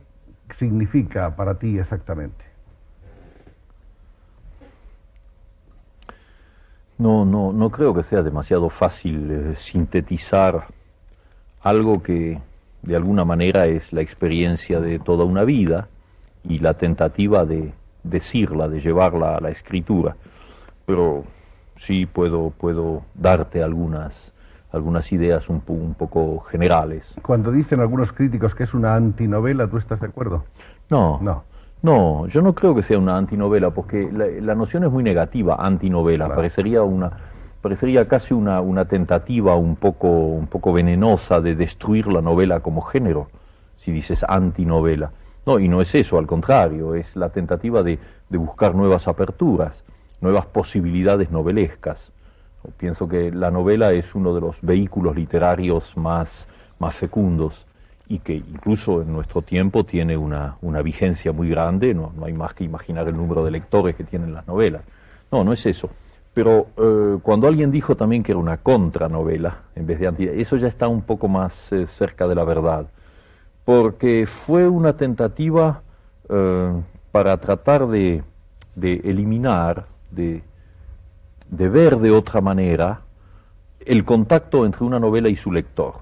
significa 0.50 1.36
para 1.36 1.54
ti 1.54 1.78
exactamente? 1.78 2.44
No, 6.98 7.24
no, 7.24 7.52
no 7.52 7.70
creo 7.70 7.94
que 7.94 8.02
sea 8.02 8.22
demasiado 8.22 8.68
fácil 8.68 9.30
eh, 9.30 9.54
sintetizar 9.56 10.66
algo 11.62 12.02
que 12.02 12.40
de 12.82 12.96
alguna 12.96 13.24
manera 13.24 13.66
es 13.66 13.92
la 13.92 14.00
experiencia 14.00 14.80
de 14.80 14.98
toda 14.98 15.24
una 15.24 15.44
vida 15.44 15.88
y 16.42 16.58
la 16.58 16.74
tentativa 16.74 17.44
de 17.44 17.72
decirla, 18.02 18.68
de 18.68 18.80
llevarla 18.80 19.36
a 19.36 19.40
la 19.40 19.50
escritura. 19.50 20.16
Pero 20.84 21.24
sí 21.76 22.06
puedo, 22.06 22.50
puedo 22.50 23.02
darte 23.14 23.62
algunas, 23.62 24.32
algunas 24.72 25.12
ideas 25.12 25.48
un, 25.48 25.62
un, 25.66 25.94
poco 25.94 26.40
generales. 26.40 27.14
Cuando 27.22 27.50
dicen 27.50 27.80
algunos 27.80 28.12
críticos 28.12 28.54
que 28.54 28.64
es 28.64 28.74
una 28.74 28.94
antinovela, 28.94 29.68
¿tú 29.68 29.76
estás 29.76 30.00
de 30.00 30.06
acuerdo? 30.06 30.44
No. 30.90 31.18
No. 31.22 31.44
No, 31.82 32.26
yo 32.28 32.40
no 32.40 32.54
creo 32.54 32.74
que 32.74 32.80
sea 32.80 32.98
una 32.98 33.18
antinovela, 33.18 33.68
porque 33.68 34.10
la, 34.10 34.54
noción 34.54 34.84
es 34.84 34.90
muy 34.90 35.02
negativa, 35.02 35.56
antinovela. 35.58 36.34
Parecería 36.34 36.82
una, 36.82 37.10
parecería 37.60 38.08
casi 38.08 38.32
una, 38.32 38.62
una 38.62 38.86
tentativa 38.86 39.54
un 39.56 39.76
poco, 39.76 40.08
un 40.08 40.46
poco 40.46 40.72
venenosa 40.72 41.42
de 41.42 41.54
destruir 41.54 42.06
la 42.06 42.22
novela 42.22 42.60
como 42.60 42.80
género, 42.80 43.28
si 43.76 43.92
dices 43.92 44.24
antinovela. 44.26 45.10
No, 45.44 45.58
y 45.58 45.68
no 45.68 45.82
es 45.82 45.94
eso, 45.94 46.16
al 46.16 46.26
contrario, 46.26 46.94
es 46.94 47.14
la 47.16 47.28
tentativa 47.28 47.82
de, 47.82 47.98
de 48.30 48.38
buscar 48.38 48.74
nuevas 48.74 49.06
aperturas 49.06 49.84
nuevas 50.24 50.46
posibilidades 50.46 51.30
novelescas. 51.30 52.10
Pienso 52.78 53.06
que 53.06 53.30
la 53.30 53.50
novela 53.50 53.92
es 53.92 54.14
uno 54.14 54.34
de 54.34 54.40
los 54.40 54.56
vehículos 54.62 55.14
literarios 55.14 55.96
más, 55.96 56.48
más 56.78 56.94
fecundos 56.96 57.66
y 58.08 58.18
que 58.18 58.34
incluso 58.34 59.02
en 59.02 59.12
nuestro 59.12 59.42
tiempo 59.42 59.84
tiene 59.84 60.16
una, 60.16 60.56
una 60.62 60.82
vigencia 60.82 61.32
muy 61.32 61.48
grande, 61.48 61.94
no, 61.94 62.12
no, 62.16 62.24
hay 62.24 62.32
más 62.32 62.54
que 62.54 62.64
imaginar 62.64 63.06
el 63.06 63.16
número 63.16 63.44
de 63.44 63.50
lectores 63.50 63.94
que 63.94 64.04
tienen 64.04 64.32
las 64.32 64.46
novelas. 64.46 64.82
No, 65.30 65.44
no 65.44 65.52
es 65.52 65.64
eso. 65.66 65.90
Pero 66.32 66.66
eh, 66.76 67.18
cuando 67.22 67.46
alguien 67.46 67.70
dijo 67.70 67.96
también 67.96 68.22
que 68.22 68.32
era 68.32 68.38
una 68.38 68.56
contranovela, 68.56 69.58
en 69.76 69.86
vez 69.86 70.00
de 70.00 70.06
anti, 70.06 70.24
eso 70.24 70.56
ya 70.56 70.68
está 70.68 70.88
un 70.88 71.02
poco 71.02 71.28
más 71.28 71.70
eh, 71.72 71.86
cerca 71.86 72.26
de 72.26 72.34
la 72.34 72.44
verdad, 72.44 72.86
porque 73.64 74.26
fue 74.26 74.68
una 74.68 74.96
tentativa 74.96 75.82
eh, 76.28 76.72
para 77.12 77.36
tratar 77.36 77.86
de, 77.88 78.22
de 78.74 78.94
eliminar 79.04 79.86
de, 80.14 80.42
ver 81.50 81.98
de 81.98 82.10
otra 82.10 82.40
manera 82.40 83.00
el 83.84 84.04
contacto 84.04 84.64
entre 84.64 84.84
una 84.84 84.98
novela 84.98 85.28
y 85.28 85.36
su 85.36 85.52
lector. 85.52 85.94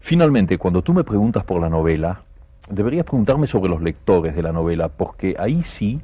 Finalmente, 0.00 0.58
cuando 0.58 0.82
tú 0.82 0.92
me 0.94 1.04
preguntas 1.04 1.44
por 1.44 1.60
la 1.60 1.68
novela, 1.68 2.22
deberías 2.68 3.04
preguntarme 3.04 3.46
sobre 3.46 3.70
los 3.70 3.82
lectores 3.82 4.34
de 4.34 4.42
la 4.42 4.52
novela, 4.52 4.88
porque 4.88 5.36
ahí 5.38 5.62
sí, 5.62 6.00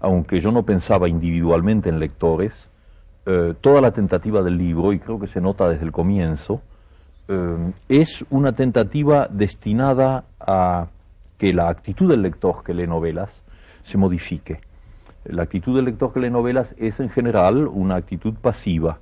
aunque 0.00 0.40
yo 0.40 0.52
no 0.52 0.64
pensaba 0.64 1.08
individualmente 1.08 1.88
en 1.88 1.98
lectores, 1.98 2.68
eh, 3.26 3.54
toda 3.60 3.80
la 3.80 3.90
tentativa 3.90 4.42
del 4.42 4.58
libro, 4.58 4.92
y 4.92 4.98
creo 4.98 5.18
que 5.18 5.26
se 5.26 5.40
nota 5.40 5.68
desde 5.68 5.84
el 5.84 5.92
comienzo, 5.92 6.60
eh, 7.28 7.72
es 7.88 8.24
una 8.30 8.52
tentativa 8.52 9.28
destinada 9.30 10.24
a 10.40 10.88
que 11.38 11.52
la 11.52 11.68
actitud 11.68 12.08
del 12.10 12.22
lector 12.22 12.62
que 12.64 12.74
lee 12.74 12.86
novelas 12.86 13.42
se 13.82 13.96
modifique. 13.96 14.60
La 15.28 15.42
actitud 15.42 15.76
del 15.76 15.84
lector 15.84 16.10
que 16.10 16.20
lee 16.20 16.30
novelas 16.30 16.74
es 16.78 17.00
en 17.00 17.10
general 17.10 17.68
una 17.68 17.96
actitud 17.96 18.32
pasiva, 18.32 18.98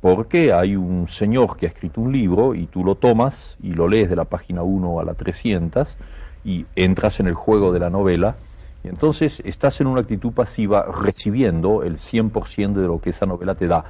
porque 0.00 0.52
hay 0.52 0.76
un 0.76 1.08
señor 1.08 1.56
que 1.56 1.66
ha 1.66 1.70
escrito 1.70 2.00
un 2.00 2.12
libro 2.12 2.54
y 2.54 2.66
tú 2.66 2.84
lo 2.84 2.94
tomas 2.94 3.56
y 3.60 3.72
lo 3.72 3.88
lees 3.88 4.08
de 4.08 4.14
la 4.14 4.26
página 4.26 4.62
1 4.62 5.00
a 5.00 5.04
la 5.04 5.14
300 5.14 5.96
y 6.44 6.66
entras 6.76 7.18
en 7.18 7.26
el 7.26 7.34
juego 7.34 7.72
de 7.72 7.80
la 7.80 7.90
novela 7.90 8.36
y 8.84 8.88
entonces 8.88 9.42
estás 9.44 9.80
en 9.80 9.88
una 9.88 10.02
actitud 10.02 10.32
pasiva 10.32 10.84
recibiendo 10.84 11.82
el 11.82 11.96
100% 11.96 12.74
de 12.74 12.86
lo 12.86 13.00
que 13.00 13.10
esa 13.10 13.26
novela 13.26 13.56
te 13.56 13.66
da. 13.66 13.84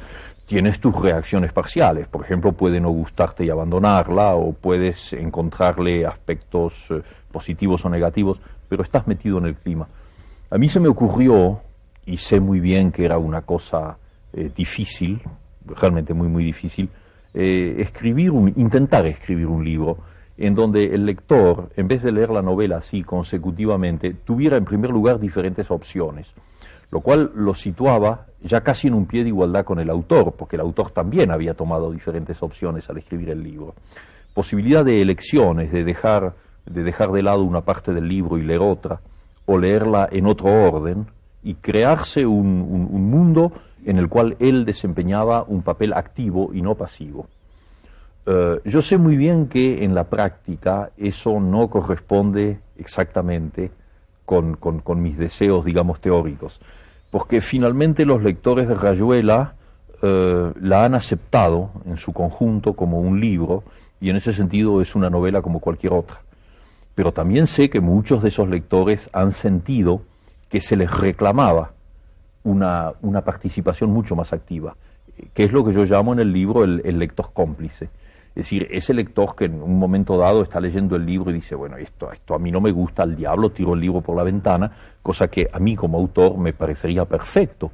Tienes 0.47 0.81
tus 0.81 0.99
reacciones 0.99 1.53
parciales, 1.53 2.09
por 2.09 2.25
ejemplo, 2.25 2.53
puede 2.53 2.81
no 2.81 2.89
gustarte 2.89 3.45
y 3.45 3.51
abandonarla 3.51 4.35
o 4.35 4.55
puedes 4.55 5.13
encontrarle 5.13 6.07
aspectos 6.07 6.91
eh, 6.91 7.03
positivos 7.31 7.85
o 7.85 7.91
negativos, 7.91 8.41
pero 8.67 8.83
estás 8.83 9.07
metido 9.07 9.37
en 9.37 9.45
el 9.45 9.57
clima. 9.57 9.87
A 10.51 10.59
mí 10.59 10.69
se 10.69 10.81
me 10.81 10.89
ocurrió, 10.89 11.61
y 12.07 12.17
sé 12.17 12.41
muy 12.41 12.59
bien 12.59 12.91
que 12.91 13.05
era 13.05 13.19
una 13.19 13.43
cosa 13.43 13.99
eh, 14.33 14.51
difícil, 14.55 15.21
realmente 15.65 16.13
muy, 16.13 16.29
muy 16.29 16.45
difícil, 16.45 16.89
eh, 17.33 17.77
escribir 17.79 18.33
un, 18.33 18.49
intentar 18.57 19.07
escribir 19.07 19.47
un 19.47 19.65
libro 19.65 19.99
en 20.37 20.55
donde 20.55 20.87
el 20.87 21.07
lector, 21.07 21.69
en 21.77 21.87
vez 21.87 22.03
de 22.03 22.11
leer 22.11 22.31
la 22.31 22.43
novela 22.43 22.79
así 22.79 23.05
consecutivamente, 23.05 24.13
tuviera 24.13 24.57
en 24.57 24.65
primer 24.65 24.91
lugar 24.91 25.21
diferentes 25.21 25.71
opciones. 25.71 26.33
lo 26.91 27.01
cual 27.03 27.31
lo 27.37 27.55
situaba 27.55 28.27
ya 28.43 28.63
casi 28.63 28.89
en 28.89 28.95
un 28.95 29.07
pie 29.07 29.23
de 29.23 29.29
igualdad 29.29 29.65
con 29.65 29.79
el 29.79 29.89
autor, 29.91 30.35
porque 30.37 30.57
el 30.57 30.63
autor 30.63 30.91
también 30.91 31.31
había 31.31 31.55
tomado 31.55 31.93
diferentes 31.93 32.43
opciones 32.43 32.91
al 32.91 32.99
escribir 32.99 33.31
el 33.31 33.45
libro. 33.45 33.77
Posibilidad 34.35 34.85
de 34.85 35.01
elecciones, 35.01 35.71
de 35.71 35.85
dejar 35.85 36.35
de, 36.67 36.83
dejar 36.83 37.13
de 37.13 37.23
lado 37.23 37.45
una 37.45 37.61
parte 37.61 37.93
del 37.93 38.09
libro 38.09 38.39
y 38.39 38.43
leer 38.43 38.61
otra, 38.61 39.01
o 39.51 39.59
leerla 39.59 40.09
en 40.13 40.27
otro 40.27 40.49
orden, 40.49 41.07
y 41.43 41.55
crearse 41.55 42.27
un, 42.27 42.89
un 42.91 43.11
mundo 43.11 43.53
en 43.85 43.97
el 43.97 44.09
cual 44.09 44.37
él 44.39 44.65
desempeñaba 44.65 45.43
un 45.43 45.63
papel 45.63 45.93
activo 45.95 46.51
y 46.53 46.63
no 46.63 46.75
pasivo. 46.75 47.27
Eh, 48.27 48.61
yo 48.65 48.83
sé 48.83 48.99
muy 48.99 49.17
bien 49.17 49.49
que 49.49 49.85
en 49.85 49.95
la 49.95 50.05
práctica 50.05 50.91
eso 50.97 51.41
no 51.41 51.69
corresponde 51.69 52.61
exactamente 52.77 53.71
con, 54.25 55.03
mis 55.03 55.19
deseos, 55.19 55.65
digamos, 55.65 56.01
teóricos, 56.01 56.61
porque 57.11 57.41
finalmente 57.41 58.07
los 58.07 58.23
lectores 58.23 58.69
de 58.69 58.75
Rayuela 58.75 59.55
eh, 60.03 60.53
la 60.61 60.85
han 60.85 60.95
aceptado 60.95 61.71
en 61.87 61.97
su 61.97 62.13
conjunto 62.13 62.75
como 62.75 63.01
un 63.01 63.21
libro 63.21 63.65
y 64.01 64.11
en 64.11 64.17
ese 64.17 64.33
sentido 64.33 64.81
es 64.81 64.95
una 64.95 65.11
novela 65.11 65.43
como 65.43 65.59
cualquier 65.59 65.95
otra. 65.95 66.21
Pero 66.95 67.13
también 67.13 67.47
sé 67.47 67.71
que 67.71 67.81
muchos 67.81 68.23
de 68.23 68.29
esos 68.29 68.49
lectores 68.49 69.09
han 69.13 69.33
sentido 69.33 70.03
que 70.49 70.61
se 70.61 70.77
les 70.77 70.91
reclamaba 70.91 71.73
una, 72.45 72.95
participación 73.25 73.91
mucho 73.91 74.17
más 74.17 74.33
activa, 74.33 74.75
que 75.35 75.45
es 75.45 75.53
lo 75.53 75.65
que 75.65 75.73
yo 75.73 75.85
llamo 75.85 76.13
en 76.13 76.21
el 76.21 76.33
libro 76.33 76.65
el 76.65 76.99
lector 76.99 77.33
cómplice. 77.33 77.89
Es 78.31 78.45
decir, 78.47 78.69
ese 78.71 78.95
lector 78.95 79.35
que 79.35 79.47
en 79.47 79.61
un 79.61 79.77
momento 79.77 80.17
dado 80.17 80.43
está 80.43 80.61
leyendo 80.61 80.95
el 80.95 81.05
libro 81.05 81.31
y 81.31 81.35
dice, 81.35 81.57
bueno, 81.57 81.77
esto, 81.77 82.13
esto 82.13 82.35
a 82.35 82.39
mí 82.39 82.53
no 82.53 82.61
me 82.61 82.71
gusta, 82.71 83.03
al 83.03 83.17
diablo 83.17 83.51
tiro 83.51 83.75
el 83.75 83.81
libro 83.81 84.03
por 84.03 84.17
la 84.17 84.23
ventana, 84.23 84.71
cosa 85.03 85.29
que 85.29 85.51
a 85.53 85.59
mí 85.59 85.75
como 85.75 85.99
autor 85.99 86.39
me 86.39 86.53
parecería 86.53 87.05
perfecto, 87.05 87.73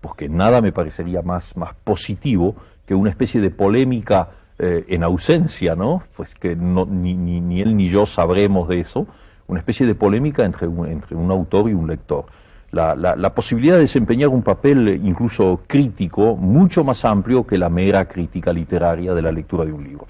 porque 0.00 0.28
nada 0.28 0.62
me 0.62 0.72
parecería 0.72 1.20
más, 1.20 1.54
más 1.58 1.74
positivo 1.84 2.56
que 2.86 2.94
una 2.94 3.10
especie 3.10 3.38
de 3.42 3.50
polémica 3.50 4.30
eh, 4.58 4.84
en 4.88 5.02
ausencia, 5.02 5.74
¿no? 5.74 6.02
Pues 6.16 6.34
que 6.34 6.56
no, 6.56 6.86
ni, 6.86 7.14
ni, 7.14 7.60
él 7.60 7.76
ni 7.76 7.88
yo 7.88 8.06
sabremos 8.06 8.68
de 8.68 8.80
eso, 8.80 9.06
una 9.46 9.60
especie 9.60 9.86
de 9.86 9.94
polémica 9.94 10.44
entre 10.44 10.66
entre 10.66 11.16
un 11.16 11.30
autor 11.30 11.70
y 11.70 11.74
un 11.74 11.88
lector 11.88 12.26
la, 12.70 13.34
posibilidad 13.34 13.76
de 13.76 13.82
desempeñar 13.82 14.28
un 14.28 14.42
papel 14.42 15.00
incluso 15.02 15.60
crítico 15.66 16.36
mucho 16.36 16.84
más 16.84 17.04
amplio 17.04 17.46
que 17.46 17.56
la 17.56 17.68
mera 17.68 18.06
crítica 18.06 18.52
literaria 18.52 19.14
de 19.14 19.22
la 19.22 19.32
lectura 19.32 19.64
de 19.64 19.72
un 19.72 19.84
libro. 19.84 20.06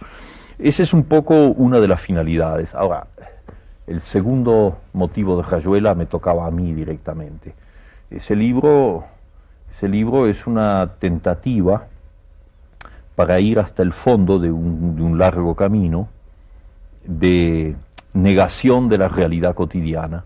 Esa 0.58 0.82
es 0.82 0.92
un 0.92 1.04
poco 1.04 1.34
una 1.34 1.78
de 1.78 1.86
las 1.86 2.00
finalidades. 2.00 2.74
Ahora, 2.74 3.06
el 3.86 4.00
segundo 4.00 4.78
motivo 4.92 5.36
de 5.36 5.48
Rayuela 5.48 5.94
me 5.94 6.06
tocaba 6.06 6.46
a 6.46 6.50
mí 6.50 6.72
directamente. 6.72 7.54
Ese 8.10 8.34
libro, 8.34 9.04
ese 9.72 9.88
libro 9.88 10.26
es 10.26 10.46
una 10.46 10.94
tentativa 10.98 11.86
para 13.18 13.40
ir 13.40 13.58
hasta 13.58 13.82
el 13.82 13.92
fondo 13.92 14.38
de 14.38 14.52
un, 14.52 15.18
largo 15.18 15.56
camino 15.56 16.08
de 17.04 17.74
negación 18.12 18.88
de 18.88 18.96
la 18.96 19.08
realidad 19.08 19.56
cotidiana 19.56 20.24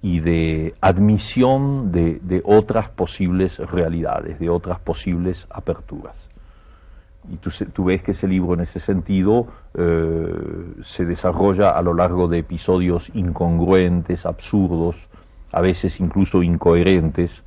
y 0.00 0.20
de 0.20 0.74
admisión 0.80 1.92
de, 1.92 2.40
otras 2.46 2.88
posibles 2.88 3.58
realidades, 3.58 4.38
de 4.38 4.48
otras 4.48 4.80
posibles 4.80 5.46
aperturas. 5.50 6.16
Y 7.30 7.36
tú, 7.36 7.84
ves 7.84 8.02
que 8.02 8.12
ese 8.12 8.26
libro 8.26 8.54
en 8.54 8.60
ese 8.60 8.80
sentido 8.80 9.48
eh, 9.74 10.72
se 10.82 11.04
desarrolla 11.04 11.72
a 11.72 11.82
lo 11.82 11.92
largo 11.92 12.26
de 12.26 12.38
episodios 12.38 13.10
incongruentes, 13.12 14.24
absurdos, 14.24 14.96
a 15.52 15.60
veces 15.60 16.00
incluso 16.00 16.42
incoherentes, 16.42 17.42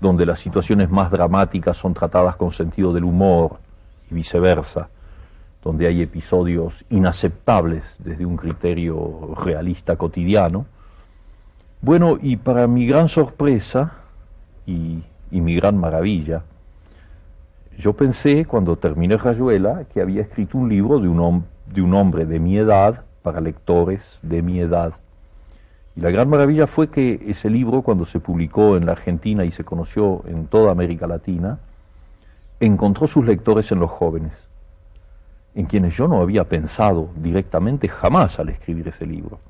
donde 0.00 0.24
las 0.24 0.40
situaciones 0.40 0.88
más 0.88 1.10
dramáticas 1.10 1.76
son 1.76 1.92
tratadas 1.92 2.36
con 2.36 2.52
sentido 2.52 2.94
del 2.94 3.04
humor 3.04 3.58
y 4.12 4.14
viceversa, 4.14 4.88
donde 5.64 5.86
hay 5.86 6.02
episodios 6.02 6.84
inaceptables 6.90 7.96
desde 7.98 8.26
un 8.26 8.36
criterio 8.36 9.34
realista 9.42 9.96
cotidiano, 9.96 10.66
bueno, 11.80 12.16
y 12.22 12.36
para 12.36 12.68
mi 12.68 12.86
gran 12.86 13.08
sorpresa 13.08 13.92
y, 14.66 15.02
mi 15.30 15.56
gran 15.56 15.78
maravilla, 15.78 16.44
yo 17.76 17.94
pensé 17.94 18.44
cuando 18.44 18.76
terminé 18.76 19.16
Rayuela 19.16 19.84
que 19.92 20.00
había 20.00 20.22
escrito 20.22 20.58
un 20.58 20.68
libro 20.68 21.00
de 21.00 21.08
un, 21.08 21.44
de 21.66 21.82
un 21.82 21.94
hombre 21.94 22.26
de 22.26 22.38
mi 22.38 22.56
edad 22.56 23.02
para 23.22 23.40
lectores 23.40 24.18
de 24.22 24.42
mi 24.42 24.60
edad. 24.60 24.92
Y 25.96 26.00
la 26.02 26.10
gran 26.10 26.28
maravilla 26.28 26.68
fue 26.68 26.88
que 26.88 27.20
ese 27.26 27.50
libro, 27.50 27.82
cuando 27.82 28.04
se 28.04 28.20
publicó 28.20 28.76
en 28.76 28.86
la 28.86 28.92
Argentina 28.92 29.44
y 29.44 29.50
se 29.50 29.64
conoció 29.64 30.22
en 30.26 30.46
toda 30.46 30.70
América 30.70 31.08
Latina, 31.08 31.58
encontró 32.66 33.08
sus 33.08 33.24
lectores 33.24 33.72
en 33.72 33.80
los 33.80 33.90
jóvenes, 33.90 34.32
en 35.54 35.66
quienes 35.66 35.96
yo 35.96 36.06
no 36.06 36.20
había 36.22 36.44
pensado 36.44 37.08
directamente 37.16 37.88
jamás 37.88 38.38
al 38.38 38.50
escribir 38.50 38.86
ese 38.86 39.04
libro. 39.04 39.40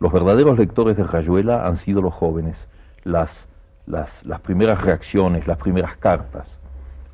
Los 0.00 0.12
verdaderos 0.12 0.58
lectores 0.58 0.96
de 0.96 1.04
Rayuela 1.04 1.66
han 1.66 1.76
sido 1.76 2.02
los 2.02 2.12
jóvenes, 2.12 2.56
las, 3.04 3.46
las, 3.86 4.22
primeras 4.42 4.82
reacciones, 4.82 5.46
las 5.46 5.58
primeras 5.58 5.96
cartas, 5.96 6.56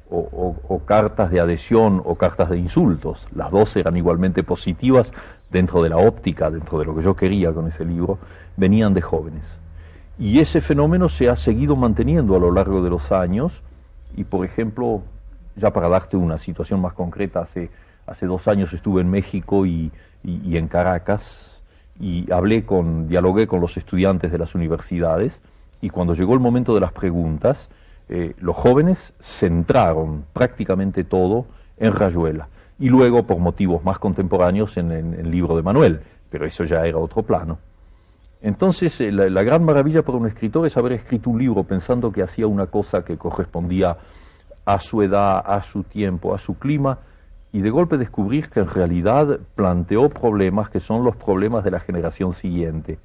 o, 0.09 0.81
cartas 0.87 1.31
de 1.31 1.41
adhesión 1.41 2.01
o 2.05 2.15
cartas 2.15 2.49
de 2.49 2.59
insultos. 2.59 3.27
Las 3.35 3.51
dos 3.51 3.77
eran 3.77 3.97
igualmente 3.97 4.43
positivas 4.43 5.13
dentro 5.51 5.83
de 5.83 5.91
la 5.91 5.99
óptica, 5.99 6.51
dentro 6.51 6.79
de 6.79 6.87
lo 6.87 6.97
que 6.97 7.03
yo 7.03 7.15
quería 7.15 7.53
con 7.53 7.67
ese 7.67 7.85
libro, 7.85 8.19
venían 8.57 8.95
de 8.95 9.03
jóvenes. 9.03 9.45
Y 10.19 10.39
ese 10.39 10.63
fenómeno 10.63 11.11
se 11.11 11.29
ha 11.29 11.37
seguido 11.37 11.77
manteniendo 11.77 12.37
a 12.37 12.39
lo 12.39 12.51
largo 12.53 12.83
de 12.83 12.89
los 12.89 13.13
años 13.13 13.63
y, 14.17 14.25
por 14.25 14.47
ejemplo, 14.47 15.03
ya 15.57 15.73
para 15.73 15.89
darte 15.89 16.17
una 16.17 16.39
situación 16.39 16.81
más 16.81 16.93
concreta, 16.93 17.41
hace, 17.41 17.71
hace 18.07 18.27
dos 18.27 18.47
años 18.47 18.73
estuve 18.73 19.01
en 19.01 19.11
México 19.11 19.67
y 19.67 19.91
en 20.25 20.69
Caracas, 20.69 21.57
y 22.01 22.31
hablé 22.31 22.65
con, 22.65 23.09
dialogué 23.09 23.47
con 23.47 23.61
los 23.61 23.77
estudiantes 23.77 24.31
de 24.31 24.39
las 24.39 24.55
universidades 24.55 25.41
y 25.81 25.91
cuando 25.91 26.15
llegó 26.15 26.35
el 26.35 26.41
momento 26.41 26.75
de 26.75 26.81
las 26.81 26.93
preguntas, 26.93 27.69
eh, 28.09 28.35
los 28.39 28.57
jóvenes 28.57 29.15
centraron 29.21 30.25
prácticamente 30.33 31.05
todo 31.05 31.47
en 31.79 31.93
Rayuela 31.93 32.49
y 32.79 32.89
luego 32.89 33.27
por 33.27 33.39
motivos 33.39 33.83
más 33.85 33.99
contemporáneos 33.99 34.77
en, 34.77 34.91
el 34.91 35.31
libro 35.31 35.57
de 35.57 35.63
Manuel, 35.63 36.01
pero 36.31 36.45
eso 36.45 36.65
ya 36.65 36.85
era 36.87 36.99
otro 36.99 37.23
plano. 37.23 37.59
Entonces, 38.43 39.01
eh, 39.01 39.11
la, 39.11 39.43
gran 39.43 39.65
maravilla 39.65 40.03
para 40.03 40.19
un 40.19 40.27
escritor 40.27 40.67
es 40.67 40.77
haber 40.77 40.93
escrito 40.93 41.31
un 41.31 41.39
libro 41.39 41.65
pensando 41.65 42.13
que 42.13 42.23
hacía 42.23 42.47
una 42.47 42.67
cosa 42.67 43.03
que 43.05 43.17
correspondía 43.17 43.97
a 44.67 44.81
su 44.81 45.01
edad, 45.01 45.43
a 45.47 45.63
su 45.63 45.85
tiempo, 45.85 46.35
a 46.35 46.39
su 46.39 46.59
clima, 46.59 46.99
y 47.53 47.63
de 47.63 47.71
golpe 47.71 47.97
descubrir 47.97 48.51
que 48.51 48.61
en 48.61 48.67
realidad 48.67 49.39
planteó 49.55 50.11
problemas 50.11 50.69
que 50.69 50.81
son 50.81 51.05
los 51.05 51.17
problemas 51.17 51.65
de 51.65 51.71
la 51.71 51.81
generación 51.81 52.35
siguiente. 52.35 52.99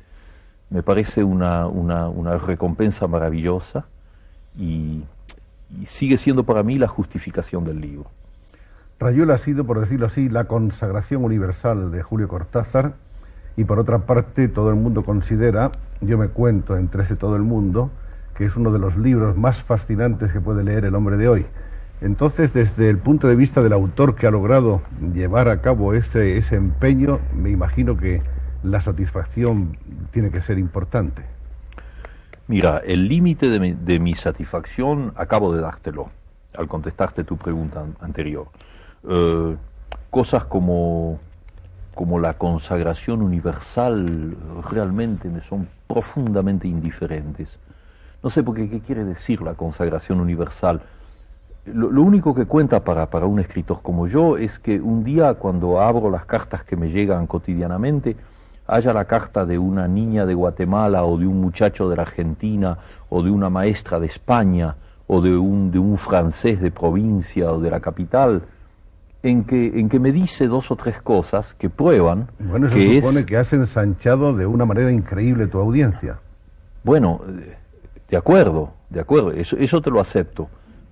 Me 0.69 0.83
parece 0.83 1.23
una, 1.23 1.67
una, 1.67 2.37
recompensa 2.37 3.07
maravillosa 3.07 3.85
y, 4.57 5.03
sigue 5.85 6.17
siendo 6.17 6.43
para 6.43 6.63
mí 6.63 6.77
la 6.77 6.89
justificación 6.89 7.63
del 7.63 7.79
libro. 7.79 8.07
Rayuela 8.99 9.35
ha 9.35 9.37
sido, 9.37 9.63
por 9.63 9.79
decirlo 9.79 10.07
así, 10.07 10.27
la 10.27 10.43
consagración 10.43 11.23
universal 11.23 11.91
de 11.91 12.03
Julio 12.03 12.27
Cortázar 12.27 12.95
y 13.55 13.63
por 13.63 13.79
otra 13.79 13.99
parte 13.99 14.49
todo 14.49 14.69
el 14.69 14.75
mundo 14.75 15.03
considera, 15.03 15.71
yo 16.01 16.17
me 16.17 16.27
cuento 16.27 16.75
entre 16.75 17.03
ese 17.03 17.15
todo 17.15 17.37
el 17.37 17.43
mundo, 17.43 17.89
que 18.35 18.45
es 18.45 18.55
uno 18.55 18.71
de 18.71 18.79
los 18.79 18.97
libros 18.97 19.37
más 19.37 19.63
fascinantes 19.63 20.31
que 20.31 20.41
puede 20.41 20.63
leer 20.63 20.85
el 20.85 20.95
hombre 20.95 21.17
de 21.17 21.27
hoy. 21.27 21.45
Entonces, 22.01 22.53
desde 22.53 22.89
el 22.89 22.97
punto 22.97 23.27
de 23.27 23.35
vista 23.35 23.61
del 23.61 23.73
autor 23.73 24.15
que 24.15 24.25
ha 24.25 24.31
logrado 24.31 24.81
llevar 25.13 25.49
a 25.49 25.61
cabo 25.61 25.93
ese, 25.93 26.37
ese 26.37 26.55
empeño, 26.55 27.19
me 27.35 27.51
imagino 27.51 27.95
que 27.95 28.21
la 28.63 28.81
satisfacción 28.81 29.77
tiene 30.11 30.31
que 30.31 30.41
ser 30.41 30.57
importante. 30.57 31.23
Mira, 32.47 32.81
el 32.85 33.07
límite 33.07 33.47
de, 33.47 33.99
mi 33.99 34.13
satisfacción 34.13 35.13
acabo 35.15 35.53
de 35.53 35.61
dártelo 35.61 36.09
al 36.57 36.67
contestarte 36.67 37.23
tu 37.23 37.37
pregunta 37.37 37.85
anterior. 38.01 38.47
Eh, 39.07 39.55
cosas 40.09 40.43
como, 40.43 41.19
como 41.95 42.19
la 42.19 42.33
consagración 42.33 43.21
universal 43.21 44.35
realmente 44.69 45.29
me 45.29 45.41
son 45.41 45.69
profundamente 45.87 46.67
indiferentes. 46.67 47.57
No 48.23 48.29
sé 48.29 48.43
por 48.43 48.55
qué, 48.55 48.69
qué 48.69 48.79
quiere 48.79 49.03
decir 49.03 49.41
la 49.41 49.53
consagración 49.53 50.19
universal 50.19 50.81
lo, 51.65 52.01
único 52.01 52.33
que 52.33 52.45
cuenta 52.45 52.83
para, 52.83 53.09
para 53.09 53.25
un 53.25 53.39
escritor 53.39 53.81
como 53.81 54.07
yo 54.07 54.37
es 54.37 54.57
que 54.59 54.79
un 54.79 55.03
día 55.03 55.35
cuando 55.35 55.79
abro 55.79 56.09
las 56.09 56.25
cartas 56.25 56.63
que 56.63 56.75
me 56.75 56.89
llegan 56.89 57.27
cotidianamente, 57.27 58.15
haya 58.67 58.93
la 58.93 59.05
carta 59.05 59.45
de 59.45 59.59
una 59.59 59.87
niña 59.87 60.25
de 60.25 60.33
Guatemala 60.33 61.03
o 61.03 61.17
de 61.17 61.27
un 61.27 61.39
muchacho 61.39 61.89
de 61.89 61.95
la 61.95 62.03
Argentina 62.03 62.77
o 63.09 63.21
de 63.21 63.29
una 63.29 63.49
maestra 63.49 63.99
de 63.99 64.07
España 64.07 64.75
o 65.07 65.21
de 65.21 65.37
un, 65.37 65.71
de 65.71 65.77
un 65.77 65.97
francés 65.97 66.61
de 66.61 66.71
provincia 66.71 67.51
o 67.51 67.59
de 67.59 67.69
la 67.69 67.79
capital, 67.79 68.43
en 69.23 69.43
que, 69.43 69.79
en 69.79 69.89
que 69.89 69.99
me 69.99 70.11
dice 70.11 70.47
dos 70.47 70.71
o 70.71 70.75
tres 70.75 71.01
cosas 71.01 71.53
que 71.53 71.69
prueban 71.69 72.29
bueno, 72.39 72.67
eso 72.67 72.75
que 72.75 73.01
supone 73.01 73.25
que 73.25 73.37
has 73.37 73.53
ensanchado 73.53 74.33
de 74.33 74.47
una 74.47 74.65
manera 74.65 74.91
increíble 74.91 75.47
tu 75.47 75.59
audiencia. 75.59 76.17
Bueno, 76.83 77.21
eh, 77.27 77.55
De 78.11 78.17
acuerdo, 78.17 78.73
de 78.89 78.99
acuerdo, 78.99 79.31
eso, 79.31 79.55
eso 79.57 79.81
te 79.81 79.89
lo 79.89 80.01
acepto. 80.01 80.49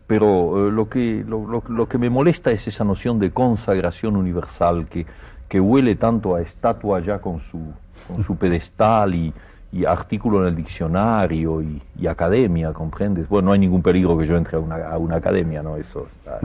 Pero 0.08 0.70
eh, 0.70 0.72
lo, 0.72 0.90
que, 0.90 1.24
lo, 1.28 1.62
lo, 1.68 1.88
que 1.88 1.98
me 2.00 2.10
molesta 2.10 2.50
es 2.50 2.68
esa 2.68 2.84
noción 2.84 3.20
de 3.20 3.30
consagración 3.30 4.16
universal 4.16 4.88
que, 4.88 5.06
que 5.48 5.60
huele 5.60 5.96
tanto 5.96 6.34
a 6.34 6.42
estatua 6.42 7.02
ya 7.02 7.20
con 7.20 7.42
su, 7.42 7.60
con 8.08 8.24
su 8.24 8.38
pedestal 8.38 9.14
y, 9.14 9.34
y 9.72 9.86
artículo 9.86 10.42
en 10.42 10.48
el 10.48 10.56
diccionario 10.56 11.62
y, 11.62 12.08
academia, 12.08 12.74
¿comprendes? 12.74 13.28
Bueno, 13.28 13.48
no 13.48 13.52
hay 13.52 13.60
ningún 13.60 13.84
peligro 13.84 14.18
que 14.18 14.26
yo 14.26 14.38
entre 14.38 14.58
a 14.58 14.60
una, 14.60 14.88
a 14.88 14.98
una 14.98 15.18
academia, 15.18 15.62
¿no? 15.62 15.76
Eso 15.76 16.08
está, 16.08 16.40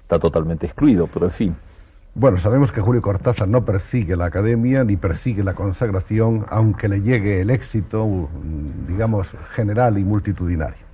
está, 0.00 0.18
totalmente 0.18 0.66
excluido, 0.66 1.06
pero 1.06 1.26
en 1.26 1.32
fin. 1.32 1.56
Bueno, 2.14 2.38
sabemos 2.38 2.72
que 2.72 2.80
Julio 2.80 3.02
Cortázar 3.02 3.46
no 3.46 3.64
persigue 3.64 4.16
la 4.16 4.24
academia 4.24 4.82
ni 4.82 4.96
persigue 4.96 5.44
la 5.44 5.54
consagración, 5.54 6.44
aunque 6.48 6.88
le 6.88 7.02
llegue 7.02 7.40
el 7.40 7.50
éxito, 7.50 8.28
digamos, 8.88 9.28
general 9.52 9.96
y 9.96 10.02
multitudinario. 10.02 10.84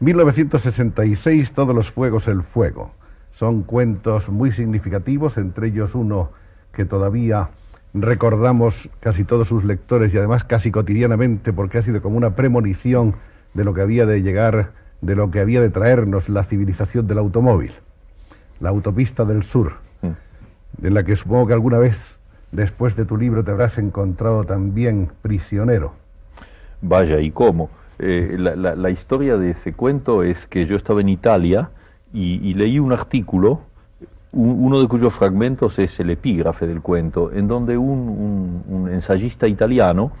1966, 0.00 1.52
Todos 1.52 1.74
los 1.74 1.90
fuegos 1.90 2.28
el 2.28 2.42
fuego. 2.42 2.92
Son 3.32 3.62
cuentos 3.62 4.28
muy 4.28 4.52
significativos, 4.52 5.38
entre 5.38 5.68
ellos 5.68 5.94
uno 5.94 6.30
que 6.72 6.84
todavía 6.84 7.48
recordamos 7.94 8.90
casi 9.00 9.24
todos 9.24 9.48
sus 9.48 9.64
lectores 9.64 10.12
y 10.12 10.18
además 10.18 10.44
casi 10.44 10.70
cotidianamente 10.70 11.54
porque 11.54 11.78
ha 11.78 11.82
sido 11.82 12.02
como 12.02 12.18
una 12.18 12.36
premonición 12.36 13.14
de 13.54 13.64
lo 13.64 13.72
que 13.72 13.80
había 13.80 14.04
de 14.04 14.20
llegar, 14.20 14.72
de 15.00 15.16
lo 15.16 15.30
que 15.30 15.40
había 15.40 15.62
de 15.62 15.70
traernos 15.70 16.28
la 16.28 16.44
civilización 16.44 17.06
del 17.06 17.18
automóvil, 17.18 17.72
la 18.60 18.68
autopista 18.68 19.24
del 19.24 19.42
sur, 19.42 19.72
mm. 19.72 19.83
En 20.82 20.94
la 20.94 21.04
que 21.04 21.16
supongo 21.16 21.46
que 21.46 21.52
alguna 21.52 21.78
vez 21.78 22.16
después 22.52 22.96
de 22.96 23.04
tu 23.04 23.16
libro 23.16 23.44
te 23.44 23.50
habrás 23.50 23.78
encontrado 23.78 24.44
también 24.44 25.10
prisionero. 25.22 25.92
Vaya, 26.82 27.20
¿y 27.20 27.30
cómo? 27.30 27.70
Eh, 27.98 28.36
la, 28.38 28.90
historia 28.90 29.36
de 29.36 29.50
ese 29.50 29.72
cuento 29.72 30.22
es 30.22 30.46
que 30.46 30.66
yo 30.66 30.76
estaba 30.76 31.00
en 31.00 31.08
Italia 31.08 31.70
y 32.12 32.54
leí 32.54 32.78
un 32.78 32.92
artículo 32.92 33.60
uno 34.34 34.80
de 34.80 34.88
cuyos 34.88 35.14
fragmentos 35.14 35.78
es 35.78 35.98
el 36.00 36.10
epígrafe 36.10 36.66
del 36.66 36.82
cuento, 36.82 37.30
en 37.32 37.46
donde 37.46 37.78
un, 37.78 38.88
ensayista 38.90 39.46
italiano 39.46 40.12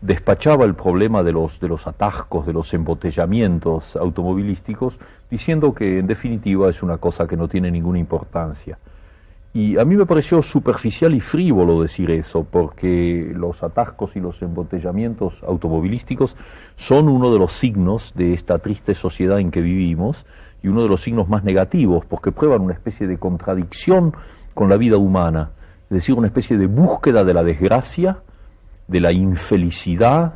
despachaba 0.00 0.64
el 0.64 0.74
problema 0.74 1.22
de 1.22 1.32
los, 1.32 1.58
de 1.58 1.68
los 1.68 1.86
atascos, 1.86 2.46
de 2.46 2.52
los 2.52 2.72
embotellamientos 2.74 3.96
automovilísticos, 3.96 4.98
diciendo 5.30 5.74
que 5.74 5.98
en 5.98 6.06
definitiva 6.06 6.70
es 6.70 6.82
una 6.82 6.98
cosa 6.98 7.26
que 7.26 7.36
no 7.36 7.48
tiene 7.48 7.70
ninguna 7.70 7.98
importancia. 7.98 8.78
Y 9.52 9.78
a 9.78 9.84
mí 9.84 9.96
me 9.96 10.04
pareció 10.04 10.42
superficial 10.42 11.14
y 11.14 11.20
frívolo 11.20 11.80
decir 11.80 12.10
eso, 12.10 12.44
porque 12.44 13.32
los 13.34 13.62
atascos 13.62 14.14
y 14.14 14.20
los 14.20 14.42
embotellamientos 14.42 15.42
automovilísticos 15.46 16.36
son 16.74 17.08
uno 17.08 17.32
de 17.32 17.38
los 17.38 17.52
signos 17.52 18.12
de 18.14 18.34
esta 18.34 18.58
triste 18.58 18.94
sociedad 18.94 19.40
en 19.40 19.50
que 19.50 19.62
vivimos, 19.62 20.26
y 20.62 20.68
uno 20.68 20.82
de 20.82 20.88
los 20.88 21.00
signos 21.00 21.28
más 21.28 21.44
negativos, 21.44 22.04
porque 22.04 22.32
prueban 22.32 22.60
una 22.60 22.74
especie 22.74 23.06
de 23.06 23.18
contradicción 23.18 24.14
con 24.52 24.68
la 24.68 24.76
vida 24.76 24.96
humana, 24.96 25.52
es 25.84 25.90
decir, 25.90 26.14
una 26.16 26.26
especie 26.26 26.58
de 26.58 26.66
búsqueda 26.66 27.24
de 27.24 27.34
la 27.34 27.44
desgracia, 27.44 28.18
de 28.88 29.00
la 29.00 29.12
infelicidad, 29.12 30.34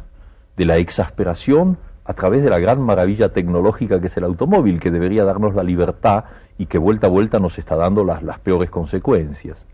de 0.56 0.64
la 0.64 0.76
exasperación, 0.76 1.78
a 2.04 2.14
través 2.14 2.42
de 2.42 2.50
la 2.50 2.58
gran 2.58 2.80
maravilla 2.80 3.30
tecnológica 3.30 4.00
que 4.00 4.08
es 4.08 4.16
el 4.16 4.24
automóvil, 4.24 4.80
que 4.80 4.90
debería 4.90 5.24
darnos 5.24 5.54
la 5.54 5.62
libertad 5.62 6.24
y 6.60 6.66
que 6.66 6.76
vuelta 6.76 7.06
a 7.06 7.10
vuelta 7.10 7.38
nos 7.38 7.58
está 7.58 7.74
dando 7.74 8.04
las, 8.04 8.22
las 8.22 8.38
peores 8.38 8.68
consecuencias. 8.70 9.64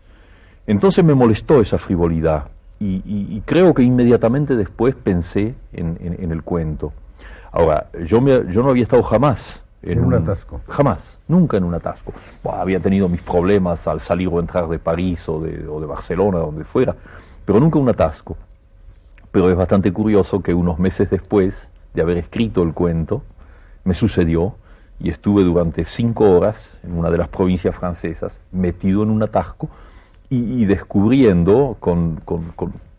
Entonces 0.65 1.03
me 1.03 1.13
molestó 1.15 1.59
esa 1.59 1.77
frivolidad 1.77 2.45
y, 2.79 3.41
creo 3.41 3.73
que 3.73 3.83
inmediatamente 3.83 4.55
después 4.55 4.95
pensé 4.95 5.53
en, 5.73 6.31
el 6.31 6.43
cuento. 6.43 6.93
Ahora, 7.51 7.87
yo, 8.05 8.21
me, 8.21 8.49
yo 8.53 8.63
no 8.63 8.69
había 8.69 8.83
estado 8.83 9.03
jamás 9.03 9.61
en, 9.81 10.01
un, 10.01 10.13
atasco. 10.13 10.61
Jamás, 10.69 11.17
nunca 11.27 11.57
en 11.57 11.65
un 11.65 11.73
atasco. 11.73 12.13
había 12.49 12.79
tenido 12.79 13.09
mis 13.09 13.21
problemas 13.21 13.85
al 13.85 13.99
salir 13.99 14.29
o 14.31 14.39
entrar 14.39 14.69
de 14.69 14.79
París 14.79 15.27
o 15.27 15.41
de, 15.41 15.67
o 15.67 15.81
de 15.81 15.87
Barcelona, 15.87 16.37
donde 16.39 16.63
fuera, 16.63 16.95
pero 17.43 17.59
nunca 17.59 17.79
un 17.79 17.89
atasco. 17.89 18.37
Pero 19.29 19.49
es 19.49 19.57
bastante 19.57 19.91
curioso 19.91 20.41
que 20.41 20.53
unos 20.53 20.79
meses 20.79 21.09
después 21.09 21.67
de 21.93 22.01
haber 22.01 22.15
escrito 22.15 22.63
el 22.63 22.73
cuento, 22.73 23.23
me 23.83 23.93
sucedió 23.93 24.55
y 24.99 25.09
estuve 25.09 25.43
durante 25.43 25.85
cinco 25.85 26.29
horas 26.29 26.77
en 26.83 26.97
una 26.97 27.09
de 27.09 27.17
las 27.17 27.27
provincias 27.27 27.75
francesas, 27.75 28.39
metido 28.51 29.03
en 29.03 29.09
un 29.09 29.23
atasco 29.23 29.69
y, 30.29 30.65
descubriendo 30.65 31.77
con, 31.79 32.17
con, 32.25 32.53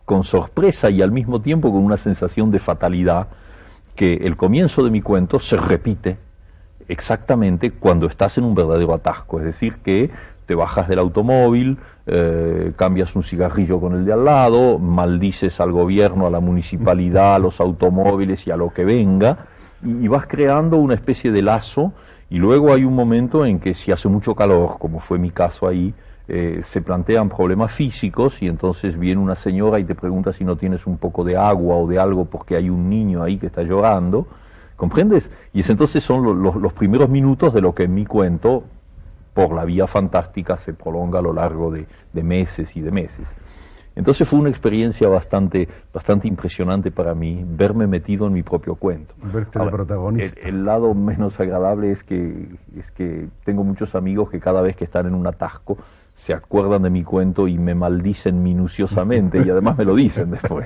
con 0.05 0.23
sorpresa 0.23 0.89
y 0.89 1.01
al 1.01 1.11
mismo 1.11 1.41
tiempo 1.41 1.71
con 1.71 1.83
una 1.83 1.97
sensación 1.97 2.49
de 2.49 2.59
fatalidad 2.59 3.27
que 3.95 4.13
el 4.13 4.37
comienzo 4.37 4.83
de 4.83 4.89
mi 4.89 5.01
cuento 5.01 5.39
se 5.39 5.57
repite 5.57 6.17
exactamente 6.87 7.71
cuando 7.71 8.07
estás 8.07 8.37
en 8.37 8.45
un 8.45 8.55
verdadero 8.55 8.93
atasco, 8.93 9.39
es 9.39 9.45
decir, 9.45 9.75
que 9.77 10.09
te 10.47 10.55
bajas 10.55 10.87
del 10.87 10.97
automóvil, 10.97 11.77
eh, 12.07 12.73
cambias 12.75 13.15
un 13.15 13.21
cigarrillo 13.21 13.79
con 13.79 13.93
el 13.93 14.05
de 14.05 14.13
al 14.13 14.25
lado, 14.25 14.79
maldices 14.79 15.59
al 15.59 15.71
gobierno, 15.71 16.25
a 16.25 16.31
la 16.31 16.39
municipalidad, 16.39 17.35
a 17.35 17.39
los 17.39 17.61
automóviles 17.61 18.47
y 18.47 18.51
a 18.51 18.57
lo 18.57 18.71
que 18.71 18.83
venga, 18.83 19.45
y, 19.83 20.07
vas 20.07 20.25
creando 20.27 20.77
una 20.77 20.93
especie 20.93 21.31
de 21.31 21.41
lazo, 21.41 21.93
y 22.29 22.37
luego 22.37 22.73
hay 22.73 22.83
un 22.83 22.95
momento 22.95 23.45
en 23.45 23.59
que 23.59 23.73
si 23.73 23.91
hace 23.91 24.07
mucho 24.07 24.35
calor, 24.35 24.77
como 24.79 24.99
fue 24.99 25.17
mi 25.17 25.31
caso 25.31 25.67
ahí, 25.67 25.93
eh, 26.27 26.61
se 26.63 26.81
plantean 26.81 27.27
problemas 27.29 27.71
físicos 27.71 28.43
y 28.43 28.47
entonces 28.47 28.99
viene 28.99 29.19
una 29.19 29.33
señora 29.33 29.79
y 29.79 29.83
te 29.83 29.95
pregunta 29.95 30.31
si 30.31 30.43
no 30.43 30.55
tienes 30.57 30.85
un 30.85 30.97
poco 30.97 31.23
de 31.23 31.35
agua 31.35 31.75
o 31.77 31.87
de 31.87 31.97
algo 31.97 32.25
porque 32.25 32.55
hay 32.55 32.69
un 32.69 32.87
niño 32.87 33.23
ahí 33.23 33.37
que 33.37 33.47
está 33.47 33.63
llorando 33.63 34.27
¿Comprendes? 34.79 35.29
Y 35.51 35.59
es 35.59 35.69
entonces 35.69 36.01
son 36.01 36.41
los 36.41 36.71
primeros 36.71 37.09
minutos 37.09 37.53
de 37.53 37.59
lo 37.59 37.75
que 37.75 37.83
en 37.83 37.93
mi 37.93 38.05
cuento, 38.05 38.63
por 39.33 39.53
la 39.53 39.65
vía 39.65 39.87
fantástica, 39.87 40.55
se 40.55 40.73
prolonga 40.73 41.19
a 41.19 41.21
lo 41.21 41.33
largo 41.33 41.69
de, 41.69 41.85
meses 42.23 42.77
y 42.77 42.79
de 42.79 42.89
meses. 42.89 43.27
Entonces 43.99 44.25
fue 44.29 44.39
una 44.39 44.49
experiencia 44.49 45.09
bastante, 45.09 45.67
bastante 45.93 46.29
impresionante 46.29 46.89
para 46.89 47.13
mí 47.13 47.43
verme 47.45 47.85
metido 47.85 48.27
en 48.27 48.33
mi 48.33 48.43
propio 48.43 48.75
cuento. 48.75 49.13
Verte 49.21 49.59
protagonista. 49.59 50.39
El, 50.39 50.63
lado 50.63 50.93
menos 50.93 51.37
agradable 51.37 51.91
es 51.91 52.05
que, 52.05 52.47
es 52.77 52.91
que 52.91 53.27
tengo 53.43 53.65
muchos 53.65 53.95
amigos 53.95 54.29
que 54.29 54.39
cada 54.39 54.61
vez 54.61 54.77
que 54.77 54.85
están 54.85 55.07
en 55.07 55.15
un 55.15 55.27
atasco 55.27 55.77
se 56.15 56.33
acuerdan 56.33 56.83
de 56.83 56.89
mi 56.89 57.03
cuento 57.03 57.49
y 57.49 57.57
me 57.57 57.75
maldicen 57.75 58.41
minuciosamente 58.41 59.43
y 59.45 59.49
además 59.49 59.77
me 59.77 59.83
lo 59.83 59.95
dicen 59.95 60.31
después. 60.41 60.65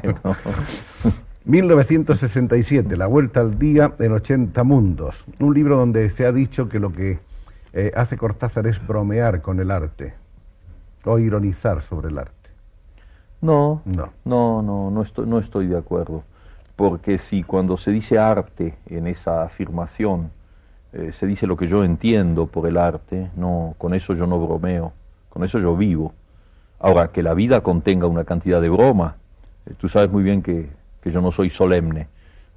1967, 1.45 2.95
La 2.95 3.07
Vuelta 3.07 3.39
al 3.39 3.57
Día 3.57 3.95
en 3.97 4.11
80 4.11 4.63
Mundos, 4.63 5.25
un 5.39 5.55
libro 5.55 5.77
donde 5.77 6.07
se 6.11 6.27
ha 6.27 6.31
dicho 6.31 6.69
que 6.69 6.79
lo 6.79 6.93
que 6.93 7.17
eh, 7.73 7.91
hace 7.95 8.15
Cortázar 8.15 8.67
es 8.67 8.85
bromear 8.85 9.41
con 9.41 9.59
el 9.59 9.71
arte 9.71 10.13
o 11.03 11.17
ironizar 11.17 11.81
sobre 11.81 12.09
el 12.09 12.19
arte. 12.19 12.42
No, 13.43 13.81
no, 13.85 14.11
no, 14.25 14.61
no, 14.61 14.91
no 14.91 15.01
estoy, 15.01 15.27
no 15.27 15.37
estoy 15.37 15.67
de 15.67 15.77
acuerdo, 15.77 16.23
porque 16.75 17.17
si 17.17 17.43
cuando 17.43 17.77
se 17.77 17.91
dice 17.91 18.17
arte 18.17 18.77
en 18.87 19.05
esa 19.07 19.43
afirmación 19.43 20.31
eh, 20.93 21.11
se 21.11 21.27
dice 21.27 21.45
lo 21.45 21.57
que 21.57 21.67
yo 21.67 21.83
entiendo 21.83 22.47
por 22.47 22.67
el 22.67 22.77
arte, 22.77 23.29
no, 23.35 23.75
con 23.77 23.93
eso 23.93 24.13
yo 24.13 24.25
no 24.25 24.39
bromeo, 24.39 24.93
con 25.29 25.43
eso 25.43 25.59
yo 25.59 25.75
vivo. 25.75 26.13
Ahora, 26.79 27.09
que 27.09 27.23
la 27.23 27.33
vida 27.33 27.61
contenga 27.61 28.07
una 28.07 28.23
cantidad 28.23 28.61
de 28.61 28.69
broma, 28.69 29.15
eh, 29.65 29.73
tú 29.77 29.87
sabes 29.87 30.11
muy 30.11 30.23
bien 30.23 30.41
que 30.41 30.69
que 31.03 31.11
yo 31.11 31.21
no 31.21 31.31
soy 31.31 31.49
solemne, 31.49 32.07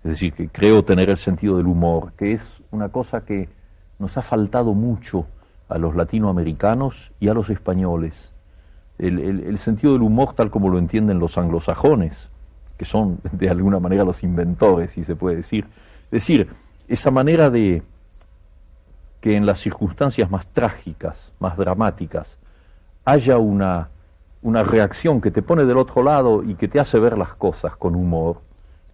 es 0.05 0.11
decir, 0.11 0.33
que 0.33 0.49
creo 0.49 0.85
tener 0.85 1.11
el 1.11 1.17
sentido 1.17 1.57
del 1.57 1.67
humor, 1.67 2.13
que 2.17 2.33
es 2.35 2.43
una 2.71 2.91
cosa 2.91 3.23
que 3.23 3.49
nos 3.99 4.17
ha 4.17 4.23
faltado 4.23 4.73
mucho 4.73 5.27
a 5.69 5.79
los 5.79 5.97
latinoamericanos 5.97 7.13
y 7.19 7.27
a 7.27 7.35
los 7.35 7.51
españoles. 7.51 8.31
El, 8.98 9.59
sentido 9.59 9.93
del 9.93 10.02
humor 10.02 10.32
tal 10.35 10.51
como 10.51 10.68
lo 10.68 10.78
entienden 10.78 11.18
los 11.18 11.36
anglosajones, 11.39 12.28
que 12.77 12.85
son 12.85 13.18
de 13.32 13.51
alguna 13.51 13.81
manera 13.81 14.05
los 14.05 14.23
inventores, 14.23 14.93
si 14.93 15.05
se 15.05 15.16
puede 15.16 15.36
decir. 15.36 15.66
Es 16.06 16.23
decir, 16.23 16.48
esa 16.89 17.10
manera 17.10 17.51
de 17.51 17.82
que 19.20 19.36
en 19.36 19.47
las 19.47 19.60
circunstancias 19.60 20.31
más 20.31 20.47
trágicas, 20.47 21.32
más 21.40 21.56
dramáticas, 21.56 22.39
haya 23.05 23.39
una 23.39 23.89
una 24.47 24.62
reacción 24.62 25.20
que 25.20 25.32
te 25.32 25.43
pone 25.43 25.64
del 25.64 25.77
otro 25.77 26.05
lado 26.05 26.44
y 26.44 26.55
que 26.55 26.68
te 26.68 26.78
hace 26.78 27.01
ver 27.01 27.18
las 27.18 27.35
cosas 27.35 27.74
con 27.77 27.97
humor 27.97 28.40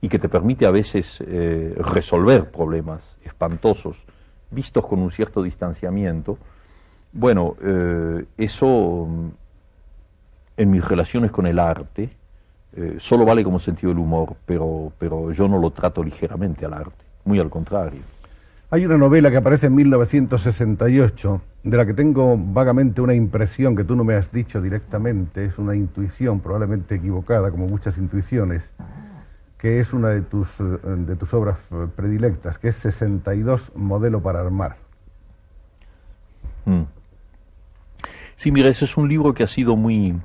y 0.00 0.08
que 0.08 0.18
te 0.18 0.30
permite 0.30 0.64
a 0.64 0.70
veces 0.70 1.22
eh, 1.26 1.74
resolver 1.76 2.50
problemas 2.50 3.18
espantosos 3.22 4.02
vistos 4.50 4.86
con 4.86 5.00
un 5.00 5.10
cierto 5.10 5.42
distanciamiento, 5.42 6.38
bueno, 7.12 7.56
eh, 7.62 8.24
eso 8.38 9.06
en 10.56 10.70
mis 10.70 10.84
relaciones 10.84 11.30
con 11.30 11.46
el 11.46 11.58
arte 11.58 12.10
eh, 12.74 12.96
solo 12.98 13.26
vale 13.26 13.44
como 13.44 13.58
sentido 13.58 13.90
del 13.90 13.98
humor, 13.98 14.34
pero, 14.46 14.92
pero 14.98 15.30
yo 15.32 15.46
no 15.46 15.58
lo 15.58 15.70
trato 15.70 16.02
ligeramente 16.02 16.64
al 16.64 16.72
arte, 16.72 17.04
muy 17.24 17.38
al 17.38 17.50
contrario. 17.50 18.00
Hay 18.70 18.86
una 18.86 18.96
novela 18.96 19.30
que 19.30 19.36
aparece 19.36 19.66
en 19.66 19.74
1968, 19.74 21.42
de 21.64 21.76
la 21.76 21.84
que 21.84 21.92
tengo 21.92 22.38
vagamente 22.38 23.02
una 23.02 23.12
impresión 23.12 23.76
que 23.76 23.84
tú 23.84 23.94
no 23.94 24.04
me 24.04 24.14
has 24.14 24.32
dicho 24.32 24.62
directamente, 24.62 25.44
es 25.44 25.58
una 25.58 25.76
intuición 25.76 26.40
probablemente 26.40 26.94
equivocada, 26.94 27.50
como 27.50 27.66
muchas 27.66 27.98
intuiciones, 27.98 28.72
que 29.58 29.78
es 29.78 29.92
una 29.92 30.08
de 30.08 30.22
tus, 30.22 30.48
eh, 30.58 30.78
de 30.84 31.16
tus 31.16 31.34
obras 31.34 31.58
eh, 31.70 31.86
predilectas, 31.94 32.56
que 32.56 32.68
es 32.68 32.76
62 32.76 33.72
Modelo 33.76 34.22
para 34.22 34.40
Armar. 34.40 34.76
Mm. 36.64 36.84
Sí, 38.36 38.50
mira, 38.50 38.70
ese 38.70 38.86
es 38.86 38.96
un 38.96 39.06
libro 39.06 39.34
que 39.34 39.42
ha 39.42 39.48
sido 39.48 39.76
muy, 39.76 40.18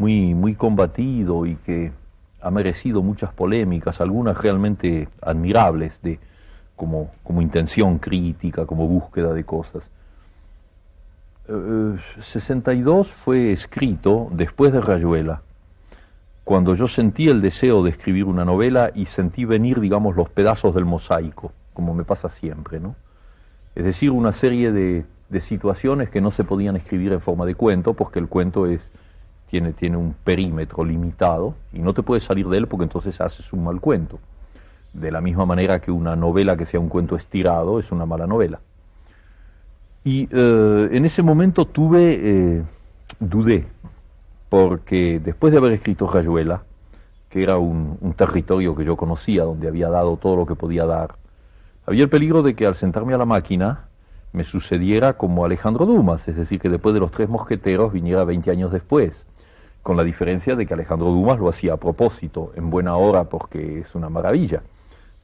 muy, 0.00 0.32
muy 0.32 0.54
combatido 0.54 1.44
y 1.44 1.56
que 1.56 1.92
ha 2.40 2.50
merecido 2.50 3.02
muchas 3.02 3.34
polémicas, 3.34 4.00
algunas 4.00 4.38
realmente 4.38 5.08
admirables 5.20 6.00
de, 6.00 6.18
como, 6.74 7.10
como 7.22 7.42
intención 7.42 7.98
crítica, 7.98 8.64
como 8.64 8.88
búsqueda 8.88 9.34
de 9.34 9.44
cosas. 9.44 9.82
62 12.22 13.06
eh, 13.06 13.10
fue 13.14 13.52
escrito 13.52 14.28
después 14.32 14.72
de 14.72 14.80
Rayuela, 14.80 15.42
cuando 16.44 16.74
yo 16.74 16.88
sentí 16.88 17.28
el 17.28 17.42
deseo 17.42 17.82
de 17.82 17.90
escribir 17.90 18.24
una 18.24 18.46
novela 18.46 18.92
y 18.94 19.04
sentí 19.04 19.44
venir, 19.44 19.80
digamos, 19.80 20.16
los 20.16 20.30
pedazos 20.30 20.74
del 20.74 20.86
mosaico, 20.86 21.52
como 21.74 21.92
me 21.92 22.04
pasa 22.04 22.30
siempre, 22.30 22.80
¿no? 22.80 22.96
Es 23.74 23.84
decir, 23.84 24.12
una 24.12 24.32
serie 24.32 24.72
de, 24.72 25.04
de 25.28 25.40
situaciones 25.40 26.08
que 26.08 26.22
no 26.22 26.30
se 26.30 26.44
podían 26.44 26.76
escribir 26.76 27.12
en 27.12 27.20
forma 27.20 27.44
de 27.44 27.54
cuento, 27.54 27.92
porque 27.92 28.18
el 28.18 28.28
cuento 28.28 28.64
es, 28.64 28.90
tiene, 29.50 29.72
tiene 29.72 29.96
un 29.96 30.14
perímetro 30.14 30.84
limitado 30.84 31.54
y 31.72 31.80
no 31.80 31.92
te 31.92 32.02
puedes 32.02 32.22
salir 32.24 32.48
de 32.48 32.58
él 32.58 32.68
porque 32.68 32.84
entonces 32.84 33.20
haces 33.20 33.52
un 33.52 33.64
mal 33.64 33.80
cuento. 33.80 34.20
De 34.92 35.10
la 35.10 35.20
misma 35.20 35.44
manera 35.44 35.80
que 35.80 35.90
una 35.90 36.16
novela 36.16 36.56
que 36.56 36.64
sea 36.64 36.80
un 36.80 36.88
cuento 36.88 37.16
estirado 37.16 37.78
es 37.78 37.90
una 37.90 38.06
mala 38.06 38.26
novela. 38.26 38.60
Y 40.04 40.28
eh, 40.30 40.88
en 40.92 41.04
ese 41.04 41.22
momento 41.22 41.66
tuve, 41.66 42.20
eh, 42.22 42.62
dudé, 43.18 43.66
porque 44.48 45.20
después 45.22 45.52
de 45.52 45.58
haber 45.58 45.72
escrito 45.72 46.08
Rayuela, 46.08 46.62
que 47.28 47.42
era 47.42 47.58
un, 47.58 47.98
territorio 48.16 48.74
que 48.74 48.84
yo 48.84 48.96
conocía, 48.96 49.44
donde 49.44 49.68
había 49.68 49.88
dado 49.88 50.16
todo 50.16 50.36
lo 50.36 50.46
que 50.46 50.54
podía 50.54 50.86
dar, 50.86 51.16
había 51.86 52.04
el 52.04 52.08
peligro 52.08 52.42
de 52.42 52.54
que 52.54 52.66
al 52.66 52.74
sentarme 52.76 53.14
a 53.14 53.18
la 53.18 53.24
máquina 53.24 53.86
me 54.32 54.44
sucediera 54.44 55.14
como 55.14 55.44
Alejandro 55.44 55.86
Dumas, 55.86 56.26
es 56.28 56.36
decir, 56.36 56.60
que 56.60 56.68
después 56.68 56.94
de 56.94 57.00
los 57.00 57.10
tres 57.10 57.28
mosqueteros 57.28 57.92
viniera 57.92 58.24
20 58.24 58.50
años 58.50 58.72
después, 58.72 59.26
con 59.82 59.96
la 59.96 60.04
diferencia 60.04 60.56
de 60.56 60.66
que 60.66 60.74
Alejandro 60.74 61.08
Dumas 61.08 61.38
lo 61.38 61.48
hacía 61.48 61.74
a 61.74 61.76
propósito, 61.76 62.52
en 62.54 62.70
buena 62.70 62.96
hora, 62.96 63.24
porque 63.24 63.80
es 63.80 63.94
una 63.94 64.08
maravilla. 64.08 64.62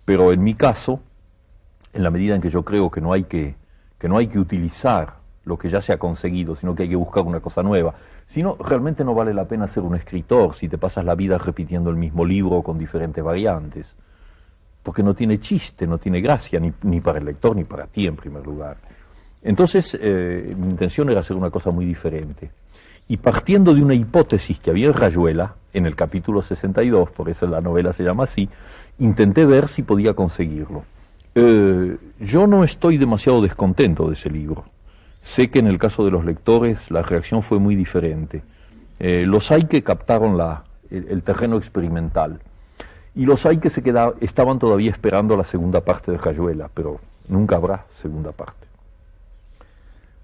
Pero 0.05 0.33
en 0.33 0.43
mi 0.43 0.55
caso, 0.55 1.01
en 1.93 2.03
la 2.03 2.11
medida 2.11 2.35
en 2.35 2.41
que 2.41 2.49
yo 2.49 2.63
creo 2.63 2.91
que 2.91 3.01
no 3.01 3.13
hay 3.13 3.25
que, 3.25 3.55
que, 3.99 4.09
no 4.09 4.17
hay 4.17 4.29
que 4.29 4.39
utilizar 4.39 5.17
lo 5.45 5.59
que 5.59 5.69
ya 5.69 5.81
se 5.81 5.93
ha 5.93 5.99
conseguido, 5.99 6.57
sino 6.57 6.75
que 6.75 6.85
hay 6.85 6.89
que 6.89 6.97
buscar 6.97 7.25
una 7.25 7.41
cosa 7.41 7.63
nueva, 7.63 7.95
si 8.27 8.43
no, 8.43 8.57
realmente 8.57 9.05
no 9.05 9.15
vale 9.15 9.33
la 9.33 9.45
pena 9.45 9.69
ser 9.69 9.85
un 9.85 9.95
escritor 9.95 10.55
si 10.55 10.69
te 10.69 10.79
pasas 10.79 11.05
la 11.05 11.15
vida 11.15 11.39
repitiendo 11.39 11.91
el 11.91 11.97
mismo 11.97 12.25
libro 12.25 12.63
con 12.63 12.79
diferentes 12.79 13.23
variantes 13.23 13.97
porque 14.87 15.03
no 15.03 15.15
tiene 15.15 15.41
chiste, 15.41 15.85
no 15.85 15.99
tiene 15.99 16.21
gracia, 16.21 16.61
ni, 16.61 16.73
ni, 16.85 17.01
para 17.01 17.19
el 17.19 17.25
lector 17.25 17.57
ni 17.57 17.65
para 17.65 17.89
ti 17.89 18.07
en 18.07 18.15
primer 18.15 18.47
lugar. 18.47 18.77
Entonces, 19.43 19.99
eh, 20.01 20.55
mi 20.57 20.71
intención 20.71 21.11
era 21.11 21.19
hacer 21.19 21.37
una 21.37 21.51
cosa 21.51 21.73
muy 21.73 21.85
diferente. 21.85 22.53
Y 23.09 23.19
partiendo 23.19 23.75
de 23.75 23.83
una 23.83 23.95
hipótesis 23.95 24.59
que 24.59 24.71
había 24.71 24.89
en 24.89 24.95
Rayuela, 24.95 25.55
en 25.73 25.87
el 25.87 25.95
capítulo 25.95 26.43
62, 26.43 27.11
por 27.11 27.29
eso 27.29 27.47
la 27.47 27.61
novela 27.61 27.93
se 27.93 28.03
llama 28.03 28.25
así, 28.25 28.49
intenté 28.99 29.45
ver 29.45 29.69
si 29.69 29.83
podía 29.83 30.15
conseguirlo. 30.15 30.85
Eh, 31.35 31.97
yo 32.19 32.47
no 32.47 32.65
estoy 32.65 32.97
demasiado 32.97 33.43
descontento 33.43 34.09
de 34.09 34.15
ese 34.15 34.31
libro. 34.31 34.65
Sé 35.21 35.51
que 35.51 35.59
en 35.59 35.67
el 35.67 35.79
caso 35.79 36.05
de 36.05 36.11
los 36.11 36.25
lectores 36.25 36.91
la 36.91 37.03
reacción 37.03 37.43
fue 37.43 37.59
muy 37.59 37.77
diferente. 37.77 38.43
Eh, 38.99 39.25
los 39.27 39.53
hay 39.53 39.65
que 39.65 39.83
captaron 39.83 40.41
el, 40.91 41.09
el, 41.09 41.23
terreno 41.23 41.59
experimental 41.59 42.41
y 43.15 43.27
los 43.27 43.45
hay 43.45 43.59
que 43.59 43.69
se 43.69 43.83
quedaban, 43.83 44.15
estaban 44.21 44.59
todavía 44.59 44.91
esperando 44.91 45.37
la 45.37 45.45
segunda 45.45 45.83
parte 45.83 46.13
de 46.13 46.19
Rayuela, 46.19 46.71
pero 46.73 47.01
nunca 47.29 47.57
habrá 47.57 47.85
segunda 47.91 48.33
parte. 48.33 48.66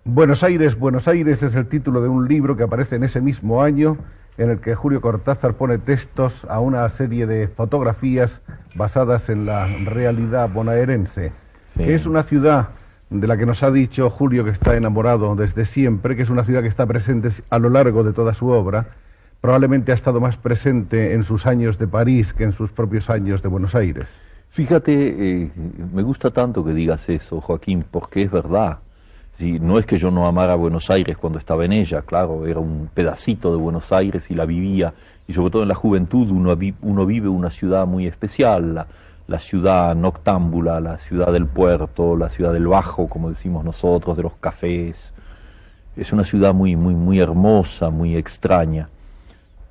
Buenos 0.04 0.42
Aires, 0.42 0.76
Buenos 0.76 1.06
Aires 1.06 1.44
es 1.44 1.54
el 1.54 1.68
título 1.68 2.00
de 2.00 2.08
un 2.08 2.26
libro 2.26 2.56
que 2.56 2.64
aparece 2.64 2.96
en 2.96 3.04
ese 3.04 3.20
mismo 3.20 3.62
año 3.62 3.98
en 4.36 4.50
el 4.50 4.58
que 4.58 4.74
Julio 4.74 5.00
Cortázar 5.00 5.54
pone 5.54 5.78
textos 5.78 6.44
a 6.46 6.58
una 6.58 6.88
serie 6.88 7.24
de 7.24 7.46
fotografías 7.46 8.40
basadas 8.74 9.28
en 9.28 9.46
la 9.46 9.68
realidad 9.68 10.50
bonaerense, 10.50 11.32
sí. 11.72 11.84
que 11.84 11.94
es 11.94 12.06
una 12.06 12.24
ciudad 12.24 12.70
de 13.10 13.28
la 13.28 13.36
que 13.36 13.46
nos 13.46 13.62
ha 13.62 13.70
dicho 13.70 14.10
Julio 14.10 14.42
que 14.44 14.50
está 14.50 14.74
enamorado 14.74 15.36
desde 15.36 15.66
siempre, 15.66 16.16
que 16.16 16.22
es 16.22 16.30
una 16.30 16.42
ciudad 16.42 16.62
que 16.62 16.68
está 16.68 16.84
presente 16.84 17.28
a 17.48 17.60
lo 17.60 17.70
largo 17.70 18.02
de 18.02 18.12
toda 18.12 18.34
su 18.34 18.48
obra, 18.48 18.88
probablemente 19.40 19.92
ha 19.92 19.94
estado 19.94 20.20
más 20.20 20.36
presente 20.36 21.12
en 21.12 21.22
sus 21.22 21.46
años 21.46 21.78
de 21.78 21.86
París 21.86 22.34
que 22.34 22.42
en 22.42 22.52
sus 22.52 22.72
propios 22.72 23.08
años 23.08 23.40
de 23.40 23.48
Buenos 23.48 23.76
Aires. 23.76 24.08
Fíjate, 24.48 25.42
eh, 25.44 25.50
me 25.92 26.02
gusta 26.02 26.32
tanto 26.32 26.64
que 26.64 26.74
digas 26.74 27.08
eso, 27.08 27.40
Joaquín, 27.40 27.84
porque 27.88 28.22
es 28.22 28.32
verdad. 28.32 28.80
Sí, 29.34 29.58
no 29.58 29.78
es 29.78 29.86
que 29.86 29.96
yo 29.96 30.10
no 30.10 30.26
amara 30.26 30.54
Buenos 30.54 30.90
Aires 30.90 31.16
cuando 31.16 31.38
estaba 31.38 31.64
en 31.64 31.72
ella, 31.72 32.02
claro, 32.02 32.46
era 32.46 32.60
un 32.60 32.90
pedacito 32.92 33.50
de 33.50 33.56
Buenos 33.56 33.90
Aires 33.92 34.30
y 34.30 34.34
la 34.34 34.44
vivía, 34.44 34.92
y 35.26 35.32
sobre 35.32 35.50
todo 35.50 35.62
en 35.62 35.68
la 35.68 35.74
juventud 35.74 36.30
uno, 36.30 36.56
uno 36.82 37.06
vive 37.06 37.28
una 37.28 37.50
ciudad 37.50 37.86
muy 37.86 38.06
especial, 38.06 38.74
la, 38.74 38.86
la, 39.26 39.38
ciudad 39.38 39.94
noctámbula, 39.94 40.80
la 40.80 40.98
ciudad 40.98 41.32
del 41.32 41.46
puerto, 41.46 42.16
la 42.16 42.28
ciudad 42.28 42.52
del 42.52 42.66
bajo, 42.66 43.08
como 43.08 43.30
decimos 43.30 43.64
nosotros, 43.64 44.16
de 44.16 44.22
los 44.22 44.34
cafés. 44.34 45.12
Es 45.96 46.12
una 46.12 46.24
ciudad 46.24 46.52
muy, 46.52 46.76
muy, 46.76 46.94
muy 46.94 47.18
hermosa, 47.18 47.90
muy 47.90 48.16
extraña. 48.16 48.88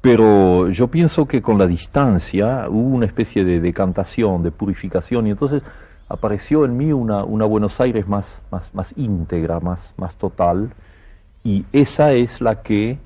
Pero 0.02 0.70
yo 0.70 0.88
pienso 0.88 1.28
que 1.28 1.44
con 1.44 1.60
la 1.60 1.68
distancia 1.68 2.66
hubo 2.68 2.96
una 2.96 3.06
especie 3.06 3.46
de 3.46 3.60
decantación, 3.60 4.42
de 4.42 4.50
purificación, 4.50 5.28
y 5.28 5.32
entonces 5.32 5.62
apareció 6.12 6.66
en 6.66 6.78
mí 6.78 6.92
una, 6.92 7.24
Buenos 7.24 7.80
Aires 7.80 8.08
más, 8.08 8.40
más, 8.52 8.74
más 8.74 8.94
íntegra, 8.98 9.60
más, 9.60 9.94
más 9.98 10.16
total, 10.16 10.74
y 11.44 11.66
esa 11.72 12.14
es 12.14 12.42
la 12.42 12.62
que 12.62 13.00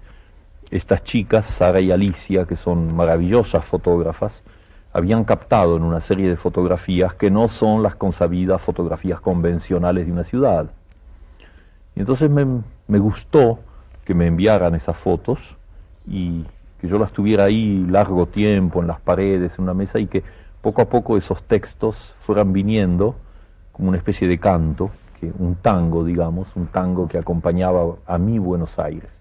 estas 0.72 1.03
chicas, 1.03 1.45
Sara 1.45 1.80
y 1.80 1.91
Alicia, 1.91 2.45
que 2.45 2.56
son 2.56 2.95
maravillosas 2.95 3.64
fotógrafas, 3.64 4.41
habían 4.91 5.23
captado 5.23 5.77
en 5.77 5.84
una 5.84 6.02
serie 6.02 6.30
de 6.30 6.38
fotografías 6.38 7.14
que 7.14 7.30
no 7.30 7.48
son 7.48 7.84
las 7.84 7.95
consabidas 7.95 8.61
fotografías 8.61 9.19
convencionales 9.19 10.06
de 10.06 10.11
una 10.11 10.23
ciudad. 10.23 10.68
Y 11.95 11.99
entonces 11.99 12.30
me, 12.30 12.45
me 12.88 12.99
gustó 12.99 13.60
que 14.03 14.14
me 14.14 14.27
enviaran 14.27 14.76
esas 14.76 14.98
fotos 14.98 15.57
y 16.07 16.45
que 16.80 16.88
yo 16.88 16.98
las 16.98 17.11
tuviera 17.11 17.45
ahí 17.45 17.86
largo 17.90 18.26
tiempo 18.26 18.82
en 18.82 18.88
las 18.88 18.99
paredes, 18.99 19.53
en 19.57 19.64
una 19.64 19.73
mesa, 19.73 19.99
y 19.99 20.07
que 20.07 20.23
poco 20.66 20.82
a 20.82 20.90
poco 20.90 21.16
esos 21.16 21.44
textos 21.44 22.16
fueran 22.18 22.52
viniendo 22.52 23.16
como 23.72 23.90
una 23.90 24.00
especie 24.00 24.28
de 24.28 24.40
canto, 24.40 24.90
que 25.20 25.32
un 25.38 25.54
tango, 25.62 26.04
digamos, 26.04 26.48
un 26.56 26.66
tango 26.66 27.08
que 27.08 27.20
acompañaba 27.20 27.98
a 28.08 28.18
mi 28.18 28.40
Buenos 28.40 28.80
Aires. 28.80 29.12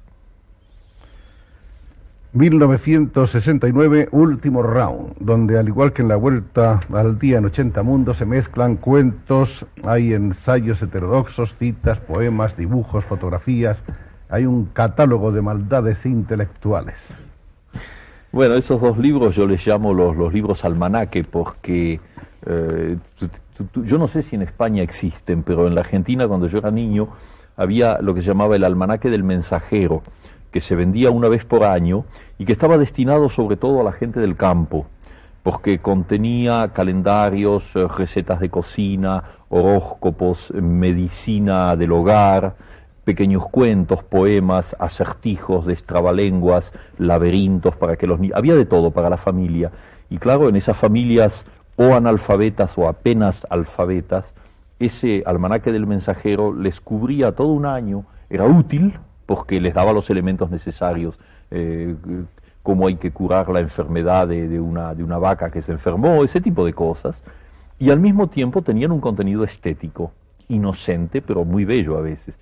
1969, 2.33 4.09
último 4.12 4.62
round, 4.62 5.16
donde 5.21 5.59
al 5.59 5.69
igual 5.69 5.93
que 5.93 6.01
en 6.01 6.09
la 6.09 6.16
vuelta 6.16 6.81
al 6.91 7.19
día 7.19 7.37
en 7.37 7.45
80 7.45 7.83
mundos 7.83 8.16
se 8.16 8.25
mezclan 8.25 8.77
cuentos, 8.77 9.66
hay 9.85 10.15
ensayos 10.15 10.83
heterodoxos, 10.83 11.57
citas, 11.57 12.01
poemas, 12.01 12.57
dibujos, 12.57 13.05
fotografías, 13.05 13.83
hay 14.31 14.47
un 14.47 14.65
catálogo 14.65 15.31
de 15.31 15.43
maldades 15.43 16.07
intelectuales. 16.07 17.15
Bueno, 18.35 18.56
esos 18.56 18.81
dos 18.81 18.98
libros 18.98 19.36
yo 19.36 19.47
les 19.47 19.65
llamo 19.65 19.94
los, 19.94 20.16
los 20.16 20.35
libros 20.35 20.65
almanaque 20.65 21.23
porque 21.23 22.01
eh, 22.44 22.97
yo 23.85 23.97
no 23.97 24.09
sé 24.09 24.24
si 24.24 24.35
en 24.35 24.43
España 24.43 24.82
existen, 24.82 25.44
pero 25.44 25.69
en 25.69 25.77
la 25.77 25.82
Argentina 25.82 26.27
cuando 26.27 26.48
yo 26.48 26.59
era 26.59 26.73
niño 26.73 27.11
había 27.56 27.98
lo 28.01 28.12
que 28.12 28.23
se 28.23 28.27
llamaba 28.27 28.56
el 28.56 28.65
almanaque 28.65 29.09
del 29.09 29.23
mensajero, 29.23 30.02
que 30.51 30.61
se 30.61 30.74
vendía 30.74 31.12
una 31.12 31.28
vez 31.28 31.44
por 31.44 31.62
año 31.62 32.06
y 32.36 32.44
que 32.44 32.51
estaba 32.51 32.77
destinado 32.77 33.28
sobre 33.28 33.56
todo 33.56 33.81
a 33.81 33.85
la 33.85 33.93
gente 33.93 34.19
del 34.19 34.35
campo, 34.35 34.89
porque 35.44 35.78
contenía 35.78 36.73
calendarios, 36.74 37.77
eh, 37.77 37.86
recetas 37.86 38.40
de 38.40 38.51
cocina, 38.51 39.23
horóscopos, 39.48 40.52
medicina 40.55 41.77
del 41.77 41.93
hogar, 41.93 42.56
pequeños 43.05 43.44
cuentos, 43.51 44.02
poemas, 44.02 44.74
acertijos 44.78 45.66
de 45.66 45.74
extravalenguas, 45.74 46.72
laberintos 46.98 47.76
para 47.76 47.97
que 47.97 48.06
los 48.06 48.18
niños... 48.18 48.36
Había 48.36 48.55
de 48.55 48.64
todo 48.64 48.90
para 48.90 49.10
la 49.10 49.16
familia. 49.16 49.70
Y 50.10 50.18
claro, 50.18 50.48
en 50.48 50.56
esas 50.56 50.76
familias 50.76 51.47
o 51.76 51.94
analfabetas 51.94 52.76
o 52.78 52.89
apenas 52.89 53.47
alfabetas, 53.51 54.35
ese 54.78 55.22
almanaque 55.26 55.72
del 55.72 55.86
mensajero 55.86 56.52
les 56.55 56.81
cubría 56.81 57.32
todo 57.32 57.48
un 57.48 57.66
año, 57.66 58.05
era 58.31 58.44
útil 58.44 58.98
porque 59.26 59.60
les 59.60 59.74
daba 59.74 59.93
los 59.93 60.10
elementos 60.10 60.51
necesarios, 60.51 61.18
eh, 61.51 61.94
cómo 62.62 62.86
hay 62.86 62.97
que 62.97 63.10
curar 63.10 63.48
la 63.51 63.60
enfermedad 63.60 64.28
de, 64.28 64.48
de, 64.48 64.60
una, 64.60 64.94
de 64.94 65.05
una 65.05 65.18
vaca 65.18 65.51
que 65.51 65.62
se 65.62 65.72
enfermó, 65.72 66.24
ese 66.24 66.40
tipo 66.40 66.64
de 66.64 66.72
cosas, 66.72 67.22
y 67.78 67.90
al 67.90 68.01
mismo 68.01 68.28
tiempo 68.28 68.62
tenían 68.62 68.93
un 68.93 69.01
contenido 69.01 69.44
estético, 69.44 70.12
inocente, 70.48 71.22
pero 71.22 71.44
muy 71.44 71.64
bello 71.64 71.97
a 71.97 72.01
veces. 72.01 72.35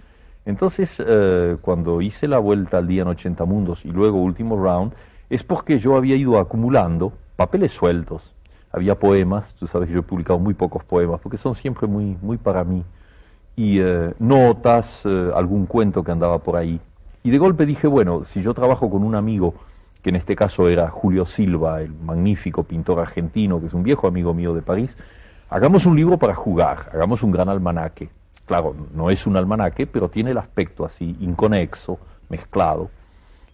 Entonces, 0.44 1.02
eh, 1.05 1.56
cuando 1.60 2.01
hice 2.01 2.27
la 2.27 2.39
vuelta 2.39 2.78
al 2.78 2.89
día 2.89 3.02
en 3.02 3.09
80 3.09 3.44
mundos 3.44 3.85
y 3.85 3.90
luego 3.90 4.20
último 4.20 4.56
round, 4.56 4.93
es 5.31 5.44
porque 5.44 5.78
yo 5.78 5.97
había 5.97 6.16
ido 6.16 6.39
acumulando 6.39 7.12
papeles 7.36 7.73
sueltos. 7.73 8.35
había 8.74 8.94
poemas, 8.98 9.55
tú 9.55 9.66
sabes 9.66 9.89
que 9.89 9.94
yo 9.94 10.01
he 10.01 10.02
publicado 10.02 10.39
muy 10.39 10.55
pocos 10.55 10.82
poemas, 10.85 11.20
porque 11.20 11.36
son 11.36 11.55
siempre 11.55 11.86
muy, 11.86 12.16
muy 12.23 12.39
para 12.39 12.64
mí, 12.64 12.82
y 13.55 13.78
eh, 13.81 14.14
notas, 14.19 15.02
eh, 15.05 15.31
algún 15.35 15.66
cuento 15.66 16.02
que 16.02 16.10
andaba 16.10 16.39
por 16.39 16.56
ahí. 16.56 16.81
Y 17.23 17.31
de 17.31 17.39
golpe 17.39 17.66
dije, 17.66 17.86
bueno, 17.86 18.24
si 18.24 18.43
yo 18.43 18.55
trabajo 18.55 18.89
con 18.90 19.05
un 19.05 19.14
amigo, 19.14 19.55
que 20.02 20.10
en 20.10 20.16
este 20.16 20.35
caso 20.35 20.69
era 20.69 20.89
Julio 20.89 21.27
Silva, 21.27 21.82
el 21.82 21.93
magnífico 21.93 22.64
pintor 22.64 23.01
argentino, 23.01 23.60
que 23.60 23.66
es 23.66 23.74
un 23.74 23.82
viejo 23.82 24.09
amigo 24.09 24.35
mío 24.35 24.55
de 24.55 24.62
París, 24.62 24.97
hagamos 25.51 25.86
un 25.86 25.94
libro 25.94 26.19
para 26.19 26.35
jugar, 26.35 26.90
hagamos 26.93 27.23
un 27.23 27.31
gran 27.31 27.48
almanaque. 27.48 28.09
Claro, 28.47 28.74
no 28.94 29.10
es 29.10 29.27
un 29.27 29.36
almanaque, 29.36 29.86
pero 29.86 30.09
tiene 30.09 30.32
el 30.32 30.39
aspecto 30.39 30.85
así, 30.85 31.16
inconexo, 31.20 31.98
mezclado, 32.28 32.90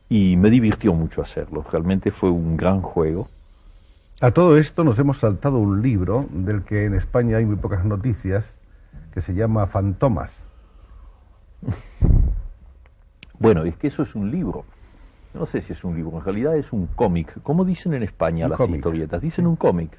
y 0.09 0.37
me 0.37 0.51
divirtió 0.51 0.95
mucho 0.95 1.23
hacerlo, 1.23 1.65
realmente 1.71 2.11
fue 2.11 2.31
un 2.31 2.57
gran 2.57 2.81
juego 2.81 3.29
a 4.21 4.33
todo 4.33 4.57
esto 4.57 4.83
nos 4.83 4.99
hemos 4.99 5.19
saltado 5.19 5.59
un 5.59 5.81
libro 5.81 6.27
del 6.31 6.65
que 6.65 6.87
en 6.87 6.95
España 6.95 7.37
hay 7.37 7.47
muy 7.47 7.55
pocas 7.55 7.85
noticias, 7.85 8.61
que 9.13 9.21
se 9.21 9.35
llama 9.35 9.67
Fantomas. 9.67 10.45
Bueno, 13.41 13.63
es 13.63 13.77
que 13.77 13.87
eso 13.87 14.03
es 14.03 14.17
un 14.17 14.33
libro. 14.33 14.65
No 15.33 15.47
sé 15.47 15.63
si 15.63 15.73
es 15.73 15.85
un 15.85 15.95
libro, 15.95 16.19
en 16.19 16.25
realidad 16.25 16.57
es 16.57 16.73
un 16.73 16.89
cómic. 16.89 17.41
¿Cómo 17.45 17.65
dicen 17.65 17.95
en 17.95 18.03
España 18.03 18.49
las 18.49 18.59
historietas? 18.69 19.23
Dicen 19.23 19.47
un 19.47 19.55
cómic. 19.55 19.97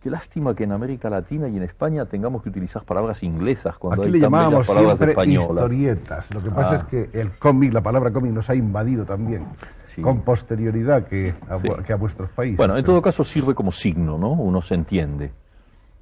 Qué 0.00 0.08
lástima 0.08 0.54
que 0.54 0.64
en 0.64 0.72
América 0.72 1.10
Latina 1.10 1.46
y 1.48 1.58
en 1.58 1.62
España 1.62 2.06
tengamos 2.06 2.42
que 2.42 2.48
utilizar 2.48 2.84
palabras 2.84 3.22
inglesas 3.22 3.76
cuando 3.76 4.00
Aquí 4.02 4.06
hay 4.08 4.12
le 4.12 4.20
llamábamos 4.20 4.66
palabras 4.66 4.96
siempre 4.96 5.26
historietas. 5.30 6.34
Lo 6.34 6.42
que 6.42 6.50
pasa 6.50 6.70
Ah. 6.72 6.76
es 6.76 6.84
que 6.84 7.20
el 7.20 7.30
cómic, 7.32 7.72
la 7.74 7.82
palabra 7.82 8.10
cómic, 8.10 8.32
nos 8.32 8.48
ha 8.48 8.54
invadido 8.54 9.04
también 9.04 9.44
Sí. 9.86 10.00
con 10.00 10.22
posterioridad 10.22 11.06
que 11.06 11.34
a, 11.50 11.58
Sí. 11.58 11.68
que 11.86 11.92
a 11.92 11.96
vuestros 11.96 12.30
países. 12.30 12.56
Bueno, 12.56 12.76
en 12.78 12.82
Pero- 12.82 12.94
todo 12.94 13.02
caso 13.02 13.24
sirve 13.24 13.54
como 13.54 13.72
signo, 13.72 14.16
¿no? 14.16 14.30
Uno 14.32 14.62
se 14.62 14.74
entiende. 14.74 15.32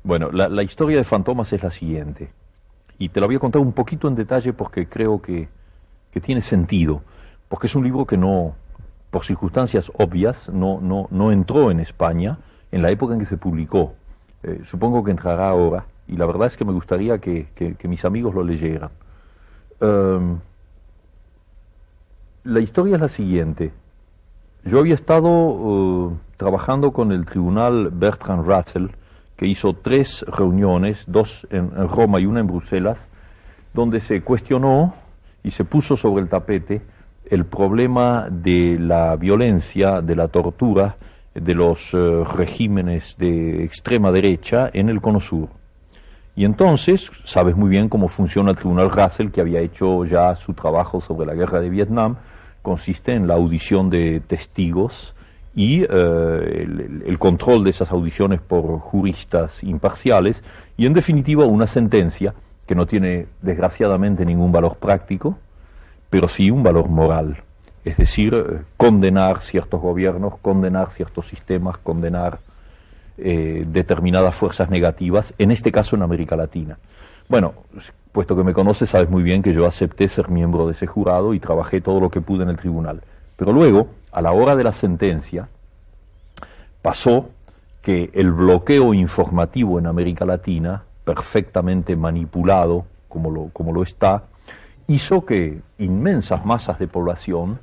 Bueno, 0.05 0.31
la, 0.31 0.49
la 0.49 0.63
historia 0.63 0.97
de 0.99 1.05
Fantomas 1.05 1.53
es 1.53 1.61
la 1.63 1.71
siguiente. 1.71 2.31
Y 2.99 3.09
te 3.09 3.21
la 3.21 3.27
voy 3.27 3.35
a 3.35 3.41
contar 3.41 3.61
un 3.61 3.73
poquito 3.73 4.07
en 4.07 4.15
detalle 4.15 4.53
porque 4.53 4.87
creo 4.87 5.21
que, 5.21 5.49
que 6.13 6.21
tiene 6.21 6.41
sentido. 6.41 7.03
Porque 7.49 7.67
es 7.67 7.75
un 7.75 7.83
libro 7.83 8.05
que 8.07 8.17
no, 8.17 8.55
por 9.11 9.25
circunstancias 9.25 9.91
obvias, 9.99 10.49
no, 10.51 10.81
no, 10.81 11.09
no 11.11 11.33
entró 11.33 11.73
en 11.73 11.81
España 11.81 12.39
en 12.71 12.83
la 12.83 12.91
época 12.91 13.15
en 13.15 13.21
que 13.21 13.27
se 13.27 13.37
publicó. 13.37 13.95
Eh, 14.43 14.63
supongo 14.65 15.03
que 15.03 15.11
entrará 15.11 15.49
ahora. 15.49 15.85
Y 16.07 16.17
la 16.17 16.27
verdad 16.27 16.47
es 16.47 16.57
que 16.57 16.65
me 16.65 16.73
gustaría 16.73 17.19
que, 17.19 17.49
mis 17.85 18.05
amigos 18.05 18.35
lo 18.35 18.43
leyeran. 18.43 18.91
Em, 19.81 20.39
la 22.45 22.61
historia 22.61 22.97
es 22.97 23.01
la 23.01 23.09
siguiente. 23.09 23.73
Yo 24.65 24.79
había 24.79 24.95
estado 24.95 25.31
eh, 25.31 26.17
trabajando 26.37 26.93
con 26.93 27.13
el 27.13 27.27
tribunal 27.27 27.91
Bertrand 27.93 28.47
Russell, 28.47 28.89
que 29.37 29.47
hizo 29.47 29.75
tres 29.75 30.25
reuniones, 30.29 31.05
dos 31.07 31.47
en, 31.51 31.71
en 31.77 31.89
Roma 31.89 32.21
y 32.21 32.27
una 32.27 32.41
en 32.41 32.47
Bruselas, 32.47 32.99
donde 33.75 34.01
se 34.01 34.23
cuestionó 34.23 34.95
y 35.43 35.51
se 35.51 35.65
puso 35.65 35.97
sobre 35.97 36.23
el 36.23 36.29
tapete 36.29 36.83
el 37.31 37.45
problema 37.45 38.29
de 38.31 38.79
la 38.79 39.17
violencia, 39.17 40.01
de 40.01 40.17
la 40.17 40.29
tortura, 40.29 40.97
de 41.35 41.55
los 41.55 41.93
eh, 41.95 42.25
regímenes 42.37 43.17
de 43.19 43.65
extrema 43.65 44.11
derecha 44.11 44.71
en 44.73 44.89
el 44.89 45.01
Cono 45.01 45.21
Sur. 45.21 45.49
Y 46.35 46.45
entonces, 46.45 47.11
sabes 47.25 47.57
muy 47.57 47.69
bien 47.69 47.89
cómo 47.89 48.09
funciona 48.09 48.51
el 48.51 48.57
Tribunal 48.57 48.91
Russell, 48.91 49.31
que 49.31 49.41
había 49.41 49.61
hecho 49.61 50.05
ya 50.05 50.37
su 50.37 50.55
trabajo 50.55 51.01
sobre 51.01 51.27
la 51.27 51.35
guerra 51.35 51.61
de 51.61 51.69
Vietnam, 51.69 52.17
consiste 52.63 53.13
en 53.13 53.27
la 53.27 53.35
audición 53.35 53.91
de 53.91 54.21
testigos 54.21 55.15
y 55.55 55.83
eh, 55.83 55.87
el, 57.07 57.19
control 57.19 57.65
de 57.65 57.71
esas 57.71 57.91
audiciones 57.91 58.41
por 58.41 58.79
juristas 58.79 59.65
imparciales 59.65 60.45
y, 60.77 60.87
en 60.87 60.93
definitiva, 60.93 61.45
una 61.45 61.67
sentencia 61.67 62.35
que 62.67 62.77
no 62.77 62.87
tiene, 62.87 63.27
desgraciadamente, 63.43 64.25
ningún 64.25 64.53
valor 64.53 64.77
práctico, 64.77 65.39
pero 66.11 66.29
sí 66.29 66.53
un 66.53 66.63
valor 66.63 66.89
moral. 66.89 67.43
Es 67.85 67.97
decir, 67.97 68.65
condenar 68.77 69.41
ciertos 69.41 69.81
gobiernos, 69.81 70.39
condenar 70.41 70.91
ciertos 70.91 71.29
sistemas, 71.29 71.79
condenar 71.79 72.41
eh, 73.17 73.65
determinadas 73.67 74.35
fuerzas 74.37 74.71
negativas, 74.71 75.35
en 75.39 75.51
este 75.51 75.73
caso 75.73 75.97
en 75.97 76.03
América 76.03 76.37
Latina. 76.37 76.79
Bueno, 77.29 77.55
puesto 78.13 78.37
que 78.37 78.45
me 78.45 78.53
conoces, 78.53 78.91
sabes 78.91 79.11
muy 79.11 79.23
bien 79.23 79.43
que 79.43 79.53
yo 79.53 79.67
acepté 79.67 80.09
ser 80.09 80.29
miembro 80.29 80.67
de 80.67 80.73
ese 80.73 80.87
jurado 80.87 81.35
y 81.35 81.41
trabajé 81.41 81.81
todo 81.81 82.01
lo 82.01 82.11
que 82.11 82.21
pude 82.21 82.45
en 82.45 82.51
el 82.51 82.57
tribunal. 82.57 83.03
Pero 83.37 83.53
luego, 83.53 83.89
a 84.13 84.23
la 84.23 84.33
hora 84.33 84.57
de 84.57 84.65
la 84.65 84.73
sentencia, 84.73 85.49
pasó 86.81 87.31
que 87.83 88.11
el 88.13 88.33
bloqueo 88.33 88.95
informativo 88.95 89.79
en 89.79 89.87
América 89.87 90.25
Latina, 90.25 90.83
perfectamente 91.05 91.97
manipulado, 91.97 92.87
como 93.09 93.31
lo, 93.31 93.49
como 93.53 93.73
lo 93.73 93.83
está, 93.83 94.25
hizo 94.87 95.25
que 95.25 95.61
inmensas 95.79 96.45
masas 96.45 96.79
de 96.79 96.89
población 96.89 97.61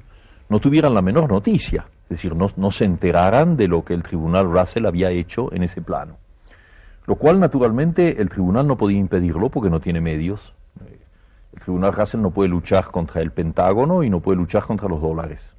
no 0.49 0.59
tuvieran 0.59 0.93
la 0.93 1.01
menor 1.01 1.29
noticia, 1.29 1.85
es 2.03 2.09
decir, 2.09 2.35
no, 2.35 2.71
se 2.71 2.85
enteraran 2.85 3.57
de 3.57 3.67
lo 3.67 3.83
que 3.83 3.93
el 3.93 4.03
tribunal 4.03 4.51
Russell 4.51 4.85
había 4.85 5.09
hecho 5.09 5.51
en 5.53 5.63
ese 5.63 5.81
plano. 5.81 6.17
Lo 7.07 7.15
cual, 7.15 7.39
naturalmente, 7.39 8.21
el 8.21 8.29
tribunal 8.29 8.67
no 8.67 8.77
podía 8.77 8.99
impedirlo 8.99 9.49
porque 9.49 9.69
no 9.69 9.79
tiene 9.79 10.01
medios. 10.01 10.53
Eh, 10.85 10.99
El 11.53 11.61
tribunal 11.61 11.93
Russell 11.93 12.21
no 12.21 12.31
puede 12.31 12.49
luchar 12.49 12.85
contra 12.91 13.21
el 13.21 13.31
Pentágono 13.31 14.03
y 14.03 14.09
no 14.09 14.19
puede 14.19 14.37
luchar 14.37 14.63
contra 14.63 14.87
los 14.87 15.01
dólares. 15.01 15.55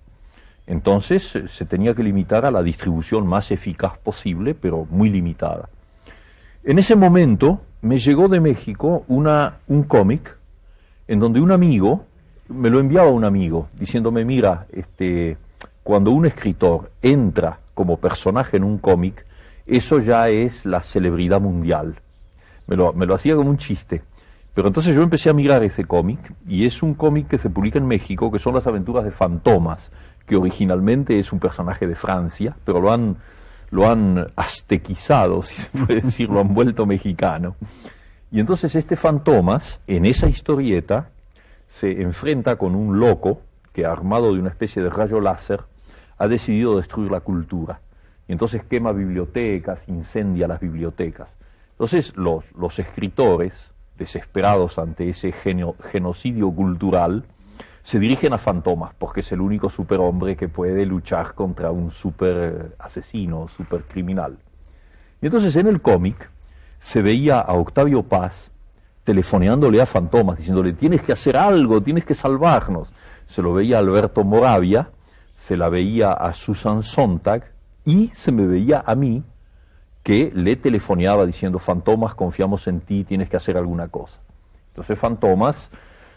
Entonces 0.67 1.35
eh, 1.37 1.49
se 1.49 1.65
tenía 1.65 1.95
que 1.95 2.03
limitar 2.03 2.45
a 2.45 2.51
la 2.51 2.63
distribución 2.63 3.27
más 3.27 3.51
eficaz 3.51 3.99
posible, 3.99 4.55
pero 4.55 4.87
muy 4.91 5.09
limitada. 5.09 5.69
En 6.65 6.79
ese 6.79 6.97
momento 6.97 7.61
me 7.83 7.99
llegó 7.99 8.29
de 8.29 8.41
México 8.41 9.05
un 9.07 9.83
cómic 9.85 10.37
en 11.07 11.21
donde 11.21 11.41
un 11.41 11.53
amigo, 11.53 12.05
me 12.49 12.71
lo 12.71 12.81
enviaba 12.81 13.11
un 13.11 13.25
amigo, 13.25 13.69
diciéndome, 13.79 14.25
mira, 14.25 14.67
este, 14.73 15.37
cuando 15.83 16.11
un 16.11 16.27
escritor 16.27 16.91
entra 17.03 17.59
como 17.75 17.99
personaje 17.99 18.57
en 18.57 18.65
un 18.65 18.79
cómic, 18.79 19.25
eso 19.67 19.99
ya 19.99 20.29
es 20.29 20.65
la 20.65 20.81
celebridad 20.81 21.41
mundial. 21.41 21.97
Me 22.67 22.77
lo, 22.77 22.93
me 22.93 23.07
lo 23.07 23.15
hacía 23.15 23.37
como 23.37 23.51
un 23.51 23.59
chiste. 23.59 24.03
Pero 24.55 24.69
entonces 24.69 24.95
yo 24.95 25.03
empecé 25.03 25.29
a 25.29 25.35
mirar 25.35 25.63
ese 25.63 25.85
cómic, 25.85 26.19
y 26.49 26.65
es 26.65 26.83
un 26.83 26.95
cómic 26.95 27.29
que 27.29 27.39
se 27.39 27.51
publica 27.51 27.79
en 27.79 27.87
México, 27.87 28.33
que 28.33 28.39
son 28.39 28.55
las 28.55 28.67
aventuras 28.67 29.05
de 29.05 29.11
Fantomas, 29.11 29.91
que 30.25 30.37
originalmente 30.37 31.19
es 31.19 31.33
un 31.33 31.39
personaje 31.39 31.87
de 31.87 31.95
Francia, 31.95 32.57
pero 32.65 32.81
lo 32.81 32.93
han, 32.93 33.17
lo 33.71 33.89
han 33.89 34.29
aztequizado, 34.35 35.43
si 35.43 35.57
se 35.57 35.71
puede 35.71 36.01
decir, 36.01 36.29
lo 36.29 36.41
han 36.41 36.55
vuelto 36.55 36.87
mexicano. 36.87 37.57
Y 38.31 38.41
entonces 38.41 38.75
este 38.75 38.97
Fantomas, 38.97 39.81
en 39.87 40.07
esa 40.07 40.29
historieta, 40.29 41.11
se 41.69 42.03
enfrenta 42.03 42.57
con 42.57 42.75
un 42.75 42.99
loco 42.99 43.41
que, 43.73 43.85
armado 43.87 44.33
de 44.33 44.41
una 44.41 44.51
especie 44.51 44.83
de 44.83 44.91
rayo 44.91 45.21
láser, 45.21 45.63
ha 46.19 46.29
decidido 46.29 46.77
destruir 46.77 47.11
la 47.11 47.21
cultura. 47.21 47.81
Y 48.29 48.33
entonces 48.33 48.65
quema 48.65 48.93
bibliotecas, 48.93 49.81
incendia 49.87 50.49
las 50.49 50.61
bibliotecas. 50.61 51.37
Entonces 51.73 52.17
los, 52.17 52.45
los 52.57 52.79
escritores, 52.79 53.73
desesperados 53.99 54.79
ante 54.79 55.09
ese 55.09 55.33
genio- 55.33 55.77
genocidio 55.91 56.51
cultural, 56.51 57.25
se 57.83 57.99
dirigen 58.01 58.33
a 58.33 58.39
Fantomas, 58.39 58.95
porque 58.99 59.21
es 59.21 59.31
el 59.31 59.41
único 59.41 59.71
superhombre 59.71 60.37
que 60.37 60.49
puede 60.49 60.85
luchar 60.87 61.35
contra 61.35 61.71
un 61.71 61.91
super 61.93 62.37
eh, 62.37 62.75
asesino, 62.79 63.47
super 63.49 63.85
criminal. 63.85 64.39
Y 65.23 65.27
entonces 65.27 65.55
en 65.57 65.69
el 65.69 65.81
cómic 65.81 66.31
se 66.79 67.01
veía 67.01 67.39
a 67.39 67.53
Octavio 67.55 68.03
Paz 68.03 68.51
telefoneándole 69.07 69.81
a 69.81 69.87
Fantomas, 69.87 70.37
diciéndole, 70.37 70.73
tienes 70.73 71.01
que 71.01 71.13
hacer 71.13 71.37
algo, 71.37 71.81
tienes 71.81 72.05
que 72.05 72.13
salvarnos. 72.15 72.89
Se 73.25 73.41
lo 73.41 73.55
veía 73.55 73.77
a 73.77 73.79
Alberto 73.79 74.25
Moravia, 74.25 74.91
se 75.37 75.57
la 75.57 75.69
veía 75.69 76.13
a 76.13 76.33
Susan 76.33 76.83
Sontag 76.83 77.53
y 77.85 78.11
se 78.15 78.33
me 78.33 78.45
veía 78.47 78.83
a 78.85 78.97
mí 78.97 79.23
que 80.03 80.33
le 80.35 80.57
telefoneaba 80.57 81.25
diciendo, 81.25 81.61
Fantomas, 81.61 82.15
confiamos 82.17 82.67
en 82.67 82.81
ti, 82.81 83.05
tienes 83.05 83.29
que 83.31 83.37
hacer 83.37 83.57
alguna 83.57 83.87
cosa. 83.89 84.19
Entonces 84.71 84.99
Fantomas 84.99 85.71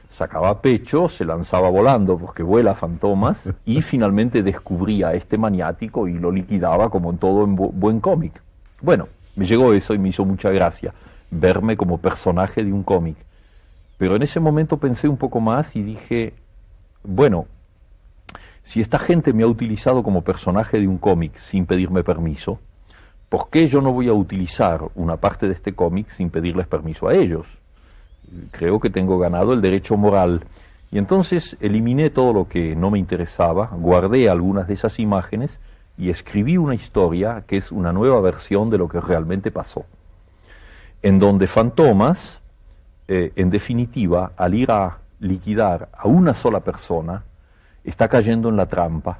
sacaba 0.10 0.60
pecho, 0.60 1.08
se 1.10 1.26
lanzaba 1.26 1.70
volando, 1.70 2.18
porque 2.18 2.42
vuela 2.42 2.74
Fantomas, 2.74 3.48
y 3.66 3.82
finalmente 3.84 4.42
descubría 4.42 5.10
a 5.10 5.14
este 5.14 5.38
maniático 5.38 6.08
y 6.08 6.18
lo 6.18 6.32
liquidaba 6.32 6.90
como 6.90 7.12
en 7.12 7.20
todo 7.20 7.44
en 7.44 7.56
bu- 7.56 7.72
buen 7.72 8.00
cómic. 8.00 8.42
Bueno, 8.82 9.08
me 9.36 9.46
llegó 9.46 9.74
eso 9.74 9.94
y 9.94 10.00
me 10.00 10.10
hizo 10.10 10.26
mucha 10.26 10.50
gracia 10.50 10.92
verme 11.32 11.78
como 11.78 11.98
personaje 11.98 12.64
de 12.64 12.74
un 12.74 12.84
cómic. 12.84 13.18
Pero 13.98 14.16
en 14.16 14.24
ese 14.24 14.40
momento 14.40 14.78
pensé 14.78 15.08
un 15.08 15.18
poco 15.18 15.40
más 15.40 15.76
y 15.76 15.84
dije, 15.84 16.34
bueno, 17.04 17.48
si 18.64 18.82
esta 18.82 19.00
gente 19.00 19.34
me 19.34 19.44
ha 19.44 19.48
utilizado 19.48 20.04
como 20.04 20.22
personaje 20.22 20.80
de 20.80 20.88
un 20.88 20.98
cómic 20.98 21.38
sin 21.38 21.66
pedirme 21.66 22.04
permiso, 22.04 22.60
¿por 23.28 23.50
qué 23.50 23.68
yo 23.68 23.82
no 23.82 23.92
voy 23.92 24.08
a 24.10 24.14
utilizar 24.14 24.82
una 24.96 25.18
parte 25.18 25.48
de 25.48 25.54
este 25.54 25.74
cómic 25.74 26.10
sin 26.10 26.30
pedirles 26.30 26.68
permiso 26.68 27.08
a 27.08 27.16
ellos? 27.16 27.48
Creo 28.52 28.80
que 28.80 28.90
tengo 28.90 29.18
ganado 29.18 29.54
el 29.54 29.62
derecho 29.62 29.98
moral. 29.98 30.44
Y 30.92 30.98
entonces 30.98 31.58
eliminé 31.60 32.10
todo 32.10 32.32
lo 32.32 32.48
que 32.48 32.76
no 32.76 32.90
me 32.90 33.00
interesaba, 33.00 33.72
guardé 33.74 34.30
algunas 34.30 34.68
de 34.68 34.74
esas 34.76 35.00
imágenes 35.00 35.60
y 35.98 36.10
escribí 36.10 36.58
una 36.58 36.76
historia 36.76 37.44
que 37.46 37.58
es 37.58 37.72
una 37.72 37.92
nueva 37.92 38.22
versión 38.22 38.70
de 38.70 38.78
lo 38.78 38.88
que 38.88 39.02
realmente 39.02 39.52
pasó, 39.52 39.86
en 41.02 41.20
donde 41.20 41.48
Fantomas, 41.48 42.40
eh, 43.08 43.32
en 43.36 43.50
definitiva, 43.50 44.34
al 44.38 44.54
ir 44.54 44.72
a 44.72 45.00
liquidar 45.20 45.90
a 45.94 46.08
una 46.08 46.34
sola 46.34 46.60
persona, 46.62 47.24
está 47.84 48.08
cayendo 48.08 48.50
en 48.50 48.58
la 48.58 48.68
trampa, 48.68 49.20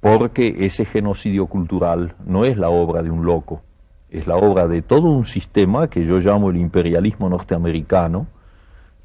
porque 0.00 0.56
ese 0.60 0.84
genocidio 0.84 1.46
cultural 1.46 2.14
no 2.24 2.44
es 2.44 2.56
la 2.56 2.70
obra 2.70 3.02
de 3.02 3.10
un 3.10 3.24
loco, 3.24 3.62
es 4.10 4.26
la 4.26 4.36
obra 4.36 4.66
de 4.66 4.82
todo 4.82 5.08
un 5.08 5.26
sistema 5.26 5.88
que 5.88 6.04
yo 6.04 6.18
llamo 6.18 6.50
el 6.50 6.56
imperialismo 6.56 7.28
norteamericano, 7.28 8.26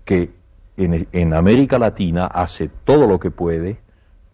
que 0.03 0.31
en, 0.77 1.33
América 1.33 1.79
Latina 1.79 2.25
hace 2.25 2.69
todo 2.83 3.07
lo 3.07 3.19
que 3.19 3.31
puede 3.31 3.77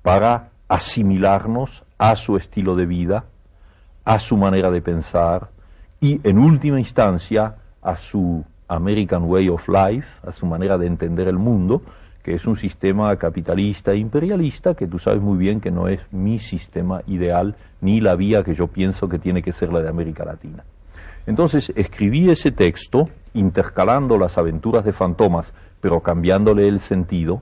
para 0.02 0.50
asimilarnos 0.68 1.84
a 1.98 2.16
su 2.16 2.38
estilo 2.38 2.76
de 2.76 2.86
vida, 2.86 3.26
a 4.06 4.20
su 4.20 4.38
manera 4.38 4.72
de 4.72 4.82
pensar 4.82 5.50
y 6.00 6.20
en 6.28 6.40
última 6.40 6.80
instancia 6.80 7.56
a 7.82 7.96
su 7.98 8.44
American 8.68 9.24
Way 9.24 9.50
of 9.50 9.68
Life, 9.68 10.08
a 10.26 10.32
su 10.32 10.46
manera 10.46 10.78
de 10.78 10.88
entender 10.88 11.28
el 11.28 11.38
mundo, 11.38 11.82
que 12.24 12.36
es 12.36 12.46
un 12.46 12.56
sistema 12.56 13.16
capitalista 13.18 13.94
e 13.94 13.98
imperialista 13.98 14.76
que 14.76 14.88
tú 14.88 15.00
sabes 15.00 15.22
muy 15.22 15.38
bien 15.38 15.60
que 15.60 15.72
no 15.72 15.88
es 15.88 16.00
mi 16.12 16.40
sistema 16.40 17.02
ideal 17.08 17.56
ni 17.82 18.00
la 18.00 18.16
vía 18.16 18.44
que 18.44 18.54
yo 18.54 18.68
pienso 18.68 19.10
que 19.10 19.20
tiene 19.20 19.42
que 19.42 19.52
ser 19.52 19.74
la 19.74 19.82
de 19.82 19.90
América 19.90 20.24
Latina. 20.24 20.64
Entonces 21.26 21.72
escribí 21.76 22.30
ese 22.30 22.52
texto 22.52 23.10
intercalando 23.34 24.18
las 24.18 24.38
aventuras 24.38 24.86
de 24.86 24.94
Fantomas, 24.94 25.54
pero 25.80 26.02
cambiándole 26.02 26.68
el 26.68 26.80
sentido, 26.80 27.42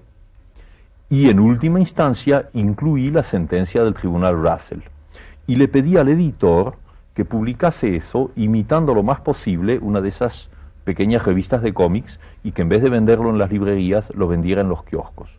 y 1.10 1.30
en 1.30 1.40
última 1.40 1.80
instancia 1.80 2.50
incluí 2.54 3.10
la 3.10 3.24
sentencia 3.24 3.84
del 3.84 3.96
Tribunal 3.96 4.36
Russell. 4.36 4.82
Y 5.48 5.56
le 5.56 5.68
pedí 5.68 5.98
al 5.98 6.10
editor 6.10 6.76
que 7.20 7.26
publicase 7.26 7.98
eso 7.98 8.32
imitando 8.38 8.96
lo 8.96 9.04
más 9.04 9.20
posible 9.20 9.78
una 9.82 10.00
de 10.00 10.08
esas 10.08 10.50
pequeñas 10.86 11.26
revistas 11.26 11.62
de 11.62 11.74
cómics 11.74 12.18
y 12.46 12.54
que 12.54 12.62
en 12.62 12.70
vez 12.70 12.82
de 12.82 12.90
venderlo 12.90 13.30
en 13.30 13.38
las 13.38 13.52
librerías 13.52 14.10
lo 14.16 14.30
vendiera 14.30 14.62
en 14.62 14.70
los 14.70 14.86
kioscos. 14.86 15.38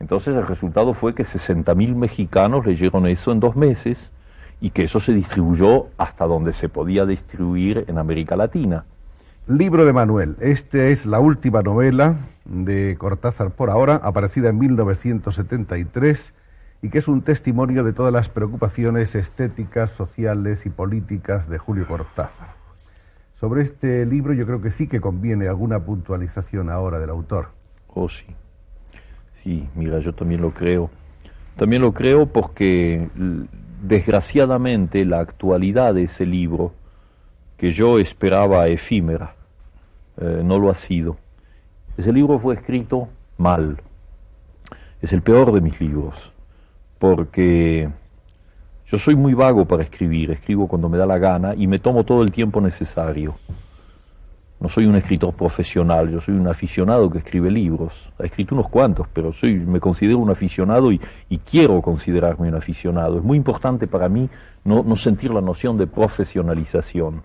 Entonces 0.00 0.36
el 0.36 0.46
resultado 0.46 0.92
fue 0.92 1.14
que 1.14 1.24
60.000 1.24 1.94
mexicanos 1.94 2.66
leyeron 2.66 3.06
eso 3.06 3.32
en 3.32 3.40
dos 3.40 3.56
meses 3.56 4.10
y 4.60 4.68
que 4.68 4.82
eso 4.82 5.00
se 5.00 5.14
distribuyó 5.14 5.86
hasta 5.96 6.26
donde 6.26 6.52
se 6.52 6.68
podía 6.68 7.06
distribuir 7.06 7.86
en 7.88 7.96
América 7.96 8.36
Latina. 8.36 8.84
Libro 9.46 9.86
de 9.86 9.94
Manuel. 9.94 10.36
Esta 10.40 10.88
es 10.88 11.06
la 11.06 11.20
última 11.20 11.62
novela 11.62 12.16
de 12.44 12.96
Cortázar 12.98 13.52
por 13.52 13.70
ahora, 13.70 13.94
aparecida 13.94 14.50
en 14.50 14.58
1973 14.58 16.34
y 16.82 16.90
que 16.90 16.98
es 16.98 17.08
un 17.08 17.22
testimonio 17.22 17.82
de 17.84 17.92
todas 17.92 18.12
las 18.12 18.28
preocupaciones 18.28 19.14
estéticas, 19.14 19.90
sociales 19.90 20.64
y 20.66 20.70
políticas 20.70 21.48
de 21.48 21.58
Julio 21.58 21.86
Cortázar. 21.86 22.54
Sobre 23.40 23.62
este 23.62 24.04
libro 24.06 24.32
yo 24.32 24.46
creo 24.46 24.60
que 24.60 24.70
sí 24.70 24.88
que 24.88 25.00
conviene 25.00 25.48
alguna 25.48 25.80
puntualización 25.80 26.70
ahora 26.70 26.98
del 26.98 27.10
autor. 27.10 27.48
Oh, 27.88 28.08
sí. 28.08 28.26
Sí, 29.42 29.68
mira, 29.74 29.98
yo 30.00 30.12
también 30.12 30.40
lo 30.40 30.52
creo. 30.52 30.90
También 31.56 31.82
lo 31.82 31.92
creo 31.92 32.26
porque 32.26 33.08
desgraciadamente 33.82 35.04
la 35.04 35.20
actualidad 35.20 35.94
de 35.94 36.04
ese 36.04 36.26
libro, 36.26 36.72
que 37.56 37.70
yo 37.72 37.98
esperaba 37.98 38.68
efímera, 38.68 39.34
eh, 40.20 40.42
no 40.44 40.58
lo 40.58 40.70
ha 40.70 40.74
sido. 40.74 41.16
Ese 41.96 42.12
libro 42.12 42.38
fue 42.38 42.54
escrito 42.54 43.08
mal. 43.36 43.80
Es 45.00 45.12
el 45.12 45.22
peor 45.22 45.52
de 45.52 45.60
mis 45.60 45.80
libros, 45.80 46.32
porque 46.98 47.88
yo 48.86 48.98
soy 48.98 49.16
muy 49.16 49.34
vago 49.34 49.66
para 49.66 49.82
escribir, 49.82 50.30
escribo 50.30 50.66
cuando 50.66 50.88
me 50.88 50.98
da 50.98 51.06
la 51.06 51.18
gana 51.18 51.54
y 51.54 51.66
me 51.66 51.78
tomo 51.78 52.04
todo 52.04 52.22
el 52.22 52.30
tiempo 52.30 52.60
necesario. 52.60 53.36
No 54.60 54.68
soy 54.68 54.86
un 54.86 54.96
escritor 54.96 55.34
profesional, 55.34 56.10
yo 56.10 56.20
soy 56.20 56.34
un 56.34 56.48
aficionado 56.48 57.08
que 57.08 57.18
escribe 57.18 57.48
libros. 57.48 57.92
He 58.18 58.26
escrito 58.26 58.56
unos 58.56 58.68
cuantos, 58.68 59.06
pero 59.12 59.32
soy, 59.32 59.54
me 59.54 59.78
considero 59.78 60.18
un 60.18 60.30
aficionado 60.30 60.90
y, 60.90 60.98
quiero 61.48 61.80
considerarme 61.80 62.48
un 62.48 62.56
aficionado. 62.56 63.18
Es 63.18 63.22
muy 63.22 63.36
importante 63.36 63.86
para 63.86 64.08
mí 64.08 64.28
no, 64.64 64.82
no 64.82 64.96
sentir 64.96 65.32
la 65.32 65.40
noción 65.40 65.78
de 65.78 65.86
profesionalización. 65.86 67.22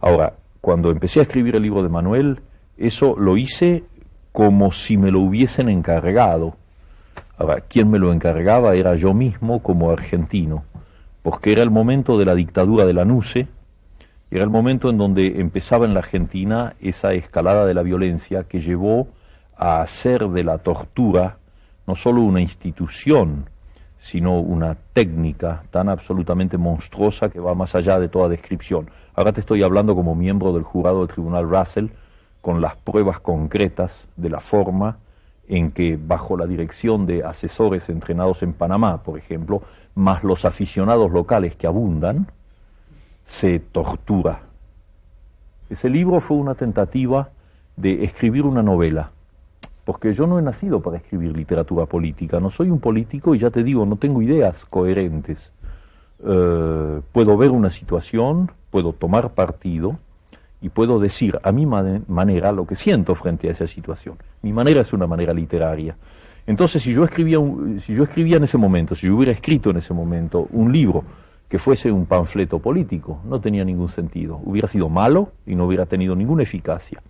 Ahora, 0.00 0.34
cuando 0.60 0.90
empecé 0.90 1.20
a 1.20 1.22
escribir 1.22 1.56
el 1.56 1.62
libro 1.62 1.82
de 1.82 1.88
Manuel, 1.88 2.40
eso 2.76 3.16
lo 3.16 3.38
hice 3.38 3.84
como 4.32 4.70
si 4.70 4.98
me 4.98 5.10
lo 5.10 5.20
hubiesen 5.20 5.70
encargado. 5.70 6.56
Ahora, 7.40 7.62
quien 7.62 7.90
me 7.90 7.98
lo 7.98 8.12
encargaba 8.12 8.74
era 8.74 8.96
yo 8.96 9.14
mismo 9.14 9.62
como 9.62 9.90
argentino 9.90 10.64
porque 11.22 11.52
era 11.52 11.62
el 11.62 11.70
momento 11.70 12.18
de 12.18 12.26
la 12.26 12.34
dictadura 12.34 12.84
de 12.84 12.92
la 12.92 13.06
NUCE, 13.06 13.48
era 14.30 14.44
el 14.44 14.50
momento 14.50 14.90
en 14.90 14.98
donde 14.98 15.40
empezaba 15.40 15.86
en 15.86 15.94
la 15.94 16.00
Argentina 16.00 16.74
esa 16.82 17.14
escalada 17.14 17.64
de 17.64 17.72
la 17.72 17.82
violencia 17.82 18.44
que 18.44 18.60
llevó 18.60 19.08
a 19.56 19.80
hacer 19.80 20.28
de 20.28 20.44
la 20.44 20.58
tortura 20.58 21.38
no 21.86 21.96
solo 21.96 22.20
una 22.20 22.42
institución, 22.42 23.48
sino 23.98 24.38
una 24.38 24.76
técnica 24.92 25.64
tan 25.70 25.88
absolutamente 25.88 26.58
monstruosa 26.58 27.30
que 27.30 27.40
va 27.40 27.54
más 27.54 27.74
allá 27.74 27.98
de 27.98 28.10
toda 28.10 28.28
descripción. 28.28 28.90
Ahora 29.14 29.32
te 29.32 29.40
estoy 29.40 29.62
hablando 29.62 29.94
como 29.94 30.14
miembro 30.14 30.52
del 30.52 30.62
jurado 30.62 30.98
del 31.00 31.08
Tribunal 31.08 31.48
Russell, 31.48 31.86
con 32.42 32.60
las 32.60 32.76
pruebas 32.76 33.20
concretas 33.20 34.04
de 34.16 34.28
la 34.28 34.40
forma 34.40 34.98
en 35.50 35.72
que 35.72 35.98
bajo 36.00 36.36
la 36.36 36.46
dirección 36.46 37.06
de 37.06 37.24
asesores 37.24 37.88
entrenados 37.88 38.44
en 38.44 38.52
Panamá, 38.52 39.02
por 39.02 39.18
ejemplo, 39.18 39.62
más 39.96 40.22
los 40.22 40.44
aficionados 40.44 41.10
locales 41.10 41.56
que 41.56 41.66
abundan, 41.66 42.28
se 43.24 43.58
tortura. 43.58 44.42
Ese 45.68 45.90
libro 45.90 46.20
fue 46.20 46.36
una 46.36 46.54
tentativa 46.54 47.30
de 47.76 48.04
escribir 48.04 48.46
una 48.46 48.62
novela, 48.62 49.10
porque 49.84 50.14
yo 50.14 50.28
no 50.28 50.38
he 50.38 50.42
nacido 50.42 50.80
para 50.80 50.98
escribir 50.98 51.36
literatura 51.36 51.84
política, 51.86 52.38
no 52.38 52.50
soy 52.50 52.70
un 52.70 52.78
político 52.78 53.34
y 53.34 53.38
ya 53.38 53.50
te 53.50 53.64
digo, 53.64 53.84
no 53.84 53.96
tengo 53.96 54.22
ideas 54.22 54.64
coherentes. 54.64 55.52
Eh, 56.24 57.00
puedo 57.10 57.36
ver 57.36 57.50
una 57.50 57.70
situación, 57.70 58.52
puedo 58.70 58.92
tomar 58.92 59.30
partido, 59.30 59.98
y 60.62 60.68
puedo 60.68 60.98
decir 60.98 61.38
a 61.42 61.52
mi 61.52 61.66
manera 61.66 62.52
lo 62.52 62.66
que 62.66 62.76
siento 62.76 63.14
frente 63.14 63.48
a 63.48 63.52
esa 63.52 63.66
situación. 63.66 64.16
Mi 64.42 64.52
manera 64.52 64.82
es 64.82 64.92
una 64.92 65.06
manera 65.06 65.32
literaria. 65.32 65.96
Entonces, 66.46 66.82
si 66.82 66.92
yo, 66.92 67.04
escribía 67.04 67.38
si 67.80 67.94
yo 67.94 68.04
escribía 68.04 68.36
en 68.36 68.44
ese 68.44 68.58
momento, 68.58 68.94
si 68.94 69.06
yo 69.06 69.16
hubiera 69.16 69.32
escrito 69.32 69.70
en 69.70 69.78
ese 69.78 69.94
momento 69.94 70.48
un 70.52 70.72
libro 70.72 71.04
que 71.48 71.58
fuese 71.58 71.90
un 71.90 72.06
panfleto 72.06 72.58
político, 72.58 73.20
no 73.24 73.40
tenía 73.40 73.64
ningún 73.64 73.88
sentido. 73.88 74.40
Hubiera 74.44 74.68
sido 74.68 74.88
malo 74.88 75.32
y 75.46 75.54
no 75.54 75.66
hubiera 75.66 75.86
tenido 75.86 76.14
ninguna 76.14 76.42
eficacia. 76.42 77.02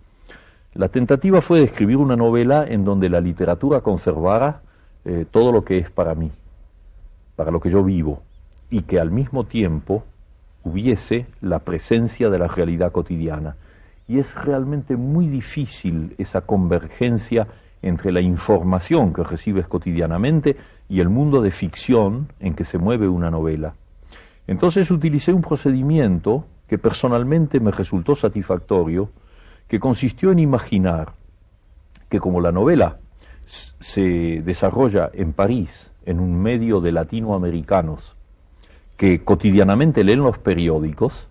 La 0.73 0.87
tentativa 0.87 1.41
fue 1.41 1.59
de 1.59 1.65
escribir 1.65 1.97
una 1.97 2.15
novela 2.15 2.65
en 2.67 2.85
donde 2.85 3.09
la 3.09 3.19
literatura 3.19 3.81
conservara 3.81 4.61
eh, 5.03 5.25
todo 5.29 5.51
lo 5.51 5.63
que 5.63 5.77
es 5.77 5.89
para 5.91 6.15
mí, 6.15 6.31
para 7.35 7.51
lo 7.51 7.59
que 7.59 7.69
yo 7.69 7.83
vivo, 7.83 8.23
y 8.69 8.83
que 8.83 8.99
al 8.99 9.11
mismo 9.11 9.43
tiempo 9.43 10.03
hubiese 10.63 11.25
la 11.41 11.59
presencia 11.59 12.29
de 12.29 12.39
la 12.39 12.47
realidad 12.47 12.91
cotidiana. 12.91 13.55
Y 14.07 14.19
es 14.19 14.33
realmente 14.35 14.95
muy 14.95 15.27
difícil 15.27 16.15
esa 16.17 16.41
convergencia 16.41 17.47
entre 17.81 18.11
la 18.11 18.21
información 18.21 19.13
que 19.13 19.23
recibes 19.23 19.67
cotidianamente 19.67 20.57
y 20.87 20.99
el 20.99 21.09
mundo 21.09 21.41
de 21.41 21.51
ficción 21.51 22.27
en 22.39 22.53
que 22.53 22.65
se 22.65 22.77
mueve 22.77 23.07
una 23.07 23.31
novela. 23.31 23.73
Entonces 24.47 24.91
utilicé 24.91 25.33
un 25.33 25.41
procedimiento 25.41 26.45
que 26.67 26.77
personalmente 26.77 27.59
me 27.59 27.71
resultó 27.71 28.15
satisfactorio, 28.15 29.09
que 29.67 29.79
consistió 29.79 30.31
en 30.31 30.39
imaginar 30.39 31.13
que 32.09 32.19
como 32.19 32.41
la 32.41 32.51
novela 32.51 32.97
se 33.45 34.41
desarrolla 34.43 35.09
en 35.13 35.33
París, 35.33 35.91
en 36.05 36.19
un 36.19 36.41
medio 36.41 36.81
de 36.81 36.91
latinoamericanos, 36.91 38.15
que 39.01 39.23
cotidianamente 39.23 40.03
leen 40.03 40.19
los 40.19 40.37
periódicos, 40.37 41.27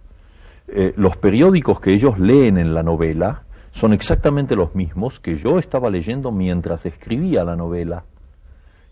eh, 0.67 0.93
los 0.97 1.17
periódicos 1.17 1.79
que 1.79 1.93
ellos 1.93 2.19
leen 2.19 2.59
en 2.59 2.75
la 2.75 2.83
novela 2.83 3.45
son 3.71 3.93
exactamente 3.93 4.57
los 4.57 4.75
mismos 4.75 5.21
que 5.21 5.37
yo 5.37 5.57
estaba 5.57 5.89
leyendo 5.89 6.33
mientras 6.33 6.85
escribía 6.85 7.45
la 7.45 7.55
novela. 7.55 8.03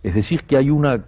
Es 0.05 0.15
decir, 0.15 0.45
que 0.45 0.57
hay 0.57 0.71
una 0.71 1.07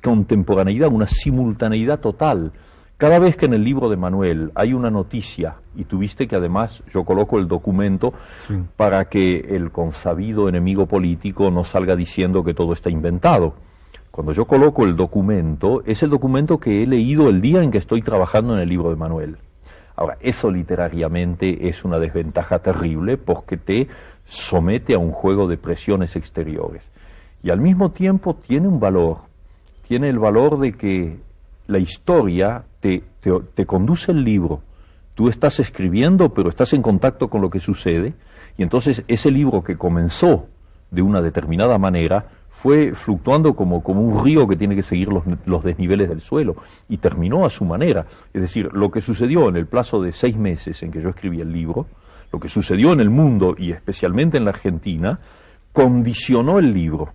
contemporaneidad, 0.00 0.88
una 0.90 1.06
simultaneidad 1.06 2.00
total. 2.00 2.52
Cada 2.96 3.18
vez 3.18 3.36
que 3.36 3.44
en 3.44 3.52
el 3.52 3.64
libro 3.64 3.90
de 3.90 3.98
Manuel 3.98 4.50
hay 4.54 4.72
una 4.72 4.90
noticia, 4.90 5.56
y 5.76 5.84
tuviste 5.84 6.26
que 6.26 6.36
además 6.36 6.82
yo 6.90 7.04
coloco 7.04 7.38
el 7.38 7.48
documento 7.48 8.14
para 8.76 9.10
que 9.10 9.40
el 9.50 9.70
consabido 9.72 10.48
enemigo 10.48 10.86
político 10.86 11.50
no 11.50 11.64
salga 11.64 11.96
diciendo 11.96 12.42
que 12.42 12.54
todo 12.54 12.72
está 12.72 12.88
inventado 12.88 13.56
cuando 14.12 14.32
yo 14.32 14.44
coloco 14.44 14.84
el 14.84 14.94
documento, 14.94 15.82
es 15.86 16.02
el 16.02 16.10
documento 16.10 16.60
que 16.60 16.82
he 16.82 16.86
leído 16.86 17.30
el 17.30 17.40
día 17.40 17.62
en 17.62 17.70
que 17.70 17.78
estoy 17.78 18.02
trabajando 18.02 18.54
en 18.54 18.60
el 18.60 18.68
libro 18.68 18.90
de 18.90 18.96
Manuel. 18.96 19.38
Ahora, 19.96 20.18
eso 20.20 20.50
literariamente 20.50 21.66
es 21.68 21.82
una 21.82 21.98
desventaja 21.98 22.58
terrible 22.58 23.16
porque 23.16 23.56
te 23.56 23.88
somete 24.26 24.92
a 24.92 24.98
un 24.98 25.12
juego 25.12 25.48
de 25.48 25.56
presiones 25.56 26.14
exteriores. 26.14 26.90
Y 27.42 27.48
al 27.48 27.62
mismo 27.62 27.90
tiempo 27.90 28.34
tiene 28.34 28.68
un 28.68 28.78
valor, 28.78 29.16
tiene 29.88 30.10
el 30.10 30.18
valor 30.18 30.58
de 30.58 30.74
que 30.74 31.16
la 31.66 31.78
historia 31.78 32.64
te, 32.80 33.02
te, 33.54 33.64
conduce 33.64 34.12
el 34.12 34.24
libro. 34.24 34.60
Tú 35.14 35.30
estás 35.30 35.58
escribiendo, 35.58 36.34
pero 36.34 36.50
estás 36.50 36.74
en 36.74 36.82
contacto 36.82 37.28
con 37.28 37.40
lo 37.40 37.48
que 37.48 37.60
sucede, 37.60 38.12
y 38.58 38.62
entonces 38.62 39.04
ese 39.08 39.30
libro 39.30 39.64
que 39.64 39.78
comenzó 39.78 40.48
de 40.90 41.00
una 41.00 41.22
determinada 41.22 41.78
manera 41.78 42.26
fue 42.62 42.94
fluctuando 42.94 43.56
como, 43.56 43.82
como 43.82 44.02
un 44.02 44.24
río 44.24 44.46
que 44.46 44.54
tiene 44.54 44.76
que 44.76 44.82
seguir 44.82 45.08
los, 45.08 45.24
los, 45.46 45.64
desniveles 45.64 46.08
del 46.08 46.20
suelo 46.20 46.54
y 46.88 46.98
terminó 46.98 47.44
a 47.44 47.50
su 47.50 47.64
manera. 47.64 48.06
Es 48.32 48.40
decir, 48.40 48.72
lo 48.72 48.88
que 48.88 49.00
sucedió 49.00 49.48
en 49.48 49.56
el 49.56 49.66
plazo 49.66 50.00
de 50.00 50.12
seis 50.12 50.36
meses 50.36 50.80
en 50.84 50.92
que 50.92 51.00
yo 51.00 51.08
escribí 51.08 51.40
el 51.40 51.52
libro, 51.52 51.88
lo 52.32 52.38
que 52.38 52.48
sucedió 52.48 52.92
en 52.92 53.00
el 53.00 53.10
mundo 53.10 53.56
y 53.58 53.72
especialmente 53.72 54.36
en 54.38 54.44
la 54.44 54.50
Argentina, 54.50 55.18
condicionó 55.72 56.60
el 56.60 56.72
libro. 56.72 57.12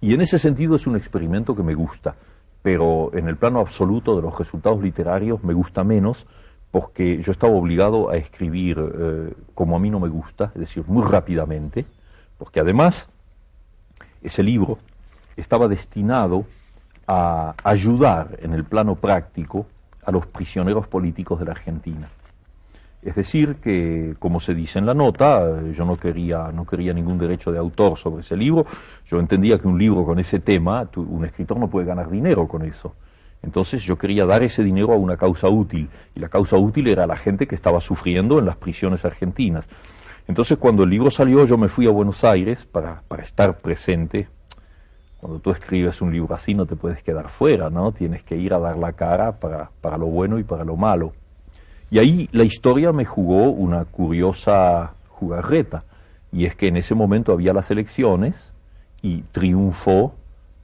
Y 0.00 0.14
en 0.14 0.22
ese 0.22 0.38
sentido 0.38 0.76
es 0.76 0.86
un 0.86 0.96
experimento 0.96 1.54
que 1.54 1.62
me 1.62 1.74
gusta, 1.74 2.16
pero 2.62 3.10
en 3.12 3.28
el 3.28 3.36
plano 3.36 3.60
absoluto 3.60 4.16
de 4.16 4.22
los 4.22 4.38
resultados 4.38 4.82
literarios 4.82 5.44
me 5.44 5.52
gusta 5.52 5.84
menos 5.84 6.26
porque 6.70 7.22
yo 7.22 7.32
estaba 7.32 7.52
obligado 7.52 8.08
a 8.08 8.16
escribir 8.16 8.78
eh, 8.78 9.34
como 9.54 9.76
a 9.76 9.78
mí 9.78 9.90
no 9.90 10.00
me 10.00 10.08
gusta, 10.08 10.52
es 10.54 10.60
decir, 10.60 10.84
muy 10.86 11.04
rápidamente, 11.04 11.84
porque 12.38 12.60
además 12.60 13.10
ese 14.26 14.42
libro 14.42 14.78
estaba 15.36 15.68
destinado 15.68 16.44
a 17.06 17.54
ayudar 17.62 18.38
en 18.42 18.52
el 18.52 18.64
plano 18.64 18.96
práctico 18.96 19.66
a 20.04 20.10
los 20.10 20.26
prisioneros 20.26 20.86
políticos 20.86 21.38
de 21.38 21.44
la 21.44 21.52
Argentina. 21.52 22.08
Es 23.02 23.14
decir, 23.14 23.56
que, 23.56 24.16
como 24.18 24.40
se 24.40 24.52
dice 24.54 24.80
en 24.80 24.86
la 24.86 24.94
nota, 24.94 25.62
yo 25.70 25.84
no 25.84 25.96
quería, 25.96 26.50
no 26.52 26.64
quería 26.66 26.92
ningún 26.92 27.18
derecho 27.18 27.52
de 27.52 27.58
autor 27.58 27.96
sobre 27.96 28.22
ese 28.22 28.36
libro. 28.36 28.66
Yo 29.06 29.20
entendía 29.20 29.58
que 29.58 29.68
un 29.68 29.78
libro 29.78 30.04
con 30.04 30.18
ese 30.18 30.40
tema, 30.40 30.88
un 30.96 31.24
escritor 31.24 31.58
no 31.58 31.68
puede 31.68 31.86
ganar 31.86 32.10
dinero 32.10 32.48
con 32.48 32.64
eso. 32.64 32.94
Entonces 33.42 33.84
yo 33.84 33.96
quería 33.96 34.26
dar 34.26 34.42
ese 34.42 34.64
dinero 34.64 34.92
a 34.92 34.96
una 34.96 35.16
causa 35.16 35.48
útil, 35.48 35.88
y 36.16 36.20
la 36.20 36.28
causa 36.28 36.56
útil 36.56 36.88
era 36.88 37.06
la 37.06 37.16
gente 37.16 37.46
que 37.46 37.54
estaba 37.54 37.80
sufriendo 37.80 38.40
en 38.40 38.46
las 38.46 38.56
prisiones 38.56 39.04
argentinas. 39.04 39.68
Entonces 40.28 40.58
cuando 40.58 40.82
el 40.82 40.90
libro 40.90 41.10
salió 41.10 41.44
yo 41.44 41.56
me 41.56 41.68
fui 41.68 41.86
a 41.86 41.90
Buenos 41.90 42.24
Aires 42.24 42.66
para, 42.66 43.02
para 43.08 43.22
estar 43.22 43.58
presente. 43.58 44.28
Cuando 45.18 45.38
tú 45.38 45.50
escribes 45.50 46.02
un 46.02 46.12
libro 46.12 46.34
así 46.34 46.54
no 46.54 46.66
te 46.66 46.76
puedes 46.76 47.02
quedar 47.02 47.28
fuera, 47.28 47.70
¿no? 47.70 47.92
Tienes 47.92 48.22
que 48.22 48.36
ir 48.36 48.52
a 48.54 48.58
dar 48.58 48.76
la 48.76 48.92
cara 48.92 49.32
para, 49.32 49.70
para 49.80 49.96
lo 49.96 50.06
bueno 50.06 50.38
y 50.38 50.44
para 50.44 50.64
lo 50.64 50.76
malo. 50.76 51.12
Y 51.90 51.98
ahí 51.98 52.28
la 52.32 52.44
historia 52.44 52.92
me 52.92 53.04
jugó 53.04 53.50
una 53.50 53.84
curiosa 53.84 54.94
jugarreta, 55.08 55.84
y 56.32 56.44
es 56.44 56.54
que 56.54 56.68
en 56.68 56.76
ese 56.76 56.94
momento 56.94 57.32
había 57.32 57.52
las 57.52 57.70
elecciones 57.70 58.52
y 59.02 59.22
triunfó 59.32 60.14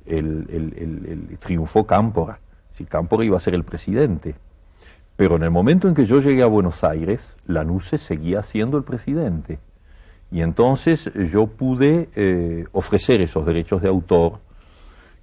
el, 0.04 0.46
el, 0.50 1.38
triunfó 1.38 1.86
Cámpora. 1.86 2.38
Si 2.72 2.84
Cámpora 2.84 3.24
iba 3.24 3.36
a 3.36 3.40
ser 3.40 3.54
el 3.54 3.64
presidente. 3.64 4.34
Pero 5.16 5.36
en 5.36 5.42
el 5.42 5.50
momento 5.50 5.88
en 5.88 5.94
que 5.94 6.06
yo 6.06 6.20
llegué 6.20 6.42
a 6.42 6.46
Buenos 6.46 6.84
Aires, 6.84 7.36
Lanuse 7.46 7.98
seguía 7.98 8.42
siendo 8.42 8.76
el 8.78 8.84
presidente. 8.84 9.58
Y 10.30 10.40
entonces 10.40 11.10
yo 11.30 11.46
pude 11.46 12.08
eh, 12.16 12.64
ofrecer 12.72 13.20
esos 13.20 13.44
derechos 13.44 13.82
de 13.82 13.88
autor 13.88 14.40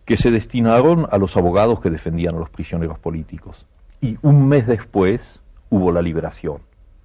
que 0.05 0.17
se 0.17 0.31
destinaron 0.31 1.07
a 1.11 1.17
los 1.17 1.35
abogados 1.37 1.79
que 1.79 1.89
defendían 1.89 2.35
a 2.35 2.39
los 2.39 2.49
prisioneros 2.49 2.99
políticos. 2.99 3.65
Y 4.01 4.17
un 4.21 4.47
mes 4.47 4.67
después 4.67 5.39
hubo 5.69 5.91
la 5.91 6.01
liberación 6.01 6.57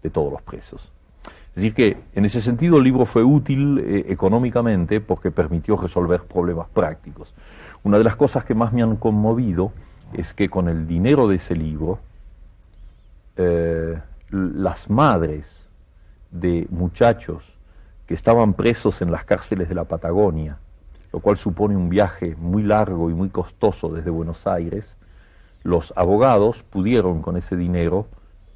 de 0.02 0.10
todos 0.10 0.32
los 0.32 0.42
presos. 0.42 0.92
Es 1.48 1.62
decir, 1.62 1.74
que 1.74 1.96
en 2.14 2.24
ese 2.24 2.40
sentido 2.40 2.78
el 2.78 2.84
libro 2.84 3.06
fue 3.06 3.22
útil 3.22 3.78
eh, 3.78 4.06
económicamente 4.08 5.00
porque 5.00 5.30
permitió 5.30 5.76
resolver 5.76 6.22
problemas 6.22 6.68
prácticos. 6.68 7.32
Una 7.84 7.98
de 7.98 8.04
las 8.04 8.16
cosas 8.16 8.44
que 8.44 8.54
más 8.54 8.72
me 8.72 8.82
han 8.82 8.96
conmovido 8.96 9.72
es 10.12 10.34
que 10.34 10.48
con 10.48 10.68
el 10.68 10.86
dinero 10.86 11.28
de 11.28 11.36
ese 11.36 11.54
libro, 11.54 12.00
eh, 13.36 14.00
las 14.30 14.90
madres 14.90 15.68
de 16.30 16.66
muchachos 16.70 17.58
que 18.06 18.14
estaban 18.14 18.54
presos 18.54 19.00
en 19.02 19.10
las 19.10 19.24
cárceles 19.24 19.68
de 19.68 19.74
la 19.74 19.84
Patagonia, 19.84 20.58
lo 21.12 21.20
cual 21.20 21.36
supone 21.36 21.76
un 21.76 21.88
viaje 21.88 22.36
muy 22.36 22.62
largo 22.62 23.10
y 23.10 23.14
muy 23.14 23.30
costoso 23.30 23.88
desde 23.88 24.10
Buenos 24.10 24.46
Aires, 24.46 24.96
los 25.62 25.92
abogados 25.96 26.62
pudieron 26.62 27.22
con 27.22 27.36
ese 27.36 27.56
dinero 27.56 28.06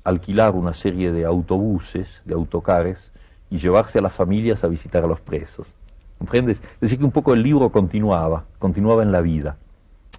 alquilar 0.04 0.54
una 0.54 0.74
serie 0.74 1.12
de 1.12 1.24
autobuses, 1.24 2.22
de 2.24 2.34
autocares, 2.34 3.10
y 3.50 3.58
llevarse 3.58 3.98
a 3.98 4.02
las 4.02 4.12
familias 4.12 4.64
a 4.64 4.68
visitar 4.68 5.04
a 5.04 5.06
los 5.06 5.20
presos. 5.20 5.74
¿Comprendes? 6.18 6.58
Es 6.58 6.80
decir, 6.80 6.98
que 6.98 7.04
un 7.04 7.12
poco 7.12 7.32
el 7.32 7.42
libro 7.42 7.70
continuaba, 7.70 8.44
continuaba 8.58 9.02
en 9.02 9.12
la 9.12 9.20
vida. 9.20 9.56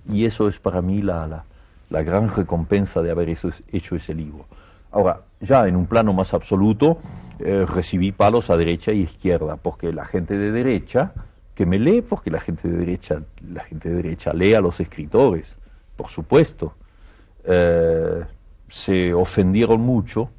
Y 0.07 0.25
eso 0.25 0.47
es 0.47 0.59
para 0.59 0.81
mí 0.81 1.01
la, 1.01 1.27
la, 1.27 1.43
gran 1.89 2.29
recompensa 2.33 3.01
de 3.01 3.11
haber 3.11 3.29
hecho 3.29 3.95
ese 3.95 4.13
libro. 4.13 4.45
Ahora, 4.91 5.21
ya 5.39 5.67
en 5.67 5.75
un 5.75 5.85
plano 5.85 6.13
más 6.13 6.33
absoluto, 6.33 6.97
eh, 7.39 7.65
recibí 7.67 8.11
palos 8.11 8.49
a 8.49 8.57
derecha 8.57 8.91
y 8.91 9.01
izquierda, 9.01 9.55
porque 9.55 9.93
la 9.93 10.05
gente 10.05 10.37
de 10.37 10.51
derecha, 10.51 11.13
que 11.55 11.65
me 11.65 11.77
lee, 11.77 12.01
porque 12.01 12.31
la 12.31 12.39
gente 12.39 12.67
de 12.67 12.77
derecha, 12.77 13.21
la 13.51 13.63
gente 13.63 13.89
de 13.89 13.95
derecha 13.95 14.33
lee 14.33 14.53
a 14.53 14.61
los 14.61 14.79
escritores, 14.79 15.57
por 15.95 16.09
supuesto. 16.09 16.73
Eh, 17.43 18.23
se 18.69 19.13
ofendieron 19.13 19.81
mucho 19.81 20.29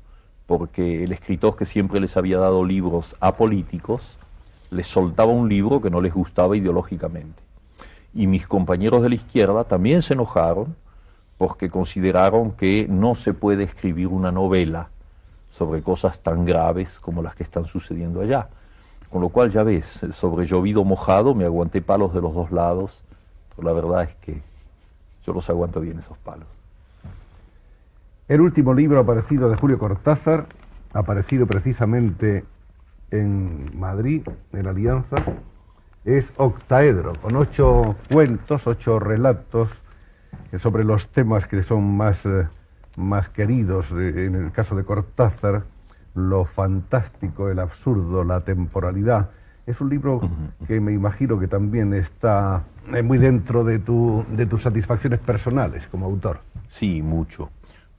porque 0.47 1.05
el 1.05 1.13
escritor 1.13 1.57
que 1.57 1.67
siempre 1.67 2.01
les 2.01 2.17
había 2.17 2.39
dado 2.39 2.65
libros 2.65 3.17
a 3.21 3.35
políticos 3.35 4.17
les 4.71 4.87
soltaba 4.87 5.33
un 5.33 5.49
libro 5.49 5.81
que 5.81 5.91
no 5.91 6.01
les 6.01 6.15
gustaba 6.15 6.57
ideológicamente. 6.57 7.43
Y 8.15 8.27
mis 8.27 8.47
compañeros 8.47 9.03
de 9.03 9.11
la 9.11 9.15
izquierda 9.17 9.65
también 9.65 10.03
se 10.03 10.15
enojaron 10.15 10.77
porque 11.41 11.71
consideraron 11.71 12.51
que 12.51 12.87
no 12.87 13.15
se 13.15 13.33
puede 13.33 13.63
escribir 13.63 14.09
una 14.09 14.31
novela 14.31 14.91
sobre 15.49 15.81
cosas 15.81 16.19
tan 16.19 16.45
graves 16.45 17.01
como 17.01 17.23
las 17.23 17.35
que 17.35 17.45
están 17.45 17.65
sucediendo 17.65 18.21
allá. 18.21 18.49
Con 19.09 19.23
lo 19.23 19.31
cual, 19.31 19.51
ya 19.51 19.63
ves, 19.63 20.01
sobre 20.13 20.45
llovido 20.45 20.85
mojado 20.85 21.35
me 21.35 21.47
aguanté 21.47 21.81
palos 21.81 22.13
de 22.13 22.21
los 22.21 22.35
dos 22.35 22.53
lados, 22.53 23.03
pero 23.57 23.67
la 23.67 23.73
verdad 23.73 24.03
es 24.03 24.15
que 24.17 24.43
yo 25.25 25.33
los 25.33 25.49
aguanto 25.49 25.81
bien 25.81 25.99
esos 25.99 26.19
palos. 26.19 26.47
El 28.29 28.43
último 28.43 28.75
libro 28.75 29.01
aparecido 29.01 29.49
de 29.49 29.57
Julio 29.57 29.79
Cortázar, 29.79 30.45
aparecido 30.93 31.47
precisamente 31.47 32.45
en 33.11 33.81
Madrid, 33.81 34.29
en 34.53 34.67
Alianza, 34.67 35.17
es 36.05 36.35
Octaedro, 36.37 37.15
con 37.15 37.35
ocho 37.37 37.97
cuentos, 38.11 38.67
ocho 38.67 38.99
relatos 38.99 39.71
sobre 40.59 40.85
los 40.85 41.09
temas 41.09 41.47
que 41.47 41.63
son 41.63 41.97
más, 41.97 42.27
eh, 42.27 42.49
más 42.97 43.29
queridos 43.29 43.91
en 43.93 44.35
el 44.35 44.53
caso 44.53 44.75
de 44.75 44.85
Cortázar, 44.85 45.65
lo 46.15 46.45
fantástico, 46.45 47.49
el 47.49 47.59
absurdo, 47.59 48.25
la 48.25 48.41
temporalidad. 48.41 49.31
Es 49.67 49.81
un 49.81 49.91
libro 49.91 50.21
que 50.67 50.81
me 50.81 50.93
imagino 50.93 51.39
que 51.39 51.47
también 51.47 51.95
está 51.95 52.65
eh, 52.93 53.03
muy 53.03 53.19
dentro 53.19 53.63
de, 53.63 53.79
tu, 53.79 54.25
de 54.31 54.47
tus 54.47 54.63
satisfacciones 54.63 55.21
personales 55.21 55.87
como 55.87 56.07
autor. 56.07 56.41
Sí, 56.69 57.03
mucho 57.03 57.51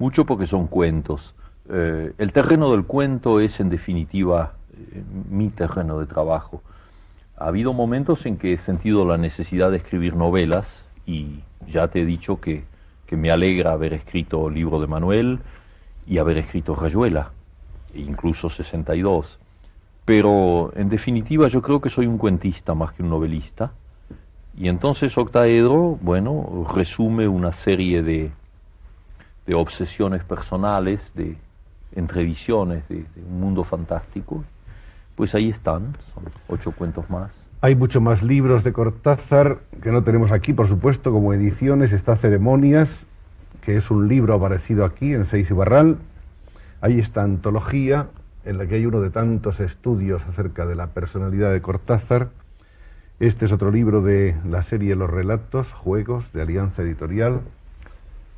mucho 0.02 0.26
porque 0.26 0.48
son 0.48 0.66
cuentos. 0.68 1.36
Eh, 1.70 2.14
el 2.18 2.34
terreno 2.34 2.72
del 2.72 2.86
cuento 2.86 3.40
es 3.40 3.60
en 3.60 3.70
definitiva 3.70 4.54
eh, 4.74 5.04
mi 5.30 5.50
terreno 5.50 6.00
de 6.00 6.08
trabajo. 6.08 6.64
Ha 7.38 7.46
habido 7.46 7.72
momentos 7.72 8.26
en 8.26 8.38
que 8.38 8.54
he 8.54 8.58
sentido 8.58 9.06
la 9.06 9.18
necesidad 9.18 9.70
de 9.70 9.78
escribir 9.78 10.16
novelas 10.16 10.84
y 11.06 11.44
ya 11.68 11.88
te 11.88 12.02
he 12.02 12.06
dicho 12.06 12.40
que, 12.40 12.64
que 13.06 13.18
me 13.18 13.32
alegra 13.32 13.74
haber 13.74 13.94
escrito 13.94 14.50
Libro 14.50 14.80
de 14.80 14.88
Manuel 14.88 15.40
y 16.08 16.18
haber 16.18 16.38
escrito 16.38 16.76
Rayuela, 16.76 17.32
e 17.94 18.02
incluso 18.02 18.50
62. 18.50 19.40
Pero 20.06 20.72
en 20.76 20.90
definitiva 20.90 21.48
yo 21.48 21.62
creo 21.62 21.80
que 21.80 21.90
soy 21.90 22.08
un 22.08 22.18
cuentista 22.18 22.74
más 22.74 22.94
que 22.94 23.04
un 23.04 23.10
novelista. 23.10 23.72
Y 24.58 24.68
entonces 24.68 25.18
Octaedro, 25.18 25.98
bueno, 26.02 26.68
resume 26.74 27.28
una 27.28 27.52
serie 27.52 28.02
de, 28.02 28.32
de 29.46 29.56
obsesiones 29.56 30.24
personales, 30.24 31.12
de 31.16 31.38
entrevisiones 31.96 32.88
de, 32.88 33.06
un 33.28 33.40
mundo 33.40 33.64
fantástico, 33.64 34.44
pues 35.16 35.36
ahí 35.36 35.50
están, 35.50 35.96
son 36.14 36.24
ocho 36.48 36.72
cuentos 36.72 37.10
más. 37.10 37.32
Hay 37.64 37.76
muchos 37.76 38.02
más 38.02 38.24
libros 38.24 38.64
de 38.64 38.74
Cortázar 38.74 39.60
que 39.84 39.92
no 39.92 40.04
tenemos 40.04 40.32
aquí, 40.32 40.52
por 40.52 40.68
supuesto, 40.68 41.12
como 41.12 41.32
ediciones. 41.32 41.92
Está 41.92 42.16
Ceremonias, 42.16 43.06
que 43.62 43.78
es 43.78 43.92
un 43.92 44.08
libro 44.08 44.34
aparecido 44.34 44.84
aquí 44.84 45.14
en 45.14 45.26
Seis 45.26 45.52
y 45.52 45.54
Barral. 45.54 45.98
Hay 46.82 47.00
esta 47.00 47.22
antología 47.22 48.08
en 48.46 48.58
la 48.58 48.66
que 48.66 48.76
hay 48.76 48.88
uno 48.88 49.00
de 49.00 49.12
tantos 49.12 49.60
estudios 49.60 50.24
acerca 50.28 50.66
de 50.66 50.76
la 50.76 50.88
personalidad 50.88 51.54
de 51.54 51.62
Cortázar. 51.62 52.30
Este 53.20 53.46
es 53.46 53.52
otro 53.52 53.70
libro 53.70 54.02
de 54.02 54.36
la 54.50 54.64
serie 54.64 54.96
Los 54.96 55.12
Relatos, 55.12 55.72
Juegos, 55.72 56.34
de 56.34 56.42
Alianza 56.42 56.82
Editorial. 56.82 57.42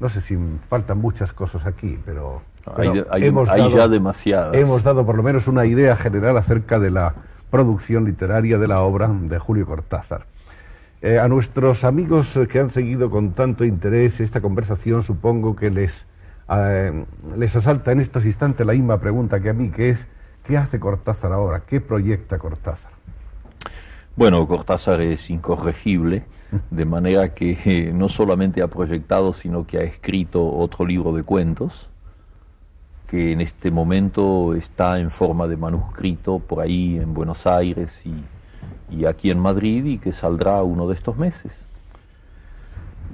No 0.02 0.10
sé 0.10 0.20
si 0.20 0.38
faltan 0.68 0.98
muchas 0.98 1.32
cosas 1.32 1.66
aquí, 1.66 1.98
pero, 2.06 2.42
hay, 2.76 3.26
hemos 3.26 3.48
ya 3.74 3.88
demasiadas. 3.88 4.54
Hemos 4.54 4.84
dado 4.84 5.06
por 5.06 5.16
lo 5.16 5.24
menos 5.24 5.48
una 5.48 5.66
idea 5.66 5.96
general 5.96 6.36
acerca 6.36 6.78
de 6.78 6.92
la 6.92 7.16
producción 7.54 8.06
literaria 8.06 8.58
de 8.58 8.68
la 8.68 8.82
obra 8.82 9.08
de 9.08 9.38
Julio 9.38 9.68
Cortázar. 9.68 10.26
Eh, 11.04 11.20
a 11.20 11.28
nuestros 11.28 11.84
amigos 11.84 12.40
que 12.50 12.60
han 12.60 12.72
seguido 12.72 13.12
con 13.12 13.34
tanto 13.34 13.64
interés 13.64 14.20
esta 14.22 14.42
conversación, 14.42 15.04
supongo 15.04 15.56
que 15.56 15.70
les, 15.70 16.08
eh, 16.50 17.06
les 17.38 17.56
asalta 17.56 17.92
en 17.92 18.00
estos 18.00 18.26
instantes 18.26 18.66
la 18.66 18.74
misma 18.74 19.00
pregunta 19.00 19.40
que 19.40 19.52
a 19.52 19.54
mí, 19.54 19.70
que 19.70 19.92
es, 19.92 20.08
¿qué 20.44 20.58
hace 20.58 20.80
Cortázar 20.80 21.32
ahora? 21.32 21.60
¿Qué 21.60 21.80
proyecta 21.80 22.40
Cortázar? 22.40 22.92
Bueno, 24.16 24.48
Cortázar 24.48 25.02
es 25.02 25.30
incorregible, 25.30 26.24
de 26.72 26.86
manera 26.86 27.36
que 27.36 27.56
eh, 27.66 27.92
no 27.94 28.10
solamente 28.10 28.64
ha 28.64 28.68
proyectado, 28.68 29.32
sino 29.32 29.68
que 29.68 29.78
ha 29.78 29.84
escrito 29.84 30.44
otro 30.44 30.88
libro 30.88 31.14
de 31.14 31.22
cuentos, 31.22 31.88
que 33.14 33.32
en 33.32 33.42
este 33.42 33.70
momento 33.70 34.56
está 34.56 34.98
en 34.98 35.12
forma 35.12 35.48
de 35.48 35.56
manuscrito 35.56 36.40
por 36.40 36.62
ahí 36.62 36.98
en 36.98 37.14
Buenos 37.14 37.46
Aires 37.46 38.02
y, 38.08 38.24
y 38.90 39.06
aquí 39.06 39.30
en 39.30 39.38
Madrid 39.38 39.86
y 39.86 39.98
que 40.00 40.12
saldrá 40.12 40.64
uno 40.64 40.88
de 40.88 40.96
estos 40.96 41.16
meses. 41.16 41.52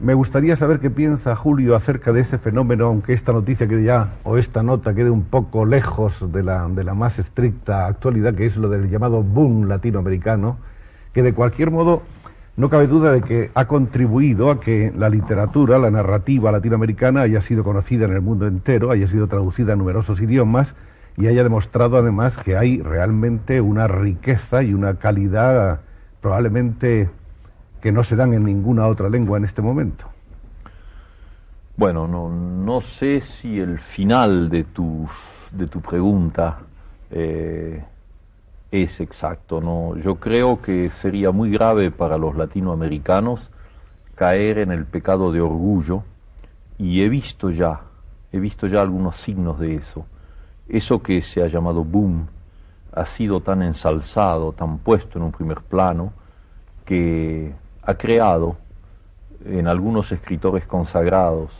Me 0.01 0.13
gustaría 0.13 0.55
saber 0.55 0.79
qué 0.79 0.89
piensa 0.89 1.35
Julio 1.35 1.75
acerca 1.75 2.13
de 2.13 2.21
ese 2.21 2.37
fenómeno, 2.37 2.85
aunque 2.85 3.11
esta 3.11 3.33
noticia 3.33 3.67
quede 3.67 3.83
ya, 3.83 4.13
o 4.23 4.37
esta 4.37 4.63
nota 4.63 4.95
quede 4.95 5.09
un 5.09 5.23
poco 5.23 5.65
lejos 5.65 6.31
de 6.31 6.43
la, 6.43 6.65
de 6.69 6.85
la 6.85 6.93
más 6.93 7.19
estricta 7.19 7.85
actualidad, 7.85 8.35
que 8.35 8.45
es 8.45 8.55
lo 8.55 8.69
del 8.69 8.89
llamado 8.89 9.21
boom 9.21 9.67
latinoamericano, 9.67 10.59
que 11.11 11.23
de 11.23 11.33
cualquier 11.33 11.71
modo 11.71 12.03
no 12.59 12.69
cabe 12.69 12.87
duda 12.87 13.13
de 13.13 13.21
que 13.21 13.51
ha 13.53 13.67
contribuido 13.67 14.51
a 14.51 14.59
que 14.59 14.91
la 14.93 15.07
literatura, 15.07 15.79
la 15.79 15.89
narrativa 15.91 16.51
latinoamericana 16.51 17.21
haya 17.21 17.39
sido 17.39 17.63
conocida 17.63 18.03
en 18.03 18.11
el 18.11 18.19
mundo 18.19 18.47
entero, 18.47 18.91
haya 18.91 19.07
sido 19.07 19.27
traducida 19.27 19.71
en 19.71 19.79
numerosos 19.79 20.21
idiomas 20.21 20.75
y 21.15 21.27
haya 21.27 21.41
demostrado 21.41 21.95
además 21.95 22.35
que 22.35 22.57
hay 22.57 22.81
realmente 22.81 23.61
una 23.61 23.87
riqueza 23.87 24.61
y 24.61 24.73
una 24.73 24.95
calidad 24.95 25.79
probablemente 26.19 27.09
que 27.79 27.93
no 27.93 28.03
se 28.03 28.17
dan 28.17 28.33
en 28.33 28.43
ninguna 28.43 28.87
otra 28.87 29.07
lengua 29.07 29.37
en 29.37 29.45
este 29.45 29.61
momento. 29.61 30.09
Bueno, 31.77 32.09
no, 32.09 32.81
sé 32.81 33.21
si 33.21 33.57
el 33.57 33.79
final 33.79 34.49
de 34.49 34.65
tu, 34.65 35.07
de 35.53 35.67
tu 35.67 35.79
pregunta 35.79 36.57
eh, 37.09 37.85
es 38.71 38.99
exacto. 38.99 39.61
¿no? 39.61 39.97
Yo 39.97 40.15
creo 40.15 40.61
que 40.61 40.89
sería 40.89 41.31
muy 41.31 41.51
grave 41.51 41.91
para 41.91 42.17
los 42.17 42.35
latinoamericanos 42.35 43.49
caer 44.15 44.59
en 44.59 44.71
el 44.71 44.85
pecado 44.85 45.31
de 45.31 45.41
orgullo 45.41 46.03
y 46.77 47.01
he 47.01 47.09
visto 47.09 47.49
ya, 47.51 47.81
he 48.31 48.39
visto 48.39 48.67
ya 48.67 48.81
algunos 48.81 49.17
signos 49.17 49.59
de 49.59 49.75
eso. 49.75 50.05
Eso 50.67 51.01
que 51.01 51.21
se 51.21 51.41
ha 51.41 51.47
llamado 51.47 51.83
boom 51.83 52.27
ha 52.93 53.05
sido 53.05 53.41
tan 53.41 53.61
ensalzado, 53.61 54.51
tan 54.51 54.79
puesto 54.79 55.17
en 55.17 55.25
un 55.25 55.31
primer 55.31 55.61
plano, 55.61 56.11
que 56.85 57.53
ha 57.83 57.93
creado 57.95 58.57
en 59.45 59.67
algunos 59.67 60.11
escritores 60.11 60.65
consagrados 60.67 61.51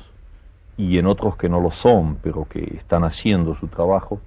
y 0.76 0.98
en 0.98 1.08
otros 1.08 1.36
que 1.38 1.50
no 1.50 1.60
lo 1.60 1.72
son, 1.72 2.18
pero 2.22 2.46
que 2.46 2.76
están 2.78 3.04
haciendo 3.04 3.56
su 3.56 3.68
trabajo, 3.68 4.20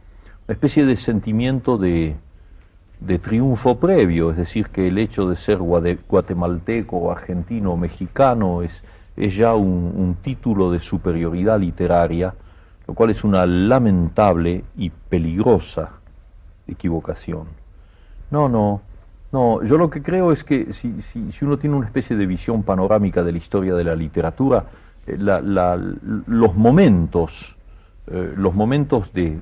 una 0.46 0.54
especie 0.54 0.84
de 0.86 0.96
sentimiento 0.96 1.78
de, 1.78 2.16
de 3.06 3.18
triunfo 3.18 3.78
previo, 3.78 4.30
es 4.30 4.36
decir, 4.36 4.68
que 4.68 4.88
el 4.88 4.98
hecho 4.98 5.28
de 5.28 5.36
ser 5.36 5.58
guatemalteco, 5.58 7.10
argentino 7.10 7.72
o 7.72 7.76
mexicano 7.76 8.62
es, 8.62 8.82
es 9.16 9.34
ya 9.34 9.54
un, 9.54 10.16
título 10.22 10.70
de 10.70 10.78
superioridad 10.78 11.58
literaria, 11.58 12.34
lo 12.86 12.94
cual 12.94 13.10
es 13.10 13.24
una 13.24 13.44
lamentable 13.46 14.64
y 14.76 14.90
peligrosa 14.90 15.90
equivocación. 16.68 17.46
No, 18.30 18.48
no, 18.48 18.80
no, 19.32 19.62
yo 19.64 19.76
lo 19.76 19.90
que 19.90 20.02
creo 20.02 20.30
es 20.30 20.44
que 20.44 20.72
si, 20.72 21.02
si, 21.02 21.32
si 21.32 21.44
uno 21.44 21.58
tiene 21.58 21.76
una 21.76 21.86
especie 21.86 22.16
de 22.16 22.26
visión 22.26 22.62
panorámica 22.62 23.22
de 23.22 23.32
la 23.32 23.38
historia 23.38 23.74
de 23.74 23.84
la 23.84 23.96
literatura, 23.96 24.64
eh, 25.06 25.18
los 25.18 26.54
momentos, 26.54 27.56
eh, 28.06 28.32
los 28.36 28.54
momentos 28.54 29.12
de 29.12 29.40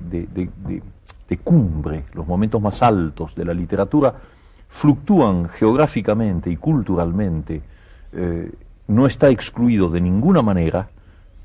cumbre, 1.37 2.05
los 2.13 2.27
momentos 2.27 2.61
más 2.61 2.81
altos 2.83 3.35
de 3.35 3.45
la 3.45 3.53
literatura, 3.53 4.13
fluctúan 4.67 5.49
geográficamente 5.49 6.49
y 6.49 6.57
culturalmente. 6.57 7.61
Eh, 8.13 8.51
no 8.87 9.05
está 9.05 9.29
excluido 9.29 9.89
de 9.89 10.01
ninguna 10.01 10.41
manera 10.41 10.89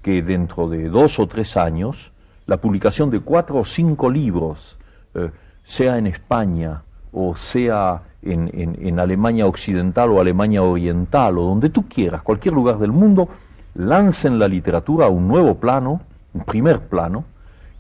que 0.03 0.23
dentro 0.23 0.69
de 0.69 0.89
dos 0.89 1.19
o 1.19 1.27
tres 1.27 1.57
años 1.57 2.13
la 2.47 2.59
publicación 2.59 3.11
de 3.11 3.21
cuatro 3.21 3.59
o 3.59 3.65
cinco 3.65 4.09
libros, 4.11 4.77
eh, 5.15 5.31
sea 5.63 5.99
en 5.99 6.07
España 6.07 6.83
o 7.13 7.35
sea 7.35 8.03
en, 8.23 8.51
en, 8.53 8.79
en, 8.81 9.01
Alemania 9.01 9.47
Occidental 9.47 10.11
o 10.11 10.21
Alemania 10.21 10.63
Oriental 10.63 11.39
o 11.39 11.43
donde 11.43 11.71
tú 11.71 11.89
quieras, 11.89 12.23
cualquier 12.23 12.55
lugar 12.55 12.79
del 12.79 12.93
mundo, 12.93 13.29
lancen 13.75 14.39
la 14.39 14.49
literatura 14.49 15.07
a 15.07 15.09
un 15.09 15.27
nuevo 15.27 15.57
plano, 15.57 16.01
un 16.35 16.45
primer 16.45 16.81
plano, 16.81 17.25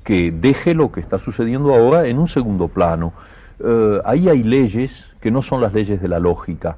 que 0.06 0.30
deje 0.30 0.72
lo 0.72 0.92
que 0.92 1.00
está 1.00 1.18
sucediendo 1.18 1.74
ahora 1.74 2.06
en 2.06 2.20
un 2.20 2.28
segundo 2.28 2.68
plano. 2.68 3.12
Eh, 3.58 4.00
ahí 4.04 4.28
hay 4.28 4.44
leyes 4.44 5.12
que 5.20 5.32
no 5.32 5.42
son 5.42 5.60
las 5.60 5.74
leyes 5.74 6.00
de 6.00 6.06
la 6.06 6.20
lógica. 6.20 6.76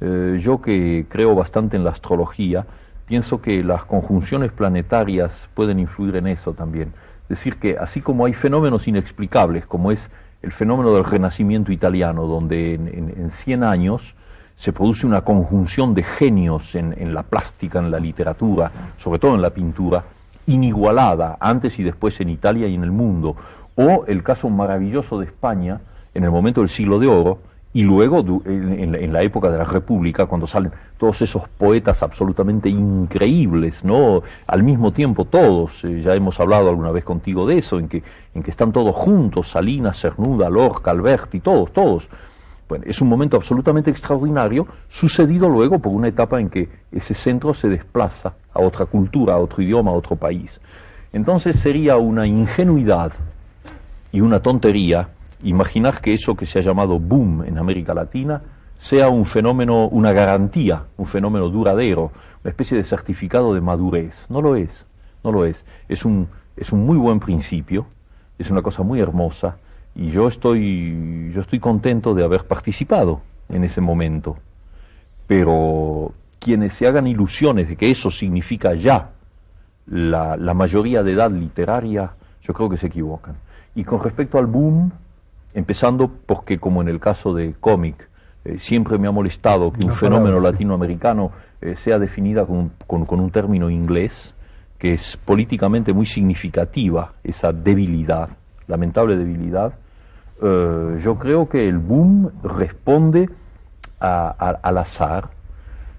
Eh, 0.00 0.38
yo 0.40 0.62
que 0.62 1.04
creo 1.06 1.34
bastante 1.34 1.76
en 1.76 1.84
la 1.84 1.90
astrología, 1.90 2.64
pienso 3.04 3.42
que 3.42 3.62
las 3.62 3.84
conjunciones 3.84 4.50
planetarias 4.50 5.50
pueden 5.52 5.78
influir 5.78 6.16
en 6.16 6.26
eso 6.28 6.54
también. 6.54 6.94
Es 7.24 7.28
decir, 7.28 7.58
que 7.58 7.76
así 7.76 8.00
como 8.00 8.24
hay 8.24 8.32
fenómenos 8.32 8.88
inexplicables, 8.88 9.66
como 9.66 9.92
es 9.92 10.10
el 10.40 10.50
fenómeno 10.50 10.94
del 10.94 11.04
renacimiento 11.04 11.72
italiano, 11.72 12.26
donde 12.26 12.76
en, 12.76 12.88
en, 12.88 13.10
en 13.14 13.30
100 13.30 13.62
años 13.62 14.16
se 14.56 14.72
produce 14.72 15.06
una 15.06 15.20
conjunción 15.20 15.92
de 15.92 16.02
genios 16.02 16.74
en, 16.74 16.94
en 16.96 17.12
la 17.12 17.24
plástica, 17.24 17.78
en 17.78 17.90
la 17.90 18.00
literatura, 18.00 18.72
sobre 18.96 19.18
todo 19.18 19.34
en 19.34 19.42
la 19.42 19.50
pintura, 19.50 20.02
inigualada 20.46 21.36
antes 21.40 21.78
y 21.78 21.82
después 21.82 22.20
en 22.20 22.28
Italia 22.28 22.66
y 22.66 22.74
en 22.74 22.84
el 22.84 22.90
mundo, 22.90 23.36
o 23.76 24.04
el 24.06 24.22
caso 24.22 24.48
maravilloso 24.50 25.18
de 25.18 25.26
España 25.26 25.80
en 26.14 26.24
el 26.24 26.30
momento 26.30 26.60
del 26.60 26.70
siglo 26.70 26.98
de 26.98 27.06
oro 27.06 27.38
y 27.72 27.84
luego 27.84 28.42
en, 28.46 29.12
la 29.12 29.22
época 29.22 29.48
de 29.48 29.56
la 29.56 29.64
República, 29.64 30.26
cuando 30.26 30.46
salen 30.48 30.72
todos 30.98 31.22
esos 31.22 31.48
poetas 31.48 32.02
absolutamente 32.02 32.68
increíbles, 32.68 33.84
¿no? 33.84 34.22
Al 34.48 34.64
mismo 34.64 34.92
tiempo 34.92 35.24
todos, 35.24 35.84
eh, 35.84 36.00
ya 36.00 36.16
hemos 36.16 36.40
hablado 36.40 36.68
alguna 36.68 36.90
vez 36.90 37.04
contigo 37.04 37.46
de 37.46 37.58
eso, 37.58 37.78
en 37.78 37.86
que, 37.86 38.02
en 38.34 38.42
que 38.42 38.50
están 38.50 38.72
todos 38.72 38.96
juntos, 38.96 39.50
Salinas, 39.50 40.00
Cernuda, 40.00 40.50
Lorca, 40.50 40.90
Alberti, 40.90 41.38
todos, 41.38 41.72
todos. 41.72 42.08
Es 42.84 43.00
un 43.00 43.08
momento 43.08 43.36
absolutamente 43.36 43.90
extraordinario, 43.90 44.66
sucedido 44.88 45.48
luego 45.48 45.78
por 45.78 45.92
una 45.92 46.08
etapa 46.08 46.40
en 46.40 46.48
que 46.48 46.68
ese 46.92 47.14
centro 47.14 47.52
se 47.52 47.68
desplaza 47.68 48.34
a 48.52 48.60
otra 48.60 48.86
cultura, 48.86 49.34
a 49.34 49.38
otro 49.38 49.62
idioma, 49.62 49.90
a 49.90 49.94
otro 49.94 50.16
país. 50.16 50.60
Entonces 51.12 51.58
sería 51.58 51.96
una 51.96 52.26
ingenuidad 52.26 53.12
y 54.12 54.20
una 54.20 54.40
tontería 54.40 55.08
imaginar 55.42 56.00
que 56.00 56.14
eso 56.14 56.34
que 56.34 56.46
se 56.46 56.58
ha 56.58 56.62
llamado 56.62 56.98
boom 56.98 57.44
en 57.44 57.58
América 57.58 57.94
Latina 57.94 58.40
sea 58.78 59.08
un 59.08 59.26
fenómeno, 59.26 59.88
una 59.88 60.12
garantía, 60.12 60.84
un 60.96 61.06
fenómeno 61.06 61.48
duradero, 61.48 62.12
una 62.42 62.50
especie 62.50 62.76
de 62.76 62.84
certificado 62.84 63.52
de 63.54 63.60
madurez. 63.60 64.24
No 64.28 64.40
lo 64.40 64.56
es, 64.56 64.86
no 65.22 65.32
lo 65.32 65.44
es. 65.44 65.64
Es 65.88 66.04
un, 66.04 66.28
es 66.56 66.72
un 66.72 66.86
muy 66.86 66.96
buen 66.96 67.20
principio, 67.20 67.86
es 68.38 68.50
una 68.50 68.62
cosa 68.62 68.82
muy 68.82 69.00
hermosa 69.00 69.56
y 69.94 70.10
yo 70.10 70.28
estoy, 70.28 71.30
yo 71.32 71.40
estoy 71.40 71.58
contento 71.58 72.14
de 72.14 72.24
haber 72.24 72.44
participado 72.44 73.22
en 73.48 73.64
ese 73.64 73.80
momento. 73.80 74.36
Pero 75.26 76.12
quienes 76.38 76.74
se 76.74 76.86
hagan 76.86 77.06
ilusiones 77.06 77.68
de 77.68 77.76
que 77.76 77.90
eso 77.90 78.10
significa 78.10 78.74
ya 78.74 79.10
la, 79.86 80.36
la, 80.36 80.54
mayoría 80.54 81.02
de 81.02 81.12
edad 81.12 81.30
literaria, 81.30 82.12
yo 82.42 82.54
creo 82.54 82.68
que 82.68 82.76
se 82.76 82.86
equivocan. 82.86 83.36
Y 83.74 83.84
con 83.84 84.02
respecto 84.02 84.38
al 84.38 84.46
boom, 84.46 84.92
empezando 85.54 86.10
porque 86.26 86.58
como 86.58 86.80
en 86.80 86.88
el 86.88 87.00
caso 87.00 87.34
de 87.34 87.54
cómic, 87.60 88.08
eh, 88.44 88.58
siempre 88.58 88.98
me 88.98 89.06
ha 89.06 89.10
molestado 89.10 89.72
que 89.72 89.84
un 89.84 89.92
fenómeno 89.92 90.40
latinoamericano 90.40 91.30
eh, 91.60 91.76
sea 91.76 91.98
definida 91.98 92.46
con, 92.46 92.72
con, 92.86 93.04
con 93.04 93.20
un 93.20 93.30
término 93.30 93.68
inglés, 93.68 94.34
que 94.78 94.94
es 94.94 95.18
políticamente 95.18 95.92
muy 95.92 96.06
significativa, 96.06 97.12
esa 97.22 97.52
debilidad, 97.52 98.30
lamentable 98.70 99.16
debilidad, 99.16 99.74
eh, 100.42 100.98
yo 101.02 101.18
creo 101.18 101.48
que 101.48 101.68
el 101.68 101.78
boom 101.78 102.30
responde 102.42 103.28
al 103.98 104.78
azar, 104.78 105.28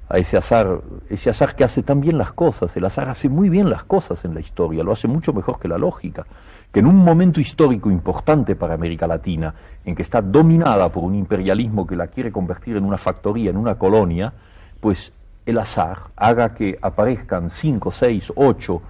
a 0.10 0.18
ese 0.18 0.38
azar, 0.38 0.82
ese 1.08 1.30
azar 1.30 1.56
que 1.56 1.64
hace 1.64 1.84
tan 1.84 2.02
bien 2.02 2.18
las 2.18 2.34
cosas. 2.34 2.76
El 2.76 2.86
azar 2.86 3.08
hace 3.10 3.30
muy 3.30 3.50
bien 3.50 3.70
las 3.70 3.84
cosas 3.84 4.26
en 4.26 4.34
la 4.34 4.40
historia, 4.40 4.84
lo 4.84 4.92
hace 4.92 5.08
mucho 5.08 5.34
mejor 5.34 5.60
que 5.60 5.68
la 5.68 5.78
lógica. 5.78 6.26
Que 6.72 6.80
en 6.80 6.88
un 6.88 6.96
momento 6.96 7.40
histórico 7.40 7.92
importante 7.92 8.56
para 8.56 8.74
América 8.74 9.06
Latina, 9.06 9.54
en 9.86 9.94
que 9.94 10.02
está 10.02 10.22
dominada 10.22 10.90
por 10.90 11.04
un 11.04 11.14
imperialismo 11.14 11.86
que 11.86 11.96
la 11.96 12.08
quiere 12.08 12.32
convertir 12.32 12.78
en 12.78 12.86
una 12.86 12.98
factoría, 12.98 13.52
en 13.52 13.58
una 13.58 13.76
colonia, 13.76 14.34
pues 14.80 15.14
el 15.46 15.60
azar 15.60 16.00
haga 16.16 16.54
que 16.56 16.80
aparezcan 16.82 17.52
cinco, 17.52 17.92
seis, 17.92 18.32
ocho 18.36 18.82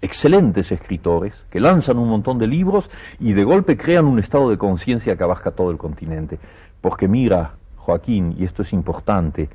excelentes 0.00 0.72
escritores 0.72 1.44
que 1.50 1.60
lanzan 1.60 1.98
un 1.98 2.08
montón 2.08 2.38
de 2.38 2.46
libros 2.46 2.90
y 3.18 3.32
de 3.32 3.44
golpe 3.44 3.76
crean 3.76 4.06
un 4.06 4.18
estado 4.18 4.50
de 4.50 4.58
conciencia 4.58 5.16
que 5.16 5.24
abarca 5.24 5.50
todo 5.50 5.70
el 5.70 5.78
continente. 5.78 6.38
Porque 6.80 7.08
mira, 7.08 7.54
Joaquín, 7.76 8.34
y 8.38 8.44
esto 8.44 8.62
es 8.62 8.72
importante, 8.72 9.48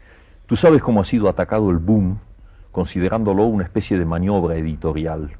Tú 0.51 0.57
sabes 0.57 0.84
cómo 0.84 0.99
ha 0.99 1.05
sido 1.05 1.30
atacado 1.30 1.72
el 1.72 1.77
boom, 1.77 2.19
considerándolo 2.73 3.45
una 3.45 3.63
especie 3.63 3.97
de 3.97 4.03
maniobra 4.03 4.57
editorial, 4.57 5.31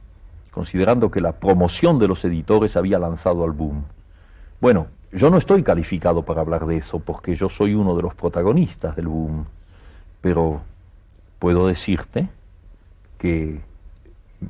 considerando 0.52 1.12
que 1.12 1.20
la 1.20 1.34
promoción 1.34 2.00
de 2.00 2.08
los 2.08 2.24
editores 2.24 2.78
había 2.78 2.98
lanzado 2.98 3.44
al 3.44 3.52
boom. 3.52 3.84
Bueno, 4.62 4.88
yo 5.12 5.30
no 5.30 5.36
estoy 5.36 5.64
calificado 5.64 6.24
para 6.24 6.40
hablar 6.40 6.66
de 6.66 6.78
eso, 6.78 7.00
porque 7.00 7.36
yo 7.36 7.50
soy 7.50 7.74
uno 7.74 7.94
de 7.98 8.04
los 8.04 8.16
protagonistas 8.16 8.96
del 8.96 9.10
boom, 9.10 9.48
pero 10.22 10.62
puedo 11.40 11.68
decirte 11.68 12.30
que 13.18 13.60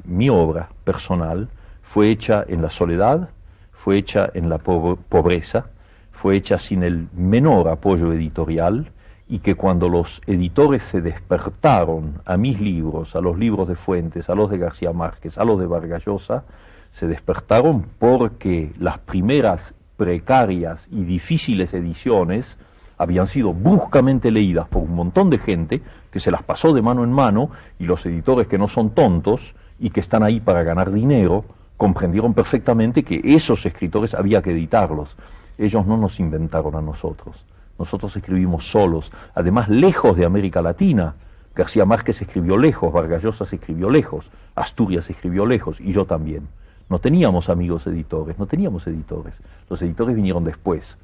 mi 0.05 0.29
obra 0.29 0.69
personal 0.83 1.49
fue 1.81 2.09
hecha 2.09 2.43
en 2.47 2.61
la 2.61 2.69
soledad, 2.69 3.29
fue 3.71 3.97
hecha 3.97 4.29
en 4.33 4.49
la 4.49 4.57
pobreza, 4.59 5.65
fue 6.11 6.35
hecha 6.35 6.57
sin 6.57 6.83
el 6.83 7.07
menor 7.13 7.67
apoyo 7.67 8.13
editorial 8.13 8.91
y 9.27 9.39
que 9.39 9.55
cuando 9.55 9.89
los 9.89 10.21
editores 10.27 10.83
se 10.83 11.01
despertaron 11.01 12.21
a 12.25 12.37
mis 12.37 12.59
libros, 12.59 13.15
a 13.15 13.21
los 13.21 13.39
libros 13.39 13.67
de 13.67 13.75
Fuentes, 13.75 14.29
a 14.29 14.35
los 14.35 14.49
de 14.49 14.57
García 14.57 14.91
Márquez, 14.91 15.37
a 15.37 15.45
los 15.45 15.59
de 15.59 15.67
Vargas 15.67 16.05
Llosa, 16.05 16.43
se 16.91 17.07
despertaron 17.07 17.85
porque 17.97 18.73
las 18.77 18.99
primeras 18.99 19.73
precarias 19.95 20.87
y 20.91 21.03
difíciles 21.03 21.73
ediciones 21.73 22.57
habían 22.97 23.27
sido 23.27 23.53
bruscamente 23.53 24.29
leídas 24.31 24.67
por 24.67 24.83
un 24.83 24.95
montón 24.95 25.29
de 25.29 25.39
gente 25.39 25.81
que 26.11 26.19
se 26.19 26.29
las 26.29 26.43
pasó 26.43 26.73
de 26.73 26.81
mano 26.81 27.03
en 27.03 27.11
mano 27.11 27.49
y 27.79 27.85
los 27.85 28.05
editores 28.05 28.47
que 28.47 28.57
no 28.57 28.67
son 28.67 28.91
tontos 28.91 29.55
y 29.81 29.89
que 29.89 29.99
están 29.99 30.21
ahí 30.21 30.39
para 30.39 30.63
ganar 30.63 30.91
dinero, 30.91 31.43
comprendieron 31.75 32.35
perfectamente 32.35 33.01
que 33.03 33.19
esos 33.23 33.65
escritores 33.65 34.13
había 34.13 34.41
que 34.43 34.51
editarlos. 34.51 35.17
Ellos 35.57 35.87
no 35.87 35.97
nos 35.97 36.19
inventaron 36.19 36.75
a 36.75 36.81
nosotros. 36.81 37.43
Nosotros 37.79 38.15
escribimos 38.15 38.67
solos, 38.69 39.11
además 39.33 39.67
lejos 39.67 40.15
de 40.15 40.23
América 40.23 40.61
Latina. 40.61 41.15
García 41.55 41.83
Márquez 41.83 42.21
escribió 42.21 42.57
lejos, 42.57 42.93
Vargas 42.93 43.23
Llosa 43.23 43.43
escribió 43.43 43.89
lejos, 43.89 44.29
Asturias 44.53 45.09
escribió 45.09 45.47
lejos 45.47 45.81
y 45.81 45.91
yo 45.91 46.05
también. 46.05 46.47
No 46.87 46.99
teníamos 46.99 47.49
amigos 47.49 47.87
editores, 47.87 48.37
no 48.37 48.45
teníamos 48.45 48.85
editores. 48.85 49.33
Los 49.67 49.81
editores 49.81 50.15
vinieron 50.15 50.43
después. 50.43 50.95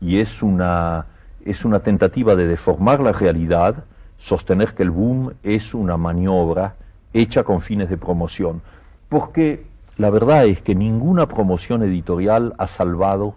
Y 0.00 0.18
es 0.18 0.42
una, 0.42 1.06
es 1.44 1.64
una 1.64 1.78
tentativa 1.80 2.34
de 2.34 2.48
deformar 2.48 2.98
la 3.00 3.12
realidad, 3.12 3.84
sostener 4.16 4.74
que 4.74 4.82
el 4.82 4.90
boom 4.90 5.34
es 5.44 5.74
una 5.74 5.96
maniobra 5.96 6.74
hecha 7.20 7.44
con 7.44 7.60
fines 7.60 7.88
de 7.88 7.96
promoción. 7.96 8.62
Porque 9.08 9.66
la 9.96 10.10
verdad 10.10 10.46
es 10.46 10.62
que 10.62 10.74
ninguna 10.74 11.26
promoción 11.26 11.82
editorial 11.82 12.54
ha 12.58 12.66
salvado 12.66 13.36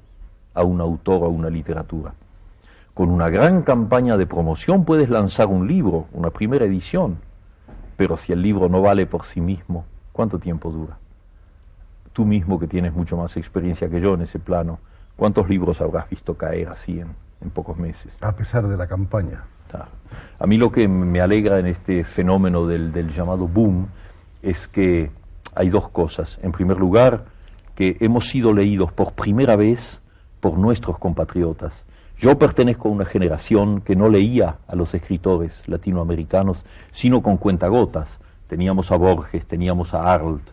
a 0.53 0.63
un 0.63 0.81
autor 0.81 1.23
o 1.23 1.25
a 1.25 1.29
una 1.29 1.49
literatura. 1.49 2.13
Con 2.93 3.09
una 3.09 3.29
gran 3.29 3.61
campaña 3.61 4.17
de 4.17 4.27
promoción 4.27 4.83
puedes 4.83 5.09
lanzar 5.09 5.47
un 5.47 5.67
libro, 5.67 6.07
una 6.11 6.31
primera 6.31 6.65
edición, 6.65 7.17
pero 7.95 8.17
si 8.17 8.33
el 8.33 8.41
libro 8.41 8.67
no 8.67 8.81
vale 8.81 9.05
por 9.05 9.25
sí 9.25 9.39
mismo, 9.39 9.85
¿cuánto 10.11 10.37
tiempo 10.37 10.69
dura? 10.69 10.97
Tú 12.11 12.25
mismo 12.25 12.59
que 12.59 12.67
tienes 12.67 12.93
mucho 12.93 13.15
más 13.15 13.37
experiencia 13.37 13.89
que 13.89 14.01
yo 14.01 14.15
en 14.15 14.23
ese 14.23 14.39
plano, 14.39 14.79
¿cuántos 15.15 15.47
libros 15.47 15.79
habrás 15.79 16.09
visto 16.09 16.35
caer 16.35 16.67
así 16.69 16.99
en, 16.99 17.49
pocos 17.51 17.77
meses? 17.77 18.17
A 18.19 18.35
pesar 18.35 18.67
de 18.67 18.75
la 18.75 18.87
campaña. 18.87 19.43
A 20.39 20.47
mí 20.47 20.57
lo 20.57 20.71
que 20.71 20.87
me 20.87 21.19
alegra 21.19 21.59
en 21.59 21.67
este 21.67 22.03
fenómeno 22.03 22.65
del, 22.65 23.13
llamado 23.13 23.47
boom 23.47 23.87
es 24.41 24.67
que 24.67 25.11
hay 25.55 25.69
dos 25.69 25.89
cosas. 25.89 26.39
En 26.41 26.51
primer 26.51 26.77
lugar, 26.77 27.25
que 27.75 27.97
hemos 27.99 28.25
sido 28.27 28.53
leídos 28.53 28.91
por 28.91 29.13
primera 29.13 29.55
vez 29.55 30.01
por 30.39 30.57
nuestros 30.57 30.97
compatriotas. 30.97 31.83
Yo 32.17 32.37
pertenezco 32.37 32.89
a 32.89 32.91
una 32.91 33.05
generación 33.05 33.81
que 33.81 33.95
no 33.95 34.09
leía 34.09 34.57
a 34.67 34.75
los 34.75 34.93
escritores 34.93 35.63
latinoamericanos, 35.67 36.65
sino 36.91 37.21
con 37.21 37.37
cuentagotas. 37.37 38.09
Teníamos 38.47 38.91
a 38.91 38.97
Borges, 38.97 39.45
teníamos 39.45 39.93
a 39.93 40.11
Arlt, 40.11 40.43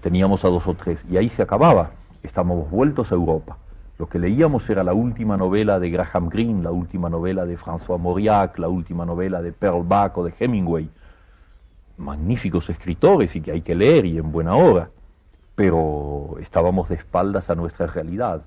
teníamos 0.00 0.44
a 0.44 0.48
dos 0.48 0.66
o 0.66 0.74
tres, 0.74 1.04
y 1.10 1.16
ahí 1.16 1.28
se 1.28 1.42
acababa. 1.42 1.90
Estábamos 2.22 2.70
vueltos 2.70 3.12
a 3.12 3.14
Europa. 3.14 3.56
Lo 4.02 4.08
que 4.08 4.18
leíamos 4.18 4.68
era 4.68 4.82
la 4.82 4.94
última 4.94 5.36
novela 5.36 5.78
de 5.78 5.88
Graham 5.88 6.28
Greene, 6.28 6.60
la 6.60 6.72
última 6.72 7.08
novela 7.08 7.46
de 7.46 7.56
François 7.56 8.00
Mauriac, 8.00 8.58
la 8.58 8.66
última 8.66 9.06
novela 9.06 9.40
de 9.40 9.52
Pearl 9.52 9.84
Buck 9.84 10.18
o 10.18 10.24
de 10.24 10.34
Hemingway. 10.36 10.90
Magníficos 11.98 12.68
escritores 12.68 13.36
y 13.36 13.40
que 13.40 13.52
hay 13.52 13.60
que 13.60 13.76
leer 13.76 14.06
y 14.06 14.18
en 14.18 14.32
buena 14.32 14.56
hora, 14.56 14.90
pero 15.54 16.34
estábamos 16.40 16.88
de 16.88 16.96
espaldas 16.96 17.48
a 17.48 17.54
nuestra 17.54 17.86
realidad. 17.86 18.42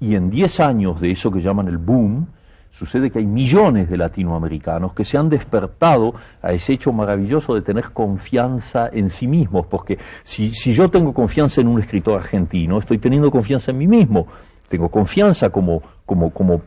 Y 0.00 0.16
en 0.16 0.30
10 0.30 0.58
años 0.58 1.00
de 1.00 1.12
eso 1.12 1.30
que 1.30 1.40
llaman 1.40 1.68
el 1.68 1.78
boom, 1.78 2.26
sucede 2.72 3.08
que 3.12 3.20
hay 3.20 3.26
millones 3.26 3.88
de 3.88 3.96
latinoamericanos 3.96 4.94
que 4.94 5.04
se 5.04 5.16
han 5.16 5.28
despertado 5.28 6.12
a 6.42 6.52
ese 6.54 6.72
hecho 6.72 6.92
maravilloso 6.92 7.54
de 7.54 7.62
tener 7.62 7.92
confianza 7.92 8.90
en 8.92 9.10
sí 9.10 9.28
mismos, 9.28 9.64
porque 9.64 9.98
si, 10.24 10.52
si 10.52 10.74
yo 10.74 10.90
tengo 10.90 11.14
confianza 11.14 11.60
en 11.60 11.68
un 11.68 11.78
escritor 11.78 12.18
argentino, 12.18 12.78
estoy 12.80 12.98
teniendo 12.98 13.30
confianza 13.30 13.70
en 13.70 13.78
mí 13.78 13.86
mismo, 13.86 14.26
tengo 14.72 14.88
confianza 14.88 15.50
como, 15.50 15.82
como, 16.06 16.30
como 16.30 16.62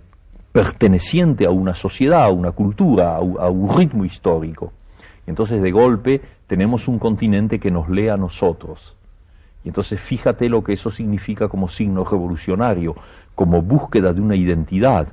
perteneciente 0.52 1.44
a 1.48 1.50
una 1.50 1.74
sociedad, 1.74 2.26
a 2.26 2.30
una 2.30 2.52
cultura, 2.52 3.16
a 3.16 3.50
un 3.50 3.76
ritmo 3.76 4.06
histórico. 4.06 4.72
Entonces 5.26 5.60
de 5.60 5.72
golpe 5.72 6.22
tenemos 6.46 6.88
un 6.88 7.00
continente 7.00 7.60
que 7.60 7.72
nos 7.72 7.90
lee 7.90 8.10
a 8.10 8.16
nosotros. 8.16 8.96
Y 9.64 9.70
entonces 9.70 10.00
fíjate 10.00 10.50
lo 10.50 10.64
que 10.64 10.74
eso 10.74 10.92
significa 10.92 11.48
como 11.48 11.68
signo 11.68 12.04
revolucionario, 12.04 12.96
como 13.34 13.64
búsqueda 13.64 14.14
de 14.14 14.22
una 14.22 14.36
identidad. 14.36 15.08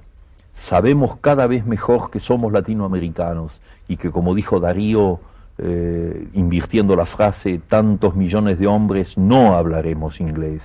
Sabemos 0.53 1.17
cada 1.23 1.47
vez 1.47 1.65
mejor 1.65 2.11
que 2.11 2.21
somos 2.21 2.53
latinoamericanos 2.53 3.53
y 3.89 3.97
que 3.97 4.11
como 4.11 4.35
dijo 4.35 4.61
Darío, 4.61 5.19
eh, 5.57 6.29
invirtiendo 6.35 6.95
la 6.95 7.07
frase, 7.07 7.59
tantos 7.67 8.15
millones 8.15 8.59
de 8.59 8.67
hombres 8.67 9.17
no 9.17 9.55
hablaremos 9.55 10.21
inglés, 10.21 10.63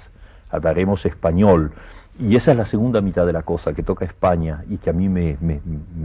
hablaremos 0.52 1.06
español. 1.06 1.72
Y 2.20 2.36
esa 2.36 2.52
es 2.52 2.58
la 2.58 2.66
segunda 2.66 3.00
mitad 3.00 3.26
de 3.26 3.34
la 3.34 3.44
cosa 3.44 3.74
que 3.74 3.84
toca 3.84 4.06
España 4.06 4.64
y 4.70 4.78
que 4.78 4.90
a 4.90 4.94
mí 4.94 5.08
me, 5.08 5.38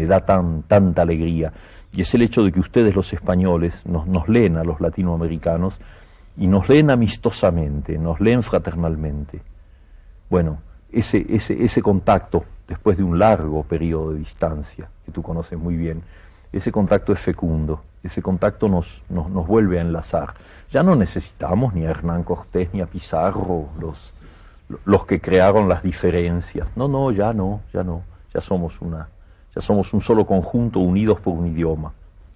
da 0.07 0.21
tan, 0.21 0.63
tanta 0.65 1.03
alegría 1.03 1.53
y 1.95 2.01
es 2.01 2.15
el 2.15 2.23
hecho 2.23 2.43
de 2.43 2.53
que 2.53 2.61
ustedes 2.61 2.95
los 2.95 3.13
españoles 3.13 3.83
nos, 3.85 4.07
nos 4.07 4.29
leen 4.29 4.57
a 4.57 4.65
los 4.65 4.81
latinoamericanos 4.81 5.79
y 6.37 6.47
nos 6.47 6.69
leen 6.69 6.91
amistosamente, 6.91 7.99
nos 7.99 8.19
leen 8.21 8.43
fraternalmente. 8.43 9.43
Bueno, 10.31 10.59
ese, 10.91 11.27
ese, 11.29 11.63
ese 11.63 11.83
contacto, 11.83 12.45
después 12.67 12.97
de 12.97 13.05
un 13.05 13.19
largo 13.19 13.63
periodo 13.65 14.13
de 14.13 14.21
distancia, 14.21 14.89
que 15.05 15.13
tú 15.13 15.23
conoces 15.23 15.59
muy 15.59 15.77
bien, 15.77 16.03
ese 16.51 16.73
contacto 16.73 17.13
es 17.13 17.21
fecundo, 17.21 17.81
ese 18.03 18.23
contacto 18.23 18.69
nos, 18.69 19.03
nos, 19.11 19.31
nos, 19.31 19.47
vuelve 19.47 19.79
a 19.79 19.83
enlazar. 19.83 20.35
Ya 20.71 20.83
no 20.83 20.97
necesitamos 20.97 21.75
ni 21.75 21.85
a 21.85 21.91
Hernán 21.91 22.25
Cortés 22.25 22.71
ni 22.73 22.81
a 22.81 22.87
Pizarro, 22.87 23.69
los, 23.79 24.15
los 24.85 25.07
que 25.07 25.21
crearon 25.21 25.69
las 25.69 25.83
diferencias. 25.83 26.69
No, 26.77 26.89
no, 26.89 27.11
ya 27.13 27.33
no, 27.33 27.61
ya 27.73 27.83
no, 27.83 28.03
ya 28.33 28.41
somos 28.41 28.81
una, 28.81 29.09
ya 29.55 29.61
somos 29.61 29.93
un 29.93 30.01
solo 30.01 30.27
conjunto 30.27 30.81
unidos 30.81 31.21
por 31.21 31.35
un 31.35 31.47
idioma 31.47 31.93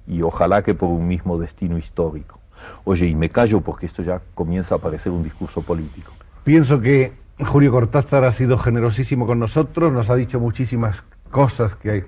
y 0.07 0.23
ojalá 0.23 0.63
que 0.63 0.75
por 0.75 0.89
un 0.89 1.07
mismo 1.07 1.39
destino 1.39 1.79
histórico. 1.79 2.39
Oye, 2.85 3.07
y 3.07 3.15
me 3.15 3.29
callo 3.29 3.61
porque 3.61 3.87
esto 3.87 4.03
ya 4.03 4.21
comienza 4.35 4.77
a 4.77 4.79
parecer 4.79 5.13
un 5.13 5.23
discurso 5.23 5.63
político. 5.63 6.13
Pienso 6.45 6.81
que 6.81 7.13
Julio 7.39 7.71
Cortázar 7.71 8.25
ha 8.25 8.33
sido 8.33 8.57
generosísimo 8.57 9.27
con 9.27 9.39
nosotros, 9.39 9.93
nos 9.93 10.09
ha 10.11 10.15
dicho 10.15 10.41
muchísimas 10.41 11.03
cosas 11.31 11.75
que 11.75 12.07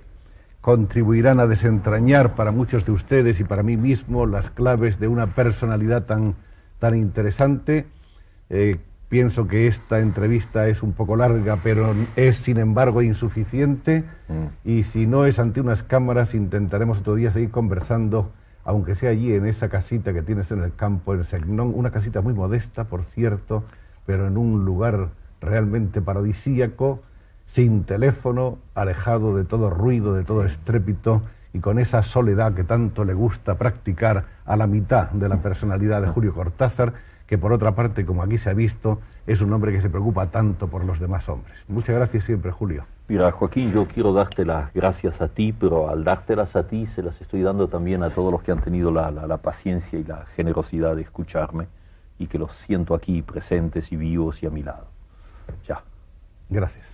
contribuirán 0.61 1.41
a 1.41 1.47
desentrañar 1.47 2.35
para 2.35 2.51
muchos 2.51 2.85
de 2.85 2.93
ustedes 2.93 3.41
y 3.41 3.45
para 3.45 3.63
mí 3.63 3.77
mismo 3.77 4.27
las 4.27 4.51
claves 4.51 4.99
de 4.99 5.09
una 5.09 5.35
personalidad 5.35 6.05
tan, 6.05 6.35
tan 6.79 6.97
interesante. 6.97 7.87
Eh, 8.51 8.79
Pienso 9.09 9.49
que 9.49 9.67
esta 9.67 10.01
entrevista 10.01 10.69
es 10.69 10.83
un 10.83 10.93
poco 10.93 11.17
larga, 11.17 11.57
pero 11.63 11.95
es 12.15 12.37
sin 12.37 12.59
embargo 12.59 13.01
insuficiente. 13.01 14.05
Mm. 14.29 14.69
Y 14.69 14.83
si 14.83 15.07
no 15.07 15.25
es 15.25 15.39
ante 15.39 15.63
unas 15.63 15.83
cámaras, 15.83 16.35
intentaremos 16.35 16.99
otro 16.99 17.15
día 17.15 17.31
seguir 17.31 17.51
conversando, 17.51 18.31
aunque 18.65 18.95
sea 18.95 19.11
allí 19.11 19.33
en 19.33 19.47
esa 19.47 19.71
casita 19.71 20.13
que 20.13 20.23
tienes 20.23 20.51
en 20.53 20.63
el 20.63 20.75
campo, 20.75 21.15
en 21.15 21.25
Segnón, 21.25 21.73
una 21.75 21.91
casita 21.91 22.21
muy 22.21 22.35
modesta, 22.35 22.85
por 22.85 23.05
cierto, 23.05 23.65
pero 24.05 24.27
en 24.27 24.37
un 24.37 24.67
lugar 24.67 25.09
realmente 25.41 26.03
paradisíaco, 26.03 27.01
sin 27.47 27.85
teléfono, 27.85 28.59
alejado 28.75 29.35
de 29.35 29.45
todo 29.45 29.71
ruido, 29.71 30.13
de 30.13 30.25
todo 30.25 30.45
estrépito 30.45 31.23
y 31.55 31.61
con 31.61 31.79
esa 31.79 32.03
soledad 32.03 32.53
que 32.53 32.65
tanto 32.65 33.05
le 33.05 33.15
gusta 33.15 33.57
practicar 33.57 34.27
a 34.45 34.57
la 34.57 34.67
mitad 34.67 35.11
de 35.13 35.31
la 35.31 35.39
personalidad 35.39 36.03
de 36.03 36.09
Julio 36.09 36.35
Cortázar 36.35 36.93
que 37.29 37.37
por 37.37 37.53
otra 37.53 37.75
parte, 37.75 38.07
como 38.07 38.23
aquí 38.23 38.39
se 38.39 38.49
ha 38.49 38.55
visto, 38.55 39.01
es 39.27 39.43
un 39.43 39.53
hombre 39.53 39.71
que 39.71 39.83
se 39.83 39.91
preocupa 39.91 40.31
tanto 40.31 40.69
por 40.69 40.85
los 40.85 40.99
demás 40.99 41.29
hombres. 41.29 41.63
Muchas 41.69 41.95
gracias 41.95 42.25
siempre, 42.25 42.51
Julio. 42.51 42.87
Mira, 43.07 43.31
Joaquín, 43.31 43.71
yo 43.71 43.87
quiero 43.87 44.15
darte 44.15 44.47
las 44.47 44.73
gracias 44.73 45.21
a 45.21 45.29
ti, 45.29 45.53
pero 45.53 45.91
al 45.91 46.05
dártelas 46.05 46.57
a 46.57 46.67
ti 46.67 46.87
se 46.87 47.03
las 47.03 47.21
estoy 47.21 47.43
dando 47.43 47.69
también 47.69 48.03
a 48.03 48.09
todos 48.09 48.33
los 48.33 48.43
que 48.43 48.51
han 48.51 48.63
tenido 48.63 48.91
la, 48.91 49.11
la, 49.11 49.27
la 49.27 49.37
paciencia 49.37 49.99
y 49.99 50.05
la 50.05 50.25
generosidad 50.35 50.97
de 50.97 51.03
escucharme 51.03 51.67
y 52.19 52.27
que 52.29 52.39
los 52.39 52.53
siento 52.53 52.95
aquí 52.95 53.21
presentes 53.21 53.93
y 53.93 53.97
vivos 53.97 54.43
y 54.43 54.47
a 54.47 54.51
mi 54.51 54.63
lado. 54.63 54.87
Ya. 55.67 55.83
Gracias. 56.49 56.88